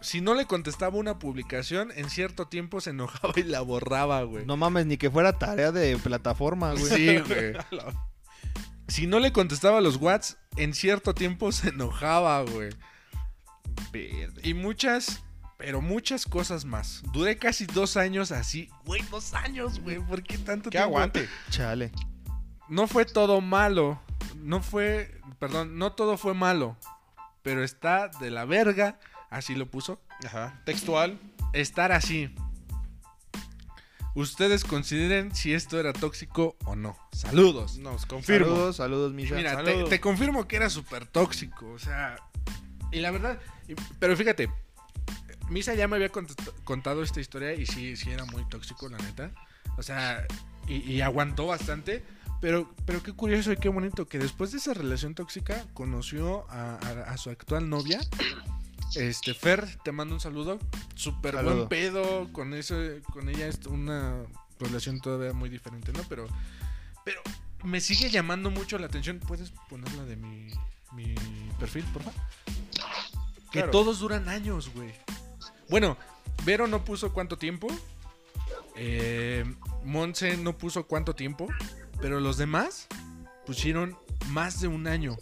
Si 0.00 0.20
no 0.20 0.34
le 0.34 0.46
contestaba 0.46 0.96
una 0.96 1.18
publicación, 1.20 1.92
en 1.94 2.10
cierto 2.10 2.46
tiempo 2.46 2.80
se 2.80 2.90
enojaba 2.90 3.32
y 3.36 3.44
la 3.44 3.60
borraba, 3.60 4.22
güey. 4.22 4.44
No 4.46 4.56
mames, 4.56 4.86
ni 4.86 4.96
que 4.96 5.10
fuera 5.10 5.38
tarea 5.38 5.70
de 5.70 5.96
plataforma, 5.98 6.72
güey. 6.72 6.84
Sí, 6.84 7.18
güey. 7.28 7.54
Si 8.88 9.06
no 9.06 9.20
le 9.20 9.32
contestaba 9.32 9.80
los 9.80 9.96
whats, 9.96 10.36
en 10.56 10.74
cierto 10.74 11.14
tiempo 11.14 11.52
se 11.52 11.68
enojaba, 11.68 12.42
güey. 12.42 12.70
Y 14.42 14.54
muchas, 14.54 15.22
pero 15.58 15.80
muchas 15.80 16.26
cosas 16.26 16.64
más. 16.64 17.02
Duré 17.12 17.36
casi 17.38 17.66
dos 17.66 17.96
años 17.96 18.32
así. 18.32 18.68
Güey, 18.84 19.02
dos 19.10 19.34
años, 19.34 19.80
güey. 19.80 19.98
¿Por 20.00 20.22
qué 20.22 20.38
tanto 20.38 20.70
Que 20.70 20.78
tiempo? 20.78 20.88
aguante. 20.96 21.28
Chale. 21.50 21.92
No 22.68 22.86
fue 22.86 23.04
todo 23.04 23.40
malo. 23.40 24.00
No 24.36 24.62
fue, 24.62 25.20
perdón, 25.38 25.78
no 25.78 25.92
todo 25.92 26.16
fue 26.16 26.34
malo. 26.34 26.76
Pero 27.42 27.64
está 27.64 28.08
de 28.08 28.30
la 28.30 28.44
verga, 28.44 28.98
así 29.30 29.54
lo 29.54 29.70
puso. 29.70 30.00
Ajá. 30.24 30.60
Textual. 30.64 31.18
Estar 31.52 31.92
así. 31.92 32.34
Ustedes 34.14 34.64
consideren 34.64 35.34
si 35.34 35.54
esto 35.54 35.80
era 35.80 35.92
tóxico 35.94 36.56
o 36.66 36.76
no. 36.76 36.96
Saludos. 37.12 37.78
Nos 37.78 38.04
confirmo. 38.04 38.46
Saludos, 38.48 38.76
saludos, 38.76 39.12
Misa. 39.14 39.34
Mira, 39.34 39.56
te, 39.64 39.70
Saludos. 39.72 39.88
te 39.88 40.00
confirmo 40.00 40.46
que 40.46 40.56
era 40.56 40.68
súper 40.68 41.06
tóxico, 41.06 41.70
o 41.70 41.78
sea, 41.78 42.16
y 42.90 43.00
la 43.00 43.10
verdad, 43.10 43.40
y- 43.68 43.74
pero 43.98 44.14
fíjate, 44.14 44.50
Misa 45.48 45.74
ya 45.74 45.88
me 45.88 45.96
había 45.96 46.10
contado 46.64 47.02
esta 47.02 47.20
historia 47.20 47.54
y 47.54 47.64
sí, 47.64 47.96
sí 47.96 48.10
era 48.10 48.26
muy 48.26 48.46
tóxico, 48.50 48.86
la 48.90 48.98
neta, 48.98 49.30
o 49.78 49.82
sea, 49.82 50.26
y, 50.68 50.74
y 50.92 51.00
aguantó 51.00 51.46
bastante, 51.46 52.04
pero, 52.42 52.68
pero 52.84 53.02
qué 53.02 53.12
curioso 53.14 53.50
y 53.52 53.56
qué 53.56 53.70
bonito 53.70 54.06
que 54.06 54.18
después 54.18 54.52
de 54.52 54.58
esa 54.58 54.74
relación 54.74 55.14
tóxica 55.14 55.64
conoció 55.72 56.44
a, 56.50 56.74
a- 56.74 57.12
a 57.12 57.16
su 57.16 57.30
actual 57.30 57.70
novia. 57.70 57.98
Este, 58.94 59.32
Fer, 59.32 59.78
te 59.82 59.90
mando 59.92 60.14
un 60.14 60.20
saludo. 60.20 60.58
Súper 60.94 61.36
buen 61.54 61.68
pedo. 61.68 62.30
Con 62.32 62.52
eso, 62.52 62.76
con 63.10 63.30
ella 63.30 63.46
es 63.46 63.58
una 63.66 64.22
relación 64.60 65.00
todavía 65.00 65.32
muy 65.32 65.48
diferente, 65.48 65.92
¿no? 65.94 66.02
Pero, 66.10 66.26
pero 67.04 67.22
me 67.64 67.80
sigue 67.80 68.10
llamando 68.10 68.50
mucho 68.50 68.76
la 68.78 68.86
atención. 68.88 69.18
¿Puedes 69.18 69.50
ponerla 69.70 70.04
de 70.04 70.16
mi, 70.16 70.48
mi 70.92 71.14
perfil, 71.58 71.84
por 71.92 72.02
favor? 72.02 72.20
Que 73.50 73.62
todos 73.70 73.98
duran 74.00 74.28
años, 74.28 74.70
güey. 74.74 74.92
Bueno, 75.70 75.96
Vero 76.44 76.66
no 76.66 76.84
puso 76.84 77.12
cuánto 77.14 77.38
tiempo. 77.38 77.68
Eh, 78.76 79.44
Monse 79.84 80.36
no 80.36 80.56
puso 80.58 80.86
cuánto 80.86 81.14
tiempo. 81.14 81.48
Pero 82.00 82.20
los 82.20 82.36
demás 82.36 82.86
pusieron 83.46 83.96
más 84.28 84.60
de 84.60 84.68
un 84.68 84.86
año. 84.86 85.16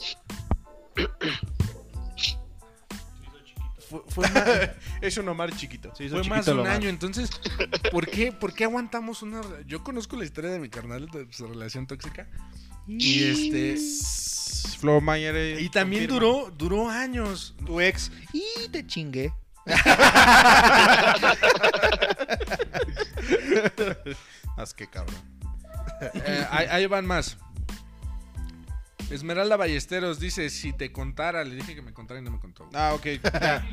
Fue, 3.89 4.03
fue 4.09 4.29
ma- 4.31 4.45
Es 5.01 5.17
un 5.19 5.29
Omar 5.29 5.55
chiquito. 5.57 5.91
Fue 5.97 6.07
chiquito 6.09 6.29
más 6.29 6.47
de 6.47 6.53
un 6.53 6.61
Omar. 6.61 6.73
año. 6.73 6.89
Entonces, 6.89 7.31
¿por 7.91 8.09
qué, 8.09 8.31
¿por 8.33 8.53
qué 8.55 8.65
aguantamos 8.65 9.23
una... 9.23 9.41
Yo 9.67 9.83
conozco 9.83 10.17
la 10.17 10.25
historia 10.25 10.51
de 10.51 10.59
mi 10.61 10.69
carnal 10.69 11.09
de 11.11 11.27
su 11.33 11.47
relación 11.47 11.87
tóxica. 11.87 12.29
Y 12.87 13.25
este... 13.25 13.77
Flo 14.79 15.01
Mayer. 15.01 15.35
eh, 15.37 15.61
Y 15.61 15.69
también 15.71 16.07
confirma. 16.07 16.27
duró, 16.33 16.51
duró 16.57 16.89
años. 16.89 17.55
Tu 17.67 17.81
ex. 17.81 18.13
Y 18.33 18.69
te 18.69 18.87
chingué. 18.87 19.33
Haz 24.57 24.75
que 24.75 24.87
cabrón. 24.89 25.17
Eh, 26.01 26.47
ahí, 26.51 26.67
ahí 26.71 26.87
van 26.87 27.07
más. 27.07 27.37
Esmeralda 29.11 29.57
Ballesteros 29.57 30.21
dice, 30.21 30.51
si 30.51 30.73
te 30.73 30.93
contara, 30.93 31.43
le 31.43 31.57
dije 31.57 31.75
que 31.75 31.83
me 31.83 31.93
contara 31.93 32.21
y 32.21 32.23
no 32.23 32.31
me 32.31 32.39
contó. 32.39 32.69
Ah, 32.73 32.93
ok. 32.95 33.07
Ya. 33.23 33.67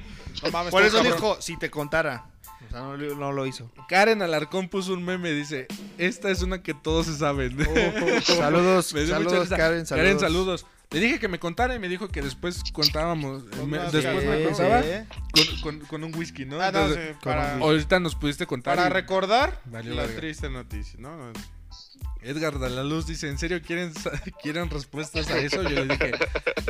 No 0.43 0.51
mames, 0.51 0.71
Por 0.71 0.83
eso 0.83 0.97
cabrón. 0.97 1.13
dijo, 1.13 1.37
si 1.41 1.57
te 1.57 1.69
contara. 1.69 2.25
O 2.67 2.71
sea, 2.71 2.79
no, 2.81 2.97
no 2.97 3.31
lo 3.31 3.45
hizo. 3.45 3.71
Karen 3.87 4.21
Alarcón 4.23 4.67
puso 4.67 4.93
un 4.93 5.05
meme, 5.05 5.31
dice, 5.31 5.67
esta 5.99 6.31
es 6.31 6.41
una 6.41 6.63
que 6.63 6.73
todos 6.73 7.05
se 7.05 7.15
saben. 7.17 7.55
Saludos, 8.23 8.93
Me 8.95 9.03
dio 9.03 9.15
mucha 9.15 9.29
saludos, 9.29 9.43
risa. 9.43 9.57
Karen, 9.57 9.85
saludos. 9.85 10.05
Karen, 10.05 10.19
saludos. 10.19 10.65
Le 10.89 10.99
dije 11.01 11.19
que 11.19 11.27
me 11.27 11.37
contara 11.37 11.75
y 11.75 11.79
me 11.79 11.87
dijo 11.89 12.07
que 12.07 12.21
después 12.21 12.63
contábamos. 12.73 13.43
Me- 13.67 13.77
después 13.77 14.25
me 14.25 14.43
contaba 14.45 14.81
sí. 14.81 14.89
con, 15.61 15.61
con- 15.79 15.79
con 15.87 16.03
un 16.03 16.15
whisky, 16.15 16.45
¿no? 16.45 16.59
Ah, 16.61 16.71
no, 16.71 16.79
Entonces, 16.79 17.09
sí, 17.11 17.17
para, 17.23 17.57
Ahorita 17.57 17.99
nos 17.99 18.15
pudiste 18.15 18.47
contar. 18.47 18.75
para 18.77 18.89
y- 18.89 18.93
recordar 18.93 19.61
Valió 19.65 19.93
la 19.93 20.03
verga. 20.03 20.17
triste 20.17 20.49
noticia, 20.49 20.97
¿no? 20.99 21.31
Edgar 22.21 22.57
de 22.59 22.69
la 22.69 22.83
Luz 22.83 23.05
dice, 23.07 23.29
¿en 23.29 23.37
serio 23.37 23.61
quieren, 23.61 23.93
quieren 24.41 24.69
respuestas 24.69 25.29
a 25.29 25.37
eso? 25.37 25.61
Yo 25.63 25.85
le 25.85 25.95
dije, 25.97 26.11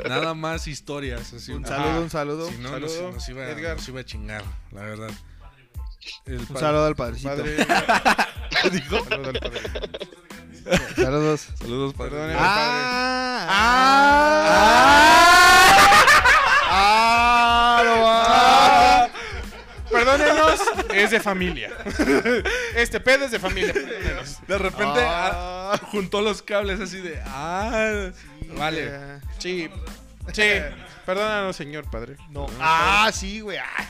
nada 0.07 0.33
más 0.33 0.67
historias. 0.67 1.33
Así, 1.33 1.51
Un 1.53 1.65
Ajá. 1.65 1.77
saludo, 1.77 2.01
un 2.01 2.09
saludo. 2.09 2.49
Si 2.49 2.57
no, 2.57 2.69
Saludo, 2.69 3.01
nos, 3.03 3.13
nos 3.15 3.29
iba, 3.29 3.45
Edgar. 3.49 3.77
nos 3.77 3.87
iba 3.87 3.99
a 4.01 4.05
chingar, 4.05 4.43
la 4.71 4.81
verdad. 4.81 5.11
El 6.25 6.39
Un 6.39 6.47
saludo 6.57 6.85
al 6.85 6.95
padrecito. 6.95 7.29
Padre. 7.29 7.57
¿Qué 8.61 8.69
dijo? 8.71 9.03
Saludo 9.09 9.29
al 9.29 9.39
padre. 9.39 9.61
Saludos. 10.95 11.47
Saludos, 11.59 11.93
padre. 11.93 12.11
Perdón, 12.11 12.35
Ah, 12.37 13.47
Ah, 13.49 15.16
es 21.03 21.11
de 21.11 21.19
familia. 21.19 21.69
Este 22.75 22.99
pedo 22.99 23.25
es 23.25 23.31
de 23.31 23.39
familia. 23.39 23.73
De 23.73 24.57
repente 24.57 24.99
Ah. 25.01 25.71
ah, 25.73 25.79
juntó 25.91 26.21
los 26.21 26.41
cables 26.41 26.79
así 26.79 26.97
de, 27.01 27.19
ah, 27.25 28.09
vale. 28.57 28.91
Sí, 29.39 29.69
sí. 30.33 30.43
Perdónanos, 31.05 31.55
señor 31.55 31.89
padre. 31.89 32.17
No. 32.29 32.47
Ah, 32.59 33.09
sí, 33.13 33.39
güey. 33.39 33.57
Ah. 33.57 33.87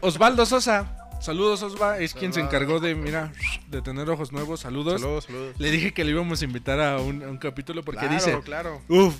Osvaldo 0.00 0.44
Sosa. 0.46 0.98
Saludos, 1.20 1.62
Osva. 1.62 1.98
Es 2.00 2.12
quien 2.12 2.34
se 2.34 2.40
encargó 2.40 2.80
de, 2.80 2.94
mira, 2.94 3.32
de 3.68 3.80
tener 3.80 4.10
ojos 4.10 4.30
nuevos. 4.32 4.60
Saludos. 4.60 5.00
Saludos, 5.00 5.24
saludos. 5.24 5.54
Le 5.58 5.70
dije 5.70 5.94
que 5.94 6.04
le 6.04 6.10
íbamos 6.10 6.42
a 6.42 6.44
invitar 6.44 6.80
a 6.80 6.98
un, 6.98 7.22
a 7.22 7.28
un 7.28 7.38
capítulo 7.38 7.82
porque 7.82 8.00
Claro, 8.00 8.14
dice, 8.14 8.38
claro. 8.44 8.82
uff, 8.88 9.14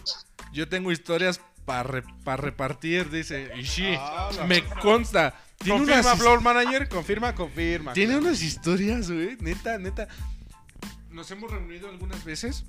yo 0.53 0.69
tengo 0.69 0.93
historias 0.93 1.41
para 1.65 2.37
repartir, 2.37 3.09
dice. 3.11 3.51
Y 3.57 3.65
sí, 3.65 3.95
Ah, 3.99 4.29
me 4.47 4.63
consta. 4.65 5.35
Tiene 5.65 5.79
Confirma, 5.81 6.01
unas, 6.03 6.19
Floor 6.19 6.41
Manager. 6.43 6.89
Confirma, 6.89 7.35
confirma. 7.35 7.93
tiene 7.95 8.17
unas 8.17 8.41
historias, 8.43 9.11
güey. 9.11 9.37
Neta, 9.41 9.79
neta. 9.79 10.07
Nos 11.11 11.31
hemos 11.31 11.51
reunido 11.51 11.89
algunas 11.89 12.23
veces. 12.25 12.65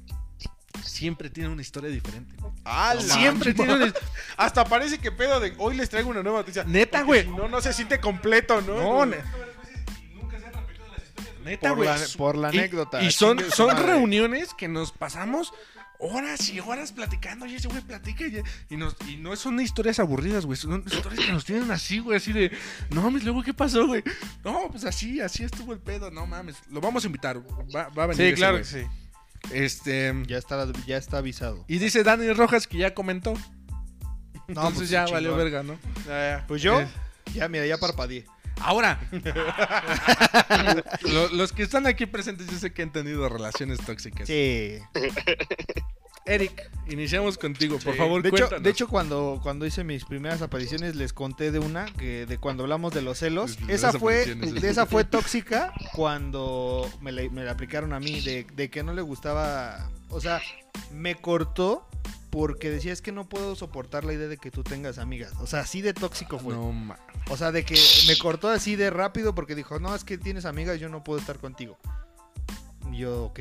Siempre 0.84 1.30
tiene 1.30 1.50
una 1.50 1.62
historia 1.62 1.90
diferente. 1.90 2.36
Ah, 2.64 2.94
la 2.96 3.02
Siempre 3.02 3.54
tiene 3.54 3.74
una... 3.76 3.94
Hasta 4.38 4.66
parece 4.66 4.98
que 5.00 5.12
pedo 5.12 5.40
de 5.40 5.54
hoy 5.58 5.76
les 5.76 5.90
traigo 5.90 6.10
una 6.10 6.24
nueva 6.24 6.40
noticia. 6.40 6.64
Neta, 6.64 7.04
güey. 7.04 7.24
Si 7.24 7.30
no, 7.30 7.48
no 7.48 7.62
se 7.62 7.74
siente 7.74 8.00
completo, 8.00 8.62
¿no? 8.62 8.76
No, 8.76 9.06
ne- 9.06 9.18
Neta, 11.44 11.70
Por 11.70 11.78
güey. 11.78 11.90
la, 11.90 11.98
por 12.18 12.36
la 12.38 12.54
Y- 12.54 12.58
anécdota. 12.58 13.02
Y, 13.04 13.12
son, 13.12 13.40
su 13.40 13.52
son 13.52 13.68
madre. 13.68 13.86
reuniones 13.88 14.54
que 14.56 14.68
nos 14.68 14.92
pasamos 14.92 15.54
horas 16.00 16.50
y 16.50 16.60
horas 16.60 16.92
platicando. 16.92 17.46
Y 17.46 17.56
ese 17.56 17.68
güey 17.68 17.82
platica. 17.82 18.26
Y, 18.26 18.42
y 18.70 18.78
nos, 18.78 18.96
y 19.08 19.18
no 19.18 19.36
son 19.36 19.60
historias 19.60 20.00
aburridas, 20.00 20.46
güey. 20.46 20.58
Son 20.58 20.84
historias 20.86 21.26
que 21.26 21.32
nos 21.32 21.46
tienen 21.46 21.70
así, 21.72 22.00
güey. 22.00 22.18
Así 22.18 22.34
de, 22.34 22.52
no 22.90 23.02
mames, 23.02 23.24
luego, 23.24 23.44
¿qué 23.44 23.54
pasó, 23.54 23.86
güey? 23.88 24.04
No, 24.44 24.68
pues 24.72 24.86
así, 24.86 25.22
así 25.22 25.44
estuvo 25.44 25.74
el 25.74 25.80
pedo. 25.80 26.12
No 26.12 26.26
mames. 26.28 26.58
Lo 26.72 26.82
vamos 26.82 27.04
a 27.04 27.08
invitar. 27.08 27.38
Va, 27.76 27.90
va 27.90 28.04
a 28.04 28.08
venir. 28.08 28.18
Sí, 28.18 28.24
ese 28.24 28.36
claro 28.36 28.58
que 28.58 28.64
sí. 28.64 28.84
Este. 29.52 30.14
Ya 30.28 30.38
está, 30.38 30.68
ya 30.88 30.98
está 30.98 31.18
avisado. 31.18 31.66
Y 31.68 31.78
dice 31.78 32.04
Dani 32.04 32.32
Rojas 32.34 32.68
que 32.68 32.78
ya 32.78 32.94
comentó. 32.94 33.34
No, 34.48 34.62
Entonces 34.62 34.78
pues, 34.78 34.90
ya 34.92 35.06
valió 35.08 35.36
verga, 35.36 35.64
¿no? 35.64 35.74
Ya, 36.06 36.38
ya. 36.38 36.46
Pues 36.48 36.62
yo, 36.62 36.80
Eh. 36.80 36.88
ya, 37.34 37.48
mira, 37.48 37.66
ya 37.66 37.80
parpadeé. 37.80 38.26
Ahora, 38.62 39.00
lo- 41.02 41.30
los 41.30 41.52
que 41.54 41.64
están 41.64 41.88
aquí 41.88 42.06
presentes, 42.06 42.48
yo 42.48 42.58
sé 42.58 42.74
que 42.74 42.82
han 42.84 42.92
tenido 42.92 43.28
relaciones 43.30 43.80
tóxicas. 43.80 44.28
Sí. 44.28 44.78
Eric, 46.28 46.60
iniciamos 46.90 47.38
contigo, 47.38 47.78
por 47.78 47.94
Sí. 47.94 48.00
favor, 48.00 48.24
De 48.24 48.30
hecho, 48.30 48.38
cuéntanos. 48.38 48.64
de 48.64 48.70
hecho 48.72 48.88
cuando, 48.88 49.40
cuando 49.44 49.66
hice 49.68 49.84
mis 49.84 50.06
primeras 50.06 50.42
apariciones 50.42 50.96
les 50.96 51.14
conté 51.14 51.52
de 51.52 51.60
una, 51.60 51.86
que 51.86 52.26
de 52.26 52.38
cuando 52.40 52.64
hablamos 52.64 52.94
de 52.94 53.04
los 53.04 53.20
celos. 53.20 53.60
Esa 53.68 53.92
fue, 53.94 54.22
apariciones. 54.24 54.62
de 54.62 54.70
esa 54.70 54.88
fue 54.88 55.04
tóxica 55.04 55.72
cuando 55.94 56.90
me 57.00 57.12
la, 57.12 57.30
me 57.30 57.44
la 57.44 57.52
aplicaron 57.52 57.94
a 57.94 58.00
mí, 58.00 58.22
de, 58.22 58.48
de 58.56 58.70
que 58.72 58.82
no 58.82 58.94
le 58.96 59.04
gustaba, 59.04 59.88
o 60.10 60.20
sea, 60.20 60.42
me 60.92 61.14
cortó 61.14 61.88
porque 62.36 62.70
decía 62.70 62.92
es 62.92 63.02
que 63.02 63.14
no 63.14 63.30
puedo 63.30 63.56
soportar 63.56 64.04
la 64.04 64.12
idea 64.12 64.28
de 64.28 64.36
que 64.36 64.52
tú 64.52 64.62
tengas 64.62 64.98
amigas. 64.98 65.32
O 65.40 65.48
sea, 65.48 65.62
así 65.62 65.82
de 65.82 65.94
tóxico 65.94 66.38
fue. 66.38 66.54
No, 66.54 66.94
O 67.30 67.38
sea, 67.38 67.54
de 67.54 67.64
que 67.64 67.80
me 68.10 68.18
cortó 68.18 68.50
así 68.50 68.76
de 68.76 68.90
rápido 68.90 69.34
porque 69.34 69.56
dijo, 69.56 69.80
no, 69.80 69.96
es 69.96 70.04
que 70.04 70.18
tienes 70.18 70.44
amigas, 70.44 70.78
yo 70.78 70.90
no 70.90 71.02
puedo 71.02 71.18
estar 71.18 71.40
contigo. 71.40 71.78
Y 72.92 72.98
yo, 72.98 73.24
ok. 73.24 73.40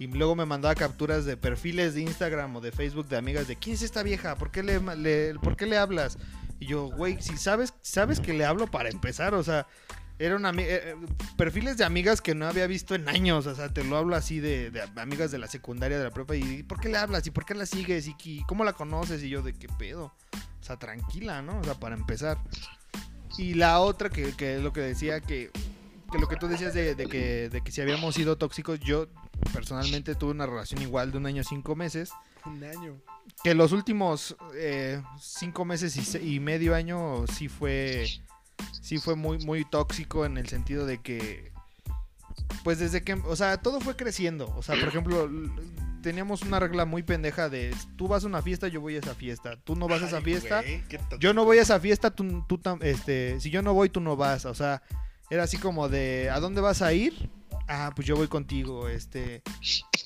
Y 0.00 0.08
luego 0.08 0.34
me 0.34 0.44
mandaba 0.46 0.74
capturas 0.74 1.24
de 1.24 1.36
perfiles 1.36 1.94
de 1.94 2.00
Instagram 2.00 2.56
o 2.56 2.60
de 2.60 2.72
Facebook 2.72 3.06
de 3.06 3.18
amigas 3.18 3.46
de, 3.46 3.54
¿quién 3.54 3.74
es 3.74 3.82
esta 3.82 4.02
vieja? 4.02 4.34
¿Por 4.34 4.50
qué 4.50 4.64
le, 4.64 4.80
le- 4.96 5.34
¿por 5.38 5.54
qué 5.56 5.66
le 5.66 5.78
hablas? 5.78 6.18
Y 6.58 6.66
yo, 6.66 6.86
güey, 6.88 7.22
si 7.22 7.36
sabes, 7.36 7.72
sabes 7.82 8.18
que 8.18 8.32
le 8.32 8.44
hablo 8.44 8.66
para 8.66 8.88
empezar, 8.88 9.32
o 9.34 9.44
sea, 9.44 9.68
era 10.18 10.36
una 10.36 10.52
ami- 10.52 10.62
eh, 10.62 10.90
eh, 10.90 10.96
perfiles 11.36 11.76
de 11.76 11.84
amigas 11.84 12.20
que 12.20 12.34
no 12.34 12.46
había 12.46 12.66
visto 12.66 12.94
en 12.94 13.08
años, 13.08 13.46
o 13.46 13.54
sea, 13.54 13.68
te 13.72 13.82
lo 13.84 13.96
hablo 13.96 14.14
así 14.16 14.38
de, 14.40 14.70
de 14.70 14.82
amigas 14.96 15.30
de 15.30 15.38
la 15.38 15.48
secundaria, 15.48 15.98
de 15.98 16.04
la 16.04 16.10
prepa, 16.10 16.36
y 16.36 16.62
¿por 16.62 16.80
qué 16.80 16.88
le 16.88 16.98
hablas? 16.98 17.26
¿Y 17.26 17.30
por 17.30 17.44
qué 17.44 17.54
la 17.54 17.66
sigues? 17.66 18.06
¿Y, 18.06 18.14
y 18.24 18.42
cómo 18.44 18.64
la 18.64 18.72
conoces? 18.74 19.22
Y 19.22 19.28
yo, 19.28 19.42
¿de 19.42 19.52
qué 19.54 19.68
pedo? 19.78 20.14
O 20.60 20.64
sea, 20.64 20.76
tranquila, 20.78 21.42
¿no? 21.42 21.58
O 21.58 21.64
sea, 21.64 21.74
para 21.74 21.96
empezar. 21.96 22.38
Y 23.38 23.54
la 23.54 23.80
otra 23.80 24.10
que, 24.10 24.32
que 24.36 24.56
es 24.56 24.62
lo 24.62 24.72
que 24.72 24.80
decía 24.80 25.20
que, 25.20 25.50
que 26.12 26.18
lo 26.18 26.28
que 26.28 26.36
tú 26.36 26.46
decías 26.46 26.74
de, 26.74 26.94
de 26.94 27.06
que, 27.06 27.48
de 27.48 27.60
que 27.62 27.72
si 27.72 27.80
habíamos 27.80 28.14
sido 28.14 28.36
tóxicos, 28.36 28.78
yo 28.80 29.08
personalmente 29.52 30.14
tuve 30.14 30.30
una 30.32 30.46
relación 30.46 30.82
igual 30.82 31.10
de 31.10 31.18
un 31.18 31.26
año 31.26 31.42
cinco 31.42 31.74
meses. 31.74 32.10
un 32.44 32.62
año. 32.62 33.00
Que 33.42 33.54
los 33.54 33.72
últimos 33.72 34.36
eh, 34.54 35.02
cinco 35.20 35.64
meses 35.64 35.96
y, 35.96 36.04
se- 36.04 36.22
y 36.22 36.38
medio 36.40 36.74
año 36.74 37.24
sí 37.26 37.48
fue 37.48 38.06
sí 38.80 38.98
fue 38.98 39.14
muy 39.16 39.38
muy 39.38 39.64
tóxico 39.64 40.24
en 40.24 40.36
el 40.38 40.48
sentido 40.48 40.86
de 40.86 40.98
que 40.98 41.52
pues 42.64 42.78
desde 42.78 43.02
que 43.02 43.14
o 43.14 43.36
sea 43.36 43.56
todo 43.58 43.80
fue 43.80 43.96
creciendo 43.96 44.52
o 44.56 44.62
sea 44.62 44.74
por 44.76 44.88
ejemplo 44.88 45.28
teníamos 46.02 46.42
una 46.42 46.58
regla 46.58 46.84
muy 46.84 47.02
pendeja 47.02 47.48
de 47.48 47.74
tú 47.96 48.08
vas 48.08 48.24
a 48.24 48.26
una 48.26 48.42
fiesta 48.42 48.68
yo 48.68 48.80
voy 48.80 48.96
a 48.96 48.98
esa 48.98 49.14
fiesta 49.14 49.56
tú 49.64 49.76
no 49.76 49.86
vas 49.86 50.02
a 50.02 50.06
esa 50.06 50.16
Ay, 50.18 50.22
fiesta 50.24 50.60
güey, 50.62 50.82
yo 51.20 51.32
no 51.34 51.44
voy 51.44 51.58
a 51.58 51.62
esa 51.62 51.78
fiesta, 51.78 52.10
tú, 52.10 52.44
tú 52.48 52.58
tam- 52.58 52.82
este, 52.82 53.38
si 53.40 53.50
yo 53.50 53.62
no 53.62 53.72
voy, 53.74 53.88
tú 53.88 54.00
no 54.00 54.16
vas. 54.16 54.44
O 54.46 54.54
sea, 54.54 54.82
era 55.30 55.44
así 55.44 55.58
como 55.58 55.88
de, 55.88 56.28
¿a 56.30 56.40
dónde 56.40 56.60
vas 56.60 56.82
a 56.82 56.92
ir? 56.92 57.30
Ah, 57.68 57.92
pues 57.94 58.06
yo 58.06 58.16
voy 58.16 58.28
contigo, 58.28 58.88
este. 58.88 59.42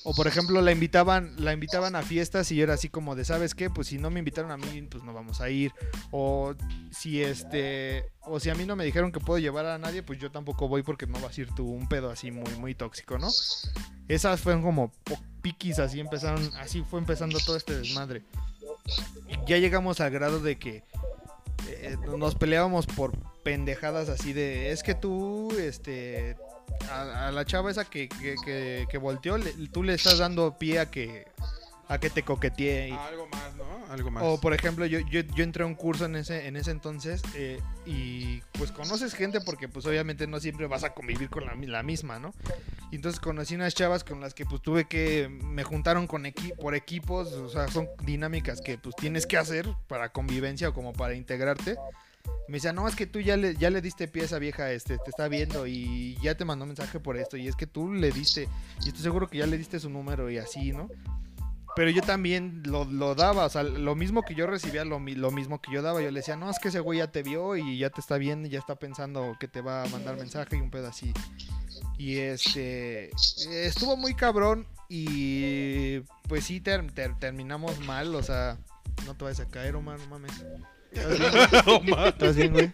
O 0.03 0.13
por 0.13 0.27
ejemplo, 0.27 0.61
la 0.61 0.71
invitaban, 0.71 1.33
la 1.37 1.53
invitaban 1.53 1.95
a 1.95 2.01
fiestas 2.01 2.51
y 2.51 2.55
yo 2.55 2.63
era 2.63 2.75
así 2.75 2.87
como 2.87 3.15
de, 3.15 3.25
¿sabes 3.25 3.55
qué? 3.55 3.69
Pues 3.69 3.87
si 3.87 3.97
no 3.97 4.09
me 4.09 4.19
invitaron 4.19 4.51
a 4.51 4.57
mí, 4.57 4.81
pues 4.83 5.03
no 5.03 5.13
vamos 5.13 5.41
a 5.41 5.49
ir. 5.49 5.73
O 6.11 6.55
si 6.91 7.21
este, 7.21 8.05
o 8.21 8.39
si 8.39 8.49
a 8.49 8.55
mí 8.55 8.65
no 8.65 8.75
me 8.75 8.85
dijeron 8.85 9.11
que 9.11 9.19
puedo 9.19 9.39
llevar 9.39 9.65
a 9.65 9.77
nadie, 9.77 10.03
pues 10.03 10.19
yo 10.19 10.31
tampoco 10.31 10.67
voy 10.67 10.83
porque 10.83 11.07
no 11.07 11.19
vas 11.19 11.37
a 11.37 11.41
ir 11.41 11.53
tú, 11.55 11.69
un 11.69 11.89
pedo 11.89 12.09
así 12.09 12.31
muy, 12.31 12.53
muy 12.55 12.73
tóxico, 12.73 13.17
¿no? 13.17 13.27
Esas 14.07 14.39
fueron 14.39 14.61
como 14.61 14.91
piquis, 15.41 15.79
así 15.79 15.99
empezaron, 15.99 16.49
así 16.57 16.83
fue 16.89 16.99
empezando 16.99 17.39
todo 17.39 17.57
este 17.57 17.77
desmadre. 17.77 18.23
Ya 19.45 19.57
llegamos 19.57 19.99
al 19.99 20.11
grado 20.11 20.39
de 20.39 20.57
que 20.57 20.83
eh, 21.67 21.97
nos 22.17 22.35
peleábamos 22.35 22.85
por 22.85 23.17
pendejadas 23.43 24.09
así 24.09 24.33
de 24.33 24.71
es 24.71 24.83
que 24.83 24.95
tú 24.95 25.51
este 25.57 26.37
a, 26.91 27.27
a 27.27 27.31
la 27.31 27.45
chava 27.45 27.71
esa 27.71 27.85
que, 27.85 28.07
que, 28.09 28.35
que- 28.43 28.87
que 28.89 28.97
volteó 28.97 29.37
le- 29.37 29.53
tú 29.71 29.83
le 29.83 29.93
estás 29.93 30.17
dando 30.19 30.57
pie 30.57 30.79
a 30.79 30.89
que 30.89 31.25
a 31.89 31.99
que 31.99 32.09
te 32.09 32.21
coquetee 32.23 32.89
y- 32.89 32.91
Ah, 32.91 33.07
algo 33.07 33.27
más, 33.27 33.55
¿no? 33.55 33.65
Algo 33.93 34.11
más. 34.11 34.21
o 34.25 34.41
por 34.41 34.53
ejemplo 34.53 34.85
yo, 34.85 34.99
yo, 34.99 35.21
yo 35.21 35.43
entré 35.45 35.63
a 35.63 35.65
un 35.65 35.75
curso 35.75 36.03
en 36.03 36.17
ese 36.17 36.47
en 36.47 36.57
ese 36.57 36.71
entonces 36.71 37.21
eh, 37.35 37.61
y 37.85 38.41
pues 38.51 38.73
conoces 38.73 39.13
gente 39.13 39.39
porque 39.39 39.69
pues 39.69 39.85
obviamente 39.85 40.27
no 40.27 40.41
siempre 40.41 40.67
vas 40.67 40.83
a 40.83 40.93
convivir 40.93 41.29
con 41.29 41.45
la 41.45 41.83
misma 41.83 42.19
no 42.19 42.33
y 42.91 42.97
entonces 42.97 43.21
conocí 43.21 43.55
unas 43.55 43.73
chavas 43.73 44.03
con 44.03 44.19
las 44.19 44.33
que 44.33 44.45
pues 44.45 44.61
tuve 44.61 44.83
que 44.85 45.29
me 45.29 45.63
juntaron 45.63 46.07
con 46.07 46.25
equi 46.25 46.51
por 46.59 46.75
equipos 46.75 47.31
o 47.31 47.47
sea 47.49 47.69
son 47.69 47.87
dinámicas 48.03 48.59
que 48.59 48.77
pues 48.77 48.93
tienes 48.97 49.25
que 49.25 49.37
hacer 49.37 49.65
para 49.87 50.09
convivencia 50.09 50.67
o 50.69 50.73
como 50.73 50.91
para 50.91 51.13
integrarte 51.15 51.77
me 52.47 52.55
decía, 52.57 52.73
no, 52.73 52.87
es 52.87 52.95
que 52.95 53.05
tú 53.05 53.19
ya 53.19 53.35
le, 53.37 53.55
ya 53.55 53.69
le 53.69 53.81
diste 53.81 54.07
pie 54.07 54.23
a 54.23 54.25
esa 54.25 54.39
vieja, 54.39 54.71
este, 54.71 54.97
te 54.97 55.09
está 55.09 55.27
viendo 55.27 55.67
y 55.67 56.17
ya 56.21 56.35
te 56.35 56.45
mandó 56.45 56.65
mensaje 56.65 56.99
por 56.99 57.17
esto. 57.17 57.37
Y 57.37 57.47
es 57.47 57.55
que 57.55 57.67
tú 57.67 57.93
le 57.93 58.11
diste, 58.11 58.47
y 58.83 58.87
estoy 58.87 59.03
seguro 59.03 59.27
que 59.27 59.37
ya 59.39 59.47
le 59.47 59.57
diste 59.57 59.79
su 59.79 59.89
número 59.89 60.29
y 60.31 60.37
así, 60.37 60.71
¿no? 60.71 60.89
Pero 61.75 61.91
yo 61.91 62.01
también 62.01 62.63
lo, 62.65 62.85
lo 62.85 63.13
daba, 63.13 63.45
o 63.45 63.49
sea, 63.49 63.61
lo 63.61 63.93
mismo 63.93 64.23
que 64.23 64.33
yo 64.33 64.47
recibía, 64.47 64.83
lo, 64.83 64.99
lo 64.99 65.31
mismo 65.31 65.61
que 65.61 65.71
yo 65.71 65.83
daba. 65.83 66.01
Yo 66.01 66.09
le 66.09 66.19
decía, 66.21 66.35
no, 66.35 66.49
es 66.49 66.57
que 66.57 66.69
ese 66.69 66.79
güey 66.79 66.99
ya 66.99 67.11
te 67.11 67.21
vio 67.21 67.55
y 67.55 67.77
ya 67.77 67.91
te 67.91 68.01
está 68.01 68.17
viendo 68.17 68.47
y 68.47 68.51
ya 68.51 68.57
está 68.59 68.75
pensando 68.75 69.35
que 69.39 69.47
te 69.47 69.61
va 69.61 69.83
a 69.83 69.87
mandar 69.89 70.17
mensaje 70.17 70.57
y 70.57 70.61
un 70.61 70.71
así. 70.85 71.13
Y 71.99 72.17
este, 72.17 73.11
estuvo 73.67 73.95
muy 73.95 74.15
cabrón 74.15 74.65
y 74.89 75.99
pues 76.27 76.45
sí, 76.45 76.61
ter- 76.61 76.91
terminamos 77.19 77.79
mal, 77.81 78.15
o 78.15 78.23
sea, 78.23 78.57
no 79.05 79.15
te 79.15 79.25
vayas 79.25 79.41
a 79.41 79.47
caer, 79.47 79.75
Omar, 79.75 79.99
no 79.99 80.07
mames. 80.07 80.31
¿Estás 80.91 82.35
bien, 82.35 82.53
güey? 82.53 82.71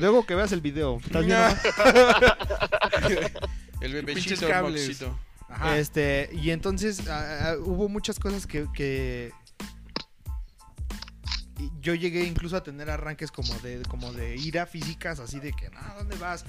Luego 0.00 0.26
que 0.26 0.34
veas 0.34 0.52
el 0.52 0.60
video, 0.60 1.00
¿estás 1.04 1.24
bien? 1.24 1.38
El 3.80 3.92
bebecito, 3.92 4.48
cables. 4.48 5.04
Ajá. 5.48 5.78
Este, 5.78 6.30
y 6.32 6.50
entonces 6.50 7.06
ah, 7.08 7.50
ah, 7.50 7.54
hubo 7.58 7.88
muchas 7.88 8.18
cosas 8.18 8.46
que, 8.46 9.32
yo 11.80 11.94
llegué 11.94 12.24
incluso 12.24 12.56
a 12.56 12.62
tener 12.62 12.90
arranques 12.90 13.30
como 13.30 13.54
de, 13.60 13.82
como 13.88 14.12
de 14.12 14.36
ira 14.36 14.66
físicas, 14.66 15.20
así 15.20 15.38
de 15.38 15.52
que, 15.52 15.70
no, 15.70 15.80
¿dónde 15.98 16.16
vas? 16.16 16.44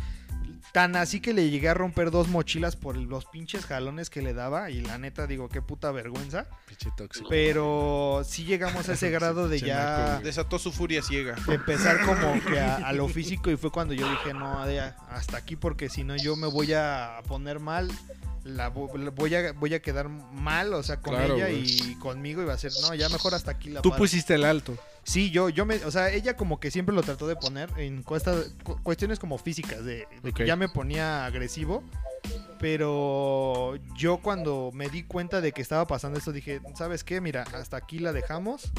Tan 0.71 0.95
así 0.95 1.21
que 1.21 1.33
le 1.33 1.49
llegué 1.49 1.69
a 1.69 1.73
romper 1.73 2.11
dos 2.11 2.27
mochilas 2.27 2.75
por 2.75 2.97
los 2.97 3.25
pinches 3.25 3.65
jalones 3.65 4.09
que 4.09 4.21
le 4.21 4.33
daba. 4.33 4.69
Y 4.69 4.81
la 4.81 4.97
neta, 4.97 5.27
digo, 5.27 5.49
qué 5.49 5.61
puta 5.61 5.91
vergüenza. 5.91 6.47
Pinche 6.67 6.89
tóxico. 6.97 7.27
Pero 7.29 8.21
sí 8.25 8.43
llegamos 8.43 8.89
a 8.89 8.93
ese 8.93 9.09
grado 9.11 9.47
de 9.47 9.59
ya 9.59 10.19
Desató 10.19 10.59
su 10.59 10.71
furia 10.71 11.01
ciega. 11.01 11.35
empezar 11.47 12.05
como 12.05 12.39
que 12.45 12.59
a, 12.59 12.75
a 12.75 12.93
lo 12.93 13.07
físico. 13.07 13.49
Y 13.49 13.57
fue 13.57 13.71
cuando 13.71 13.93
yo 13.93 14.09
dije, 14.09 14.33
no, 14.33 14.59
hasta 15.09 15.37
aquí, 15.37 15.55
porque 15.55 15.89
si 15.89 16.03
no, 16.03 16.15
yo 16.15 16.35
me 16.35 16.47
voy 16.47 16.73
a 16.73 17.21
poner 17.27 17.59
mal. 17.59 17.89
La, 18.45 18.72
vo- 18.72 18.95
la 18.97 19.09
voy, 19.09 19.34
a, 19.35 19.51
voy 19.53 19.73
a 19.73 19.81
quedar 19.81 20.07
mal, 20.07 20.73
o 20.76 20.84
sea, 20.84 21.01
con 21.01 21.15
Claro, 21.15 21.35
ella 21.35 21.49
y 21.49 21.95
conmigo. 21.95 22.41
Y 22.41 22.45
va 22.45 22.53
a 22.53 22.57
ser, 22.57 22.72
no, 22.84 22.93
ya 22.93 23.09
mejor 23.09 23.34
hasta 23.34 23.49
aquí 23.51 23.69
la 23.72 23.81
Tú 23.81 23.89
paro". 23.89 23.99
pusiste 24.03 24.35
el 24.35 24.45
alto. 24.45 24.77
Sí, 25.03 25.31
yo, 25.31 25.49
yo 25.49 25.65
me, 25.65 25.76
o 25.84 25.89
sea, 25.91 26.11
ella 26.11 26.35
como 26.38 26.59
que 26.59 26.69
siempre 26.72 26.93
lo 26.95 27.01
trató 27.01 27.27
de 27.27 27.35
poner 27.35 27.69
en 27.77 28.03
cuesta- 28.03 28.35
cu- 28.63 28.80
cuestiones 28.84 29.17
como 29.19 29.38
físicas, 29.39 29.84
de, 29.84 30.07
de 30.23 30.31
que 30.31 30.43
Ok. 30.43 30.47
ya 30.47 30.55
me 30.55 30.69
ponía 30.69 31.26
agresivo. 31.26 31.84
Pero 32.59 33.76
yo 33.95 34.17
cuando 34.17 34.72
me 34.73 34.89
di 34.89 35.03
cuenta 35.03 35.41
de 35.41 35.51
que 35.51 35.61
estaba 35.61 35.85
pasando 35.88 36.17
esto 36.17 36.31
dije, 36.31 36.61
¿sabes 36.76 37.03
qué? 37.03 37.22
Mira, 37.22 37.43
hasta 37.53 37.77
aquí 37.77 37.99
la 37.99 38.13
dejamos. 38.13 38.72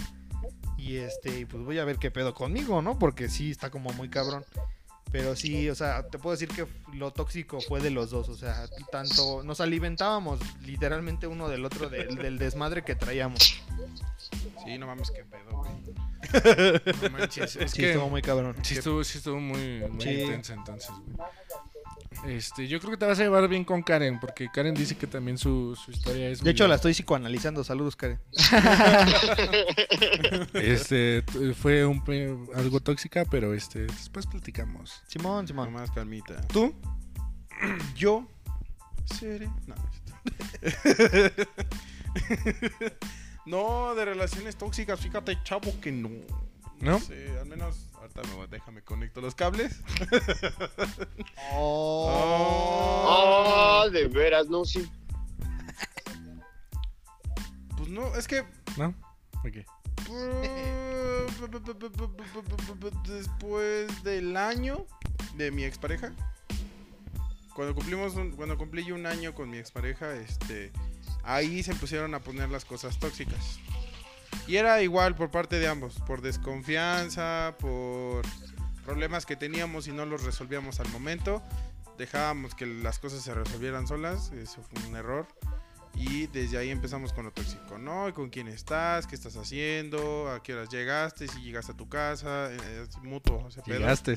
Y 0.76 0.97
este, 0.97 1.47
pues 1.47 1.64
voy 1.64 1.78
a 1.78 1.84
ver 1.84 1.97
qué 1.98 2.10
pedo 2.10 2.34
conmigo, 2.34 2.82
¿no? 2.82 2.98
Porque 2.98 3.28
sí 3.28 3.51
está 3.51 3.70
como 3.70 3.90
muy 3.94 4.09
cabrón. 4.09 4.44
Pero 5.16 5.34
sí, 5.34 5.70
o 5.70 5.74
sea, 5.74 6.06
te 6.06 6.18
puedo 6.18 6.36
decir 6.36 6.48
que 6.51 6.66
lo 6.93 7.10
tóxico 7.10 7.59
fue 7.62 7.80
de 7.80 7.88
los 7.88 8.10
dos. 8.10 8.28
O 8.28 8.36
sea, 8.36 8.66
tanto 8.93 9.43
nos 9.44 9.62
alimentábamos 9.62 10.40
literalmente 10.60 11.26
uno 11.26 11.48
del 11.48 11.64
otro 11.64 11.88
del, 11.88 12.16
del 12.16 12.36
desmadre 12.38 12.84
que 12.84 12.94
traíamos. 12.97 13.62
Sí, 14.62 14.76
no 14.76 14.86
mames, 14.86 15.10
qué 15.10 15.24
pedo, 15.24 15.51
güey. 15.52 15.72
No 17.02 17.10
manches, 17.18 17.56
es 17.56 17.70
Sí, 17.70 17.78
que 17.78 17.93
estuvo 17.93 18.10
muy 18.10 18.20
cabrón. 18.20 18.56
Sí 18.62 18.74
estuvo, 18.74 19.02
sí 19.05 19.16
estuvo 19.16 19.40
muy, 19.40 19.84
muy 19.88 20.02
Sí. 20.02 20.10
intensa 20.20 20.52
entonces, 20.52 20.90
güey. 20.90 21.28
Este, 22.28 22.66
yo 22.66 22.78
creo 22.81 22.93
que 22.93 22.97
te 22.97 23.07
vas 23.07 23.19
a 23.20 23.23
llevar 23.23 23.47
bien 23.48 23.65
con 23.65 23.82
Karen, 23.82 24.19
porque 24.20 24.48
Karen 24.53 24.74
dice 24.74 24.97
que 24.97 25.07
también 25.07 25.39
su, 25.39 25.77
su 25.77 25.90
historia 25.90 26.28
es 26.28 26.43
De 26.43 26.51
hecho, 26.51 26.66
la 26.66 26.74
estoy 26.77 26.93
psicoanalizando. 26.93 27.62
Saludos, 27.65 27.97
Karen. 27.97 28.20
Este, 30.55 31.23
fue 31.61 31.85
un 31.85 32.03
pe- 32.03 32.36
algo 32.55 32.81
tóxica, 32.81 33.24
pero 33.24 33.55
este, 33.55 33.86
después 33.86 34.27
platicamos. 34.27 35.03
Simón, 35.07 35.47
Simón. 35.47 35.73
Nomás 35.73 35.90
calmita. 35.90 36.40
¿Tú? 36.48 36.74
Yo 37.94 38.27
seré. 39.05 39.48
No, 39.66 39.74
no, 43.47 43.94
de 43.94 44.05
relaciones 44.05 44.57
tóxicas, 44.57 45.01
fíjate, 45.01 45.39
chavo, 45.44 45.78
que 45.81 45.93
no. 45.93 46.11
¿No? 46.81 46.98
sé, 47.01 47.39
al 47.39 47.47
menos. 47.47 47.77
Ahorita 48.06 48.22
me 48.30 48.34
voy- 48.36 48.46
déjame 48.48 48.82
conecto 48.82 49.20
los 49.20 49.34
cables. 49.34 49.80
Oh, 51.52 53.86
de 53.92 54.06
veras, 54.08 54.46
no, 54.48 54.64
sí. 54.64 54.88
Pues 57.76 57.88
no, 57.88 58.14
es 58.14 58.28
que. 58.28 58.44
¿No? 58.76 58.94
Ok. 59.44 59.56
Después 63.06 64.02
del 64.04 64.36
año 64.36 64.86
de 65.36 65.50
mi 65.50 65.64
expareja. 65.64 66.12
Cuando 67.54 67.74
cumplimos 67.74 68.14
un- 68.14 68.32
cuando 68.32 68.56
cumplí 68.58 68.84
yo 68.84 68.94
un 68.94 69.06
año 69.06 69.34
con 69.34 69.48
mi 69.50 69.56
expareja, 69.58 70.14
este 70.14 70.70
ahí 71.24 71.62
se 71.62 71.74
pusieron 71.74 72.14
a 72.14 72.20
poner 72.20 72.50
las 72.50 72.64
cosas 72.64 72.98
tóxicas. 72.98 73.58
Y 74.47 74.56
era 74.56 74.81
igual 74.82 75.14
por 75.16 75.31
parte 75.31 75.59
de 75.59 75.66
ambos, 75.68 75.94
por 76.06 76.20
desconfianza, 76.23 77.55
por 77.59 78.24
problemas 78.85 79.27
que 79.27 79.35
teníamos 79.36 79.89
y 79.89 79.93
no 79.93 80.06
los 80.06 80.23
resolvíamos 80.24 80.78
al 80.81 80.89
momento. 80.90 81.43
Dejábamos 81.98 82.55
que 82.55 82.66
las 82.66 82.98
cosas 82.98 83.23
se 83.23 83.35
resolvieran 83.35 83.86
solas, 83.89 84.31
eso 84.32 84.62
fue 84.62 84.89
un 84.89 84.97
error. 84.97 85.27
Y 85.94 86.27
desde 86.27 86.59
ahí 86.59 86.68
empezamos 86.70 87.14
con 87.14 87.24
lo 87.24 87.32
tóxico, 87.32 87.78
¿no? 87.78 88.12
¿Con 88.12 88.28
quién 88.28 88.48
estás? 88.48 89.06
¿Qué 89.06 89.14
estás 89.14 89.35
haciendo? 89.36 90.31
¿A 90.31 90.43
qué 90.43 90.52
horas 90.52 90.68
llegaste? 90.68 91.27
Si 91.27 91.40
llegaste 91.40 91.73
a 91.73 91.77
tu 91.77 91.89
casa, 91.89 92.52
eh, 92.52 92.86
es 92.86 92.98
mutuo 93.02 93.48
ese 93.48 93.62
pedo. 93.62 93.78
Llegaste. 93.78 94.14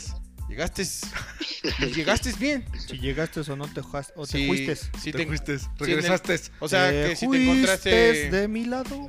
Llegaste. 0.49 0.84
llegaste 1.95 2.34
bien. 2.34 2.65
Si 2.85 2.99
llegaste 2.99 3.39
o 3.49 3.56
no 3.56 3.65
te, 3.72 3.80
o 3.80 4.27
te 4.27 4.45
fuiste. 4.47 4.76
sí 4.76 5.11
te 5.14 5.19
te- 5.19 5.26
fuiste. 5.27 5.53
el- 5.53 5.61
Regresaste. 5.80 6.39
O 6.60 6.68
sea, 6.68 6.89
¿Te 6.89 7.10
que 7.10 7.15
si 7.15 7.22
te 7.22 7.27
fuiste 7.27 7.43
encontraste. 7.49 8.30
de 8.31 8.47
mi 8.49 8.65
lado. 8.65 9.07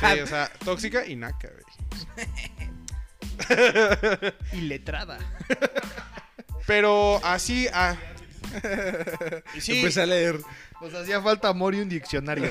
Sí, 0.00 0.20
o 0.20 0.26
sea, 0.26 0.50
tóxica 0.64 1.06
y 1.06 1.16
naca, 1.16 1.48
güey. 1.48 1.64
Y 4.52 4.60
letrada. 4.62 5.18
Pero 6.66 7.20
así. 7.24 7.68
ah, 7.72 7.96
y 9.54 9.60
sí, 9.60 9.78
Empecé 9.78 10.02
a 10.02 10.06
leer. 10.06 10.40
Nos 10.80 10.92
hacía 10.94 11.20
falta 11.22 11.48
amor 11.48 11.74
y 11.74 11.80
un 11.80 11.88
diccionario. 11.88 12.50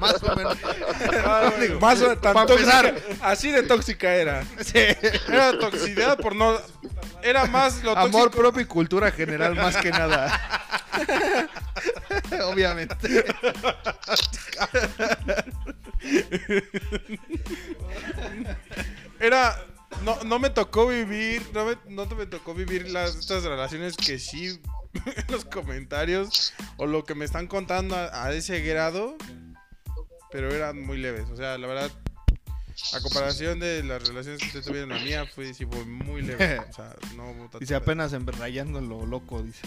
Más 0.00 0.22
o 0.22 0.36
menos. 0.36 0.58
Más 1.80 2.02
o 2.02 2.16
tan 2.18 2.34
Pa' 2.34 2.46
tóxica- 2.46 2.94
Así 3.22 3.50
de 3.50 3.62
tóxica 3.62 4.14
era. 4.14 4.44
era 5.28 5.58
toxicidad 5.58 6.18
por 6.18 6.34
no. 6.36 6.58
Era 7.22 7.46
más 7.46 7.82
lo 7.82 7.94
tóxico. 7.94 8.16
Amor 8.18 8.30
propio 8.30 8.62
y 8.62 8.66
cultura 8.66 9.10
general, 9.10 9.54
más 9.56 9.76
que 9.76 9.90
nada. 9.90 10.38
Obviamente. 12.44 13.24
Era. 19.20 19.64
No, 20.04 20.16
no 20.24 20.38
me 20.38 20.50
tocó 20.50 20.86
vivir. 20.86 21.42
No 21.52 21.64
me, 21.64 21.76
no 21.88 22.06
me 22.06 22.26
tocó 22.26 22.54
vivir 22.54 22.88
las, 22.90 23.16
estas 23.16 23.42
relaciones 23.44 23.96
que 23.96 24.18
sí. 24.18 24.60
en 25.04 25.24
los 25.32 25.44
comentarios. 25.44 26.52
O 26.76 26.86
lo 26.86 27.04
que 27.04 27.14
me 27.14 27.24
están 27.24 27.46
contando 27.46 27.96
a, 27.96 28.24
a 28.24 28.32
ese 28.32 28.60
grado. 28.60 29.16
Pero 30.30 30.54
eran 30.54 30.80
muy 30.84 30.98
leves. 30.98 31.28
O 31.30 31.36
sea, 31.36 31.56
la 31.58 31.66
verdad. 31.66 31.90
A 32.94 33.00
comparación 33.00 33.58
de 33.58 33.82
las 33.82 34.06
relaciones 34.06 34.40
que 34.40 34.46
ustedes 34.46 34.64
tuvieron, 34.66 34.90
la 34.90 35.00
mía 35.00 35.26
fue, 35.26 35.52
sí, 35.52 35.66
fue 35.66 35.84
muy 35.84 36.22
leve. 36.22 36.60
O 36.60 36.72
sea, 36.72 36.94
no 37.16 37.50
Dice 37.58 37.74
apenas 37.74 38.12
en- 38.12 38.24
rayando 38.24 38.80
lo 38.80 39.04
loco, 39.04 39.42
dice. 39.42 39.62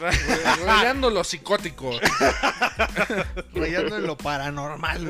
Rayando 0.66 1.08
lo 1.08 1.24
psicótico. 1.24 1.90
Rayando 3.54 3.96
en 3.96 4.06
lo 4.06 4.18
paranormal. 4.18 5.08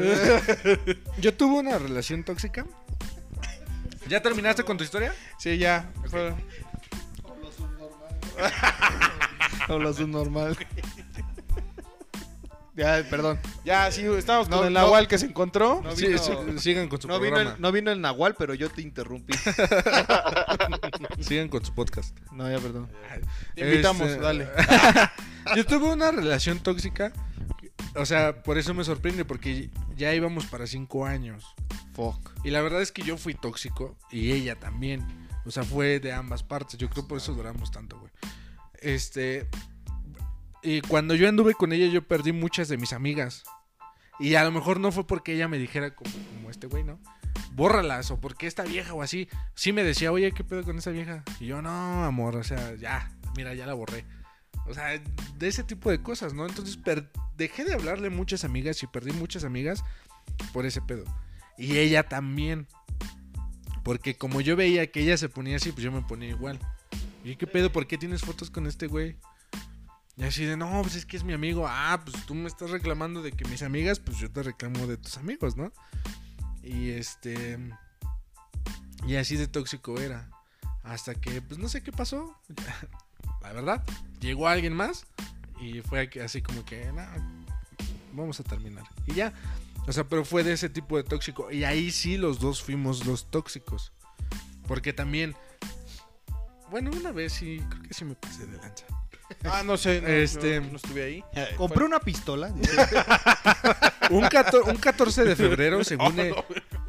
Yo 1.18 1.34
tuve 1.34 1.58
una 1.58 1.76
relación 1.78 2.22
tóxica. 2.22 2.66
¿Ya 4.08 4.22
terminaste 4.22 4.62
con 4.62 4.76
tu 4.78 4.84
historia? 4.84 5.12
Sí, 5.38 5.58
ya. 5.58 5.90
fue- 6.08 6.34
No 9.68 9.78
lo 9.78 9.92
normal. 10.06 10.56
Ya, 12.74 13.04
perdón. 13.10 13.38
Ya, 13.66 13.90
sí, 13.92 14.02
estábamos 14.16 14.48
No, 14.48 14.56
con 14.58 14.66
el 14.68 14.72
no. 14.72 14.80
Nahual 14.80 15.06
que 15.06 15.18
se 15.18 15.26
encontró. 15.26 15.82
No 15.84 15.94
vino- 15.94 16.16
sí, 16.18 16.32
sigan 16.58 16.88
con 16.88 17.02
su 17.02 17.06
No 17.06 17.20
vino, 17.20 17.34
programa. 17.34 17.56
el, 17.56 17.60
no 17.60 17.70
vino 17.70 17.90
el 17.90 18.00
Nahual, 18.00 18.34
pero 18.34 18.54
yo 18.54 18.70
te 18.70 18.80
interrumpí. 18.80 19.34
Sigan 21.20 21.48
con 21.50 21.62
su 21.64 21.74
podcast. 21.74 22.16
No, 22.32 22.50
ya, 22.50 22.58
perdón. 22.58 22.88
Te 23.54 23.60
invitamos, 23.68 24.08
Este, 24.08 24.20
dale. 24.22 24.48
Yo 25.54 25.66
tuve 25.66 25.92
una 25.92 26.12
relación 26.12 26.60
tóxica. 26.60 27.12
O 27.94 28.06
sea, 28.06 28.42
por 28.42 28.56
eso 28.56 28.72
me 28.72 28.84
sorprende, 28.84 29.26
porque 29.26 29.68
ya 29.94 30.14
íbamos 30.14 30.46
para 30.46 30.66
cinco 30.66 31.04
años. 31.04 31.44
Fuck. 31.92 32.30
Y 32.42 32.50
la 32.52 32.62
verdad 32.62 32.80
es 32.80 32.90
que 32.90 33.02
yo 33.02 33.18
fui 33.18 33.34
tóxico 33.34 33.98
y 34.10 34.32
ella 34.32 34.58
también. 34.58 35.21
O 35.44 35.50
sea, 35.50 35.62
fue 35.62 36.00
de 36.00 36.12
ambas 36.12 36.42
partes. 36.42 36.78
Yo 36.78 36.88
creo 36.88 37.06
por 37.06 37.18
eso 37.18 37.34
duramos 37.34 37.70
tanto, 37.70 37.98
güey. 37.98 38.12
Este. 38.80 39.48
Y 40.62 40.80
cuando 40.82 41.14
yo 41.14 41.28
anduve 41.28 41.54
con 41.54 41.72
ella, 41.72 41.86
yo 41.86 42.06
perdí 42.06 42.32
muchas 42.32 42.68
de 42.68 42.76
mis 42.76 42.92
amigas. 42.92 43.42
Y 44.20 44.36
a 44.36 44.44
lo 44.44 44.52
mejor 44.52 44.78
no 44.78 44.92
fue 44.92 45.06
porque 45.06 45.34
ella 45.34 45.48
me 45.48 45.58
dijera 45.58 45.94
como, 45.96 46.10
este 46.50 46.68
güey, 46.68 46.84
¿no? 46.84 47.00
Bórralas 47.54 48.10
o 48.10 48.20
porque 48.20 48.46
esta 48.46 48.62
vieja 48.62 48.94
o 48.94 49.02
así. 49.02 49.28
Sí 49.54 49.72
me 49.72 49.82
decía, 49.82 50.12
oye, 50.12 50.30
¿qué 50.32 50.44
pedo 50.44 50.62
con 50.62 50.78
esa 50.78 50.90
vieja? 50.90 51.24
Y 51.40 51.46
yo, 51.46 51.60
no, 51.60 52.04
amor, 52.04 52.36
o 52.36 52.44
sea, 52.44 52.76
ya, 52.76 53.10
mira, 53.36 53.54
ya 53.54 53.66
la 53.66 53.74
borré. 53.74 54.04
O 54.66 54.74
sea, 54.74 55.00
de 55.38 55.48
ese 55.48 55.64
tipo 55.64 55.90
de 55.90 56.02
cosas, 56.02 56.34
¿no? 56.34 56.46
Entonces 56.46 56.78
dejé 57.36 57.64
de 57.64 57.74
hablarle 57.74 58.10
muchas 58.10 58.44
amigas 58.44 58.80
y 58.82 58.86
perdí 58.86 59.12
muchas 59.12 59.42
amigas 59.42 59.82
por 60.52 60.66
ese 60.66 60.80
pedo. 60.80 61.04
Y 61.58 61.78
ella 61.78 62.04
también. 62.04 62.68
Porque 63.82 64.16
como 64.16 64.40
yo 64.40 64.56
veía 64.56 64.90
que 64.90 65.00
ella 65.00 65.16
se 65.16 65.28
ponía 65.28 65.56
así, 65.56 65.72
pues 65.72 65.82
yo 65.82 65.92
me 65.92 66.02
ponía 66.02 66.28
igual. 66.28 66.58
Y 67.24 67.36
qué 67.36 67.46
pedo, 67.46 67.72
¿por 67.72 67.86
qué 67.86 67.98
tienes 67.98 68.22
fotos 68.22 68.50
con 68.50 68.66
este 68.66 68.86
güey? 68.86 69.16
Y 70.16 70.24
así 70.24 70.44
de, 70.44 70.56
no, 70.56 70.82
pues 70.82 70.94
es 70.94 71.06
que 71.06 71.16
es 71.16 71.24
mi 71.24 71.32
amigo. 71.32 71.66
Ah, 71.66 72.00
pues 72.04 72.24
tú 72.26 72.34
me 72.34 72.48
estás 72.48 72.70
reclamando 72.70 73.22
de 73.22 73.32
que 73.32 73.48
mis 73.48 73.62
amigas, 73.62 73.98
pues 73.98 74.18
yo 74.18 74.30
te 74.30 74.42
reclamo 74.42 74.86
de 74.86 74.96
tus 74.96 75.16
amigos, 75.16 75.56
¿no? 75.56 75.72
Y 76.62 76.90
este... 76.90 77.58
Y 79.06 79.16
así 79.16 79.36
de 79.36 79.48
tóxico 79.48 79.98
era. 80.00 80.30
Hasta 80.82 81.14
que, 81.14 81.42
pues 81.42 81.58
no 81.58 81.68
sé 81.68 81.82
qué 81.82 81.92
pasó. 81.92 82.36
La 83.42 83.52
verdad, 83.52 83.84
llegó 84.20 84.46
alguien 84.46 84.74
más 84.74 85.06
y 85.60 85.80
fue 85.80 86.08
así 86.22 86.42
como 86.42 86.64
que, 86.64 86.92
"No, 86.92 87.02
vamos 88.12 88.38
a 88.40 88.44
terminar. 88.44 88.84
Y 89.06 89.14
ya. 89.14 89.32
O 89.86 89.92
sea, 89.92 90.04
pero 90.04 90.24
fue 90.24 90.44
de 90.44 90.52
ese 90.52 90.68
tipo 90.68 90.96
de 90.96 91.02
tóxico. 91.04 91.50
Y 91.50 91.64
ahí 91.64 91.90
sí 91.90 92.16
los 92.16 92.38
dos 92.40 92.62
fuimos 92.62 93.04
los 93.06 93.30
tóxicos. 93.30 93.92
Porque 94.68 94.92
también. 94.92 95.34
Bueno, 96.70 96.90
una 96.98 97.12
vez 97.12 97.32
sí, 97.34 97.60
creo 97.68 97.82
que 97.82 97.92
sí 97.94 98.04
me 98.04 98.14
pasé 98.14 98.46
de 98.46 98.56
lanza. 98.58 98.86
Ah, 99.44 99.62
no 99.64 99.76
sé. 99.76 100.00
No, 100.00 100.08
Este- 100.08 100.60
no, 100.60 100.70
no 100.70 100.76
estuve 100.76 101.02
ahí. 101.04 101.24
Compré 101.56 101.84
una 101.84 101.98
pistola. 102.00 102.52
Un, 104.10 104.26
cato- 104.28 104.64
un 104.64 104.76
14 104.76 105.24
de 105.24 105.36
febrero, 105.36 105.82
según 105.84 106.18
e- 106.20 106.34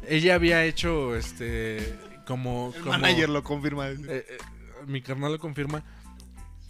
ella 0.08 0.34
había 0.34 0.64
hecho 0.64 1.16
este. 1.16 1.98
Como. 2.26 2.72
El 2.76 2.80
como- 2.82 2.92
manager 2.92 3.28
lo 3.30 3.42
confirma. 3.42 3.88
eh, 3.88 3.96
eh, 4.08 4.38
mi 4.86 5.00
carnal 5.02 5.32
lo 5.32 5.38
confirma. 5.38 5.82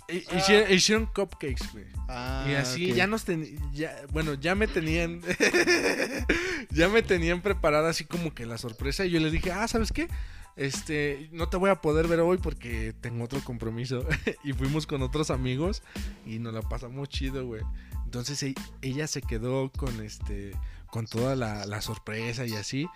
Hici- 0.08 0.70
Hicieron, 0.70 1.06
cupcakes, 1.06 1.72
güey. 1.72 1.86
Ah, 2.08 2.46
Y 2.48 2.54
así 2.54 2.92
ya 2.92 3.06
nos 3.06 3.24
ten- 3.24 3.58
ya 3.72 3.94
bueno, 4.12 4.34
ya 4.34 4.54
me 4.54 4.66
tenían 4.68 5.20
ya 6.70 6.88
me 6.88 7.02
tenían 7.02 7.40
preparada 7.40 7.90
así 7.90 8.04
como 8.04 8.34
que 8.34 8.46
la 8.46 8.58
sorpresa 8.58 9.04
y 9.04 9.10
yo 9.10 9.20
les 9.20 9.32
dije, 9.32 9.52
"Ah, 9.52 9.66
¿sabes 9.68 9.92
qué? 9.92 10.08
Este, 10.56 11.28
no 11.32 11.48
te 11.48 11.56
voy 11.56 11.70
a 11.70 11.80
poder 11.80 12.06
ver 12.06 12.20
hoy 12.20 12.38
porque 12.38 12.94
tengo 13.00 13.24
otro 13.24 13.40
compromiso." 13.42 14.06
y 14.44 14.52
fuimos 14.52 14.86
con 14.86 15.02
otros 15.02 15.30
amigos 15.30 15.82
y 16.26 16.38
nos 16.38 16.52
la 16.54 16.62
pasamos 16.62 17.08
chido, 17.08 17.46
güey. 17.46 17.62
Entonces 18.04 18.42
e- 18.42 18.54
ella 18.82 19.06
se 19.06 19.22
quedó 19.22 19.70
con 19.72 20.02
este 20.02 20.52
con 20.90 21.06
toda 21.06 21.34
la, 21.34 21.66
la 21.66 21.80
sorpresa 21.80 22.46
y 22.46 22.54
así. 22.54 22.86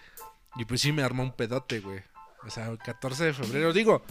Y 0.57 0.65
pues 0.65 0.81
sí 0.81 0.93
me 0.93 1.03
armó 1.03 1.23
un 1.23 1.33
pedote, 1.33 1.81
güey. 1.81 2.01
O 2.47 2.51
sea, 2.51 2.69
el 2.69 2.79
14 2.79 3.25
de 3.25 3.33
febrero, 3.33 3.73
digo, 3.73 4.05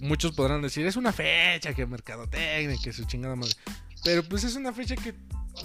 muchos 0.00 0.32
podrán 0.32 0.62
decir, 0.62 0.86
es 0.86 0.96
una 0.96 1.12
fecha 1.12 1.74
que 1.74 1.86
mercadotecnia, 1.86 2.76
que 2.82 2.92
su 2.92 3.04
chingada 3.04 3.36
madre. 3.36 3.52
Pero 4.04 4.22
pues 4.24 4.44
es 4.44 4.56
una 4.56 4.72
fecha 4.72 4.96
que 4.96 5.14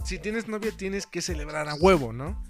si 0.03 0.19
tienes 0.19 0.47
novia 0.47 0.71
tienes 0.75 1.05
que 1.07 1.21
celebrar 1.21 1.69
a 1.69 1.75
huevo, 1.75 2.11
¿no? 2.13 2.41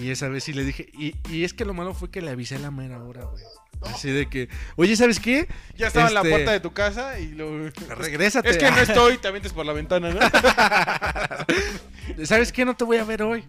Y 0.00 0.10
esa 0.10 0.28
vez 0.28 0.44
sí 0.44 0.52
le 0.52 0.64
dije, 0.64 0.88
y, 0.92 1.14
y 1.30 1.44
es 1.44 1.54
que 1.54 1.64
lo 1.64 1.72
malo 1.74 1.94
fue 1.94 2.10
que 2.10 2.20
le 2.20 2.30
avisé 2.30 2.56
a 2.56 2.58
la 2.58 2.70
mera 2.70 3.02
hora, 3.02 3.24
güey. 3.24 3.42
Así 3.82 4.10
de 4.10 4.28
que, 4.28 4.48
oye, 4.76 4.96
¿sabes 4.96 5.20
qué? 5.20 5.48
Ya 5.76 5.88
estaba 5.88 6.08
en 6.08 6.14
la 6.14 6.20
Este- 6.20 6.30
puerta 6.30 6.52
de 6.52 6.60
tu 6.60 6.72
casa 6.72 7.18
y 7.20 7.28
lo... 7.28 7.68
Regrésate. 7.70 8.48
Es 8.50 8.56
que 8.58 8.70
no 8.70 8.76
estoy, 8.78 9.18
te 9.18 9.28
avientes 9.28 9.52
por 9.52 9.64
la 9.66 9.72
ventana, 9.74 10.10
¿no? 10.12 10.20
¿Sabes 12.26 12.52
qué? 12.52 12.64
No 12.64 12.74
te 12.74 12.84
voy 12.84 12.96
a 12.98 13.04
ver 13.04 13.22
hoy. 13.22 13.44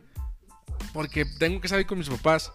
Porque 0.93 1.25
tengo 1.25 1.61
que 1.61 1.67
salir 1.67 1.85
con 1.85 1.97
mis 1.97 2.09
papás. 2.09 2.51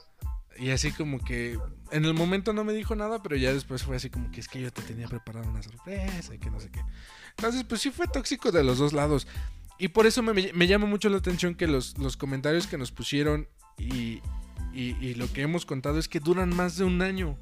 Y 0.58 0.70
así 0.70 0.92
como 0.92 1.18
que 1.18 1.58
en 1.90 2.04
el 2.04 2.14
momento 2.14 2.52
no 2.52 2.64
me 2.64 2.72
dijo 2.72 2.94
nada, 2.94 3.22
pero 3.22 3.36
ya 3.36 3.52
después 3.52 3.82
fue 3.82 3.96
así 3.96 4.10
como 4.10 4.30
que 4.30 4.40
es 4.40 4.48
que 4.48 4.60
yo 4.60 4.72
te 4.72 4.82
tenía 4.82 5.08
preparado 5.08 5.48
una 5.50 5.62
sorpresa 5.62 6.34
y 6.34 6.38
que 6.38 6.50
no 6.50 6.60
sé 6.60 6.70
qué. 6.70 6.80
Entonces, 7.36 7.64
pues 7.64 7.80
sí 7.80 7.90
fue 7.90 8.06
tóxico 8.08 8.52
de 8.52 8.62
los 8.64 8.78
dos 8.78 8.92
lados. 8.92 9.26
Y 9.78 9.88
por 9.88 10.06
eso 10.06 10.22
me, 10.22 10.32
me 10.52 10.66
llama 10.66 10.86
mucho 10.86 11.08
la 11.08 11.16
atención 11.16 11.54
que 11.54 11.66
los, 11.66 11.98
los 11.98 12.16
comentarios 12.16 12.66
que 12.66 12.78
nos 12.78 12.92
pusieron 12.92 13.48
y, 13.78 14.20
y- 14.72 14.96
y 15.00 15.14
lo 15.14 15.32
que 15.32 15.42
hemos 15.42 15.66
contado 15.66 15.98
es 15.98 16.08
que 16.08 16.20
duran 16.20 16.54
más 16.54 16.76
de 16.76 16.84
un 16.84 17.02
año. 17.02 17.36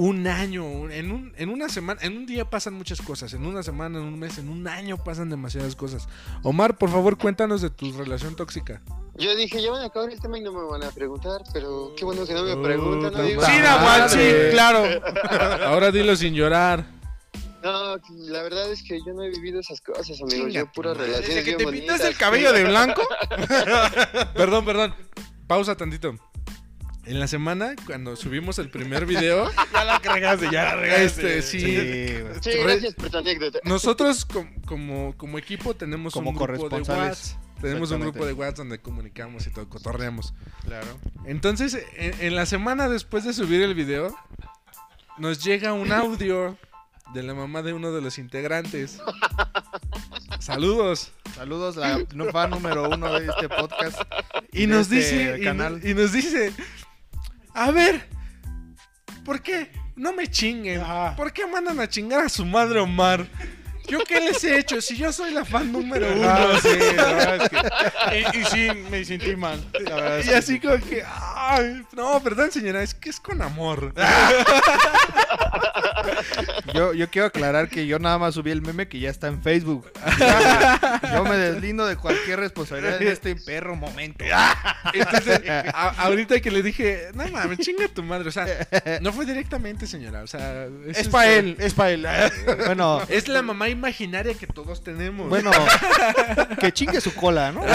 Un 0.00 0.28
año. 0.28 0.88
En, 0.90 1.10
un, 1.10 1.32
en 1.36 1.48
una 1.48 1.68
semana, 1.68 2.00
en 2.04 2.16
un 2.16 2.24
día 2.24 2.48
pasan 2.48 2.74
muchas 2.74 3.02
cosas. 3.02 3.34
En 3.34 3.44
una 3.44 3.64
semana, 3.64 3.98
en 3.98 4.04
un 4.04 4.16
mes, 4.16 4.38
en 4.38 4.48
un 4.48 4.68
año 4.68 4.96
pasan 5.02 5.28
demasiadas 5.28 5.74
cosas. 5.74 6.08
Omar, 6.44 6.78
por 6.78 6.88
favor, 6.88 7.18
cuéntanos 7.18 7.62
de 7.62 7.70
tu 7.70 7.90
relación 7.90 8.36
tóxica. 8.36 8.80
Yo 9.16 9.34
dije, 9.34 9.60
ya 9.60 9.72
van 9.72 9.82
a 9.82 9.86
acabar 9.86 10.08
el 10.12 10.20
tema 10.20 10.38
y 10.38 10.42
no 10.42 10.52
me 10.52 10.62
van 10.70 10.84
a 10.84 10.92
preguntar, 10.92 11.42
pero 11.52 11.94
qué 11.96 12.04
bueno 12.04 12.24
que 12.24 12.32
no 12.32 12.44
me 12.44 12.52
Oh, 12.52 12.62
preguntan. 12.62 13.12
¿no? 13.12 13.22
Digo, 13.24 13.42
Sí, 13.44 13.58
Nahual, 13.58 14.08
sí, 14.08 14.30
claro. 14.52 14.84
Ahora 15.66 15.90
dilo 15.90 16.14
sin 16.14 16.32
llorar. 16.32 16.86
No, 17.64 17.96
la 18.18 18.42
verdad 18.44 18.70
es 18.70 18.84
que 18.84 19.00
yo 19.04 19.12
no 19.14 19.24
he 19.24 19.30
vivido 19.30 19.58
esas 19.58 19.80
cosas, 19.80 20.16
amigos. 20.22 20.52
Yo 20.52 20.70
puras 20.70 20.96
relaciones 20.96 21.44
Desde 21.44 21.44
que 21.44 21.56
te 21.56 21.66
pintas 21.72 22.00
el 22.02 22.16
cabello 22.16 22.52
de 22.52 22.62
blanco. 22.66 23.02
Perdón, 24.34 24.64
perdón. 24.64 24.94
Pausa 25.48 25.76
tantito. 25.76 26.14
En 27.08 27.18
la 27.20 27.26
semana, 27.26 27.74
cuando 27.86 28.16
subimos 28.16 28.58
el 28.58 28.68
primer 28.70 29.06
video, 29.06 29.50
Ya 29.72 29.84
la 29.84 29.98
regaste, 29.98 30.48
ya 30.52 30.64
la 30.64 30.76
regaste. 30.76 31.38
este, 31.38 31.42
sí, 31.42 31.60
Sí. 31.60 32.50
Sí, 32.50 32.58
gracias 32.62 32.94
por 32.94 33.10
tu 33.10 33.18
anécdota. 33.18 33.58
Nosotros 33.64 34.24
com- 34.24 34.48
como, 34.66 35.16
como 35.16 35.38
equipo 35.38 35.74
tenemos 35.74 36.12
Como 36.12 36.30
un 36.30 36.36
grupo 36.36 36.68
de. 36.68 36.76
WhatsApp. 36.82 37.40
Tenemos 37.60 37.90
un 37.90 38.00
grupo 38.02 38.24
de 38.26 38.34
WhatsApp 38.34 38.58
donde 38.58 38.78
comunicamos 38.80 39.46
y 39.46 39.50
todo, 39.50 39.68
cotorreamos. 39.68 40.32
Claro. 40.64 40.86
Entonces, 41.24 41.78
en, 41.96 42.14
en 42.20 42.36
la 42.36 42.46
semana 42.46 42.88
después 42.88 43.24
de 43.24 43.32
subir 43.32 43.62
el 43.62 43.74
video, 43.74 44.14
nos 45.16 45.42
llega 45.42 45.72
un 45.72 45.90
audio 45.90 46.56
de 47.14 47.22
la 47.22 47.34
mamá 47.34 47.62
de 47.62 47.72
uno 47.72 47.90
de 47.90 48.00
los 48.02 48.18
integrantes. 48.18 49.00
Saludos. 50.40 51.10
Saludos, 51.34 51.76
la 51.76 51.98
fan 52.32 52.50
número 52.50 52.88
uno 52.88 53.12
de 53.18 53.26
este 53.26 53.48
podcast. 53.48 54.00
Y 54.52 54.66
nos 54.66 54.90
este 54.90 54.94
dice, 54.96 55.40
canal. 55.42 55.80
y 55.84 55.94
nos 55.94 56.12
dice, 56.12 56.52
a 57.58 57.70
ver, 57.72 58.08
¿por 59.24 59.42
qué? 59.42 59.70
No 59.96 60.12
me 60.12 60.28
chinguen. 60.28 60.80
Ajá. 60.80 61.16
¿Por 61.16 61.32
qué 61.32 61.44
mandan 61.46 61.80
a 61.80 61.88
chingar 61.88 62.24
a 62.24 62.28
su 62.28 62.44
madre 62.44 62.78
Omar? 62.78 63.26
¿Yo 63.88 64.00
qué 64.00 64.20
les 64.20 64.44
he 64.44 64.58
hecho? 64.58 64.80
Si 64.80 64.96
yo 64.96 65.12
soy 65.12 65.32
la 65.32 65.44
fan 65.44 65.72
número 65.72 66.12
uno. 66.12 66.28
Ah, 66.28 66.58
sí, 66.62 66.68
la 66.94 67.04
verdad 67.04 67.42
es 67.42 67.48
que... 67.48 68.38
Y, 68.38 68.40
y 68.40 68.44
sí, 68.44 68.68
me 68.90 69.04
sentí 69.04 69.34
mal. 69.34 69.66
La 69.72 69.94
verdad 69.94 70.18
es 70.20 70.26
Y 70.26 70.28
que 70.28 70.34
así 70.36 70.60
como 70.60 70.76
que, 70.76 71.02
ay, 71.48 71.82
no, 71.92 72.20
perdón 72.22 72.50
señora, 72.52 72.82
es 72.82 72.94
que 72.94 73.10
es 73.10 73.18
con 73.20 73.40
amor. 73.42 73.92
Yo, 76.74 76.92
yo 76.94 77.08
quiero 77.10 77.26
aclarar 77.28 77.68
que 77.68 77.86
yo 77.86 77.98
nada 77.98 78.18
más 78.18 78.34
subí 78.34 78.50
el 78.50 78.62
meme 78.62 78.88
que 78.88 79.00
ya 79.00 79.10
está 79.10 79.26
en 79.28 79.42
Facebook. 79.42 79.90
Yo 81.12 81.24
me 81.24 81.36
deslindo 81.36 81.86
de 81.86 81.96
cualquier 81.96 82.38
responsabilidad 82.40 83.00
en 83.02 83.08
este 83.08 83.34
perro 83.36 83.74
momento. 83.76 84.24
Entonces, 84.92 85.40
a- 85.74 85.94
ahorita 86.04 86.40
que 86.40 86.50
le 86.50 86.62
dije, 86.62 87.08
no 87.14 87.26
mames, 87.28 87.58
chinga 87.58 87.88
tu 87.88 88.02
madre. 88.02 88.28
O 88.28 88.32
sea, 88.32 88.46
no 89.00 89.12
fue 89.12 89.26
directamente, 89.26 89.86
señora. 89.86 90.22
O 90.22 90.26
sea, 90.26 90.64
Es 90.86 90.98
este- 90.98 91.10
para 91.10 91.30
él, 91.30 91.56
es 91.58 91.74
para 91.74 91.90
él. 91.90 92.06
Bueno, 92.66 93.02
Es 93.08 93.28
la 93.28 93.42
mamá 93.42 93.68
imaginaria 93.68 94.34
que 94.34 94.46
todos 94.46 94.82
tenemos. 94.84 95.28
bueno, 95.28 95.50
que 96.60 96.72
chingue 96.72 97.00
su 97.00 97.14
cola, 97.14 97.50
¿no? 97.52 97.62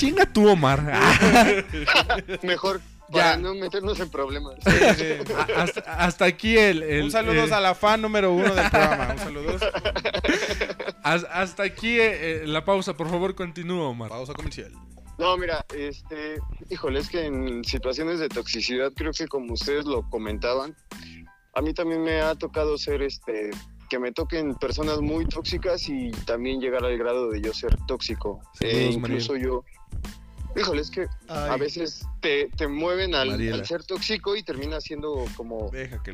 chinga 0.00 0.26
tú, 0.26 0.48
Omar. 0.48 0.80
Mejor 2.42 2.80
Ya. 3.12 3.22
para 3.22 3.36
no 3.38 3.54
meternos 3.54 3.98
en 4.00 4.08
problemas. 4.10 4.54
Hasta, 5.56 5.80
hasta 5.80 6.24
aquí 6.24 6.56
el, 6.56 6.82
el- 6.82 7.04
Un 7.04 7.10
saludo 7.10 7.44
eh, 7.44 7.52
a 7.52 7.60
la 7.60 7.74
fan 7.74 8.00
número 8.02 8.32
uno 8.32 8.54
del 8.54 8.70
programa. 8.70 9.08
Un 9.12 9.18
saludo. 9.18 9.56
has- 11.02 11.26
hasta 11.30 11.62
aquí 11.64 11.98
eh, 11.98 12.42
eh, 12.42 12.46
la 12.46 12.64
pausa, 12.64 12.94
por 12.94 13.08
favor, 13.10 13.34
continúa, 13.34 13.88
Omar. 13.88 14.08
Pausa 14.10 14.32
comercial. 14.32 14.72
No, 15.18 15.36
mira, 15.36 15.64
este, 15.76 16.38
híjole, 16.70 17.00
es 17.00 17.08
que 17.10 17.26
en 17.26 17.62
situaciones 17.64 18.20
de 18.20 18.28
toxicidad, 18.30 18.90
creo 18.94 19.12
que 19.12 19.28
como 19.28 19.52
ustedes 19.52 19.84
lo 19.84 20.08
comentaban, 20.08 20.74
a 21.54 21.60
mí 21.60 21.74
también 21.74 22.02
me 22.02 22.20
ha 22.22 22.34
tocado 22.36 22.78
ser, 22.78 23.02
este, 23.02 23.50
que 23.90 23.98
me 23.98 24.12
toquen 24.12 24.54
personas 24.54 25.00
muy 25.00 25.26
tóxicas 25.26 25.88
y 25.88 26.12
también 26.24 26.60
llegar 26.60 26.84
al 26.84 26.96
grado 26.96 27.28
de 27.28 27.42
yo 27.42 27.52
ser 27.52 27.76
tóxico. 27.88 28.40
Eh, 28.60 28.88
incluso 28.92 29.36
yo, 29.36 29.64
híjole, 30.56 30.80
es 30.80 30.90
que 30.90 31.06
a 31.28 31.52
Ay, 31.52 31.60
veces 31.60 32.06
te, 32.20 32.48
te 32.56 32.68
mueven 32.68 33.16
al, 33.16 33.30
al 33.52 33.66
ser 33.66 33.84
tóxico 33.84 34.36
y 34.36 34.44
termina 34.44 34.80
siendo 34.80 35.24
como 35.36 35.70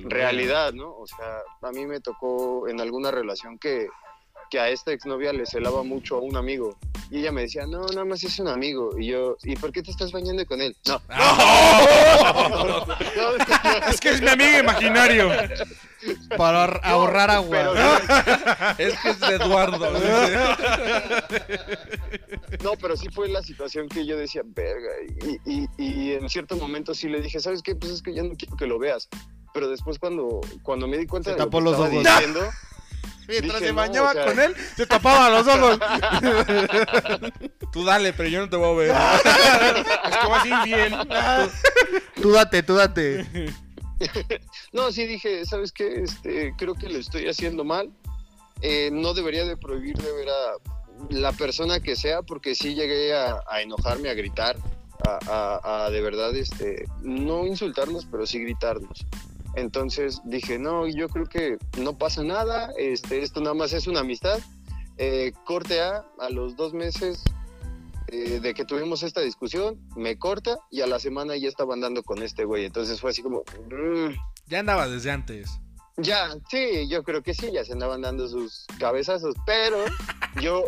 realidad, 0.08 0.72
¿no? 0.72 0.88
O 0.88 1.06
sea, 1.06 1.42
a 1.68 1.70
mí 1.70 1.86
me 1.86 2.00
tocó 2.00 2.66
en 2.66 2.80
alguna 2.80 3.10
relación 3.10 3.58
que, 3.58 3.88
que 4.48 4.58
a 4.58 4.70
esta 4.70 4.92
exnovia 4.92 5.34
le 5.34 5.44
celaba 5.44 5.82
mucho 5.82 6.16
a 6.16 6.20
un 6.20 6.36
amigo. 6.36 6.78
Y 7.10 7.18
ella 7.18 7.30
me 7.30 7.42
decía, 7.42 7.66
no, 7.66 7.86
nada 7.86 8.04
más 8.04 8.24
es 8.24 8.38
un 8.40 8.48
amigo. 8.48 8.98
Y 8.98 9.08
yo, 9.08 9.36
¿y 9.44 9.54
por 9.54 9.70
qué 9.70 9.82
te 9.82 9.90
estás 9.90 10.10
bañando 10.10 10.44
con 10.46 10.60
él? 10.60 10.74
No. 10.88 11.00
No, 13.16 13.32
Es 13.90 14.00
que 14.00 14.10
es 14.10 14.20
mi 14.20 14.28
amigo 14.28 14.58
imaginario. 14.58 15.30
para 16.36 16.66
ahor- 16.66 16.80
ahorrar 16.84 17.30
agua. 17.30 17.56
Pero, 17.56 17.74
Es 18.90 18.98
que 19.00 19.10
es 19.10 19.20
de 19.20 19.34
Eduardo. 19.36 19.90
no, 22.62 22.72
pero 22.80 22.96
sí 22.96 23.08
fue 23.12 23.28
la 23.28 23.42
situación 23.42 23.88
que 23.88 24.06
yo 24.06 24.16
decía, 24.16 24.42
verga. 24.44 24.90
Y, 25.24 25.40
y, 25.52 25.68
y 25.78 26.12
en 26.14 26.28
cierto 26.28 26.56
momento 26.56 26.94
sí 26.94 27.08
le 27.08 27.20
dije, 27.20 27.40
¿sabes 27.40 27.62
qué? 27.62 27.74
Pues 27.74 27.92
es 27.92 28.02
que 28.02 28.14
ya 28.14 28.22
no 28.22 28.34
quiero 28.36 28.56
que 28.56 28.66
lo 28.66 28.78
veas. 28.78 29.08
Pero 29.54 29.68
después 29.68 29.98
cuando, 29.98 30.40
cuando 30.62 30.86
me 30.86 30.98
di 30.98 31.06
cuenta 31.06 31.30
Se 31.30 31.34
de 31.34 31.38
lo 31.40 31.44
tapó 31.46 31.58
que 31.58 31.64
los 31.64 31.72
estaba 31.74 31.88
ojos. 31.90 32.04
diciendo, 32.04 32.40
Mientras 33.28 33.54
Dije, 33.54 33.66
se 33.66 33.72
no, 33.72 33.76
bañaba 33.76 34.10
o 34.10 34.12
sea- 34.12 34.24
con 34.26 34.38
él, 34.38 34.54
se 34.76 34.86
tapaba 34.86 35.30
los 35.30 35.48
ojos. 35.48 35.80
Tú 37.72 37.84
dale, 37.84 38.12
pero 38.12 38.28
yo 38.28 38.38
no 38.40 38.48
te 38.48 38.54
voy 38.56 38.68
a 38.68 38.78
ver. 38.78 38.90
Es 40.10 40.16
que 40.16 40.28
va 40.28 40.40
así 40.40 40.50
bien. 40.64 40.94
Tú 42.22 42.30
date, 42.30 42.62
tú 42.62 42.76
date. 42.76 43.26
No, 44.72 44.92
sí 44.92 45.06
dije, 45.06 45.44
¿sabes 45.46 45.72
qué? 45.72 46.02
Este, 46.02 46.54
creo 46.56 46.74
que 46.74 46.88
lo 46.88 46.98
estoy 46.98 47.28
haciendo 47.28 47.64
mal. 47.64 47.92
Eh, 48.62 48.90
no 48.92 49.14
debería 49.14 49.44
de 49.44 49.56
prohibir 49.56 49.96
de 49.98 50.12
ver 50.12 50.28
a 50.28 50.52
la 51.10 51.32
persona 51.32 51.80
que 51.80 51.96
sea, 51.96 52.22
porque 52.22 52.54
sí 52.54 52.74
llegué 52.74 53.14
a, 53.14 53.42
enojarme, 53.60 54.08
a 54.08 54.14
gritar, 54.14 54.56
a 55.28 55.88
de 55.92 56.00
verdad, 56.00 56.34
este, 56.34 56.86
no 57.02 57.46
insultarnos, 57.46 58.06
pero 58.06 58.26
sí 58.26 58.40
gritarnos. 58.40 59.06
Entonces 59.56 60.20
dije, 60.24 60.58
no, 60.58 60.86
yo 60.86 61.08
creo 61.08 61.26
que 61.26 61.56
no 61.78 61.96
pasa 61.96 62.22
nada, 62.22 62.72
este, 62.78 63.22
esto 63.22 63.40
nada 63.40 63.54
más 63.54 63.72
es 63.72 63.86
una 63.86 64.00
amistad. 64.00 64.38
Eh, 64.98 65.32
corte 65.44 65.80
A, 65.80 66.06
a 66.18 66.30
los 66.30 66.56
dos 66.56 66.72
meses 66.72 67.24
eh, 68.08 68.40
de 68.40 68.54
que 68.54 68.64
tuvimos 68.64 69.02
esta 69.02 69.20
discusión, 69.20 69.80
me 69.96 70.18
corta 70.18 70.58
y 70.70 70.80
a 70.80 70.86
la 70.86 70.98
semana 70.98 71.36
ya 71.36 71.48
estaba 71.48 71.74
andando 71.74 72.02
con 72.02 72.22
este 72.22 72.44
güey. 72.44 72.64
Entonces 72.64 73.00
fue 73.00 73.10
así 73.10 73.22
como, 73.22 73.42
mm, 73.70 74.14
Ya 74.48 74.60
andaba 74.60 74.88
desde 74.88 75.10
antes. 75.10 75.50
ya, 75.96 76.28
sí, 76.50 76.88
yo 76.88 77.02
creo 77.02 77.22
que 77.22 77.34
sí, 77.34 77.50
ya 77.52 77.64
se 77.64 77.72
andaban 77.72 78.02
dando 78.02 78.28
sus 78.28 78.66
cabezazos, 78.78 79.34
pero 79.46 79.84
yo, 80.40 80.64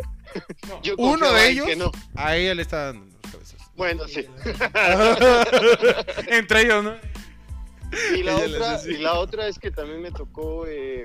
yo 0.83 0.95
Uno 0.97 1.31
de 1.31 1.49
ellos 1.49 1.65
que 1.65 1.75
no. 1.75 1.91
A 2.15 2.35
ella 2.35 2.55
le 2.55 2.61
está 2.63 2.85
dando 2.87 3.05
los 3.05 3.31
cabezazos. 3.31 3.71
Bueno, 3.75 4.07
sí. 4.07 4.25
Entre 6.27 6.61
ellos, 6.63 6.83
¿no? 6.83 6.95
Y 8.15 8.21
la 8.23 8.35
otra, 8.35 8.79
y 8.85 8.97
la 8.97 9.13
otra 9.13 9.47
es 9.47 9.57
que 9.57 9.71
también 9.71 10.01
me 10.01 10.11
tocó 10.11 10.67
eh, 10.67 11.03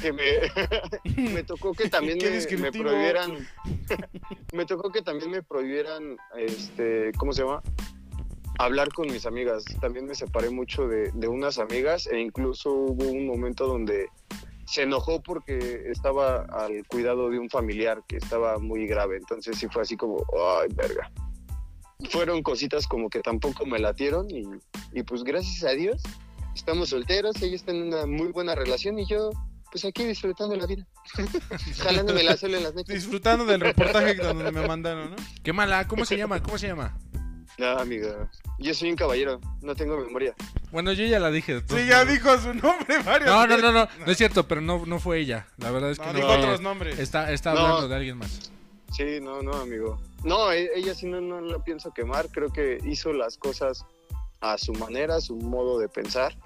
que 0.00 0.12
me, 0.12 1.22
me 1.32 1.42
tocó 1.44 1.72
que 1.72 1.88
también 1.90 2.18
me, 2.18 2.72
prohibieran 2.72 3.48
me 4.52 4.66
tocó 4.66 4.90
que 4.90 5.02
también 5.02 5.30
me 5.30 5.42
prohibieran 5.42 6.16
este 6.36 7.12
cómo 7.16 7.32
se 7.32 7.42
llama 7.42 7.62
hablar 8.58 8.92
con 8.92 9.06
mis 9.06 9.24
amigas. 9.24 9.64
También 9.80 10.06
me 10.06 10.14
separé 10.14 10.50
mucho 10.50 10.88
de, 10.88 11.12
de 11.12 11.28
unas 11.28 11.58
amigas 11.58 12.08
e 12.08 12.18
incluso 12.18 12.72
hubo 12.72 13.08
un 13.08 13.26
momento 13.26 13.68
donde 13.68 14.08
se 14.66 14.82
enojó 14.82 15.22
porque 15.22 15.84
estaba 15.86 16.42
al 16.42 16.84
cuidado 16.88 17.30
de 17.30 17.38
un 17.38 17.48
familiar 17.48 18.02
que 18.08 18.16
estaba 18.16 18.58
muy 18.58 18.86
grave. 18.86 19.16
Entonces 19.16 19.58
sí 19.58 19.68
fue 19.68 19.82
así 19.82 19.96
como 19.96 20.24
ay 20.60 20.68
verga 20.74 21.10
fueron 22.10 22.42
cositas 22.42 22.86
como 22.86 23.10
que 23.10 23.20
tampoco 23.20 23.66
me 23.66 23.78
latieron 23.78 24.30
y, 24.30 24.44
y 24.92 25.02
pues 25.02 25.24
gracias 25.24 25.64
a 25.64 25.74
Dios 25.74 26.00
estamos 26.58 26.90
solteros, 26.90 27.40
ella 27.42 27.56
está 27.56 27.72
en 27.72 27.82
una 27.82 28.06
muy 28.06 28.32
buena 28.32 28.54
relación 28.54 28.98
y 28.98 29.06
yo 29.06 29.30
pues 29.70 29.84
aquí 29.84 30.04
disfrutando 30.04 30.56
la 30.56 30.66
vida, 30.66 30.86
jalándome 31.82 32.22
la 32.22 32.36
en 32.40 32.52
las 32.62 32.74
noches. 32.74 32.94
Disfrutando 32.94 33.44
del 33.44 33.60
reportaje 33.60 34.14
donde 34.14 34.50
me 34.50 34.66
mandaron, 34.66 35.10
¿no? 35.10 35.16
Qué 35.42 35.52
mala, 35.52 35.86
¿cómo 35.86 36.04
se 36.04 36.16
llama? 36.16 36.42
¿Cómo 36.42 36.58
se 36.58 36.68
llama? 36.68 36.96
No, 37.58 37.66
amiga, 37.78 38.30
yo 38.58 38.72
soy 38.72 38.90
un 38.90 38.96
caballero, 38.96 39.40
no 39.62 39.74
tengo 39.74 39.96
memoria. 39.98 40.34
Bueno, 40.70 40.92
yo 40.92 41.04
ya 41.06 41.18
la 41.18 41.30
dije. 41.30 41.60
Sí, 41.68 41.86
ya 41.86 42.04
dijo 42.04 42.38
su 42.38 42.54
nombre 42.54 42.98
varios 43.04 43.28
No, 43.30 43.46
no, 43.46 43.56
no, 43.58 43.72
no, 43.72 43.88
no 44.06 44.12
es 44.12 44.16
cierto, 44.16 44.46
pero 44.46 44.60
no, 44.60 44.86
no 44.86 45.00
fue 45.00 45.18
ella. 45.18 45.48
La 45.56 45.70
verdad 45.72 45.90
es 45.90 45.98
que 45.98 46.06
No, 46.06 46.12
no. 46.12 46.18
dijo 46.20 46.30
otros 46.30 46.60
nombres. 46.60 46.98
Está, 47.00 47.32
está 47.32 47.54
No. 47.54 47.60
hablando 47.60 47.88
de 47.88 47.96
alguien 47.96 48.18
más. 48.18 48.52
Sí, 48.96 49.18
no, 49.20 49.42
no, 49.42 49.52
amigo. 49.54 50.00
No, 50.24 50.52
e- 50.52 50.70
ella 50.76 50.94
sí 50.94 51.06
no, 51.06 51.20
no 51.20 51.40
la 51.40 51.62
pienso 51.64 51.92
quemar, 51.92 52.28
creo 52.28 52.52
que 52.52 52.78
hizo 52.84 53.12
las 53.12 53.36
cosas 53.36 53.84
a 54.40 54.56
su 54.56 54.72
manera, 54.74 55.16
a 55.16 55.20
su 55.20 55.34
modo 55.34 55.78
de 55.80 55.88
pensar. 55.88 56.36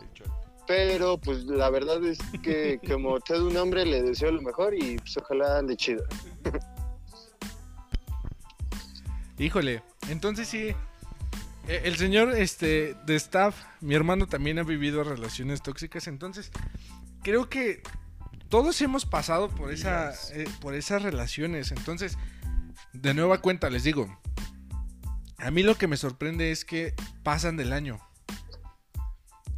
Pero 0.74 1.18
pues 1.18 1.44
la 1.44 1.68
verdad 1.68 2.02
es 2.02 2.16
que 2.42 2.80
como 2.88 3.20
todo 3.20 3.46
un 3.46 3.56
hombre 3.58 3.84
le 3.84 4.02
deseo 4.02 4.32
lo 4.32 4.40
mejor 4.40 4.72
y 4.74 4.96
pues 4.96 5.14
ojalá 5.18 5.58
ande 5.58 5.76
chido. 5.76 6.02
Híjole, 9.38 9.82
entonces 10.08 10.48
sí. 10.48 10.68
eh, 11.68 11.82
El 11.84 11.96
señor 11.96 12.34
este, 12.38 12.96
de 13.04 13.16
staff, 13.16 13.54
mi 13.82 13.94
hermano 13.94 14.26
también 14.26 14.58
ha 14.58 14.62
vivido 14.62 15.04
relaciones 15.04 15.60
tóxicas, 15.60 16.06
entonces 16.06 16.50
creo 17.22 17.50
que 17.50 17.82
todos 18.48 18.80
hemos 18.80 19.04
pasado 19.04 19.50
por, 19.50 19.72
esa, 19.72 20.14
eh, 20.32 20.46
por 20.62 20.72
esas 20.74 21.02
relaciones. 21.02 21.70
Entonces, 21.70 22.16
de 22.94 23.12
nueva 23.12 23.42
cuenta, 23.42 23.68
les 23.68 23.84
digo, 23.84 24.08
a 25.36 25.50
mí 25.50 25.62
lo 25.64 25.76
que 25.76 25.86
me 25.86 25.98
sorprende 25.98 26.50
es 26.50 26.64
que 26.64 26.94
pasan 27.22 27.58
del 27.58 27.74
año. 27.74 28.00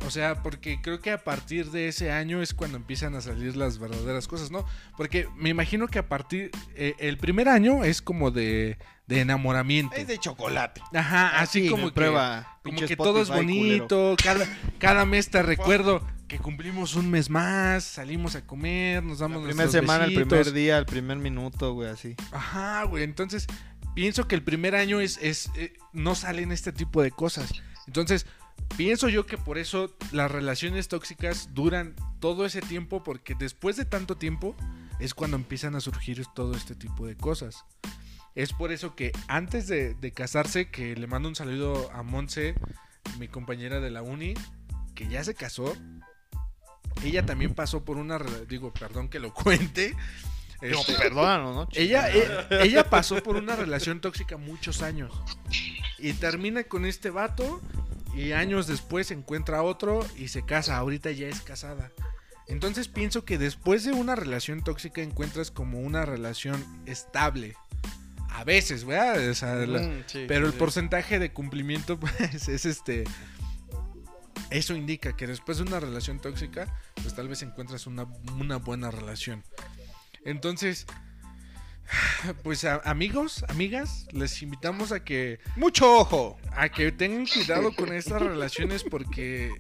O 0.07 0.11
sea, 0.11 0.43
porque 0.43 0.81
creo 0.83 1.01
que 1.01 1.11
a 1.11 1.25
partir 1.25 1.71
de 1.71 1.89
ese 1.89 2.13
año 2.13 2.43
es 2.43 2.53
cuando 2.53 2.77
empiezan 2.77 3.15
a 3.15 3.21
salir 3.23 3.57
las 3.57 3.79
verdaderas 3.79 4.29
cosas, 4.29 4.51
¿no? 4.51 4.67
Porque 4.97 5.29
me 5.37 5.49
imagino 5.49 5.89
que 5.89 5.99
a 5.99 6.09
partir, 6.09 6.51
eh, 6.75 6.95
el 6.99 7.17
primer 7.17 7.49
año 7.49 7.85
es 7.85 8.03
como 8.03 8.31
de, 8.31 8.77
de 9.07 9.21
enamoramiento. 9.21 9.97
Es 9.97 10.07
de 10.07 10.19
chocolate. 10.19 10.83
Ajá, 10.93 11.39
así 11.41 11.63
Sí, 11.65 11.69
como 11.71 11.89
que, 11.89 11.95
prueba. 11.95 12.59
como 12.63 12.81
que 12.81 12.97
todo 12.97 13.23
es 13.23 13.29
culero. 13.29 13.45
bonito. 13.47 14.17
Cada, 14.23 14.47
cada 14.79 15.07
mes 15.07 15.31
te 15.31 15.43
recuerdo 15.43 16.07
que 16.29 16.39
cumplimos 16.39 16.97
un 16.97 17.11
mes 17.11 17.31
más, 17.31 17.85
salimos 17.85 18.35
a 18.35 18.47
comer, 18.47 19.03
nos 19.03 19.21
damos 19.21 19.43
La 19.43 19.49
primera 19.49 19.71
semana, 19.71 20.05
el 20.05 20.15
primer 20.15 20.53
día, 20.53 20.77
el 20.79 20.87
primer 20.87 21.17
minuto, 21.17 21.73
güey, 21.73 21.89
así. 21.89 22.15
Ajá, 22.31 22.83
güey. 22.85 23.05
Entonces, 23.05 23.47
pienso 23.95 24.29
que 24.29 24.35
el 24.35 24.43
primer 24.43 24.75
año 24.75 25.01
es, 25.01 25.19
es 25.23 25.51
eh, 25.57 25.73
no 25.93 26.15
salen 26.15 26.53
este 26.53 26.73
tipo 26.73 27.01
de 27.03 27.11
cosas. 27.11 27.53
Entonces, 27.87 28.27
pienso 28.77 29.09
yo 29.09 29.27
que 29.27 29.39
por 29.39 29.59
eso 29.59 29.95
las 30.13 30.31
relaciones 30.31 30.89
tóxicas 30.89 31.51
duran 31.55 31.95
todo 32.21 32.47
ese 32.47 32.61
tiempo, 32.61 33.03
porque 33.03 33.35
después 33.35 33.77
de 33.77 33.85
tanto 33.85 34.17
tiempo 34.17 34.57
es 35.01 35.15
cuando 35.15 35.37
empiezan 35.37 35.75
a 35.75 35.81
surgir 35.81 36.25
todo 36.35 36.55
este 36.55 36.75
tipo 36.75 37.07
de 37.07 37.17
cosas. 37.17 37.65
Es 38.35 38.53
por 38.53 38.73
eso 38.73 38.97
que 38.97 39.13
antes 39.29 39.69
de, 39.69 39.95
de 39.95 40.13
casarse, 40.13 40.69
que 40.71 40.97
le 40.97 41.07
mando 41.07 41.29
un 41.29 41.37
saludo 41.37 41.91
a 41.93 42.03
Monse, 42.03 42.55
mi 43.19 43.29
compañera 43.29 43.81
de 43.81 43.91
la 43.91 44.03
uni, 44.03 44.35
que 44.95 45.07
ya 45.09 45.23
se 45.23 45.35
casó. 45.35 45.77
Ella 47.03 47.25
también 47.27 47.55
pasó 47.55 47.85
por 47.85 47.97
una... 47.97 48.19
Digo, 48.49 48.73
perdón 48.73 49.09
que 49.09 49.19
lo 49.21 49.33
cuente. 49.35 49.95
Digo, 50.63 50.81
Este, 50.81 50.95
perdónanos, 50.95 51.55
¿no? 51.55 51.69
ella, 51.75 52.09
e- 52.11 52.47
ella 52.63 52.89
pasó 52.89 53.23
por 53.23 53.37
una 53.37 53.55
relación 53.57 54.01
tóxica 54.01 54.37
muchos 54.37 54.83
años. 54.83 55.13
Y 55.99 56.13
termina 56.15 56.65
con 56.65 56.87
este 56.87 57.11
vato. 57.11 57.61
Y 58.17 58.33
años 58.33 58.67
después 58.67 59.11
encuentra 59.11 59.63
otro 59.63 60.07
y 60.17 60.29
se 60.29 60.45
casa. 60.45 60.77
Ahorita 60.77 61.11
ya 61.11 61.29
es 61.29 61.41
casada. 61.41 61.91
Entonces 62.47 62.89
pienso 62.89 63.25
que 63.25 63.39
después 63.39 63.85
de 63.85 63.93
una 63.93 64.15
relación 64.15 64.63
tóxica 64.63 65.01
encuentras 65.03 65.51
como 65.51 65.81
una 65.81 66.05
relación 66.05 66.63
estable. 66.87 67.57
A 68.31 68.45
veces, 68.45 68.85
¿verdad? 68.85 69.29
O 69.31 69.35
sea, 69.35 69.55
la- 69.67 70.03
sí, 70.07 70.25
pero 70.29 70.47
el 70.47 70.53
porcentaje 70.53 71.19
de 71.19 71.33
cumplimiento, 71.33 71.99
pues, 72.01 72.49
es 72.49 72.67
este. 72.67 73.05
Eso 74.51 74.75
indica 74.75 75.17
que 75.17 75.27
después 75.27 75.59
de 75.59 75.65
una 75.65 75.81
relación 75.81 76.21
tóxica, 76.21 76.67
pues 77.03 77.15
tal 77.15 77.29
vez 77.29 77.43
encuentras 77.43 77.87
una, 77.87 78.05
una 78.39 78.57
buena 78.59 78.91
relación. 78.91 79.43
Entonces, 80.25 80.87
pues 82.43 82.65
a- 82.65 82.81
amigos, 82.85 83.45
amigas, 83.49 84.07
les 84.13 84.41
invitamos 84.43 84.93
a 84.93 85.05
que, 85.05 85.41
Mucho 85.57 85.99
ojo. 85.99 86.39
a 86.53 86.69
que 86.69 86.93
tengan 86.93 87.27
cuidado 87.27 87.75
con 87.75 87.93
estas 87.93 88.23
relaciones 88.23 88.85
porque 88.85 89.51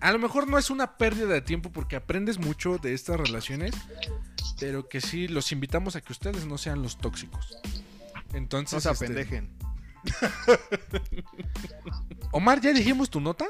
a 0.00 0.12
lo 0.12 0.18
mejor 0.18 0.46
no 0.48 0.58
es 0.58 0.70
una 0.70 0.96
pérdida 0.98 1.26
de 1.28 1.40
tiempo 1.40 1.72
porque 1.72 1.96
aprendes 1.96 2.38
mucho 2.38 2.78
de 2.78 2.92
estas 2.94 3.18
relaciones, 3.18 3.74
pero 4.60 4.88
que 4.88 5.00
sí 5.00 5.26
los 5.28 5.52
invitamos 5.52 5.96
a 5.96 6.00
que 6.02 6.12
ustedes 6.12 6.44
no 6.46 6.58
sean 6.58 6.82
los 6.82 6.98
tóxicos. 6.98 7.56
Entonces, 8.34 8.74
No 8.74 8.80
se 8.80 8.90
este, 8.92 9.04
apendejen. 9.06 9.56
Omar, 12.32 12.60
¿ya 12.60 12.72
dijimos 12.72 13.08
tu 13.10 13.20
nota? 13.20 13.46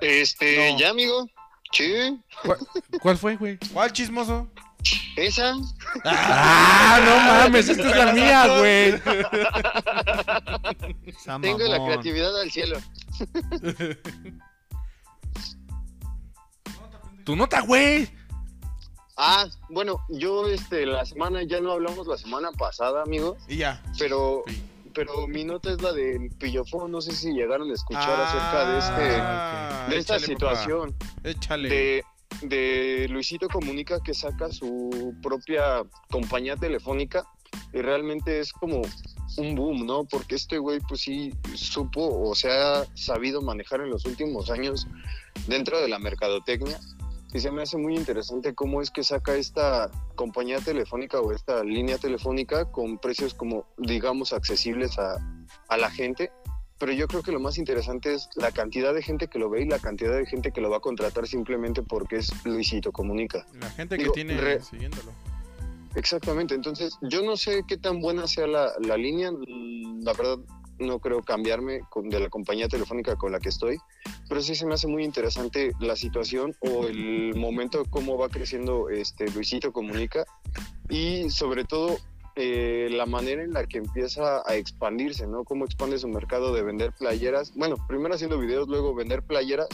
Este, 0.00 0.72
No. 0.72 0.78
ya 0.78 0.90
amigo, 0.90 1.28
sí, 1.72 2.20
¿Cuál 3.00 3.16
fue, 3.18 3.36
güey? 3.36 3.58
¿Cuál 3.72 3.92
chismoso? 3.92 4.48
Esa. 5.16 5.54
¡Ah, 6.04 6.98
no 7.04 7.16
mames! 7.44 7.68
Esta 7.68 7.88
es 7.90 7.96
la 7.96 8.12
mía, 8.12 8.46
güey. 8.58 9.00
Tengo 11.42 11.58
la 11.66 11.84
creatividad 11.84 12.40
al 12.40 12.50
cielo. 12.50 12.78
Tu 17.24 17.36
nota, 17.36 17.60
güey. 17.60 18.08
Ah, 19.16 19.46
bueno, 19.68 20.00
yo 20.08 20.46
este 20.48 20.86
la 20.86 21.04
semana 21.04 21.42
ya 21.42 21.60
no 21.60 21.72
hablamos 21.72 22.06
la 22.06 22.16
semana 22.16 22.52
pasada, 22.52 23.02
amigo, 23.02 23.36
Y 23.48 23.56
ya. 23.58 23.82
pero 23.98 24.44
Sí. 24.46 24.62
pero 24.94 25.26
mi 25.26 25.44
nota 25.44 25.70
es 25.72 25.82
la 25.82 25.92
del 25.92 26.30
pillofón, 26.38 26.90
no 26.92 27.00
sé 27.00 27.12
si 27.12 27.32
llegaron 27.32 27.70
a 27.70 27.74
escuchar 27.74 28.20
acerca 28.20 28.70
de 28.70 28.78
este 28.78 29.18
Ah, 29.20 29.86
de 29.90 29.98
esta 29.98 30.16
échale, 30.16 30.34
papá. 30.36 30.50
situación 30.56 30.96
Échale. 31.24 31.68
de 31.68 32.04
de 32.42 33.06
Luisito 33.10 33.48
Comunica 33.48 34.00
que 34.00 34.14
saca 34.14 34.50
su 34.50 35.14
propia 35.22 35.82
compañía 36.10 36.56
telefónica 36.56 37.24
y 37.72 37.80
realmente 37.80 38.40
es 38.40 38.52
como 38.52 38.82
un 39.36 39.54
boom, 39.54 39.86
¿no? 39.86 40.04
Porque 40.04 40.34
este 40.34 40.58
güey 40.58 40.80
pues 40.80 41.02
sí 41.02 41.32
supo 41.54 42.06
o 42.06 42.34
se 42.34 42.50
ha 42.50 42.84
sabido 42.94 43.42
manejar 43.42 43.80
en 43.80 43.90
los 43.90 44.04
últimos 44.04 44.50
años 44.50 44.86
dentro 45.46 45.80
de 45.80 45.88
la 45.88 45.98
mercadotecnia 45.98 46.78
y 47.32 47.40
se 47.40 47.50
me 47.50 47.62
hace 47.62 47.76
muy 47.76 47.94
interesante 47.94 48.54
cómo 48.54 48.80
es 48.80 48.90
que 48.90 49.04
saca 49.04 49.34
esta 49.34 49.90
compañía 50.14 50.60
telefónica 50.60 51.20
o 51.20 51.32
esta 51.32 51.62
línea 51.62 51.98
telefónica 51.98 52.64
con 52.70 52.98
precios 52.98 53.34
como 53.34 53.66
digamos 53.76 54.32
accesibles 54.32 54.98
a, 54.98 55.16
a 55.68 55.76
la 55.76 55.90
gente. 55.90 56.30
Pero 56.78 56.92
yo 56.92 57.08
creo 57.08 57.22
que 57.22 57.32
lo 57.32 57.40
más 57.40 57.58
interesante 57.58 58.14
es 58.14 58.28
la 58.36 58.52
cantidad 58.52 58.94
de 58.94 59.02
gente 59.02 59.26
que 59.28 59.38
lo 59.38 59.50
ve 59.50 59.62
y 59.62 59.66
la 59.68 59.78
cantidad 59.80 60.16
de 60.16 60.26
gente 60.26 60.52
que 60.52 60.60
lo 60.60 60.70
va 60.70 60.76
a 60.76 60.80
contratar 60.80 61.26
simplemente 61.26 61.82
porque 61.82 62.16
es 62.16 62.32
Luisito 62.44 62.92
Comunica. 62.92 63.46
La 63.60 63.68
gente 63.70 63.98
que 63.98 64.08
tiene 64.10 64.36
re- 64.40 64.62
siguiéndolo. 64.62 65.12
Exactamente, 65.94 66.54
entonces 66.54 66.96
yo 67.02 67.22
no 67.22 67.36
sé 67.36 67.62
qué 67.66 67.76
tan 67.76 68.00
buena 68.00 68.26
sea 68.28 68.46
la, 68.46 68.72
la 68.80 68.96
línea, 68.96 69.32
la 70.02 70.12
verdad 70.12 70.38
no 70.78 71.00
creo 71.00 71.22
cambiarme 71.22 71.80
con- 71.90 72.08
de 72.08 72.20
la 72.20 72.28
compañía 72.28 72.68
telefónica 72.68 73.16
con 73.16 73.32
la 73.32 73.40
que 73.40 73.48
estoy, 73.48 73.78
pero 74.28 74.40
sí 74.40 74.54
se 74.54 74.64
me 74.64 74.74
hace 74.74 74.86
muy 74.86 75.02
interesante 75.02 75.72
la 75.80 75.96
situación 75.96 76.54
o 76.60 76.86
el 76.86 77.34
momento 77.34 77.82
cómo 77.90 78.16
va 78.16 78.28
creciendo 78.28 78.88
este 78.90 79.28
Luisito 79.32 79.72
Comunica 79.72 80.24
y 80.88 81.30
sobre 81.30 81.64
todo 81.64 81.98
eh, 82.40 82.88
la 82.92 83.04
manera 83.04 83.42
en 83.42 83.52
la 83.52 83.66
que 83.66 83.78
empieza 83.78 84.42
a 84.46 84.54
expandirse, 84.54 85.26
¿no? 85.26 85.42
Cómo 85.42 85.64
expande 85.64 85.98
su 85.98 86.06
mercado 86.06 86.54
de 86.54 86.62
vender 86.62 86.92
playeras. 86.92 87.52
Bueno, 87.56 87.74
primero 87.88 88.14
haciendo 88.14 88.38
videos, 88.38 88.68
luego 88.68 88.94
vender 88.94 89.24
playeras 89.24 89.66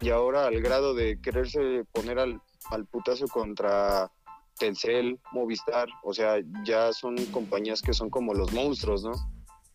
y 0.00 0.10
ahora 0.10 0.46
al 0.46 0.60
grado 0.60 0.94
de 0.94 1.20
quererse 1.20 1.84
poner 1.92 2.18
al, 2.18 2.40
al 2.72 2.86
putazo 2.86 3.28
contra 3.28 4.10
Telcel, 4.58 5.20
Movistar, 5.30 5.88
o 6.02 6.12
sea, 6.12 6.40
ya 6.64 6.92
son 6.92 7.14
compañías 7.26 7.80
que 7.80 7.92
son 7.92 8.10
como 8.10 8.34
los 8.34 8.52
monstruos, 8.52 9.04
¿no? 9.04 9.12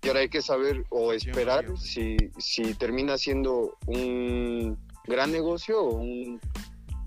Y 0.02 0.10
ahora 0.10 0.20
hay 0.20 0.30
que 0.30 0.42
saber 0.42 0.84
o 0.90 1.14
esperar 1.14 1.66
si, 1.78 2.18
si 2.38 2.74
termina 2.74 3.18
siendo 3.18 3.78
un 3.86 4.78
gran 5.06 5.32
negocio 5.32 5.82
o 5.82 5.96
un 5.96 6.42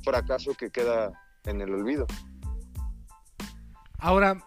fracaso 0.03 0.55
que 0.55 0.71
queda 0.71 1.13
en 1.45 1.61
el 1.61 1.75
olvido. 1.75 2.07
Ahora, 3.99 4.43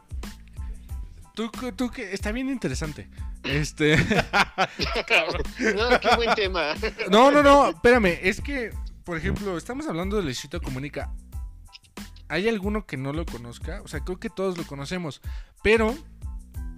tú, 1.36 1.50
tú 1.76 1.90
que 1.90 2.14
está 2.14 2.32
bien 2.32 2.50
interesante. 2.50 3.10
Este. 3.44 3.98
no, 5.76 6.00
qué 6.00 6.16
buen 6.16 6.36
tema. 6.36 6.74
no, 7.10 7.32
no, 7.32 7.44
no, 7.44 7.70
espérame. 7.70 8.18
Es 8.22 8.42
que, 8.42 8.72
por 9.04 9.18
ejemplo, 9.18 9.58
estamos 9.58 9.88
hablando 9.88 10.18
de 10.18 10.24
Luisito 10.24 10.62
Comunica. 10.62 11.12
¿Hay 12.30 12.48
alguno 12.48 12.86
que 12.86 12.98
no 12.98 13.14
lo 13.14 13.26
conozca? 13.26 13.82
O 13.84 13.88
sea, 13.88 14.00
creo 14.02 14.20
que 14.20 14.30
todos 14.30 14.58
lo 14.58 14.66
conocemos. 14.66 15.22
Pero 15.62 15.96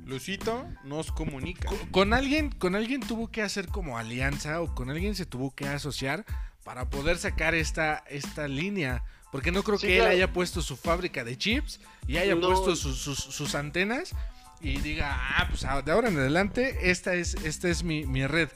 Lucito 0.06 0.68
nos 0.84 1.12
comunica. 1.12 1.70
con, 1.70 1.78
con 1.92 2.14
alguien, 2.14 2.50
con 2.52 2.76
alguien 2.76 3.00
tuvo 3.02 3.30
que 3.32 3.42
hacer 3.42 3.68
como 3.68 3.98
alianza 3.98 4.62
o 4.62 4.74
con 4.76 4.90
alguien 4.90 5.16
se 5.16 5.26
tuvo 5.26 5.54
que 5.56 5.68
asociar 5.68 6.26
para 6.64 6.90
poder 6.90 7.18
sacar 7.18 7.56
esta, 7.56 8.04
esta 8.10 8.48
línea. 8.48 9.04
Porque 9.32 9.52
no 9.52 9.64
creo 9.64 9.78
Sí, 9.78 9.88
que 9.88 9.98
él 10.00 10.06
haya 10.06 10.32
puesto 10.34 10.62
su 10.62 10.76
fábrica 10.78 11.24
de 11.24 11.38
chips 11.38 11.80
y 12.08 12.18
haya 12.18 12.36
No. 12.36 12.48
puesto 12.48 12.76
sus, 12.76 12.98
sus- 12.98 13.18
sus 13.24 13.54
antenas 13.56 14.14
y 14.66 14.78
diga, 14.80 15.16
ah, 15.16 15.48
pues 15.50 15.64
ah, 15.66 15.82
de 15.84 15.92
ahora 15.92 16.10
en 16.10 16.18
adelante 16.18 16.90
esta 16.90 17.14
es, 17.14 17.36
esta 17.44 17.70
es 17.70 17.84
mi, 17.84 18.06
mi 18.06 18.26
red. 18.26 18.50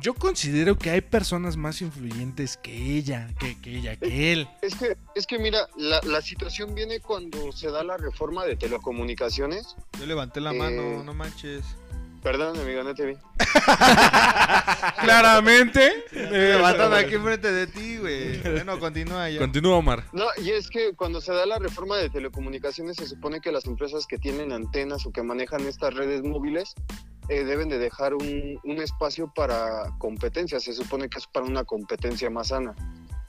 Yo 0.00 0.14
considero 0.14 0.78
que 0.78 0.90
hay 0.90 1.00
personas 1.00 1.56
más 1.56 1.80
influyentes 1.82 2.56
que 2.56 2.72
ella, 2.96 3.28
que, 3.40 3.58
que 3.60 3.78
ella, 3.78 3.96
que 3.96 4.32
él. 4.32 4.48
Es 4.62 4.74
que, 4.76 4.96
es 5.16 5.26
que 5.26 5.38
mira, 5.38 5.66
la, 5.76 6.00
la 6.02 6.22
situación 6.22 6.74
viene 6.74 7.00
cuando 7.00 7.50
se 7.50 7.70
da 7.70 7.82
la 7.82 7.96
reforma 7.96 8.44
de 8.44 8.54
telecomunicaciones. 8.56 9.74
Yo 9.98 10.06
levanté 10.06 10.40
la 10.40 10.52
Eh, 10.52 10.58
mano, 10.58 11.02
no 11.02 11.14
manches. 11.14 11.64
Perdón, 12.22 12.58
amigo, 12.58 12.82
no 12.82 12.94
te 12.94 13.06
vi. 13.06 13.16
Claramente. 15.00 16.04
Levantando 16.12 16.96
aquí 16.96 17.14
enfrente 17.14 17.52
de 17.52 17.66
ti, 17.66 17.98
güey. 17.98 18.40
Bueno, 18.42 18.78
continúa 18.78 19.30
ya. 19.30 19.38
Continúa, 19.38 19.76
Omar. 19.76 20.04
No, 20.12 20.26
y 20.42 20.50
es 20.50 20.68
que 20.68 20.94
cuando 20.94 21.20
se 21.20 21.32
da 21.32 21.46
la 21.46 21.58
reforma 21.58 21.96
de 21.96 22.10
telecomunicaciones 22.10 22.96
se 22.96 23.06
supone 23.06 23.40
que 23.40 23.52
las 23.52 23.66
empresas 23.66 24.06
que 24.06 24.18
tienen 24.18 24.52
antenas 24.52 25.06
o 25.06 25.12
que 25.12 25.22
manejan 25.22 25.66
estas 25.66 25.94
redes 25.94 26.22
móviles 26.22 26.74
eh, 27.28 27.44
deben 27.44 27.68
de 27.68 27.78
dejar 27.78 28.14
un, 28.14 28.58
un 28.64 28.78
espacio 28.82 29.32
para 29.34 29.84
competencia. 29.98 30.58
Se 30.58 30.72
supone 30.72 31.08
que 31.08 31.18
es 31.18 31.26
para 31.26 31.46
una 31.46 31.64
competencia 31.64 32.30
más 32.30 32.48
sana. 32.48 32.74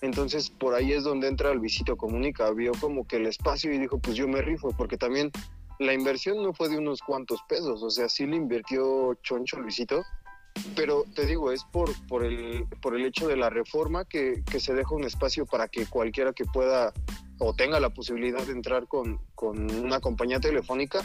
Entonces 0.01 0.49
por 0.49 0.73
ahí 0.73 0.93
es 0.93 1.03
donde 1.03 1.27
entra 1.27 1.53
Luisito 1.53 1.95
Comunica. 1.95 2.49
Vio 2.51 2.71
como 2.79 3.05
que 3.05 3.17
el 3.17 3.27
espacio 3.27 3.71
y 3.71 3.77
dijo, 3.77 3.99
pues 3.99 4.15
yo 4.15 4.27
me 4.27 4.41
rifo, 4.41 4.69
porque 4.75 4.97
también 4.97 5.31
la 5.79 5.93
inversión 5.93 6.43
no 6.43 6.53
fue 6.53 6.69
de 6.69 6.77
unos 6.77 7.01
cuantos 7.01 7.41
pesos. 7.47 7.81
O 7.81 7.89
sea, 7.89 8.07
sí 8.07 8.27
le 8.27 8.35
invirtió 8.35 9.15
choncho 9.23 9.59
Luisito. 9.59 10.03
Pero 10.75 11.05
te 11.15 11.25
digo, 11.25 11.51
es 11.51 11.63
por, 11.63 11.89
por, 12.07 12.25
el, 12.25 12.65
por 12.81 12.95
el 12.95 13.05
hecho 13.05 13.27
de 13.27 13.37
la 13.37 13.49
reforma 13.49 14.03
que, 14.03 14.43
que 14.49 14.59
se 14.59 14.73
deja 14.73 14.93
un 14.93 15.05
espacio 15.05 15.45
para 15.45 15.67
que 15.69 15.85
cualquiera 15.85 16.33
que 16.33 16.43
pueda 16.45 16.91
o 17.37 17.53
tenga 17.53 17.79
la 17.79 17.91
posibilidad 17.91 18.41
de 18.45 18.51
entrar 18.51 18.87
con, 18.87 19.21
con 19.35 19.71
una 19.71 20.01
compañía 20.01 20.39
telefónica 20.39 20.99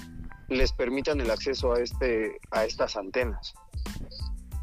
les 0.49 0.73
permitan 0.73 1.21
el 1.21 1.31
acceso 1.31 1.73
a, 1.73 1.81
este, 1.81 2.41
a 2.51 2.65
estas 2.65 2.97
antenas. 2.97 3.55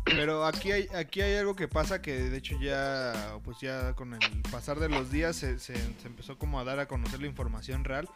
Pero 0.06 0.46
aquí 0.46 0.72
hay, 0.72 0.88
aquí 0.96 1.22
hay 1.22 1.36
algo 1.38 1.56
que 1.56 1.68
pasa 1.68 2.02
que 2.02 2.14
de 2.30 2.38
hecho 2.38 2.60
ya, 2.60 3.38
pues 3.44 3.58
ya 3.62 3.94
con 3.94 4.14
el 4.14 4.20
pasar 4.52 4.80
de 4.80 4.90
los 4.90 5.12
días 5.12 5.36
se, 5.36 5.60
se- 5.60 5.76
se 5.76 6.08
empezó 6.08 6.38
como 6.38 6.60
a 6.60 6.64
dar 6.64 6.80
a 6.80 6.88
conocer 6.88 7.20
la 7.22 7.28
información 7.28 7.84
real. 7.84 8.10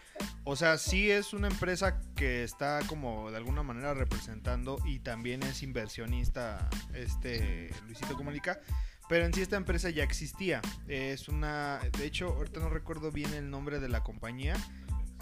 O 0.43 0.55
sea, 0.55 0.77
sí 0.77 1.11
es 1.11 1.33
una 1.33 1.47
empresa 1.47 1.99
que 2.15 2.43
está 2.43 2.79
como 2.87 3.29
de 3.31 3.37
alguna 3.37 3.61
manera 3.63 3.93
representando 3.93 4.79
y 4.85 4.99
también 4.99 5.43
es 5.43 5.61
inversionista 5.63 6.69
este 6.93 7.69
Luisito 7.85 8.15
Comunica. 8.15 8.59
Pero 9.07 9.25
en 9.25 9.33
sí 9.35 9.41
esta 9.43 9.55
empresa 9.55 9.91
ya 9.91 10.03
existía. 10.03 10.61
Es 10.87 11.29
una, 11.29 11.79
de 11.97 12.05
hecho, 12.07 12.29
ahorita 12.29 12.59
no 12.59 12.69
recuerdo 12.69 13.11
bien 13.11 13.31
el 13.35 13.51
nombre 13.51 13.79
de 13.79 13.87
la 13.89 14.01
compañía. 14.03 14.55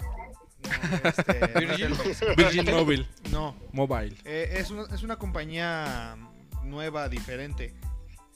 No, 0.00 1.08
este, 1.10 1.46
Virgin. 1.60 1.94
Virgin 2.36 2.74
Mobile. 2.74 3.06
No, 3.30 3.54
Mobile. 3.72 4.16
eh, 4.24 4.54
es, 4.56 4.70
una, 4.70 4.84
es 4.94 5.02
una 5.02 5.16
compañía 5.16 6.16
nueva, 6.64 7.08
diferente. 7.08 7.74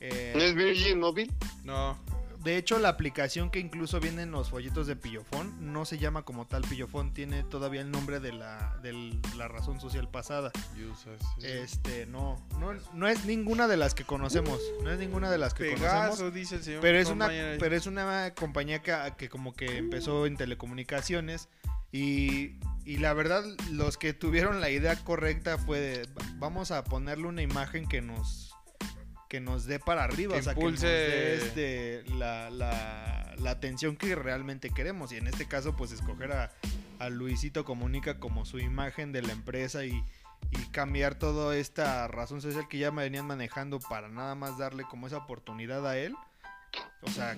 Eh, 0.00 0.32
¿No 0.34 0.42
es 0.42 0.54
Virgin 0.54 1.00
Mobile? 1.00 1.32
No. 1.64 1.98
de 2.44 2.56
hecho, 2.56 2.78
la 2.78 2.88
aplicación 2.88 3.50
que 3.50 3.58
incluso 3.58 3.98
viene 3.98 4.22
en 4.22 4.30
los 4.30 4.50
folletos 4.50 4.86
de 4.86 4.94
Pillofón 4.94 5.72
no 5.72 5.84
se 5.84 5.98
llama 5.98 6.22
como 6.22 6.46
tal 6.46 6.62
Pillofón, 6.62 7.12
tiene 7.12 7.42
todavía 7.42 7.80
el 7.80 7.90
nombre 7.90 8.20
de 8.20 8.32
la, 8.32 8.78
de 8.80 9.18
la 9.36 9.48
razón 9.48 9.80
social 9.80 10.08
pasada. 10.08 10.52
Usas. 10.90 11.20
Este, 11.42 12.06
no, 12.06 12.40
no, 12.60 12.74
no 12.94 13.08
es 13.08 13.24
ninguna 13.24 13.66
de 13.66 13.76
las 13.76 13.94
que 13.94 14.04
conocemos, 14.04 14.60
no 14.84 14.90
es 14.90 14.98
ninguna 15.00 15.30
de 15.30 15.38
las 15.38 15.52
que 15.52 15.72
conocemos. 15.72 15.92
Pegaso, 15.92 16.30
dice 16.30 16.56
el 16.56 16.62
señor. 16.62 16.80
Pero 16.80 16.98
es 16.98 17.08
una, 17.08 17.28
pero 17.58 17.74
es 17.74 17.86
una 17.86 18.32
compañía 18.34 18.82
que, 18.82 18.96
que 19.16 19.28
como 19.28 19.52
que 19.52 19.78
empezó 19.78 20.26
en 20.26 20.36
telecomunicaciones 20.36 21.48
y, 21.92 22.56
y 22.84 22.96
la 22.98 23.12
verdad 23.12 23.44
los 23.70 23.96
que 23.96 24.12
tuvieron 24.12 24.60
la 24.60 24.70
idea 24.70 24.96
correcta 25.04 25.58
fue 25.58 25.80
de, 25.80 26.08
vamos 26.36 26.70
a 26.70 26.84
ponerle 26.84 27.26
una 27.26 27.42
imagen 27.42 27.86
que 27.86 28.00
nos 28.02 28.44
que 29.28 29.40
nos 29.40 29.66
dé 29.66 29.78
para 29.78 30.04
arriba, 30.04 30.34
Que 30.34 30.40
o 30.40 30.42
sea, 30.42 30.54
impulse- 30.54 30.56
que 30.56 30.70
nos 30.76 30.80
dé 30.80 31.34
este, 31.34 32.04
la, 32.14 32.48
la, 32.48 33.34
la 33.38 33.50
atención 33.50 33.94
que 33.96 34.14
realmente 34.14 34.70
queremos 34.70 35.12
y 35.12 35.16
en 35.18 35.26
este 35.26 35.46
caso 35.46 35.76
pues 35.76 35.92
escoger 35.92 36.32
a, 36.32 36.50
a 36.98 37.10
Luisito 37.10 37.62
Comunica 37.66 38.18
como 38.18 38.46
su 38.46 38.58
imagen 38.58 39.12
de 39.12 39.20
la 39.20 39.32
empresa 39.32 39.84
y, 39.84 40.02
y 40.50 40.56
cambiar 40.70 41.16
toda 41.16 41.54
esta 41.58 42.08
razón 42.08 42.40
social 42.40 42.68
que 42.68 42.78
ya 42.78 42.90
me 42.90 43.02
venían 43.02 43.26
manejando 43.26 43.80
para 43.80 44.08
nada 44.08 44.34
más 44.34 44.56
darle 44.56 44.84
como 44.84 45.06
esa 45.06 45.18
oportunidad 45.18 45.86
a 45.86 45.98
él. 45.98 46.14
O 47.02 47.10
sea, 47.10 47.36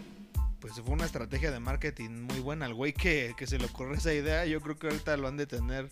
pues 0.60 0.74
fue 0.74 0.90
una 0.94 1.06
estrategia 1.06 1.50
de 1.50 1.60
marketing 1.60 2.10
muy 2.22 2.40
buena. 2.40 2.66
Al 2.66 2.74
güey 2.74 2.92
que, 2.92 3.34
que 3.36 3.46
se 3.46 3.58
le 3.58 3.66
ocurrió 3.66 3.94
esa 3.96 4.12
idea, 4.12 4.44
yo 4.46 4.60
creo 4.60 4.76
que 4.76 4.88
ahorita 4.88 5.16
lo 5.16 5.28
han 5.28 5.36
de 5.36 5.46
tener 5.46 5.90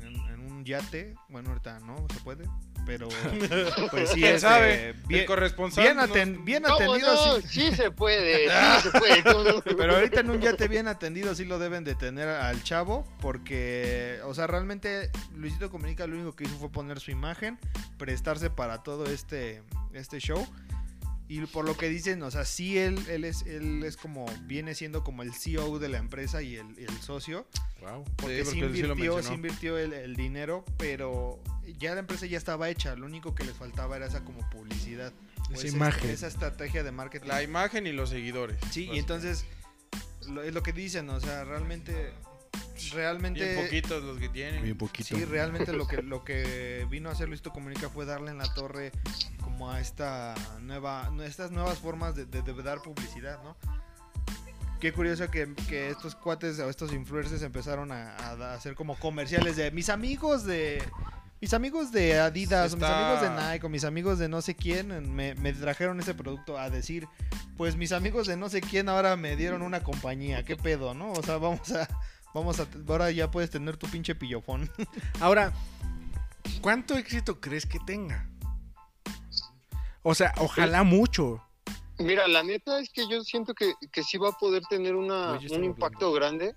en, 0.00 0.14
en 0.28 0.40
un 0.52 0.64
yate. 0.64 1.14
Bueno, 1.28 1.50
ahorita 1.50 1.80
no 1.80 2.06
se 2.12 2.20
puede, 2.20 2.44
pero 2.86 3.08
pues 3.90 4.10
sí, 4.10 4.16
¿Quién 4.20 4.34
este, 4.36 4.40
sabe? 4.40 4.94
bien, 5.06 5.20
el 5.22 5.26
corresponsal. 5.26 5.84
bien, 5.84 5.96
nos- 5.96 6.10
aten- 6.10 6.44
bien 6.44 6.62
¿Cómo 6.64 6.74
atendido. 6.74 7.14
no? 7.36 7.40
sí. 7.42 7.48
Sí 7.70 7.76
se 7.76 7.90
puede, 7.90 8.48
sí 8.48 8.80
se 8.92 8.98
puede. 8.98 9.22
¿cómo 9.22 9.42
no? 9.44 9.62
Pero 9.62 9.94
ahorita 9.96 10.20
en 10.20 10.30
un 10.30 10.40
yate 10.40 10.68
bien 10.68 10.86
atendido 10.88 11.34
sí 11.34 11.44
lo 11.44 11.58
deben 11.58 11.84
de 11.84 11.94
tener 11.94 12.28
al 12.28 12.62
chavo 12.62 13.04
porque, 13.20 14.20
o 14.24 14.34
sea, 14.34 14.46
realmente 14.46 15.10
Luisito 15.34 15.70
Comunica 15.70 16.06
lo 16.06 16.14
único 16.16 16.36
que 16.36 16.44
hizo 16.44 16.56
fue 16.58 16.70
poner 16.70 17.00
su 17.00 17.10
imagen, 17.10 17.58
prestarse 17.96 18.50
para 18.50 18.82
todo 18.82 19.06
este, 19.06 19.62
este 19.94 20.18
show. 20.18 20.46
Y 21.28 21.40
por 21.46 21.66
lo 21.66 21.76
que 21.76 21.88
dicen, 21.90 22.22
o 22.22 22.30
sea, 22.30 22.44
sí 22.46 22.78
él, 22.78 22.98
él, 23.08 23.24
es, 23.24 23.42
él 23.42 23.82
es 23.84 23.96
como, 23.98 24.24
viene 24.44 24.74
siendo 24.74 25.04
como 25.04 25.22
el 25.22 25.34
CEO 25.34 25.78
de 25.78 25.88
la 25.90 25.98
empresa 25.98 26.40
y 26.40 26.56
el, 26.56 26.74
socio. 27.02 27.46
Wow. 27.82 28.04
Porque 28.16 28.44
Sí, 28.46 28.60
porque 28.62 28.78
invirtió, 28.80 29.22
sí 29.22 29.34
invirtió 29.34 29.78
el, 29.78 29.92
el 29.92 30.16
dinero, 30.16 30.64
pero 30.78 31.38
ya 31.78 31.92
la 31.92 32.00
empresa 32.00 32.24
ya 32.26 32.38
estaba 32.38 32.70
hecha. 32.70 32.96
Lo 32.96 33.04
único 33.04 33.34
que 33.34 33.44
les 33.44 33.54
faltaba 33.54 33.96
era 33.96 34.06
esa 34.06 34.24
como 34.24 34.48
publicidad. 34.50 35.12
Esa 35.52 35.66
ese- 35.66 35.76
imagen. 35.76 36.10
Esa 36.10 36.28
estrategia 36.28 36.82
de 36.82 36.92
marketing. 36.92 37.28
La 37.28 37.42
imagen 37.42 37.86
y 37.86 37.92
los 37.92 38.08
seguidores. 38.08 38.56
Sí, 38.70 38.88
y 38.90 38.98
entonces 38.98 39.44
lo- 40.28 40.42
es 40.42 40.54
lo 40.54 40.62
que 40.62 40.72
dicen, 40.72 41.10
o 41.10 41.20
sea, 41.20 41.44
realmente 41.44 42.12
realmente 42.92 43.44
Bien 43.44 43.64
poquitos 43.64 44.02
los 44.04 44.18
que 44.18 44.28
tienen. 44.28 44.62
Bien 44.62 44.78
poquito. 44.78 45.16
sí, 45.16 45.24
realmente 45.24 45.72
lo 45.72 45.86
que 45.86 46.00
lo 46.02 46.24
que 46.24 46.86
vino 46.88 47.08
a 47.08 47.12
hacer 47.12 47.28
Luisito 47.28 47.52
Comunica 47.52 47.88
fue 47.90 48.06
darle 48.06 48.30
en 48.30 48.38
la 48.38 48.52
torre 48.54 48.92
como 49.58 49.72
a 49.72 49.80
esta 49.80 50.34
nueva 50.60 51.10
estas 51.26 51.50
nuevas 51.50 51.78
formas 51.78 52.14
de, 52.14 52.26
de- 52.26 52.42
de 52.42 52.62
dar 52.62 52.80
publicidad, 52.80 53.42
¿no? 53.42 53.56
Qué 54.78 54.92
curioso 54.92 55.28
que, 55.28 55.52
que 55.68 55.90
estos 55.90 56.14
cuates 56.14 56.60
o 56.60 56.70
estos 56.70 56.92
influencers 56.92 57.42
empezaron 57.42 57.90
a, 57.90 58.14
a 58.14 58.54
hacer 58.54 58.76
como 58.76 58.96
comerciales 58.96 59.56
de 59.56 59.72
mis 59.72 59.88
amigos 59.88 60.44
de 60.44 60.80
mis 61.40 61.52
amigos 61.54 61.90
de 61.90 62.20
Adidas, 62.20 62.72
o 62.72 62.76
mis 62.76 62.84
amigos 62.84 63.20
de 63.22 63.30
Nike, 63.52 63.66
o 63.66 63.68
mis 63.68 63.84
amigos 63.84 64.18
de 64.20 64.28
no 64.28 64.42
sé 64.42 64.54
quién, 64.54 65.12
me, 65.14 65.34
me 65.34 65.52
trajeron 65.52 65.98
ese 65.98 66.14
producto 66.14 66.56
a 66.58 66.70
decir, 66.70 67.08
pues 67.56 67.74
mis 67.76 67.90
amigos 67.92 68.28
de 68.28 68.36
no 68.36 68.48
sé 68.48 68.60
quién 68.60 68.88
ahora 68.88 69.16
me 69.16 69.34
dieron 69.36 69.62
una 69.62 69.82
compañía, 69.82 70.44
qué 70.44 70.56
pedo, 70.56 70.94
¿no? 70.94 71.10
O 71.12 71.22
sea, 71.22 71.38
vamos 71.38 71.70
a, 71.72 71.88
vamos 72.34 72.58
a, 72.60 72.66
ahora 72.88 73.10
ya 73.12 73.30
puedes 73.30 73.50
tener 73.50 73.76
tu 73.76 73.88
pinche 73.88 74.14
pillofón. 74.16 74.68
Ahora, 75.20 75.52
¿cuánto 76.60 76.96
éxito 76.96 77.40
crees 77.40 77.66
que 77.66 77.78
tenga? 77.80 78.28
O 80.02 80.14
sea, 80.14 80.32
ojalá 80.38 80.84
mucho. 80.84 81.42
Mira, 81.98 82.28
la 82.28 82.42
neta 82.42 82.78
es 82.78 82.90
que 82.90 83.08
yo 83.08 83.22
siento 83.22 83.54
que, 83.54 83.72
que 83.92 84.02
sí 84.04 84.18
va 84.18 84.28
a 84.28 84.32
poder 84.32 84.62
tener 84.70 84.94
una, 84.94 85.32
Oye, 85.32 85.54
un 85.56 85.64
impacto 85.64 86.12
grande 86.12 86.54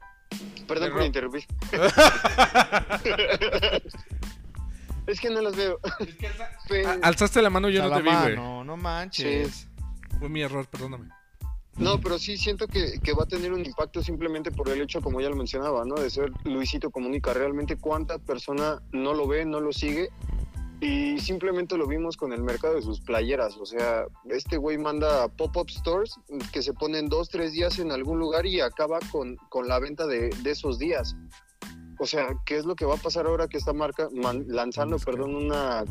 Perdón 0.68 0.88
Pero- 0.88 0.93
por 0.95 1.03
interrumpir. 1.03 1.45
es 5.07 5.19
que 5.19 5.30
no 5.30 5.41
las 5.41 5.55
veo. 5.55 5.80
Pero- 6.69 6.89
Alzaste 7.01 7.41
la 7.41 7.49
mano, 7.49 7.69
yo 7.69 7.84
no 7.84 7.95
te 7.95 8.01
vi, 8.01 8.09
güey. 8.09 8.35
no, 8.35 8.63
no 8.63 8.77
manches. 8.77 9.68
Fue 10.19 10.30
mi 10.30 10.41
error, 10.41 10.68
perdóname. 10.68 11.09
No, 11.77 11.99
pero 11.99 12.19
sí 12.19 12.38
siento 12.38 12.68
que, 12.68 12.99
que 12.99 13.13
va 13.13 13.23
a 13.23 13.27
tener 13.27 13.51
un 13.51 13.65
impacto 13.65 14.03
simplemente 14.03 14.51
por 14.51 14.69
el 14.69 14.81
hecho, 14.81 15.01
como 15.01 15.19
ya 15.19 15.30
lo 15.30 15.35
mencionaba, 15.35 15.84
¿no? 15.85 15.95
De 15.95 16.09
ser 16.09 16.31
Luisito 16.43 16.91
Comunica. 16.91 17.34
Realmente 17.34 17.77
cuánta 17.77 18.19
persona 18.19 18.81
no 18.91 19.13
lo 19.13 19.27
ve, 19.27 19.45
no 19.45 19.59
lo 19.59 19.73
sigue. 19.73 20.09
Y 20.82 21.20
simplemente 21.20 21.78
lo 21.78 21.88
vimos 21.88 22.18
con 22.18 22.34
el 22.34 22.41
mercado 22.41 22.76
de 22.76 22.82
sus 22.82 22.99
playeras. 22.99 23.56
O 23.58 23.66
sea, 23.66 24.06
este 24.30 24.58
güey 24.58 24.78
manda 24.78 25.28
pop-up 25.30 25.70
stores 25.70 26.16
que 26.52 26.62
se 26.62 26.74
ponen 26.74 27.08
dos, 27.08 27.30
tres 27.30 27.53
días 27.53 27.80
en 27.80 27.91
algún 27.91 28.20
lugar 28.20 28.45
y 28.45 28.60
acaba 28.60 28.99
con, 29.12 29.38
con 29.49 29.68
la 29.68 29.80
venta 29.80 30.08
de, 30.08 30.30
de 30.30 30.52
esos 30.52 30.80
días. 30.80 31.16
O 31.99 32.08
sea, 32.08 32.36
¿qué 32.45 32.58
es 32.58 32.66
lo 32.66 32.76
que 32.76 32.86
va 32.86 32.95
a 32.95 32.98
pasar 32.98 33.28
ahora 33.28 33.48
que 33.48 33.58
esta 33.58 33.74
marca 33.74 34.10
lanzando, 34.48 34.98
perdón, 34.98 35.36
una, 35.36 35.86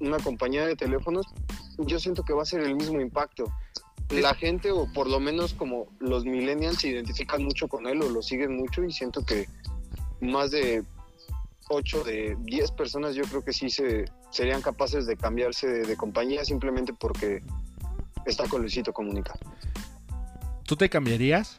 una 0.00 0.18
compañía 0.18 0.66
de 0.66 0.76
teléfonos? 0.76 1.26
Yo 1.78 1.98
siento 1.98 2.24
que 2.24 2.32
va 2.32 2.42
a 2.42 2.46
ser 2.46 2.62
el 2.62 2.74
mismo 2.74 3.00
impacto 3.00 3.44
la 4.10 4.34
gente, 4.34 4.70
o 4.70 4.86
por 4.92 5.08
lo 5.08 5.18
menos 5.20 5.54
como 5.54 5.88
los 5.98 6.24
millennials, 6.24 6.80
se 6.80 6.88
identifican 6.88 7.42
mucho 7.42 7.68
con 7.68 7.86
él 7.86 8.02
o 8.02 8.08
lo 8.08 8.22
siguen 8.22 8.56
mucho 8.56 8.84
y 8.84 8.92
siento 8.92 9.24
que 9.24 9.48
más 10.20 10.50
de 10.50 10.84
8 11.68 12.04
de 12.04 12.36
10 12.40 12.70
personas 12.72 13.14
yo 13.14 13.22
creo 13.24 13.44
que 13.44 13.52
sí 13.52 13.68
se 13.70 14.04
serían 14.30 14.62
capaces 14.62 15.06
de 15.06 15.16
cambiarse 15.16 15.66
de, 15.66 15.82
de 15.86 15.96
compañía 15.96 16.44
simplemente 16.44 16.92
porque 16.92 17.42
está 18.24 18.46
con 18.48 18.60
Luisito 18.60 18.92
Comunica. 18.92 19.34
¿Tú 20.64 20.76
te 20.76 20.88
cambiarías? 20.88 21.58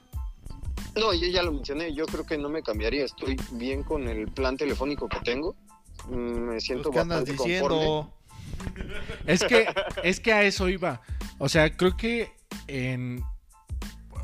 No, 0.96 1.14
yo 1.14 1.28
ya 1.28 1.44
lo 1.44 1.52
mencioné, 1.52 1.94
yo 1.94 2.06
creo 2.06 2.26
que 2.26 2.38
no 2.38 2.50
me 2.50 2.62
cambiaría, 2.64 3.06
estoy 3.06 3.38
bien 3.52 3.84
con 3.84 4.08
el 4.08 4.28
plan 4.30 4.58
telefónico 4.58 5.08
que 5.08 5.20
tengo. 5.22 5.56
Mm, 6.10 6.16
Me 6.16 6.60
siento 6.62 6.92
Pues, 6.92 6.96
¿Qué 6.96 7.00
andas 7.02 7.20
bastante 7.20 7.38
conforme. 7.38 7.78
diciendo? 7.78 8.14
Es 9.26 9.44
que, 9.44 9.68
es 10.04 10.20
que 10.20 10.34
a 10.34 10.44
eso 10.44 10.70
iba. 10.70 11.02
O 11.38 11.50
sea, 11.50 11.76
creo 11.76 11.96
que 11.96 12.32
en. 12.68 13.24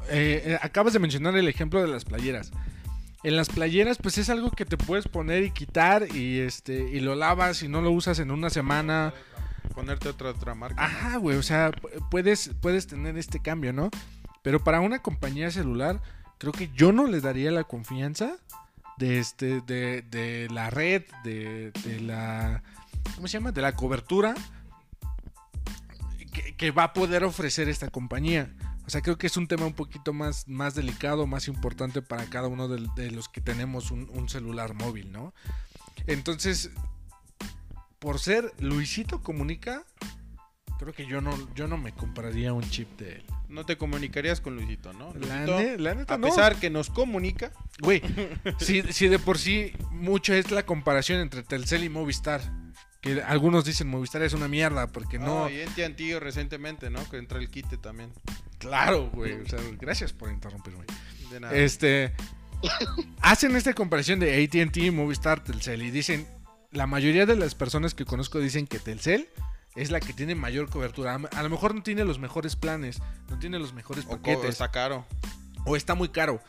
eh, 0.10 0.58
acabas 0.62 0.94
de 0.94 1.00
mencionar 1.00 1.36
el 1.38 1.48
ejemplo 1.48 1.82
de 1.82 1.88
las 1.88 2.06
playeras. 2.06 2.52
En 3.24 3.36
las 3.38 3.48
playeras, 3.50 3.98
pues 3.98 4.18
es 4.18 4.30
algo 4.30 4.52
que 4.52 4.66
te 4.66 4.78
puedes 4.78 5.08
poner 5.08 5.44
y 5.44 5.52
quitar 5.52 6.14
y 6.16 6.40
este 6.40 6.90
y 6.90 7.00
lo 7.00 7.16
lavas 7.16 7.64
y 7.64 7.68
no 7.70 7.82
lo 7.82 7.92
usas 7.92 8.20
en 8.20 8.32
una 8.32 8.50
semana. 8.50 9.14
Ponerte 9.74 10.10
otra, 10.10 10.30
otra 10.32 10.54
marca. 10.56 10.84
Ajá, 10.84 11.18
güey. 11.18 11.38
O 11.38 11.44
sea, 11.44 11.72
pu- 11.72 12.10
puedes, 12.10 12.52
puedes 12.62 12.86
tener 12.86 13.18
este 13.18 13.40
cambio, 13.42 13.72
¿no? 13.74 13.90
Pero 14.42 14.62
para 14.64 14.82
una 14.82 15.00
compañía 15.02 15.50
celular, 15.52 16.02
creo 16.38 16.52
que 16.52 16.70
yo 16.76 16.92
no 16.92 17.08
le 17.08 17.22
daría 17.22 17.50
la 17.50 17.64
confianza 17.64 18.36
de 18.98 19.20
este, 19.20 19.62
de, 19.62 20.02
de 20.12 20.48
la 20.52 20.70
red, 20.70 21.04
de, 21.24 21.72
de 21.86 22.00
la. 22.02 22.62
¿Cómo 23.16 23.28
se 23.28 23.38
llama? 23.38 23.52
De 23.54 23.62
la 23.62 23.72
cobertura 23.74 24.36
que, 26.34 26.56
que 26.56 26.72
va 26.72 26.84
a 26.84 26.94
poder 26.94 27.24
ofrecer 27.24 27.70
esta 27.70 27.90
compañía. 27.90 28.50
O 28.86 28.90
sea, 28.90 29.02
creo 29.02 29.18
que 29.18 29.28
es 29.28 29.38
un 29.38 29.48
tema 29.48 29.66
un 29.66 29.74
poquito 29.74 30.12
más, 30.14 30.48
más 30.48 30.76
delicado, 30.76 31.26
más 31.26 31.48
importante 31.48 32.02
para 32.02 32.26
cada 32.26 32.48
uno 32.48 32.68
de, 32.68 32.88
de 32.96 33.12
los 33.12 33.30
que 33.30 33.40
tenemos 33.42 33.92
un, 33.92 34.10
un 34.14 34.28
celular 34.30 34.74
móvil, 34.74 35.12
¿no? 35.12 35.34
Entonces, 36.08 36.70
por 38.00 38.20
ser 38.20 38.52
Luisito 38.60 39.22
Comunica, 39.22 39.84
creo 40.80 40.94
que 40.94 41.06
yo 41.06 41.22
no, 41.22 41.32
yo 41.56 41.68
no 41.68 41.78
me 41.78 41.94
compraría 41.94 42.52
un 42.54 42.70
chip 42.70 43.00
de 43.00 43.14
él. 43.18 43.24
No 43.48 43.66
te 43.66 43.78
comunicarías 43.78 44.42
con 44.42 44.56
Luisito, 44.56 44.92
¿no? 44.94 45.14
La, 45.14 45.46
Luisito, 45.46 45.58
ne- 45.60 45.78
la 45.78 45.94
neta 45.96 46.16
a 46.16 46.18
no. 46.18 46.28
pesar 46.28 46.56
que 46.60 46.70
nos 46.70 46.90
comunica, 46.90 47.52
Güey, 47.80 48.02
si, 48.60 48.82
si 48.92 49.08
de 49.08 49.20
por 49.20 49.38
sí 49.38 49.74
mucho 49.92 50.34
es 50.34 50.52
la 50.52 50.66
comparación 50.66 51.20
entre 51.22 51.44
Telcel 51.44 51.84
y 51.84 51.90
Movistar. 51.90 52.42
Que 53.04 53.22
algunos 53.22 53.66
dicen 53.66 53.88
Movistar 53.90 54.24
es 54.24 54.34
una 54.34 54.48
mierda 54.48 54.88
porque 54.88 55.20
no... 55.20 55.42
no. 55.42 55.50
y 55.50 55.62
AT&T 55.62 56.20
recientemente, 56.20 56.90
¿no? 56.90 57.08
Que 57.10 57.18
entra 57.18 57.38
el 57.38 57.50
quite 57.52 57.78
también. 57.78 58.12
Claro, 58.58 59.10
güey. 59.14 59.34
O 59.34 59.46
sea, 59.48 59.60
gracias 59.80 60.14
por 60.14 60.32
interrumpirme. 60.32 60.86
De 61.30 61.40
nada. 61.42 61.54
Este. 61.54 62.14
hacen 63.22 63.56
esta 63.56 63.74
comparación 63.74 64.20
de 64.20 64.44
ATT, 64.44 64.92
Movistar, 64.94 65.44
Telcel 65.44 65.84
y 65.84 65.92
dicen. 65.92 66.26
La 66.72 66.88
mayoría 66.88 67.28
de 67.28 67.36
las 67.36 67.54
personas 67.54 67.94
que 67.94 68.04
conozco 68.04 68.40
dicen 68.40 68.66
que 68.66 68.80
Telcel 68.80 69.30
es 69.76 69.92
la 69.92 70.00
que 70.00 70.12
tiene 70.12 70.34
mayor 70.34 70.72
cobertura. 70.72 71.14
A 71.36 71.44
lo 71.44 71.50
mejor 71.52 71.76
no 71.76 71.84
tiene 71.84 72.04
los 72.04 72.18
mejores 72.18 72.56
planes, 72.56 73.00
no 73.30 73.38
tiene 73.38 73.60
los 73.60 73.74
mejores 73.74 74.06
O 74.06 74.10
paquetes 74.18 74.50
está 74.50 74.72
caro. 74.72 75.06
o 75.66 75.76
está 75.76 75.94
muy 75.94 76.10
caro. 76.10 76.42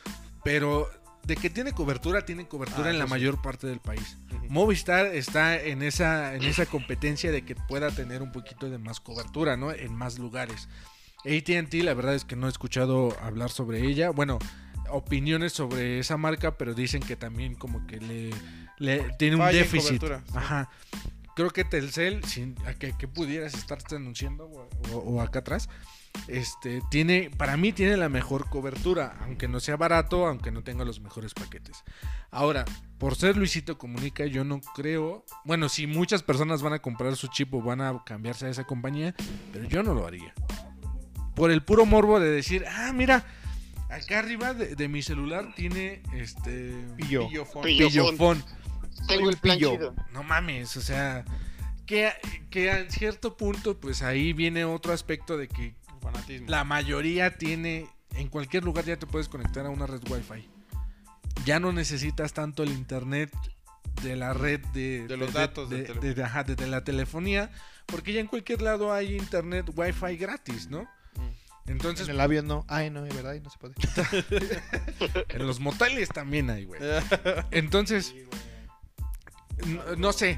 Pero 0.43 0.89
de 1.25 1.35
que 1.35 1.51
tiene 1.51 1.73
cobertura, 1.73 2.25
tiene 2.25 2.47
cobertura 2.47 2.87
Ah, 2.87 2.91
en 2.91 2.97
la 2.97 3.05
sí. 3.05 3.09
mayor 3.11 3.39
parte 3.43 3.67
del 3.67 3.79
país. 3.79 4.17
Movistar 4.49 5.07
está 5.07 5.61
en 5.61 5.81
esa, 5.81 6.35
en 6.35 6.43
esa 6.43 6.65
competencia 6.65 7.31
de 7.31 7.43
que 7.43 7.55
pueda 7.55 7.91
tener 7.91 8.21
un 8.21 8.31
poquito 8.31 8.69
de 8.69 8.77
más 8.77 8.99
cobertura, 8.99 9.57
¿no? 9.57 9.71
En 9.71 9.93
más 9.95 10.19
lugares. 10.19 10.67
ATT, 11.25 11.73
la 11.83 11.93
verdad 11.93 12.15
es 12.15 12.23
que 12.25 12.35
no 12.35 12.47
he 12.47 12.49
escuchado 12.49 13.17
hablar 13.21 13.49
sobre 13.49 13.81
ella. 13.85 14.11
Bueno, 14.11 14.37
opiniones 14.89 15.53
sobre 15.53 15.99
esa 15.99 16.17
marca, 16.17 16.57
pero 16.57 16.73
dicen 16.73 17.01
que 17.01 17.15
también 17.15 17.55
como 17.55 17.85
que 17.87 17.99
le, 17.99 18.29
le- 18.77 19.09
tiene 19.17 19.35
un 19.37 19.41
Falla 19.41 19.57
en 19.57 19.63
déficit. 19.63 19.87
cobertura, 19.99 20.23
sí. 20.27 20.33
Ajá. 20.35 20.69
Creo 21.35 21.49
que 21.49 21.65
Telcel, 21.65 22.23
sin, 22.23 22.55
a 22.65 22.73
que, 22.75 22.93
que 22.97 23.07
pudieras 23.07 23.55
estarte 23.55 23.95
anunciando 23.95 24.45
o, 24.45 24.69
o- 24.93 24.97
o 24.99 25.21
acá 25.21 25.39
atrás, 25.39 25.67
este, 26.27 26.81
tiene, 26.89 27.31
para 27.37 27.57
mí 27.57 27.71
tiene 27.71 27.97
la 27.97 28.09
mejor 28.09 28.49
cobertura, 28.49 29.17
aunque 29.21 29.47
no 29.47 29.59
sea 29.59 29.77
barato, 29.77 30.27
aunque 30.27 30.51
no 30.51 30.63
tenga 30.63 30.85
los 30.85 30.99
mejores 30.99 31.33
paquetes. 31.33 31.83
Ahora, 32.31 32.65
por 32.97 33.15
ser 33.15 33.37
Luisito 33.37 33.77
Comunica, 33.77 34.25
yo 34.25 34.43
no 34.43 34.61
creo, 34.61 35.25
bueno, 35.43 35.69
si 35.69 35.87
muchas 35.87 36.23
personas 36.23 36.61
van 36.61 36.73
a 36.73 36.79
comprar 36.79 37.15
su 37.15 37.27
chip 37.27 37.53
o 37.53 37.61
van 37.61 37.81
a 37.81 38.03
cambiarse 38.05 38.47
a 38.47 38.49
esa 38.49 38.63
compañía, 38.63 39.13
pero 39.53 39.65
yo 39.65 39.83
no 39.83 39.93
lo 39.93 40.05
haría. 40.05 40.33
Por 41.35 41.51
el 41.51 41.63
puro 41.63 41.85
morbo 41.85 42.19
de 42.19 42.29
decir, 42.29 42.65
ah, 42.67 42.91
mira, 42.93 43.25
acá 43.89 44.19
arriba 44.19 44.53
de, 44.53 44.75
de 44.75 44.87
mi 44.87 45.01
celular 45.01 45.53
tiene 45.55 46.01
este 46.13 46.73
Pillo. 46.97 47.27
Pillofón. 47.27 47.63
Pillo. 47.63 47.87
pillofón. 47.87 48.43
Tengo 49.07 49.29
el 49.29 49.37
plan 49.37 49.57
pillo. 49.57 49.93
No 50.13 50.23
mames, 50.23 50.77
o 50.77 50.81
sea, 50.81 51.25
que, 51.85 52.11
que 52.49 52.71
a 52.71 52.89
cierto 52.89 53.37
punto, 53.37 53.79
pues 53.79 54.01
ahí 54.01 54.33
viene 54.33 54.65
otro 54.65 54.93
aspecto 54.93 55.37
de 55.37 55.47
que 55.47 55.75
Fanatismo. 56.11 56.47
la 56.49 56.63
mayoría 56.63 57.37
tiene, 57.37 57.87
en 58.15 58.29
cualquier 58.29 58.63
lugar 58.63 58.85
ya 58.85 58.97
te 58.97 59.07
puedes 59.07 59.27
conectar 59.29 59.65
a 59.65 59.69
una 59.69 59.85
red 59.87 60.01
Wi-Fi. 60.09 60.49
Ya 61.45 61.59
no 61.59 61.71
necesitas 61.73 62.33
tanto 62.33 62.63
el 62.63 62.71
internet 62.71 63.31
de 64.03 64.15
la 64.15 64.33
red 64.33 64.59
de, 64.73 65.07
De 65.07 65.17
los 65.17 65.33
datos 65.33 65.69
de, 65.69 65.77
de- 65.77 65.83
teléfono. 65.85 66.13
de- 66.13 66.23
ajá, 66.23 66.43
de- 66.43 66.55
de 66.55 66.67
la 66.67 66.83
telefonía, 66.83 67.49
porque 67.85 68.13
ya 68.13 68.19
en 68.21 68.27
cualquier 68.27 68.61
lado 68.61 68.91
hay 68.93 69.15
internet 69.15 69.69
Wi-Fi 69.75 70.17
gratis, 70.17 70.69
¿no? 70.69 70.83
Mm. 70.83 71.69
Entonces, 71.71 72.07
En 72.07 72.15
el 72.15 72.21
avión 72.21 72.47
no. 72.47 72.63
Ay, 72.67 72.89
no, 72.91 73.05
es 73.05 73.15
verdad, 73.15 73.35
no 73.41 73.49
se 73.49 73.57
puede. 73.57 73.73
en 75.29 75.47
los 75.47 75.59
moteles 75.59 76.09
también 76.09 76.49
hay, 76.51 76.65
güey. 76.65 76.79
Entonces, 77.51 78.13
no, 79.65 79.95
no 79.95 80.13
sé. 80.13 80.37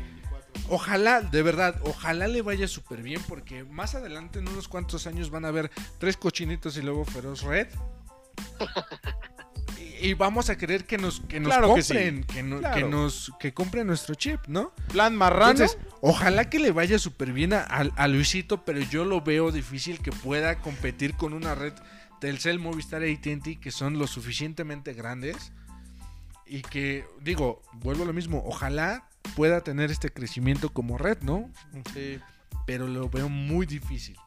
Ojalá, 0.70 1.22
de 1.22 1.42
verdad, 1.44 1.80
ojalá 1.84 2.28
le 2.28 2.42
vaya 2.42 2.68
súper 2.68 3.02
bien 3.02 3.22
porque 3.28 3.64
más 3.64 3.96
adelante 3.96 4.40
en 4.40 4.48
unos 4.48 4.68
cuantos 4.68 5.08
años 5.08 5.30
van 5.30 5.46
a 5.46 5.52
ver 5.52 5.72
tres 6.00 6.18
cochinitos 6.18 6.76
y 6.78 6.82
luego 6.82 7.06
Feroz 7.06 7.42
Red. 7.44 7.68
Y, 9.80 10.08
y 10.10 10.14
vamos 10.16 10.50
a 10.50 10.58
querer 10.58 10.86
que 10.86 10.98
nos, 10.98 11.22
que 11.22 11.40
nos 11.40 11.50
Claro 11.54 11.76
que 11.76 11.82
sí. 11.84 11.94
compren, 11.94 12.24
que, 12.24 12.44
no- 12.44 12.60
Claro. 12.60 12.76
que 12.76 12.84
nos 12.84 13.32
que 13.40 13.54
compren 13.54 13.86
nuestro 13.88 14.16
chip, 14.16 14.40
¿no? 14.48 14.72
Plan 14.92 15.16
marrano. 15.16 15.52
Entonces, 15.52 15.78
ojalá 16.02 16.50
que 16.50 16.60
le 16.60 16.72
vaya 16.72 16.98
súper 17.00 17.32
bien 17.32 17.54
a, 17.54 17.62
a- 17.62 17.90
a 17.96 18.08
Luisito, 18.08 18.64
pero 18.66 18.80
yo 18.80 19.06
lo 19.06 19.22
veo 19.22 19.52
difícil 19.52 20.00
que 20.00 20.12
pueda 20.12 20.60
competir 20.60 21.16
con 21.16 21.34
una 21.34 21.54
red 21.56 21.74
Telcel, 22.20 22.58
Movistar 22.60 23.04
e 23.04 23.14
AT&T 23.14 23.60
que 23.60 23.70
son 23.72 24.00
lo 24.00 24.08
suficientemente 24.08 24.94
grandes 24.94 25.52
y 26.48 26.62
que, 26.64 27.06
digo, 27.22 27.62
vuelvo 27.74 28.04
a 28.04 28.08
lo 28.08 28.14
mismo, 28.14 28.42
ojalá 28.46 29.08
pueda 29.36 29.62
tener 29.62 29.92
este 29.92 30.10
crecimiento 30.12 30.70
como 30.70 30.98
red, 30.98 31.20
¿no? 31.22 31.52
Sí. 31.94 32.20
Pero 32.66 32.88
lo 32.88 33.10
veo 33.10 33.30
muy 33.30 33.66
difícil. 33.66 34.18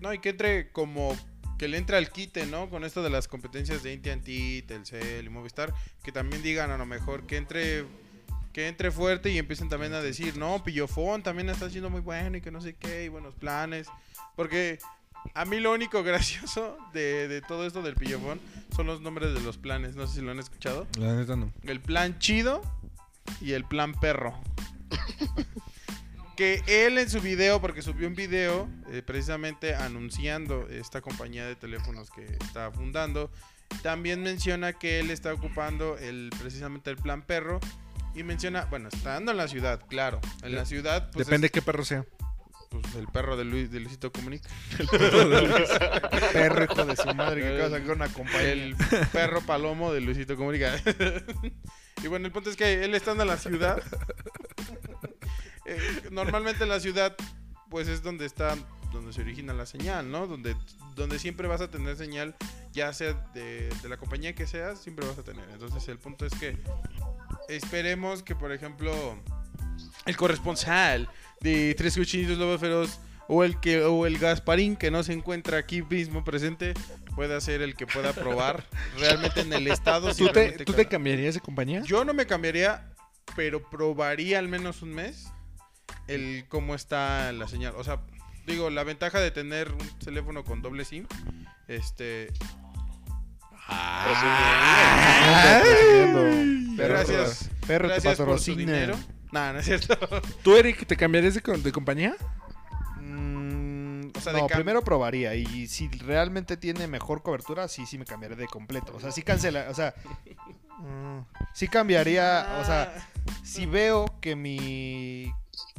No, 0.00 0.12
y 0.12 0.18
que 0.18 0.30
entre 0.30 0.70
como 0.70 1.16
que 1.58 1.68
le 1.68 1.76
entre 1.76 1.98
al 1.98 2.10
quite, 2.10 2.46
¿no? 2.46 2.70
Con 2.70 2.84
esto 2.84 3.02
de 3.02 3.10
las 3.10 3.28
competencias 3.28 3.82
de 3.82 3.92
AT&T, 3.92 4.64
Telcel 4.66 5.26
y 5.26 5.28
Movistar, 5.28 5.74
que 6.02 6.10
también 6.10 6.42
digan 6.42 6.70
a 6.70 6.78
lo 6.78 6.86
mejor 6.86 7.26
que 7.26 7.36
entre 7.36 7.84
que 8.54 8.66
entre 8.66 8.90
fuerte 8.90 9.30
y 9.30 9.38
empiecen 9.38 9.68
también 9.68 9.92
a 9.92 10.00
decir, 10.00 10.36
no, 10.36 10.64
Pillofón 10.64 11.22
también 11.22 11.50
está 11.50 11.70
siendo 11.70 11.90
muy 11.90 12.00
bueno 12.00 12.38
y 12.38 12.40
que 12.40 12.50
no 12.50 12.60
sé 12.60 12.74
qué, 12.74 13.04
y 13.04 13.08
buenos 13.08 13.34
planes. 13.34 13.88
Porque 14.36 14.78
a 15.34 15.44
mí 15.44 15.60
lo 15.60 15.72
único 15.72 16.02
gracioso 16.04 16.78
de, 16.94 17.28
de 17.28 17.42
todo 17.42 17.66
esto 17.66 17.82
del 17.82 17.94
Pillofón 17.94 18.40
son 18.74 18.86
los 18.86 19.02
nombres 19.02 19.34
de 19.34 19.40
los 19.40 19.58
planes, 19.58 19.94
no 19.94 20.06
sé 20.06 20.16
si 20.16 20.20
lo 20.22 20.30
han 20.30 20.38
escuchado. 20.38 20.86
La 20.98 21.14
neta 21.14 21.36
no. 21.36 21.52
El 21.64 21.80
plan 21.80 22.18
chido 22.18 22.62
y 23.40 23.52
el 23.52 23.64
plan 23.64 23.94
perro. 23.94 24.34
que 26.36 26.62
él 26.66 26.96
en 26.96 27.10
su 27.10 27.20
video, 27.20 27.60
porque 27.60 27.82
subió 27.82 28.08
un 28.08 28.14
video 28.14 28.66
eh, 28.90 29.02
precisamente 29.02 29.74
anunciando 29.74 30.68
esta 30.70 31.02
compañía 31.02 31.46
de 31.46 31.54
teléfonos 31.54 32.10
que 32.10 32.24
está 32.24 32.70
fundando, 32.72 33.30
También 33.82 34.22
menciona 34.22 34.72
que 34.72 35.00
él 35.00 35.10
está 35.10 35.32
ocupando 35.34 35.96
el 35.98 36.30
precisamente 36.40 36.90
el 36.90 36.96
plan 36.96 37.22
perro. 37.22 37.60
Y 38.14 38.24
menciona, 38.24 38.64
bueno, 38.64 38.88
estando 38.88 39.30
en 39.30 39.36
la 39.36 39.46
ciudad, 39.46 39.80
claro. 39.86 40.20
En 40.42 40.54
la 40.54 40.64
ciudad, 40.64 41.10
pues 41.12 41.26
Depende 41.26 41.46
es, 41.46 41.52
qué 41.52 41.62
perro 41.62 41.84
sea. 41.84 42.04
pues, 42.70 42.94
el 42.96 43.06
perro 43.06 43.36
de, 43.36 43.44
Luis, 43.44 43.70
de 43.70 43.78
Luisito 43.78 44.10
Comunica. 44.10 44.48
Perro 46.32 46.64
hijo 46.64 46.84
de 46.86 46.96
su 46.96 47.14
madre 47.14 47.42
que 47.42 47.48
acaba 47.48 47.68
de 47.68 47.78
sacar 47.80 47.96
una 47.96 48.08
compañía. 48.08 48.52
El 48.52 48.76
perro 49.12 49.42
palomo 49.42 49.92
de 49.92 50.00
Luisito 50.00 50.36
Comunica. 50.36 50.74
y 52.02 52.08
bueno, 52.08 52.26
el 52.26 52.32
punto 52.32 52.50
es 52.50 52.56
que 52.56 52.84
él 52.84 52.94
estando 52.94 53.22
en 53.22 53.28
la 53.28 53.36
ciudad. 53.36 53.82
eh, 55.66 56.02
normalmente 56.10 56.62
en 56.62 56.68
la 56.68 56.80
ciudad, 56.80 57.16
pues 57.68 57.88
es 57.88 58.02
donde 58.02 58.26
está, 58.26 58.56
donde 58.92 59.12
se 59.12 59.20
origina 59.20 59.52
la 59.52 59.66
señal, 59.66 60.10
¿no? 60.10 60.26
Donde, 60.26 60.56
donde 60.94 61.18
siempre 61.18 61.48
vas 61.48 61.60
a 61.60 61.70
tener 61.70 61.96
señal, 61.96 62.34
ya 62.72 62.92
sea 62.92 63.12
de, 63.34 63.68
de 63.82 63.88
la 63.88 63.96
compañía 63.96 64.34
que 64.34 64.46
seas, 64.46 64.80
siempre 64.80 65.06
vas 65.06 65.18
a 65.18 65.22
tener. 65.22 65.48
Entonces 65.50 65.86
el 65.88 65.98
punto 65.98 66.26
es 66.26 66.34
que 66.34 66.56
esperemos 67.48 68.22
que, 68.22 68.34
por 68.34 68.52
ejemplo, 68.52 68.92
el 70.06 70.16
corresponsal 70.16 71.08
de 71.40 71.74
Tres 71.76 71.96
Cuchillos 71.96 72.38
Lobo 72.38 72.58
Feroz 72.58 73.00
o 73.28 73.44
el 73.44 73.60
que 73.60 73.84
o 73.84 74.06
el 74.06 74.18
Gasparín 74.18 74.76
que 74.76 74.90
no 74.90 75.02
se 75.02 75.12
encuentra 75.12 75.58
aquí 75.58 75.82
mismo 75.82 76.24
presente 76.24 76.74
pueda 77.14 77.40
ser 77.40 77.62
el 77.62 77.74
que 77.74 77.86
pueda 77.86 78.12
probar 78.12 78.64
realmente 78.98 79.40
en 79.40 79.52
el 79.52 79.66
estado. 79.66 80.12
si 80.14 80.26
¿Tú 80.26 80.32
te, 80.32 80.52
¿tú 80.64 80.72
te 80.72 80.86
cambiarías 80.86 81.34
de 81.34 81.40
compañía? 81.40 81.82
Yo 81.84 82.04
no 82.04 82.14
me 82.14 82.26
cambiaría, 82.26 82.94
pero 83.36 83.68
probaría 83.68 84.38
al 84.38 84.48
menos 84.48 84.82
un 84.82 84.94
mes 84.94 85.30
el 86.08 86.44
cómo 86.48 86.74
está 86.74 87.32
la 87.32 87.48
señal. 87.48 87.74
O 87.76 87.84
sea, 87.84 88.00
digo, 88.46 88.70
la 88.70 88.84
ventaja 88.84 89.20
de 89.20 89.30
tener 89.30 89.72
un 89.72 89.98
teléfono 89.98 90.44
con 90.44 90.62
doble 90.62 90.84
SIM, 90.84 91.06
este. 91.68 92.32
Perro, 96.76 96.88
gracias, 96.88 97.50
Perro 97.66 97.88
te 97.88 97.94
gracias 97.94 98.18
por 98.18 98.40
su 98.40 98.56
dinero. 98.56 98.98
No, 99.30 99.52
no 99.52 99.60
es 99.60 99.66
cierto. 99.66 99.96
¿Tú, 100.42 100.56
Eric, 100.56 100.86
te 100.86 100.96
cambiarías 100.96 101.34
de, 101.34 101.40
de 101.40 101.72
compañía? 101.72 102.16
O 104.20 104.22
sea, 104.22 104.32
de 104.32 104.40
no, 104.40 104.48
cam- 104.48 104.54
primero 104.56 104.82
probaría 104.82 105.34
y 105.34 105.66
si 105.66 105.88
realmente 105.88 106.56
tiene 106.56 106.86
mejor 106.86 107.22
cobertura, 107.22 107.68
sí, 107.68 107.86
sí 107.86 107.98
me 107.98 108.04
cambiaré 108.04 108.36
de 108.36 108.46
completo. 108.46 108.94
O 108.94 109.00
sea, 109.00 109.10
sí 109.12 109.22
cancela, 109.22 109.66
o 109.70 109.74
sea, 109.74 109.94
mm, 110.78 111.20
sí 111.54 111.68
cambiaría, 111.68 112.58
o 112.60 112.64
sea, 112.64 113.08
si 113.42 113.66
veo 113.66 114.06
que 114.20 114.36
mi 114.36 115.32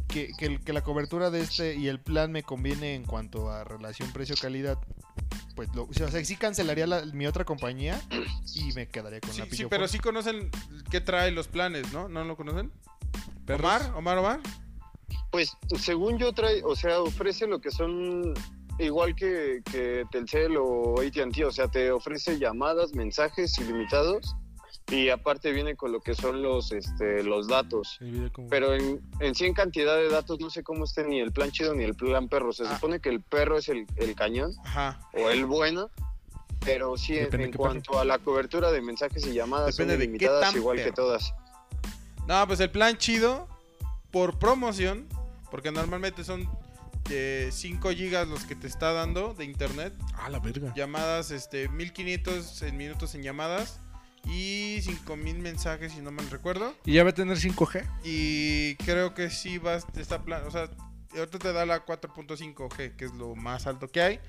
que, 0.08 0.32
que 0.66 0.74
la 0.74 0.82
cobertura 0.82 1.30
de 1.30 1.40
este 1.42 1.76
y 1.76 1.88
el 1.88 2.00
plan 2.02 2.32
me 2.34 2.44
conviene 2.44 2.96
en 2.96 3.04
cuanto 3.06 3.50
a 3.50 3.64
relación 3.64 4.12
precio-calidad, 4.12 4.78
pues 5.56 5.74
lo, 5.74 5.84
o 5.84 5.94
sea, 5.94 6.10
sí 6.26 6.36
cancelaría 6.36 6.86
la- 6.88 7.06
mi 7.06 7.26
otra 7.28 7.46
compañía 7.46 8.02
y 8.54 8.74
me 8.74 8.88
quedaría 8.90 9.22
con 9.22 9.32
Sí, 9.32 9.40
la 9.40 9.46
sí, 9.46 9.66
pero 9.70 9.88
sí 9.88 10.00
conocen 10.00 10.50
qué 10.90 11.00
trae 11.00 11.32
los 11.32 11.48
planes, 11.48 11.94
¿no? 11.94 12.10
¿No 12.10 12.24
lo 12.26 12.36
conocen? 12.36 12.72
¿Perros? 13.46 13.64
Omar, 13.72 13.94
Omar, 13.96 14.18
Omar. 14.18 14.40
Pues 15.32 15.58
según 15.80 16.18
yo 16.18 16.34
trae, 16.34 16.62
o 16.64 16.76
sea, 16.76 17.02
ofrece 17.02 17.48
lo 17.48 17.60
que 17.62 17.72
son 17.72 18.34
igual 18.80 19.16
que, 19.16 19.62
que 19.72 20.06
Telcel 20.12 20.58
o 20.58 21.00
AT&T, 21.00 21.46
o 21.46 21.52
sea, 21.52 21.68
te 21.68 21.92
ofrece 21.92 22.38
llamadas, 22.40 22.94
mensajes 22.94 23.58
ilimitados 23.60 24.36
y 24.92 25.08
aparte 25.10 25.52
viene 25.54 25.76
con 25.78 25.92
lo 25.94 26.02
que 26.02 26.16
son 26.16 26.42
los 26.42 26.72
este 26.74 27.24
los 27.24 27.48
datos. 27.48 27.98
Pero 28.50 28.74
en, 28.74 29.00
en 29.22 29.36
sí 29.36 29.46
en 29.46 29.54
cantidad 29.54 29.96
de 29.96 30.10
datos 30.10 30.40
no 30.42 30.50
sé 30.50 30.64
cómo 30.64 30.84
esté 30.84 31.06
ni 31.06 31.20
el 31.22 31.32
plan 31.32 31.52
chido 31.52 31.74
ni 31.76 31.84
el 31.86 31.94
plan 31.96 32.28
perro. 32.28 32.52
Se 32.52 32.64
Ah. 32.68 32.76
supone 32.76 33.00
que 33.00 33.10
el 33.10 33.22
perro 33.22 33.58
es 33.58 33.70
el, 33.70 33.86
el 33.98 34.16
cañón 34.16 34.52
Ajá. 34.66 35.00
o 35.14 35.30
el 35.30 35.46
bueno, 35.46 35.90
pero 36.60 36.98
sí 36.98 37.18
en, 37.18 37.26
Depende 37.26 37.46
en 37.46 37.52
qué 37.52 37.58
cuanto 37.58 38.00
a 38.00 38.04
la 38.06 38.20
cobertura 38.20 38.70
de 38.72 38.82
mensajes 38.82 39.26
y 39.26 39.34
llamadas 39.34 39.78
Depende 39.78 39.94
son 39.94 40.00
de 40.00 40.06
qué 40.06 40.10
ilimitadas 40.10 40.42
tan 40.52 40.56
igual 40.60 40.78
que 40.84 40.92
todas. 40.92 41.34
No, 42.28 42.46
pues 42.48 42.60
el 42.60 42.70
plan 42.72 42.98
chido 42.98 43.48
por 44.12 44.38
promoción, 44.40 45.08
porque 45.52 45.72
normalmente 45.72 46.24
son 46.24 46.50
5 47.52 47.90
gigas 47.92 48.28
los 48.28 48.46
que 48.46 48.56
te 48.56 48.68
está 48.68 48.94
dando 48.94 49.34
de 49.34 49.44
internet, 49.46 49.94
Ah, 50.16 50.30
la 50.30 50.40
verga. 50.40 50.74
llamadas, 50.76 51.32
este, 51.32 51.68
1500 51.68 52.62
en 52.62 52.78
minutos 52.78 53.14
en 53.16 53.24
llamadas 53.24 53.80
y 54.26 54.80
5000 54.84 55.40
mensajes, 55.40 55.92
si 55.94 56.00
no 56.02 56.12
mal 56.12 56.30
recuerdo. 56.30 56.74
¿Y 56.86 56.94
ya 56.94 57.04
va 57.04 57.10
a 57.10 57.14
tener 57.14 57.38
5G? 57.38 57.86
Y 58.04 58.76
creo 58.76 59.14
que 59.14 59.30
sí 59.30 59.58
vas, 59.58 59.86
está 59.98 60.24
plan, 60.24 60.44
o 60.48 60.52
sea, 60.52 60.70
ahorita 61.18 61.40
te 61.40 61.52
da 61.54 61.66
la 61.66 61.86
4.5G, 61.86 62.96
que 62.96 63.06
es 63.06 63.14
lo 63.14 63.36
más 63.36 63.68
alto 63.68 63.88
que 63.90 64.02
hay, 64.02 64.20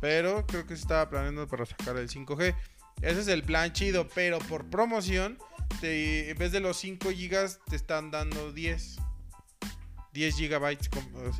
pero 0.00 0.44
creo 0.46 0.66
que 0.66 0.76
se 0.76 0.82
estaba 0.82 1.08
planeando 1.08 1.46
para 1.48 1.64
sacar 1.66 1.96
el 1.96 2.08
5G. 2.10 2.54
Ese 3.00 3.20
es 3.20 3.28
el 3.28 3.44
plan 3.44 3.72
chido, 3.72 4.08
pero 4.14 4.38
por 4.40 4.68
promoción, 4.68 5.38
te- 5.80 6.30
en 6.30 6.36
vez 6.36 6.50
de 6.52 6.58
los 6.60 6.76
5 6.78 7.10
gigas, 7.12 7.60
te 7.70 7.76
están 7.76 8.10
dando 8.10 8.52
10. 8.52 8.96
10 10.18 10.36
gigabytes 10.36 10.90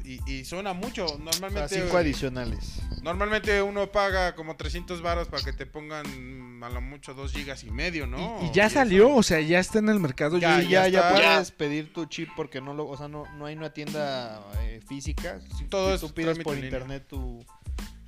y, 0.04 0.20
y 0.30 0.44
suena 0.44 0.72
mucho. 0.72 1.04
O 1.04 1.08
sea, 1.08 1.18
Normalmente, 1.18 1.80
cinco 1.82 1.96
adicionales. 1.96 2.80
normalmente 3.02 3.60
uno 3.60 3.90
paga 3.90 4.36
como 4.36 4.56
300 4.56 5.02
varos 5.02 5.26
para 5.26 5.42
que 5.42 5.52
te 5.52 5.66
pongan 5.66 6.62
a 6.62 6.70
lo 6.70 6.80
mucho 6.80 7.12
2 7.12 7.32
gigas 7.32 7.64
y 7.64 7.72
medio, 7.72 8.06
¿no? 8.06 8.38
¿Y, 8.40 8.46
y 8.46 8.52
ya 8.52 8.70
salió? 8.70 9.12
O 9.14 9.24
sea, 9.24 9.40
ya 9.40 9.58
está 9.58 9.80
en 9.80 9.88
el 9.88 9.98
mercado. 9.98 10.38
Ya, 10.38 10.62
ya, 10.62 10.86
ya, 10.86 11.00
está. 11.00 11.12
puedes 11.12 11.50
pedir 11.50 11.92
tu 11.92 12.06
chip 12.06 12.28
porque 12.36 12.60
no 12.60 12.72
lo, 12.72 12.86
o 12.86 12.96
sea, 12.96 13.08
no, 13.08 13.24
no 13.36 13.46
hay 13.46 13.56
una 13.56 13.70
tienda 13.72 14.40
eh, 14.60 14.80
física. 14.88 15.40
Si, 15.58 15.64
Todo 15.64 15.88
si 15.88 15.94
es 15.96 16.00
tú 16.00 16.14
pides 16.14 16.38
por 16.38 16.56
internet 16.56 17.04
tu 17.08 17.44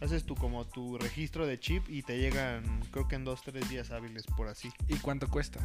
haces 0.00 0.24
tu 0.24 0.34
como 0.34 0.66
tu 0.66 0.96
registro 0.98 1.46
de 1.46 1.60
chip 1.60 1.84
y 1.90 2.02
te 2.02 2.16
llegan 2.18 2.80
creo 2.90 3.06
que 3.06 3.16
en 3.16 3.24
dos 3.24 3.42
tres 3.42 3.68
días 3.68 3.90
hábiles 3.90 4.24
por 4.36 4.46
así. 4.48 4.70
¿Y 4.88 4.96
cuánto 4.98 5.28
cuesta? 5.28 5.60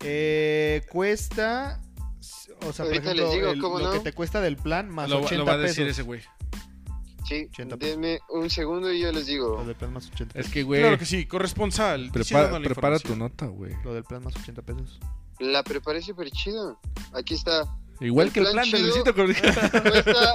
Eh, 0.00 0.82
cuesta 0.90 1.80
o 2.20 2.72
sea, 2.72 2.84
por 2.84 2.86
Ahorita 2.86 3.12
ejemplo, 3.12 3.24
les 3.24 3.32
digo, 3.32 3.50
el- 3.52 3.60
¿cómo 3.60 3.78
lo 3.78 3.86
no? 3.86 3.92
que 3.92 4.00
te 4.00 4.12
cuesta 4.12 4.40
del 4.40 4.56
plan 4.56 4.88
más 4.90 5.08
Lo, 5.08 5.18
80 5.18 5.36
lo 5.36 5.44
va 5.46 5.52
a 5.52 5.56
pesos. 5.56 5.68
decir 5.76 5.88
ese 5.88 6.02
güey. 6.02 6.20
Sí, 7.28 7.46
80 7.52 7.76
denme 7.76 8.20
un 8.30 8.48
segundo 8.48 8.90
y 8.92 9.00
yo 9.00 9.12
les 9.12 9.26
digo. 9.26 9.56
Lo 9.58 9.64
del 9.66 9.76
plan 9.76 9.92
más 9.92 10.06
80 10.06 10.32
Es 10.38 10.44
pesos. 10.46 10.52
que, 10.52 10.62
güey, 10.62 10.80
Claro 10.80 10.98
que 10.98 11.04
sí, 11.04 11.26
corresponsal. 11.26 12.10
prepara, 12.12 12.58
prepara 12.58 12.98
tu 12.98 13.14
nota, 13.16 13.46
güey. 13.46 13.74
Lo 13.84 13.92
del 13.92 14.04
plan 14.04 14.22
más 14.24 14.34
80 14.36 14.62
pesos. 14.62 14.98
La 15.38 15.62
preparé 15.62 16.00
súper 16.02 16.30
chida. 16.30 16.76
Aquí 17.12 17.34
está. 17.34 17.64
Igual 18.00 18.28
El 18.28 18.32
que 18.32 18.40
el 18.40 18.44
plan 18.46 18.54
plan 18.54 18.70
de 18.70 18.78
chido- 18.78 18.86
Luisito. 18.86 19.14
Cuesta, 19.90 20.34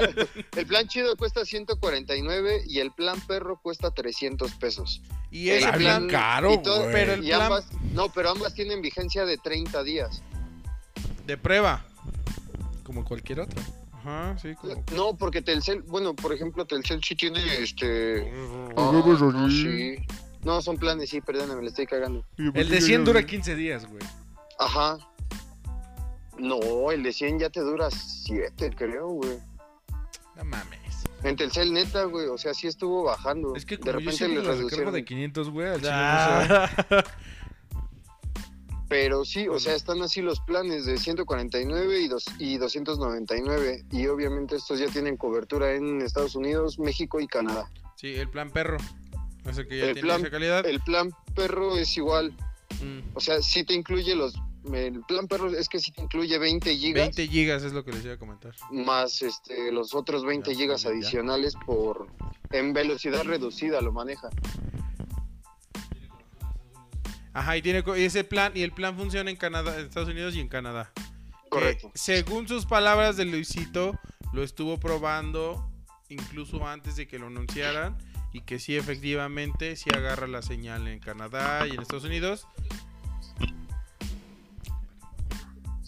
el 0.57 0.65
plan 0.67 0.87
chido 0.87 1.15
cuesta 1.17 1.45
149 1.45 2.63
y 2.67 2.79
el 2.79 2.91
plan 2.91 3.19
perro 3.25 3.59
cuesta 3.61 3.89
300 3.91 4.51
pesos. 4.55 5.01
Y 5.31 5.49
Está 5.49 5.73
plan, 5.73 6.01
bien 6.03 6.11
caro, 6.11 6.53
y 6.53 6.61
todo- 6.61 6.81
güey. 6.81 6.91
pero 6.93 7.13
el 7.13 7.23
Y 7.23 7.27
plan 7.29 7.41
ambas, 7.43 7.65
no, 7.93 8.09
pero 8.11 8.29
ambas 8.31 8.53
tienen 8.53 8.81
vigencia 8.81 9.25
de 9.25 9.37
30 9.37 9.81
días. 9.83 10.21
De 11.25 11.37
prueba. 11.37 11.85
Como 12.83 13.05
cualquier 13.05 13.41
otro. 13.41 13.61
Ajá, 13.93 14.37
sí, 14.37 14.53
como. 14.55 14.83
No, 14.93 15.15
porque 15.15 15.41
Telcel, 15.41 15.81
bueno, 15.83 16.13
por 16.13 16.33
ejemplo, 16.33 16.65
Telcel 16.65 17.01
sí 17.03 17.15
tiene 17.15 17.39
este. 17.61 18.29
Ah, 18.75 18.91
ah, 18.91 18.91
no, 18.93 19.49
sí. 19.49 19.95
No, 20.43 20.61
son 20.61 20.77
planes, 20.77 21.09
sí, 21.09 21.21
perdóname, 21.21 21.61
le 21.61 21.69
estoy 21.69 21.85
cagando. 21.85 22.25
El 22.37 22.69
de 22.69 22.81
100 22.81 23.05
dura 23.05 23.25
15 23.25 23.55
días, 23.55 23.85
güey. 23.87 24.03
Ajá. 24.59 24.97
No, 26.37 26.91
el 26.91 27.03
de 27.03 27.13
100 27.13 27.39
ya 27.39 27.49
te 27.49 27.61
dura 27.61 27.89
7, 27.89 28.71
creo, 28.75 29.07
güey. 29.07 29.37
No 30.35 30.43
mames. 30.43 30.79
En 31.23 31.37
Telcel, 31.37 31.71
neta, 31.71 32.03
güey, 32.03 32.27
o 32.27 32.37
sea, 32.37 32.53
sí 32.53 32.67
estuvo 32.67 33.03
bajando. 33.03 33.55
Es 33.55 33.65
que 33.65 33.77
de 33.77 33.81
como 33.81 33.91
yo 33.93 33.99
repente 33.99 34.17
siempre 34.17 34.43
le 34.43 34.47
reducieron. 34.49 34.93
de 34.93 35.05
500, 35.05 35.49
güey, 35.49 35.67
al. 35.69 35.81
Ah. 35.85 36.69
Pero 38.93 39.25
sí, 39.25 39.47
o 39.47 39.59
sea, 39.59 39.73
están 39.73 40.03
así 40.03 40.21
los 40.21 40.39
planes 40.41 40.85
de 40.85 40.99
149 40.99 41.99
y, 41.99 42.07
dos, 42.07 42.25
y 42.37 42.57
299. 42.59 43.85
Y 43.91 44.05
obviamente 44.05 44.55
estos 44.55 44.77
ya 44.79 44.85
tienen 44.85 45.17
cobertura 45.17 45.73
en 45.73 45.99
Estados 46.03 46.35
Unidos, 46.35 46.77
México 46.77 47.19
y 47.19 47.25
Canadá. 47.25 47.67
Sí, 47.95 48.13
el 48.13 48.29
plan 48.29 48.51
perro. 48.51 48.77
Es 49.49 49.57
el 49.57 49.67
que 49.67 49.79
ya 49.79 49.85
El 49.85 49.93
tiene 49.93 50.07
plan- 50.07 50.21
esa 50.21 50.29
calidad. 50.29 50.65
El 50.67 50.79
plan 50.81 51.09
perro 51.33 51.75
es 51.75 51.97
igual. 51.97 52.33
Mm. 52.83 52.99
O 53.15 53.19
sea, 53.19 53.41
sí 53.41 53.63
te 53.63 53.73
incluye 53.73 54.13
los... 54.15 54.35
El 54.71 55.01
plan 55.07 55.27
perro 55.27 55.49
es 55.49 55.67
que 55.69 55.79
sí 55.79 55.91
te 55.91 56.03
incluye 56.03 56.37
20 56.37 56.77
gigas 56.77 57.03
20 57.15 57.27
gigas 57.29 57.63
es 57.63 57.73
lo 57.73 57.83
que 57.83 57.93
les 57.93 58.05
iba 58.05 58.13
a 58.13 58.17
comentar. 58.19 58.53
más 58.71 59.23
este, 59.23 59.71
los 59.71 59.95
otros 59.95 60.23
20 60.23 60.51
Ya, 60.51 60.55
gigas 60.57 60.83
ya. 60.83 60.89
adicionales 60.89 61.55
por... 61.65 62.05
En 62.51 62.73
velocidad 62.73 63.23
reducida 63.23 63.81
lo 63.81 63.91
maneja. 63.91 64.29
Ajá, 67.33 67.57
y 67.57 67.61
tiene 67.61 67.83
ese 67.97 68.23
plan, 68.23 68.51
y 68.55 68.61
el 68.61 68.71
plan 68.71 68.95
funciona 68.95 69.29
en 69.31 69.37
Canadá, 69.37 69.77
en 69.79 69.85
Estados 69.85 70.09
Unidos 70.09 70.35
y 70.35 70.39
en 70.39 70.47
Canadá. 70.47 70.91
Correcto. 71.49 71.91
según 71.93 72.47
sus 72.47 72.65
palabras 72.65 73.15
de 73.15 73.25
Luisito, 73.25 73.99
lo 74.31 74.43
estuvo 74.43 74.79
probando 74.79 75.69
incluso 76.09 76.67
antes 76.67 76.95
de 76.95 77.07
que 77.07 77.19
lo 77.19 77.27
anunciaran. 77.27 77.97
Y 78.35 78.41
que 78.41 78.57
sí, 78.57 78.75
efectivamente, 78.75 79.75
sí 79.75 79.91
agarra 79.95 80.25
la 80.25 80.41
señal 80.41 80.87
en 80.87 80.97
Canadá 80.99 81.67
y 81.67 81.71
en 81.71 81.81
Estados 81.81 82.03
Unidos. 82.05 82.47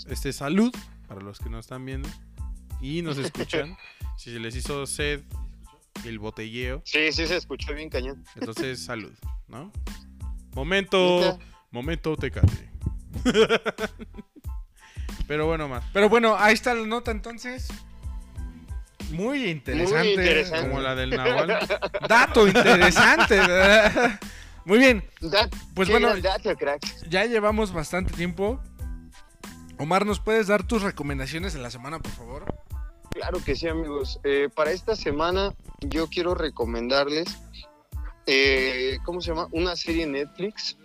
Este, 0.08 0.32
salud, 0.32 0.72
para 1.08 1.22
los 1.22 1.40
que 1.40 1.50
no 1.50 1.58
están 1.58 1.84
viendo 1.86 2.08
y 2.82 3.02
nos 3.02 3.18
escuchan. 3.18 3.76
si 4.18 4.32
se 4.32 4.40
les 4.40 4.56
hizo 4.56 4.86
sed 4.86 5.24
el 6.04 6.20
botelleo, 6.20 6.84
Sí, 6.86 7.12
sí 7.12 7.26
se 7.26 7.38
escuchó 7.38 7.74
bien 7.74 7.90
cañón. 7.90 8.24
entonces 8.36 8.84
salud, 8.84 9.14
¿no? 9.48 9.72
Momento, 10.56 11.38
momento 11.70 12.16
tecate. 12.16 12.72
Pero 15.28 15.46
bueno, 15.48 15.68
más. 15.68 15.84
Pero 15.94 16.10
bueno, 16.10 16.36
ahí 16.38 16.54
está 16.54 16.74
la 16.74 16.88
nota 16.88 17.12
entonces. 17.12 17.68
Muy 19.12 19.50
interesante. 19.50 20.14
interesante. 20.14 20.70
Como 20.70 20.82
la 20.82 20.96
del 20.96 21.12
Nahual. 21.12 21.60
Dato 22.10 22.48
interesante. 22.48 23.36
¿verdad? 23.36 24.20
Muy 24.66 24.80
bien. 24.80 25.04
Pues 25.76 25.90
bueno, 25.90 26.08
gran 26.08 26.22
dato, 26.22 26.56
crack. 26.56 26.82
ya 27.08 27.26
llevamos 27.26 27.72
bastante 27.72 28.14
tiempo. 28.14 28.60
Omar, 29.78 30.06
¿nos 30.06 30.20
puedes 30.20 30.48
dar 30.48 30.64
tus 30.64 30.82
recomendaciones 30.82 31.54
de 31.54 31.60
la 31.60 31.70
semana, 31.70 32.00
por 32.00 32.12
favor? 32.14 32.46
Claro 33.12 33.44
que 33.44 33.56
sí, 33.56 33.68
amigos. 33.68 34.20
Eh, 34.24 34.50
para 34.54 34.72
esta 34.72 34.96
semana 34.96 35.54
yo 35.82 36.08
quiero 36.08 36.34
recomendarles, 36.34 37.28
eh, 38.26 38.98
¿cómo 39.04 39.22
se 39.22 39.30
llama? 39.30 39.48
Una 39.52 39.76
serie 39.76 40.04
en 40.04 40.14
Netflix 40.14 40.78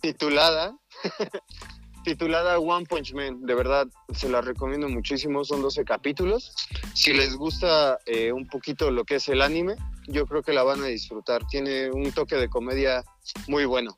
titulada, 0.00 0.76
titulada 2.04 2.58
One 2.58 2.86
Punch 2.86 3.12
Man. 3.14 3.44
De 3.44 3.54
verdad, 3.54 3.86
se 4.14 4.28
la 4.28 4.40
recomiendo 4.40 4.88
muchísimo. 4.88 5.44
Son 5.44 5.62
12 5.62 5.84
capítulos. 5.84 6.54
Si 6.94 7.12
les 7.12 7.34
gusta 7.36 7.98
eh, 8.06 8.32
un 8.32 8.46
poquito 8.46 8.90
lo 8.90 9.04
que 9.04 9.16
es 9.16 9.28
el 9.28 9.42
anime, 9.42 9.76
yo 10.06 10.26
creo 10.26 10.42
que 10.42 10.52
la 10.52 10.62
van 10.62 10.82
a 10.82 10.86
disfrutar. 10.86 11.46
Tiene 11.46 11.90
un 11.90 12.12
toque 12.12 12.36
de 12.36 12.48
comedia 12.48 13.04
muy 13.46 13.64
bueno. 13.64 13.96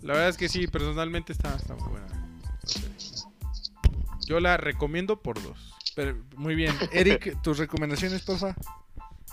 La 0.00 0.12
verdad 0.14 0.28
es 0.28 0.36
que 0.36 0.48
sí, 0.48 0.66
personalmente 0.66 1.32
está, 1.32 1.54
está 1.56 1.74
muy 1.74 1.88
buena. 1.90 2.06
Yo 4.26 4.40
la 4.40 4.56
recomiendo 4.56 5.20
por 5.22 5.40
dos. 5.42 5.72
Pero, 5.94 6.16
muy 6.36 6.54
bien. 6.54 6.74
Eric, 6.92 7.40
tus 7.42 7.58
recomendaciones, 7.58 8.22
porfa. 8.22 8.54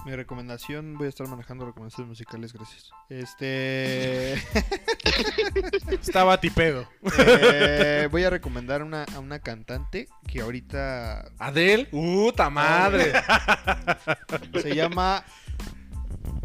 Mi 0.05 0.15
recomendación, 0.15 0.97
voy 0.97 1.05
a 1.05 1.09
estar 1.09 1.27
manejando 1.27 1.65
recomendaciones 1.65 2.09
musicales, 2.09 2.51
gracias. 2.51 2.91
Este. 3.07 4.33
Estaba 5.91 6.41
tipedo. 6.41 6.89
eh, 7.17 8.09
voy 8.11 8.25
a 8.25 8.29
recomendar 8.29 8.83
una, 8.83 9.05
a 9.15 9.19
una 9.19 9.39
cantante 9.39 10.09
que 10.27 10.41
ahorita 10.41 11.31
Adel. 11.39 11.87
¡Puta 11.87 12.49
madre! 12.49 13.13
se 14.61 14.75
llama 14.75 15.23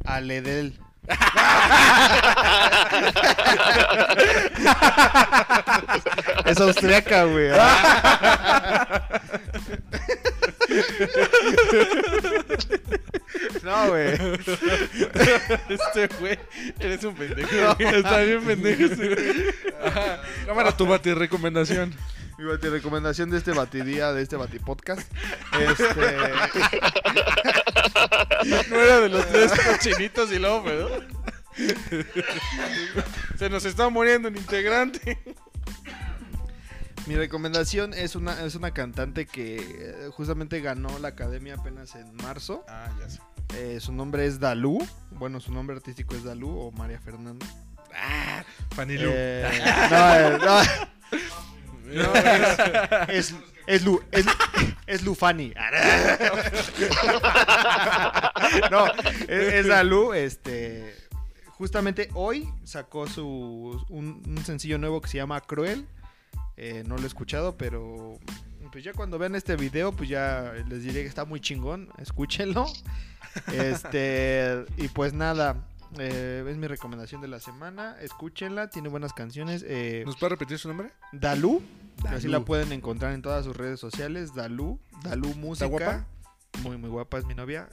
Aledel. 0.04 0.78
es 6.44 6.60
austriaca, 6.60 7.24
güey. 7.24 7.48
No, 13.62 13.88
güey. 13.88 14.14
Este 15.68 16.06
güey, 16.20 16.38
eres 16.80 17.04
un 17.04 17.14
pendejo. 17.14 17.76
Está 17.78 18.20
bien 18.22 18.42
pendejo 18.44 18.84
ese 18.84 19.08
güey. 19.14 19.54
Cámara, 20.46 20.76
tu 20.76 20.86
bati 20.86 21.12
recomendación. 21.14 21.94
Mi 22.38 22.44
bati- 22.44 22.70
recomendación 22.70 23.30
de 23.30 23.38
este 23.38 23.52
batidía, 23.52 24.12
de 24.12 24.22
este 24.22 24.36
batipodcast. 24.36 25.10
Este. 25.60 26.12
No 28.70 28.76
era 28.80 29.00
de 29.00 29.08
los 29.08 29.26
tres 29.28 29.52
cochinitos 29.52 30.30
y 30.32 30.38
luego, 30.38 30.62
¿verdad? 30.62 31.02
Se 33.38 33.50
nos 33.50 33.64
está 33.64 33.88
muriendo 33.88 34.28
un 34.28 34.36
integrante. 34.36 35.18
Mi 37.08 37.16
recomendación 37.16 37.94
es 37.94 38.14
una, 38.16 38.44
es 38.44 38.54
una 38.54 38.74
cantante 38.74 39.24
que 39.24 39.56
eh, 39.56 40.10
justamente 40.12 40.60
ganó 40.60 40.98
la 40.98 41.08
academia 41.08 41.54
apenas 41.54 41.94
en 41.94 42.14
marzo. 42.16 42.66
Ah, 42.68 42.90
ya 43.00 43.08
sé. 43.08 43.18
Eh, 43.56 43.80
su 43.80 43.94
nombre 43.94 44.26
es 44.26 44.40
Dalú. 44.40 44.86
Bueno, 45.12 45.40
su 45.40 45.50
nombre 45.50 45.74
artístico 45.74 46.14
es 46.14 46.22
Dalú 46.22 46.50
o 46.50 46.70
María 46.70 47.00
Fernanda. 47.00 47.46
Fanny 48.76 48.98
Lu. 48.98 49.08
Eh, 49.10 49.48
no, 49.90 50.38
no. 50.38 50.60
No, 51.88 52.14
es, 52.14 52.58
es, 53.08 53.34
es 53.66 53.82
Lu, 53.82 54.02
es, 54.12 54.26
es 54.86 55.02
Lufani. 55.02 55.54
No, 58.70 58.86
es, 58.86 59.54
es 59.54 59.66
Dalú, 59.66 60.12
este. 60.12 60.94
Justamente 61.46 62.10
hoy 62.12 62.46
sacó 62.64 63.06
su 63.06 63.82
un, 63.88 64.22
un 64.26 64.44
sencillo 64.44 64.76
nuevo 64.76 65.00
que 65.00 65.08
se 65.08 65.16
llama 65.16 65.40
Cruel. 65.40 65.88
Eh, 66.60 66.82
no 66.86 66.96
lo 66.96 67.04
he 67.04 67.06
escuchado, 67.06 67.56
pero 67.56 68.18
pues 68.72 68.82
ya 68.84 68.92
cuando 68.92 69.16
vean 69.18 69.34
este 69.34 69.56
video, 69.56 69.92
pues 69.92 70.08
ya 70.10 70.52
les 70.68 70.82
diré 70.82 71.02
que 71.02 71.06
está 71.08 71.24
muy 71.24 71.40
chingón. 71.40 71.88
Escúchenlo. 71.98 72.66
Este, 73.52 74.64
y 74.76 74.88
pues 74.88 75.12
nada, 75.12 75.68
eh, 75.98 76.44
es 76.48 76.56
mi 76.56 76.66
recomendación 76.66 77.20
de 77.20 77.28
la 77.28 77.40
semana. 77.40 77.96
Escúchenla, 78.00 78.68
tiene 78.70 78.88
buenas 78.88 79.12
canciones. 79.12 79.64
Eh, 79.66 80.02
¿Nos 80.04 80.16
puede 80.16 80.30
repetir 80.30 80.58
su 80.58 80.68
nombre? 80.68 80.90
Dalú, 81.12 81.62
Dalú. 82.02 82.16
así 82.16 82.28
la 82.28 82.40
pueden 82.40 82.72
encontrar 82.72 83.12
en 83.12 83.22
todas 83.22 83.44
sus 83.44 83.56
redes 83.56 83.78
sociales. 83.80 84.34
Dalú, 84.34 84.80
Dalú 85.02 85.34
Música. 85.34 85.66
guapa? 85.66 86.06
Muy, 86.62 86.76
muy 86.76 86.90
guapa, 86.90 87.18
es 87.18 87.24
mi 87.24 87.34
novia. 87.34 87.68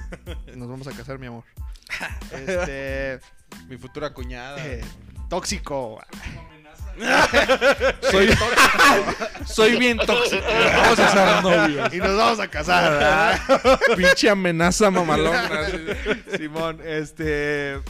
Nos 0.56 0.68
vamos 0.68 0.86
a 0.88 0.92
casar, 0.92 1.18
mi 1.18 1.26
amor. 1.28 1.44
Este. 2.32 3.20
Mi 3.68 3.76
futura 3.76 4.12
cuñada. 4.12 4.56
eh, 4.66 4.80
tóxico. 5.28 6.00
Soy, 8.10 8.30
soy 9.46 9.78
bien 9.78 9.98
tóxico. 9.98 10.42
Vamos 10.76 10.98
a 10.98 11.08
ser 11.12 11.42
novios. 11.42 11.92
Y 11.94 11.98
nos 11.98 12.16
vamos 12.16 12.40
a 12.40 12.48
casar. 12.48 12.90
¿verdad? 12.92 13.80
Pinche 13.96 14.30
amenaza 14.30 14.90
mamalona. 14.90 15.50
Simón, 16.36 16.80
este. 16.84 17.80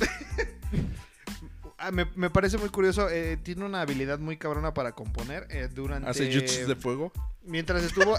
Ah, 1.78 1.90
Me, 1.90 2.06
me 2.14 2.30
parece 2.30 2.56
muy 2.56 2.70
curioso. 2.70 3.08
eh, 3.10 3.36
tiene 3.42 3.64
una 3.64 3.82
habilidad 3.82 4.18
muy 4.18 4.36
cabrona 4.38 4.72
para 4.72 4.92
componer. 4.92 5.46
eh, 5.50 5.68
durante. 5.72 6.08
Hace 6.08 6.32
jutsus 6.32 6.66
de 6.66 6.74
fuego. 6.76 7.12
Mientras 7.42 7.82
estuvo. 7.82 8.16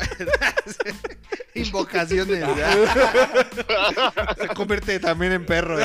Invocaciones. 1.56 2.44
Se 4.38 4.48
convierte 4.50 5.00
también 5.00 5.32
en 5.32 5.46
perro. 5.46 5.78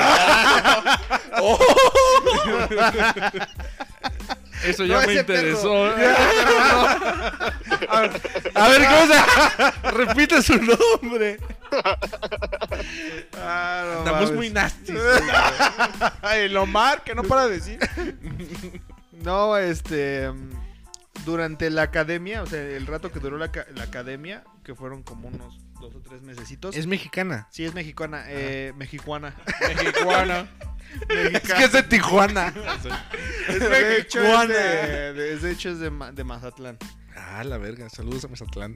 Eso 4.63 4.83
No, 4.83 5.01
ya 5.01 5.07
me 5.07 5.13
interesó. 5.15 5.85
A 7.89 7.99
ver, 8.01 8.11
a 8.55 8.67
ver, 8.69 8.81
¿cómo 8.85 9.07
se 9.07 9.91
Repite 9.91 10.41
su 10.41 10.55
nombre. 10.57 11.39
Ah, 13.37 13.83
no 13.85 13.99
Estamos 13.99 14.21
mames. 14.21 14.31
muy 14.35 14.49
nasty. 14.49 14.93
El 16.35 16.55
Omar, 16.57 17.03
que 17.03 17.15
no 17.15 17.23
para 17.23 17.47
de 17.47 17.53
decir. 17.55 17.79
No, 19.23 19.57
este. 19.57 20.31
Durante 21.25 21.69
la 21.69 21.83
academia, 21.83 22.41
o 22.41 22.45
sea, 22.45 22.61
el 22.61 22.87
rato 22.87 23.11
que 23.11 23.19
duró 23.19 23.37
la, 23.37 23.51
la 23.75 23.83
academia, 23.83 24.43
que 24.63 24.73
fueron 24.73 25.03
como 25.03 25.27
unos 25.27 25.59
dos 25.79 25.93
o 25.95 25.99
tres 25.99 26.21
mesecitos. 26.21 26.75
Es 26.75 26.87
mexicana. 26.87 27.47
Sí, 27.51 27.65
es 27.65 27.73
mexicana. 27.73 28.23
Eh, 28.27 28.73
mexicuana. 28.77 29.35
Mexicuana. 29.67 30.47
Es 31.09 31.53
que 31.53 31.63
es 31.63 31.71
de 31.71 31.83
Tijuana. 31.83 32.51
de 33.47 33.97
hecho, 33.97 34.21
es 34.23 34.47
de, 34.49 35.13
de- 35.13 35.37
de 35.37 35.51
hecho 35.51 35.69
es 35.69 35.79
de, 35.79 35.89
de 36.13 36.23
Mazatlán. 36.23 36.77
Ah, 37.15 37.43
la 37.43 37.57
verga. 37.57 37.89
Saludos 37.89 38.23
a 38.25 38.27
Mazatlán. 38.29 38.75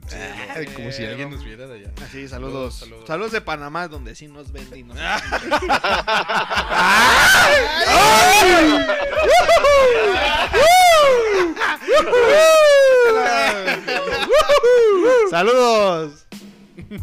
Ay, 0.54 0.66
como 0.66 0.92
si 0.92 1.04
alguien 1.04 1.30
nos 1.30 1.44
viera 1.44 1.66
de 1.66 1.80
allá. 1.80 1.92
Así, 2.04 2.28
saludos. 2.28 2.28
Saludos, 2.28 2.78
Saludos, 2.78 3.06
saludos. 3.06 3.32
de 3.32 3.40
Panamá, 3.40 3.88
donde 3.88 4.14
sí 4.14 4.28
nos 4.28 4.52
ven 4.52 4.68
y 4.74 4.82
nos 4.82 4.96
¡Saludos! 15.30 16.25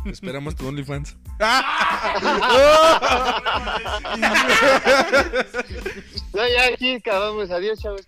Esperamos 0.06 0.56
tu 0.56 0.68
OnlyFans. 0.68 1.16
No, 6.34 6.42
ya 6.48 6.66
aquí 6.74 6.96
acabamos. 6.96 7.52
Adiós, 7.52 7.80
chavos. 7.80 8.02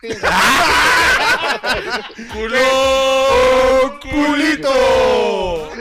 ¡Culo! 2.34 4.00
¡Culito! 4.02 5.70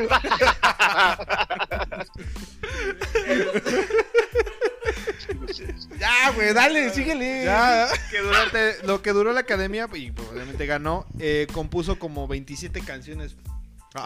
Ya, 5.98 6.30
güey, 6.32 6.52
dale, 6.52 6.90
síguele. 6.90 7.44
Ya, 7.44 7.88
que 8.10 8.18
durante 8.18 8.82
lo 8.84 9.00
que 9.00 9.12
duró 9.12 9.32
la 9.32 9.40
academia, 9.40 9.88
y 9.94 10.10
pues, 10.10 10.28
obviamente 10.28 10.66
ganó, 10.66 11.06
eh, 11.18 11.46
compuso 11.52 11.98
como 11.98 12.28
27 12.28 12.82
canciones. 12.82 13.36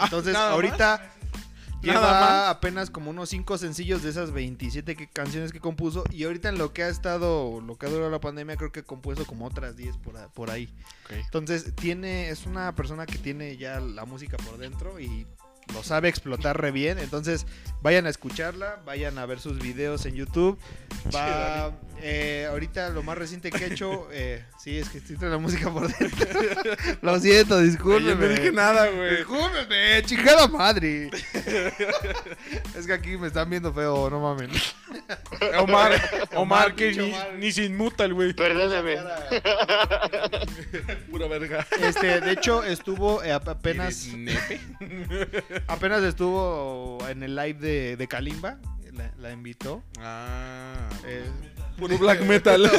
Entonces, 0.04 0.34
¿nada 0.34 0.52
ahorita 0.52 1.10
lleva 1.82 2.50
apenas 2.50 2.90
como 2.90 3.10
unos 3.10 3.28
5 3.30 3.58
sencillos 3.58 4.02
de 4.02 4.10
esas 4.10 4.32
27 4.32 4.96
que- 4.96 5.08
canciones 5.08 5.52
que 5.52 5.60
compuso. 5.60 6.04
Y 6.10 6.24
ahorita 6.24 6.48
en 6.48 6.58
lo 6.58 6.72
que 6.72 6.82
ha 6.82 6.88
estado, 6.88 7.60
lo 7.60 7.76
que 7.76 7.86
ha 7.86 7.88
durado 7.90 8.10
la 8.10 8.20
pandemia, 8.20 8.56
creo 8.56 8.72
que 8.72 8.80
ha 8.80 8.84
compuesto 8.84 9.24
como 9.26 9.46
otras 9.46 9.76
10 9.76 9.96
por, 9.98 10.14
por 10.32 10.50
ahí. 10.50 10.68
Entonces, 11.10 11.74
tiene, 11.74 12.30
es 12.30 12.46
una 12.46 12.74
persona 12.74 13.06
que 13.06 13.18
tiene 13.18 13.56
ya 13.56 13.80
la 13.80 14.04
música 14.04 14.36
por 14.38 14.58
dentro 14.58 14.98
y 15.00 15.26
lo 15.74 15.82
sabe 15.82 16.08
explotar 16.08 16.58
re 16.60 16.70
bien. 16.70 16.98
Entonces, 16.98 17.46
vayan 17.82 18.06
a 18.06 18.10
escucharla, 18.10 18.80
vayan 18.86 19.18
a 19.18 19.26
ver 19.26 19.38
sus 19.38 19.58
videos 19.58 20.06
en 20.06 20.14
YouTube. 20.14 20.58
Va, 21.14 21.72
eh, 22.02 22.46
ahorita 22.50 22.88
lo 22.90 23.02
más 23.02 23.18
reciente 23.18 23.50
que 23.50 23.64
he 23.64 23.72
hecho, 23.72 24.08
eh, 24.12 24.44
sí, 24.58 24.78
es 24.78 24.88
que 24.88 24.98
estoy 24.98 25.16
trayendo 25.16 25.36
la 25.36 25.42
música 25.42 25.70
por 25.72 25.92
dentro. 25.92 26.28
lo 27.02 27.20
siento, 27.20 27.60
discúlpeme. 27.60 28.26
no 28.26 28.34
dije 28.34 28.52
nada, 28.52 28.88
güey. 28.88 29.16
Discúlpeme, 29.18 30.02
chingada 30.04 30.48
madre. 30.48 31.10
es 32.76 32.86
que 32.86 32.92
aquí 32.92 33.16
me 33.16 33.28
están 33.28 33.48
viendo 33.50 33.72
feo, 33.72 34.08
no 34.10 34.20
mames. 34.20 34.74
Omar, 35.60 36.28
Omar, 36.34 36.74
que 36.74 36.92
ni, 36.92 37.14
ni 37.38 37.52
se 37.52 37.64
inmuta 37.64 38.04
el 38.04 38.14
güey. 38.14 38.32
Perdóname. 38.32 38.96
Pura 41.10 41.26
verga. 41.28 41.66
Este, 41.80 42.20
de 42.20 42.32
hecho, 42.32 42.62
estuvo 42.64 43.22
eh, 43.22 43.32
ap- 43.32 43.48
apenas, 43.48 44.06
¿Eres 44.06 44.16
nepe? 44.16 44.60
apenas 45.66 46.02
estuvo 46.02 46.98
en 47.08 47.22
el 47.22 47.34
live 47.36 47.58
de, 47.58 47.96
de 47.96 48.08
Kalimba. 48.08 48.58
La, 48.92 49.10
la 49.18 49.32
invitó. 49.32 49.82
Ah. 50.00 50.88
Eh, 51.06 51.24
Puro 51.78 51.96
black 51.98 52.20
metal. 52.22 52.70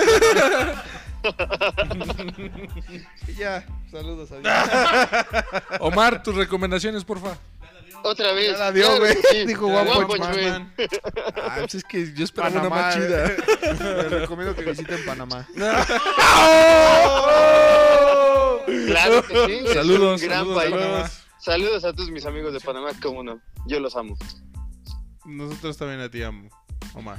y 3.27 3.33
ya, 3.33 3.65
saludos 3.91 4.29
a 4.31 5.45
Omar, 5.79 6.23
tus 6.23 6.35
recomendaciones, 6.35 7.03
porfa. 7.03 7.37
Otra 8.03 8.31
vez. 8.31 8.53
Ya 8.53 8.57
la 8.57 8.71
dio, 8.71 8.85
claro 8.85 8.99
güey. 9.01 9.15
que 9.21 9.27
sí. 9.27 9.45
Dijo 9.45 9.65
One 9.67 9.91
One 9.91 10.05
Punch 10.05 10.21
Punch 10.21 10.41
Man. 10.41 10.73
Ah, 11.35 11.55
pues 11.59 11.75
es 11.75 11.83
que 11.83 12.13
yo 12.13 12.23
esperaba 12.23 12.51
una 12.61 12.69
Panamá. 12.69 12.81
más 12.87 12.95
chida. 12.95 13.27
Les 14.03 14.11
recomiendo 14.11 14.55
que 14.55 14.61
visiten 14.63 15.05
Panamá. 15.05 15.47
Claro 18.87 19.23
que 19.23 19.45
sí. 19.67 19.73
Saludos, 19.73 20.21
gran 20.21 20.39
saludos, 20.39 20.57
país. 20.63 20.71
Panamá. 20.75 21.09
Saludos 21.39 21.85
a 21.85 21.93
todos 21.93 22.11
mis 22.11 22.25
amigos 22.25 22.53
de 22.53 22.59
Panamá, 22.59 22.89
cómo 23.01 23.23
no. 23.23 23.39
Yo 23.65 23.79
los 23.79 23.95
amo. 23.95 24.15
Nosotros 25.25 25.77
también 25.77 26.01
a 26.01 26.09
ti 26.09 26.21
amo, 26.23 26.49
Omar. 26.93 27.17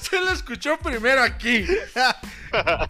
Se 0.00 0.20
lo 0.20 0.30
escuchó 0.30 0.78
primero 0.78 1.22
aquí. 1.22 1.66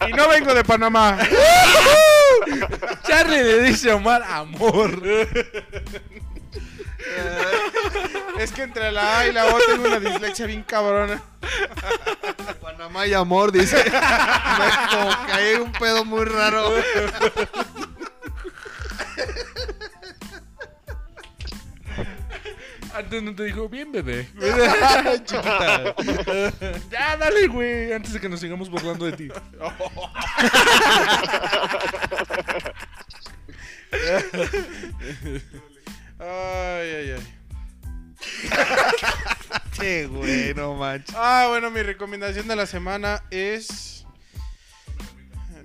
Y 0.07 0.13
no 0.13 0.27
vengo 0.29 0.53
de 0.53 0.63
Panamá. 0.63 1.17
Charlie 3.07 3.43
le 3.43 3.61
dice 3.63 3.91
a 3.91 3.95
Omar 3.95 4.23
amor. 4.23 5.01
Es 8.39 8.51
que 8.51 8.63
entre 8.63 8.91
la 8.91 9.19
A 9.19 9.27
y 9.27 9.31
la 9.31 9.45
O 9.45 9.57
tengo 9.65 9.87
una 9.87 9.99
dislexia 9.99 10.45
bien 10.45 10.63
cabrona. 10.63 11.21
Panamá 12.61 13.07
y 13.07 13.13
amor, 13.13 13.51
dice. 13.51 13.83
Me 13.89 15.33
hay 15.33 15.55
un 15.55 15.71
pedo 15.71 16.03
muy 16.03 16.25
raro. 16.25 16.73
Antes 22.95 23.23
no 23.23 23.35
te 23.35 23.43
dijo 23.43 23.67
bien, 23.67 23.91
bebé. 23.91 24.29
Chiquita. 25.25 25.95
ya, 26.89 27.17
dale, 27.17 27.47
güey. 27.47 27.91
Antes 27.91 28.13
de 28.13 28.21
que 28.21 28.29
nos 28.29 28.39
sigamos 28.39 28.69
burlando 28.69 29.05
de 29.05 29.11
ti. 29.11 29.27
Ay, 36.19 36.89
ay, 36.91 37.11
ay. 37.11 37.33
Sí, 39.73 40.05
güey, 40.05 40.53
no 40.53 40.73
manches. 40.75 41.13
Ah, 41.17 41.47
bueno, 41.49 41.69
mi 41.69 41.81
recomendación 41.83 42.47
de 42.47 42.55
la 42.55 42.65
semana 42.65 43.21
es. 43.29 44.05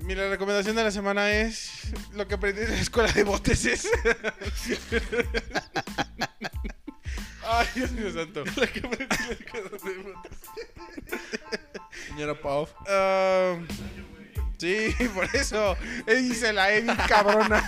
Mira, 0.02 0.24
la 0.24 0.31
recomendación 0.31 0.74
de 0.74 0.82
la 0.82 0.90
semana 0.90 1.31
es 1.31 1.93
lo 2.14 2.27
que 2.27 2.35
aprendí 2.35 2.62
en 2.62 2.70
la 2.70 2.81
escuela 2.81 3.12
de 3.12 3.22
botes 3.22 3.64
es. 3.66 3.89
Ay, 7.47 7.66
Dios 7.77 7.93
mío 7.93 8.12
santo. 8.12 8.43
Señora 12.09 12.35
Pau. 12.40 12.68
Ah, 12.89 13.56
sí, 14.59 14.93
por 15.14 15.24
eso. 15.35 15.77
Él 16.06 16.28
dice 16.28 16.52
la 16.52 16.72
E 16.72 16.81
bien 16.81 16.97
cabrona. 17.06 17.62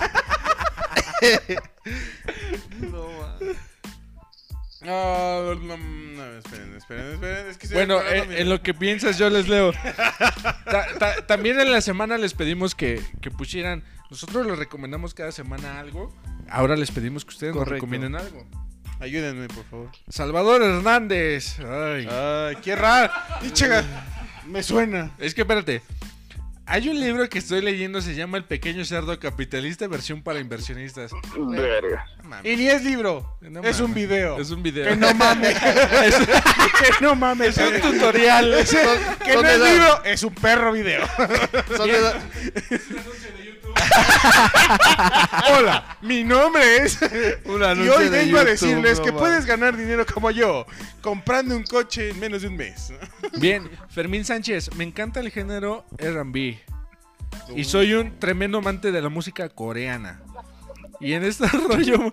No 4.84 5.54
no, 5.54 5.76
no, 5.76 6.24
esperen, 6.38 6.74
esperen, 6.76 7.12
esperen. 7.12 7.46
Es 7.48 7.58
que 7.58 7.68
Bueno, 7.68 7.98
acordando 7.98 8.34
en, 8.34 8.48
lo 8.48 8.62
que 8.62 8.74
piensas 8.74 9.16
yo 9.18 9.30
les 9.30 9.48
leo. 9.48 9.72
Ta- 10.64 10.86
ta- 10.98 11.26
también 11.26 11.60
en 11.60 11.70
la 11.70 11.80
semana 11.80 12.18
les 12.18 12.34
pedimos 12.34 12.74
que, 12.74 13.00
que 13.20 13.30
pusieran... 13.30 13.84
Nosotros 14.10 14.46
les 14.46 14.58
recomendamos 14.58 15.14
cada 15.14 15.32
semana 15.32 15.78
algo. 15.80 16.14
Ahora 16.50 16.76
les 16.76 16.90
pedimos 16.90 17.24
que 17.24 17.30
ustedes 17.30 17.54
nos 17.54 17.66
recomienden 17.66 18.14
algo. 18.14 18.44
Ayúdenme, 19.00 19.48
por 19.48 19.64
favor. 19.64 19.90
Salvador 20.08 20.62
Hernández. 20.62 21.58
Ay. 21.60 22.06
Ay, 22.10 22.56
qué 22.62 22.76
raro. 22.76 23.12
Me 24.46 24.62
suena. 24.62 25.12
Es 25.18 25.34
que 25.34 25.40
espérate. 25.42 25.82
Hay 26.72 26.88
un 26.88 26.98
libro 26.98 27.28
que 27.28 27.38
estoy 27.38 27.60
leyendo, 27.60 28.00
se 28.00 28.14
llama 28.14 28.38
El 28.38 28.44
pequeño 28.44 28.82
cerdo 28.86 29.20
capitalista, 29.20 29.86
versión 29.88 30.22
para 30.22 30.40
inversionistas. 30.40 31.10
Verga. 31.36 32.06
No. 32.24 32.36
Y 32.42 32.56
ni 32.56 32.66
es 32.66 32.82
libro. 32.82 33.36
No 33.42 33.62
es 33.62 33.78
un 33.78 33.92
video. 33.92 34.38
Es 34.38 34.50
un 34.50 34.62
video. 34.62 34.88
Que 34.88 34.96
no 34.96 35.12
mames. 35.12 35.54
que 35.60 37.04
no 37.04 37.14
mames. 37.14 37.58
Es 37.58 37.84
un 37.84 37.92
tutorial. 37.92 38.54
que 38.56 38.64
son 38.64 39.42
no 39.42 39.48
es 39.50 39.56
edad. 39.56 39.70
libro, 39.70 40.04
es 40.04 40.22
un 40.22 40.34
perro 40.34 40.72
video. 40.72 41.06
Son 41.76 41.90
de- 41.90 42.00
Hola, 45.50 45.98
mi 46.02 46.24
nombre 46.24 46.76
es. 46.78 46.98
un 47.44 47.62
y 47.84 47.88
hoy 47.88 48.08
vengo 48.08 48.38
a 48.38 48.44
decirles 48.44 48.98
no 48.98 49.04
que 49.04 49.12
puedes 49.12 49.46
ganar 49.46 49.76
dinero 49.76 50.04
como 50.06 50.30
yo, 50.30 50.66
comprando 51.00 51.56
un 51.56 51.64
coche 51.64 52.10
en 52.10 52.20
menos 52.20 52.42
de 52.42 52.48
un 52.48 52.56
mes. 52.56 52.92
Bien, 53.38 53.70
Fermín 53.88 54.24
Sánchez, 54.24 54.74
me 54.76 54.84
encanta 54.84 55.20
el 55.20 55.30
género 55.30 55.84
RB. 55.98 56.56
Y 57.56 57.64
soy 57.64 57.94
un 57.94 58.18
tremendo 58.18 58.58
amante 58.58 58.92
de 58.92 59.02
la 59.02 59.08
música 59.08 59.48
coreana. 59.48 60.22
Y 61.00 61.14
en 61.14 61.24
este 61.24 61.46
rollo 61.68 62.12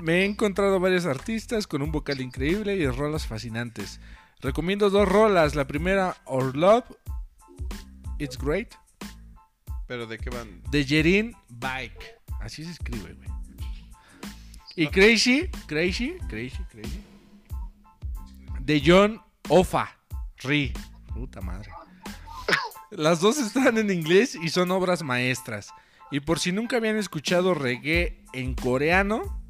me 0.00 0.20
he 0.20 0.24
encontrado 0.24 0.80
varios 0.80 1.06
artistas 1.06 1.66
con 1.66 1.82
un 1.82 1.92
vocal 1.92 2.20
increíble 2.20 2.76
y 2.76 2.86
rolas 2.88 3.26
fascinantes. 3.26 4.00
Recomiendo 4.40 4.90
dos 4.90 5.08
rolas. 5.08 5.54
La 5.54 5.66
primera, 5.66 6.16
Our 6.26 6.56
Love, 6.56 6.84
It's 8.18 8.36
Great, 8.38 8.74
Pero 9.86 10.06
de 10.06 10.18
qué 10.18 10.30
van. 10.30 10.62
de 10.70 10.84
Jerin 10.84 11.34
Bike. 11.48 12.16
Así 12.40 12.64
se 12.64 12.70
escribe, 12.72 13.12
güey. 13.14 13.28
Y 14.76 14.88
Crazy, 14.88 15.48
Crazy, 15.66 16.16
Crazy, 16.28 16.62
Crazy. 16.70 17.00
De 18.60 18.82
John 18.84 19.20
Ofa. 19.48 19.88
Ri. 20.38 20.72
Puta 21.14 21.40
madre. 21.40 21.70
Las 22.90 23.20
dos 23.20 23.38
están 23.38 23.78
en 23.78 23.90
inglés 23.90 24.34
y 24.40 24.48
son 24.50 24.70
obras 24.70 25.02
maestras. 25.02 25.70
Y 26.10 26.20
por 26.20 26.38
si 26.38 26.52
nunca 26.52 26.76
habían 26.76 26.96
escuchado 26.96 27.54
reggae 27.54 28.22
en 28.32 28.54
coreano, 28.54 29.42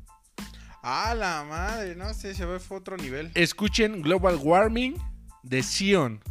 Ah, 0.88 1.14
la 1.16 1.42
madre, 1.42 1.96
no 1.96 2.14
sé, 2.14 2.32
se 2.32 2.46
ve 2.46 2.60
fue 2.60 2.76
otro 2.76 2.96
nivel. 2.96 3.32
escuchen 3.34 4.02
Global 4.02 4.36
Warming 4.36 4.94
de 5.42 5.64
Sion. 5.64 6.22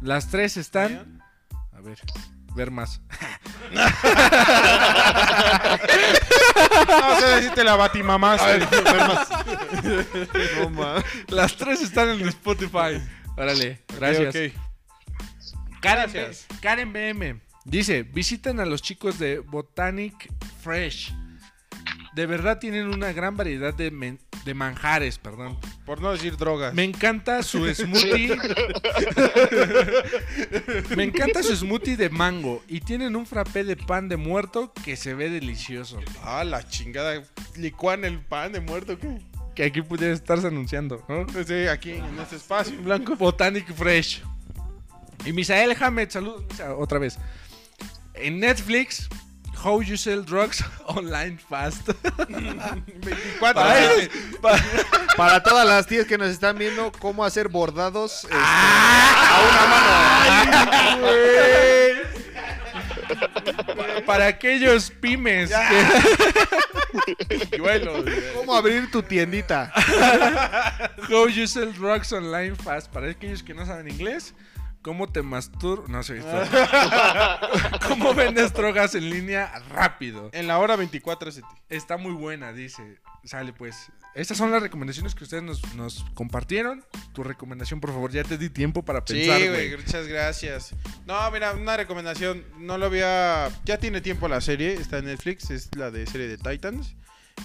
Las 0.00 0.28
tres 0.28 0.56
están. 0.56 1.20
A 1.72 1.80
ver, 1.80 1.98
ver 2.54 2.70
más. 2.70 3.00
No 6.88 7.20
sé 7.20 7.26
decirte 7.36 7.64
la 7.64 7.76
batimamás. 7.76 8.40
No 10.58 10.70
mames. 10.70 11.04
Las 11.28 11.56
tres 11.56 11.82
están 11.82 12.08
en 12.10 12.28
Spotify. 12.28 13.00
Órale, 13.36 13.82
gracias. 13.98 14.34
Ok, 14.34 14.40
ok. 14.54 15.80
Karen, 15.80 16.10
Gracias. 16.12 16.46
B- 16.48 16.56
Karen 16.60 16.92
BM 16.92 17.40
dice: 17.64 18.02
Visiten 18.02 18.60
a 18.60 18.66
los 18.66 18.82
chicos 18.82 19.18
de 19.18 19.38
Botanic 19.40 20.30
Fresh. 20.62 21.12
De 22.14 22.26
verdad 22.26 22.58
tienen 22.58 22.88
una 22.88 23.12
gran 23.12 23.36
variedad 23.36 23.72
de, 23.72 23.90
men- 23.92 24.18
de 24.44 24.54
manjares, 24.54 25.18
perdón. 25.18 25.58
Por 25.86 26.00
no 26.00 26.12
decir 26.12 26.36
drogas. 26.36 26.74
Me 26.74 26.84
encanta 26.84 27.42
su 27.42 27.66
smoothie. 27.74 28.36
Me 30.96 31.04
encanta 31.04 31.42
su 31.42 31.54
smoothie 31.56 31.96
de 31.96 32.10
mango. 32.10 32.62
Y 32.68 32.80
tienen 32.80 33.16
un 33.16 33.26
frappé 33.26 33.64
de 33.64 33.76
pan 33.76 34.08
de 34.08 34.16
muerto 34.16 34.72
que 34.84 34.96
se 34.96 35.14
ve 35.14 35.30
delicioso. 35.30 36.00
Ah, 36.24 36.44
la 36.44 36.66
chingada. 36.68 37.22
¿Licuan 37.56 38.04
el 38.04 38.20
pan 38.20 38.52
de 38.52 38.60
muerto 38.60 38.98
qué? 38.98 39.20
Que 39.54 39.64
aquí 39.64 39.82
pudiera 39.82 40.14
estarse 40.14 40.46
anunciando, 40.46 41.04
¿no? 41.08 41.26
Sí, 41.44 41.66
aquí, 41.66 41.92
en 41.92 42.18
este 42.20 42.36
espacio 42.36 42.74
en 42.74 42.84
blanco. 42.84 43.16
Botanic 43.16 43.72
Fresh. 43.74 44.22
Y 45.24 45.32
Misael 45.32 45.76
Hamed, 45.78 46.08
saludos 46.10 46.44
Misa, 46.50 46.74
otra 46.74 46.98
vez. 46.98 47.18
En 48.14 48.40
Netflix, 48.40 49.08
How 49.62 49.82
You 49.82 49.96
Sell 49.96 50.24
Drugs 50.24 50.62
Online 50.86 51.38
Fast. 51.48 51.88
24 52.28 52.82
Para 53.40 53.74
veces. 53.74 54.10
ellos- 54.14 54.38
pa- 54.40 54.58
Para 55.16 55.42
todas 55.42 55.66
las 55.66 55.86
tías 55.86 56.06
que 56.06 56.16
nos 56.18 56.28
están 56.30 56.56
viendo, 56.58 56.92
cómo 56.98 57.24
hacer 57.24 57.48
bordados 57.48 58.24
este, 58.24 58.36
Ah. 58.36 59.40
Pa- 63.76 64.00
Para 64.06 64.26
aquellos 64.28 64.90
pymes. 64.90 65.50
que- 65.50 65.86
Yuelos, 67.58 68.04
güey. 68.04 68.22
cómo 68.34 68.54
abrir 68.54 68.90
tu 68.90 69.02
tiendita. 69.02 69.72
How 71.08 71.28
You 71.28 71.46
Sell 71.46 71.72
Drugs 71.72 72.12
Online 72.12 72.54
Fast. 72.56 72.88
Para 72.90 73.10
aquellos 73.10 73.42
que 73.42 73.54
no 73.54 73.64
saben 73.66 73.88
inglés. 73.88 74.34
¿Cómo 74.82 75.12
te 75.12 75.22
mastur... 75.22 75.88
No 75.90 76.02
sé. 76.02 76.22
¿Cómo 77.88 78.14
vendes 78.14 78.52
drogas 78.54 78.94
en 78.94 79.10
línea 79.10 79.58
rápido? 79.68 80.30
En 80.32 80.46
la 80.46 80.58
hora 80.58 80.76
24 80.76 81.30
ST. 81.30 81.46
Está 81.68 81.96
muy 81.98 82.12
buena, 82.12 82.52
dice. 82.52 82.98
Sale 83.24 83.52
pues. 83.52 83.90
Estas 84.14 84.38
son 84.38 84.50
las 84.50 84.62
recomendaciones 84.62 85.14
que 85.14 85.24
ustedes 85.24 85.42
nos, 85.42 85.74
nos 85.74 86.04
compartieron. 86.14 86.84
Tu 87.12 87.22
recomendación, 87.22 87.80
por 87.80 87.90
favor, 87.90 88.10
ya 88.10 88.24
te 88.24 88.38
di 88.38 88.48
tiempo 88.48 88.82
para 88.82 89.00
Sí, 89.06 89.14
pensar, 89.14 89.48
güey, 89.50 89.76
muchas 89.76 90.08
gracias. 90.08 90.74
No, 91.06 91.30
mira, 91.30 91.52
una 91.52 91.76
recomendación. 91.76 92.44
No 92.58 92.78
lo 92.78 92.86
había. 92.86 93.50
Ya 93.64 93.78
tiene 93.78 94.00
tiempo 94.00 94.28
la 94.28 94.40
serie. 94.40 94.72
Está 94.72 94.98
en 94.98 95.04
Netflix. 95.06 95.50
Es 95.50 95.74
la 95.76 95.90
de 95.90 96.06
serie 96.06 96.26
de 96.26 96.38
Titans. 96.38 96.96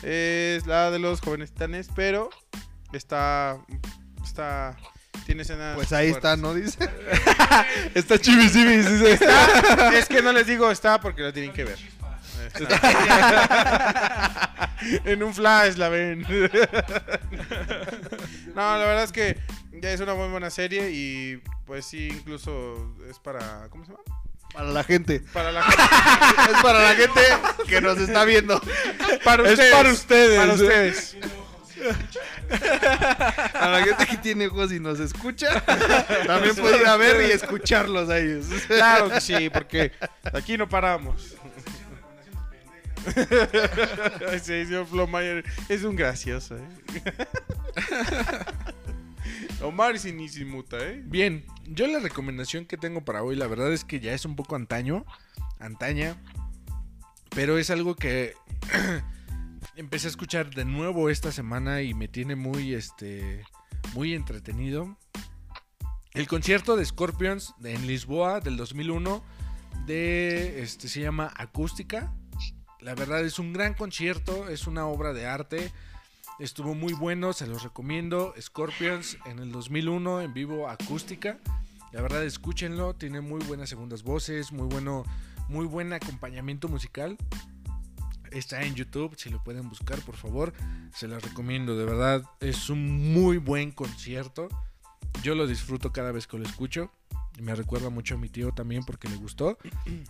Es 0.04 0.66
la 0.66 0.90
de 0.90 1.00
los 1.00 1.20
jóvenes 1.20 1.52
titanes. 1.52 1.90
Pero 1.94 2.30
está. 2.94 3.58
Está. 4.24 4.78
Tiene 5.26 5.42
escenas. 5.42 5.76
Pues 5.76 5.92
ahí 5.92 6.10
está. 6.10 6.36
¿no? 6.38 6.54
Dice. 6.54 6.78
Está 7.96 8.20
chivis, 8.20 8.54
chivis, 8.54 8.90
dice. 8.90 9.14
Está- 9.14 9.98
es 9.98 10.06
que 10.08 10.22
no 10.22 10.32
les 10.32 10.46
digo 10.46 10.70
está 10.70 11.00
porque 11.02 11.22
la 11.24 11.34
tienen 11.34 11.52
que 11.52 11.64
ver. 11.64 11.80
En 15.06 15.24
un 15.24 15.34
flash 15.34 15.76
la 15.78 15.90
ven. 15.90 16.22
no, 18.54 18.78
la 18.78 18.86
verdad 18.86 19.04
es 19.04 19.12
que 19.12 19.38
ya 19.82 19.92
es 19.92 20.00
una 20.00 20.14
muy 20.14 20.28
buena 20.30 20.50
serie 20.50 20.92
y 20.92 21.42
pues 21.66 21.86
sí, 21.86 22.08
incluso 22.12 22.96
es 23.10 23.18
para... 23.20 23.68
¿Cómo 23.70 23.84
se 23.86 23.92
llama? 23.92 24.04
Para 24.54 24.70
la 24.70 24.84
gente. 24.84 25.22
Para 25.34 25.52
la 25.52 25.62
Es 26.52 26.62
para 26.62 26.82
la 26.84 26.96
gente 26.96 27.22
que 27.68 27.82
nos 27.82 27.98
está 27.98 28.24
viendo. 28.26 28.62
Para 29.24 29.50
Es 29.50 29.60
para 29.72 29.92
ustedes. 29.92 30.40
Para 30.40 30.54
ustedes. 30.54 31.18
A 33.54 33.70
la 33.70 33.84
gente 33.84 34.06
que 34.06 34.18
tiene 34.18 34.48
ojos 34.48 34.72
y 34.72 34.80
nos 34.80 35.00
escucha, 35.00 35.62
también 36.28 36.56
puede 36.56 36.82
ir 36.82 36.88
a 36.88 36.98
ver 36.98 37.30
y 37.30 37.32
escucharlos 37.32 38.10
a 38.10 38.20
ellos. 38.20 38.46
Claro 38.68 39.10
que 39.10 39.22
sí, 39.22 39.50
porque 39.50 39.92
aquí 40.34 40.58
no 40.58 40.68
paramos. 40.70 41.36
sí, 44.34 44.66
señor 44.66 44.88
Flomayer 44.88 45.44
es 45.70 45.84
un 45.84 45.96
gracioso, 45.96 46.58
¿eh? 46.58 46.68
Omar 49.62 50.00
sin 50.00 50.18
ni 50.18 50.28
sin 50.30 50.50
muta, 50.50 50.78
¿eh? 50.80 51.02
Bien, 51.06 51.46
yo 51.66 51.88
la 51.88 52.00
recomendación 52.00 52.66
que 52.66 52.78
tengo 52.78 53.06
para 53.06 53.24
hoy, 53.24 53.36
la 53.36 53.48
verdad 53.48 53.72
es 53.74 53.84
que 53.84 54.00
ya 54.00 54.14
es 54.14 54.26
un 54.26 54.36
poco 54.36 54.56
antaño, 54.56 55.06
antaña, 55.60 56.16
pero 57.30 57.58
es 57.58 57.70
algo 57.70 57.96
que 57.96 58.34
empecé 59.76 60.08
a 60.08 60.10
escuchar 60.10 60.54
de 60.54 60.66
nuevo 60.66 61.10
esta 61.10 61.32
semana 61.32 61.82
y 61.82 61.94
me 61.94 62.08
tiene 62.08 62.36
muy, 62.36 62.74
este, 62.74 63.44
muy 63.94 64.14
entretenido. 64.14 64.98
El 66.14 66.28
concierto 66.28 66.76
de 66.76 66.86
Scorpions 66.86 67.54
en 67.64 67.88
Lisboa 67.88 68.40
del 68.40 68.56
2001 68.58 69.24
de, 69.86 70.62
este, 70.62 70.88
se 70.88 71.02
llama 71.02 71.32
Acústica. 71.36 72.14
La 72.80 72.96
verdad 72.96 73.26
es 73.26 73.40
un 73.40 73.52
gran 73.52 73.74
concierto, 73.74 74.48
es 74.48 74.68
una 74.68 74.88
obra 74.88 75.14
de 75.14 75.28
arte. 75.28 75.72
Estuvo 76.40 76.74
muy 76.74 76.94
bueno, 76.94 77.34
se 77.34 77.48
los 77.48 77.64
recomiendo. 77.64 78.34
Scorpions 78.40 79.18
en 79.26 79.40
el 79.40 79.52
2001 79.52 80.22
en 80.22 80.34
vivo 80.34 80.70
acústica. 80.70 81.40
La 81.92 82.02
verdad 82.02 82.24
escúchenlo, 82.24 82.94
tiene 82.94 83.22
muy 83.22 83.44
buenas 83.46 83.70
segundas 83.70 84.04
voces, 84.04 84.52
muy 84.52 84.68
bueno, 84.68 85.04
muy 85.50 85.66
buen 85.66 85.94
acompañamiento 85.94 86.68
musical. 86.68 87.18
Está 88.36 88.64
en 88.64 88.76
YouTube, 88.76 89.16
si 89.18 89.30
lo 89.30 89.42
pueden 89.42 89.70
buscar, 89.70 89.98
por 90.02 90.18
favor, 90.18 90.52
se 90.94 91.08
los 91.08 91.24
recomiendo. 91.24 91.78
De 91.78 91.86
verdad 91.86 92.22
es 92.42 92.70
un 92.70 93.14
muy 93.14 93.38
buen 93.38 93.72
concierto. 93.72 94.50
Yo 95.24 95.36
lo 95.36 95.48
disfruto 95.48 95.94
cada 95.94 96.12
vez 96.12 96.28
que 96.28 96.38
lo 96.38 96.44
escucho. 96.44 96.92
Me 97.40 97.56
recuerda 97.56 97.90
mucho 97.90 98.16
a 98.16 98.18
mi 98.18 98.28
tío 98.28 98.52
también 98.52 98.84
porque 98.84 99.08
le 99.08 99.16
gustó. 99.16 99.58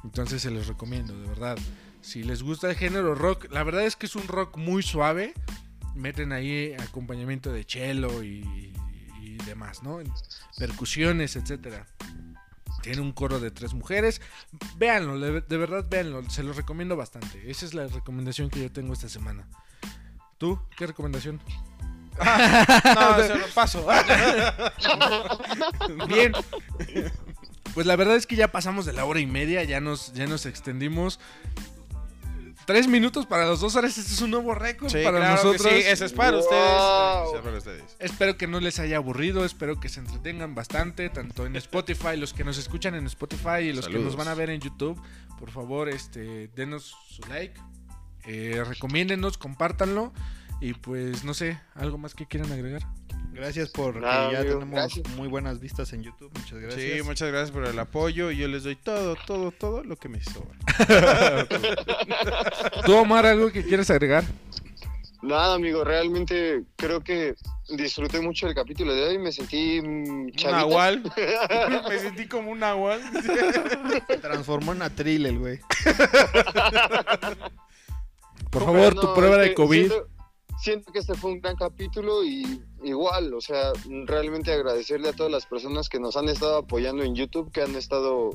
Entonces 0.04 0.42
se 0.42 0.50
los 0.50 0.66
recomiendo, 0.66 1.16
de 1.16 1.28
verdad. 1.28 1.56
Si 2.02 2.24
les 2.24 2.42
gusta 2.42 2.68
el 2.68 2.76
género 2.76 3.14
rock, 3.14 3.46
la 3.52 3.64
verdad 3.64 3.86
es 3.86 3.96
que 3.96 4.08
es 4.08 4.16
un 4.16 4.28
rock 4.28 4.58
muy 4.58 4.82
suave. 4.82 5.36
Meten 5.94 6.32
ahí 6.32 6.74
acompañamiento 6.80 7.54
de 7.54 7.64
cello 7.64 8.24
y, 8.24 8.74
y 9.22 9.38
demás, 9.46 9.84
¿no? 9.84 10.00
Percusiones, 10.58 11.36
etcétera. 11.36 11.86
Tiene 12.86 13.02
un 13.02 13.14
coro 13.14 13.40
de 13.40 13.50
tres 13.50 13.74
mujeres. 13.74 14.22
Véanlo, 14.78 15.20
de, 15.20 15.58
verdad 15.58 15.88
véanlo. 15.90 16.22
Se 16.30 16.44
los 16.44 16.56
recomiendo 16.56 16.96
bastante. 16.96 17.50
Esa 17.50 17.66
es 17.66 17.74
la 17.74 17.88
recomendación 17.88 18.52
que 18.52 18.62
yo 18.62 18.72
tengo 18.72 18.94
esta 18.94 19.10
semana. 19.10 19.48
¿Tú? 20.38 20.60
¿Qué 20.78 20.86
recomendación? 20.86 21.42
No, 22.20 23.24
se 23.24 23.40
lo 23.40 23.48
paso. 23.56 23.88
Bien. 26.08 26.34
Pues 27.74 27.88
la 27.88 27.96
verdad 27.96 28.18
es 28.18 28.28
que 28.28 28.36
ya 28.36 28.52
pasamos 28.52 28.86
de 28.86 28.94
la 28.94 29.06
hora 29.06 29.20
y 29.20 29.26
media, 29.26 29.64
ya 29.64 29.80
nos, 29.80 30.14
ya 30.14 30.28
nos 30.28 30.46
extendimos. 30.46 31.20
Tres 32.66 32.88
minutos 32.88 33.26
para 33.28 33.46
las 33.46 33.60
dos 33.60 33.76
horas, 33.76 33.96
este 33.98 34.12
es 34.12 34.22
un 34.22 34.32
nuevo 34.32 34.56
récord 34.56 34.90
Sí, 34.90 35.04
para 35.04 35.20
claro 35.20 35.42
que 35.42 35.48
nosotros. 35.50 35.72
sí, 35.74 35.80
eso 35.88 36.06
es 36.06 36.14
para 36.14 36.32
Wow. 36.32 36.40
ustedes. 36.40 37.36
Es 37.36 37.42
para 37.42 37.58
ustedes. 37.58 37.96
Espero 38.00 38.38
que 38.38 38.48
no 38.48 38.60
les 38.60 38.80
haya 38.80 38.98
aburrido, 38.98 39.46
espero 39.46 39.80
que 39.80 39.88
se 39.88 40.00
entretengan 40.00 40.56
bastante, 40.56 41.10
tanto 41.10 41.46
en 41.46 41.56
Spotify, 41.58 42.18
los 42.18 42.34
que 42.34 42.44
nos 42.44 42.58
escuchan 42.58 42.96
en 42.96 43.06
Spotify 43.06 43.60
y 43.70 43.74
los 43.74 43.88
que 43.88 44.00
nos 44.00 44.16
van 44.16 44.28
a 44.30 44.34
ver 44.34 44.50
en 44.50 44.62
YouTube. 44.62 45.00
Por 45.40 45.52
favor, 45.52 45.90
este, 45.90 46.48
denos 46.56 46.96
su 47.08 47.22
like, 47.30 47.60
eh, 48.26 48.64
recomiéndenos, 48.68 49.38
compártanlo. 49.38 50.12
Y 50.62 50.74
pues 50.74 51.24
no 51.24 51.34
sé, 51.34 51.60
algo 51.76 51.98
más 51.98 52.16
que 52.16 52.26
quieran 52.26 52.52
agregar. 52.52 52.82
Gracias 53.36 53.70
por 53.70 53.98
Nada, 53.98 54.30
que 54.30 54.34
ya 54.34 54.40
amigo, 54.40 54.54
tenemos 54.60 54.76
gracias. 54.76 55.10
muy 55.18 55.28
buenas 55.28 55.60
vistas 55.60 55.92
en 55.92 56.04
YouTube. 56.04 56.32
Muchas 56.34 56.58
gracias. 56.60 56.82
Sí, 56.82 57.04
muchas 57.04 57.28
gracias 57.30 57.52
por 57.52 57.66
el 57.66 57.78
apoyo 57.78 58.32
y 58.32 58.38
yo 58.38 58.48
les 58.48 58.64
doy 58.64 58.78
todo, 58.78 59.18
todo, 59.28 59.52
todo 59.52 59.84
lo 59.84 59.98
que 59.98 60.08
me 60.08 60.24
sobra. 60.24 60.58
¿Tú, 62.86 62.96
Omar, 62.96 63.26
algo 63.26 63.52
que 63.52 63.66
quieras 63.66 63.90
agregar? 63.90 64.24
Nada, 65.22 65.56
amigo, 65.56 65.84
realmente 65.84 66.64
creo 66.78 67.04
que 67.04 67.36
disfruté 67.70 68.22
mucho 68.22 68.48
el 68.48 68.56
capítulo 68.56 68.94
de 68.94 69.08
hoy. 69.08 69.18
Me 69.18 69.32
sentí 69.34 69.82
mm, 69.82 69.86
Un 70.10 70.32
chavita. 70.32 70.60
nahual. 70.60 71.04
me 71.90 72.00
sentí 72.00 72.28
como 72.28 72.52
un 72.52 72.60
nahual. 72.60 73.02
Se 74.08 74.18
transformó 74.18 74.72
en 74.74 74.82
atril 74.84 75.26
el 75.26 75.40
güey. 75.40 75.60
Por 78.50 78.64
favor, 78.64 78.96
no, 78.96 79.02
tu 79.02 79.14
prueba 79.14 79.38
de 79.38 79.54
COVID. 79.54 79.88
Siento, 79.88 80.08
siento 80.62 80.92
que 80.92 81.00
este 81.00 81.16
fue 81.16 81.32
un 81.32 81.42
gran 81.42 81.56
capítulo 81.56 82.24
y 82.24 82.62
igual, 82.84 83.34
o 83.34 83.42
sea, 83.42 83.72
realmente 84.06 84.52
agradecerle 84.54 85.10
a 85.10 85.14
todas 85.14 85.32
las 85.32 85.46
personas 85.46 85.90
que 85.90 86.00
nos 86.00 86.16
han 86.18 86.30
estado 86.30 86.58
apoyando 86.58 87.04
en 87.04 87.16
YouTube, 87.16 87.52
que 87.52 87.62
han 87.62 87.76
estado 87.76 88.32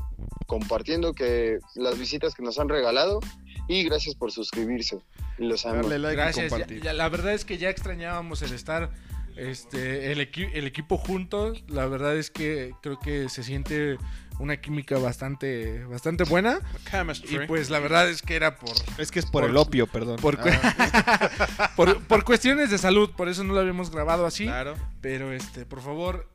compartiendo, 0.47 1.13
que 1.13 1.59
las 1.77 1.99
visitas 1.99 2.35
que 2.35 2.43
nos 2.43 2.59
han 2.59 2.69
regalado 2.69 3.21
y 3.69 3.85
gracias 3.85 4.15
por 4.15 4.33
suscribirse. 4.33 4.99
Y 5.39 5.45
los 5.45 5.65
amo. 5.65 5.77
Darle 5.83 5.99
like 5.99 6.13
y 6.15 6.17
Gracias. 6.17 6.51
ya- 6.53 6.67
ya- 6.83 6.93
la 6.93 7.09
verdad 7.09 7.33
es 7.35 7.45
que 7.45 7.57
ya 7.59 7.71
extrañábamos 7.71 8.43
el 8.43 8.53
estar 8.53 8.91
este 9.37 10.13
el, 10.13 10.19
equi- 10.21 10.51
el 10.53 10.67
equipo 10.67 10.99
juntos. 10.99 11.63
La 11.69 11.87
verdad 11.87 12.17
es 12.17 12.31
que 12.31 12.73
creo 12.83 12.99
que 12.99 13.29
se 13.29 13.43
siente 13.43 13.97
una 14.41 14.57
química 14.61 14.99
bastante 14.99 15.85
bastante 15.85 16.25
buena 16.25 16.59
y 16.87 16.91
Chemistry. 16.91 17.47
pues 17.47 17.71
la 17.71 17.79
verdad 17.79 18.09
es 18.11 18.23
que 18.23 18.35
era 18.35 18.57
por 18.57 18.75
Es 18.99 19.11
que 19.11 19.19
es 19.21 19.27
por, 19.27 19.43
Por- 19.43 19.51
el 19.51 19.57
opio, 19.57 19.87
perdón. 19.87 20.17
por, 20.17 20.39
Ah, 20.43 21.71
por, 21.77 22.01
por 22.05 22.25
cuestiones 22.25 22.71
de 22.71 22.79
salud, 22.79 23.11
por 23.17 23.29
eso 23.29 23.45
no 23.45 23.55
lo 23.55 23.61
habíamos 23.61 23.91
grabado 23.91 24.27
así, 24.27 24.45
Claro. 24.47 24.75
pero 25.01 25.33
este 25.33 25.65
por 25.67 25.81
favor 25.83 26.29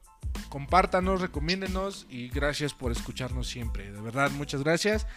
compártanos, 0.50 1.22
recomiéndenos 1.22 2.06
y 2.10 2.28
gracias 2.30 2.74
por 2.74 2.92
escucharnos 2.92 3.48
siempre. 3.48 3.92
De 3.92 4.02
verdad, 4.02 4.30
muchas 4.32 4.64
gracias. 4.64 5.08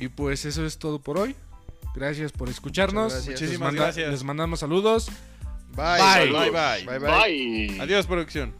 Y 0.00 0.08
pues 0.08 0.44
eso 0.44 0.64
es 0.66 0.78
todo 0.78 1.00
por 1.00 1.18
hoy. 1.18 1.36
Gracias 1.94 2.32
por 2.32 2.48
escucharnos. 2.48 3.12
Gracias. 3.12 3.40
Muchísimas 3.40 3.68
manda- 3.72 3.82
gracias. 3.84 4.10
Les 4.10 4.24
mandamos 4.24 4.60
saludos. 4.60 5.08
bye. 5.76 6.00
Bye, 6.00 6.32
bye, 6.32 6.50
bye. 6.50 6.84
Bye, 6.86 6.98
bye. 6.98 7.68
Bye. 7.68 7.80
Adiós, 7.80 8.06
producción. 8.06 8.54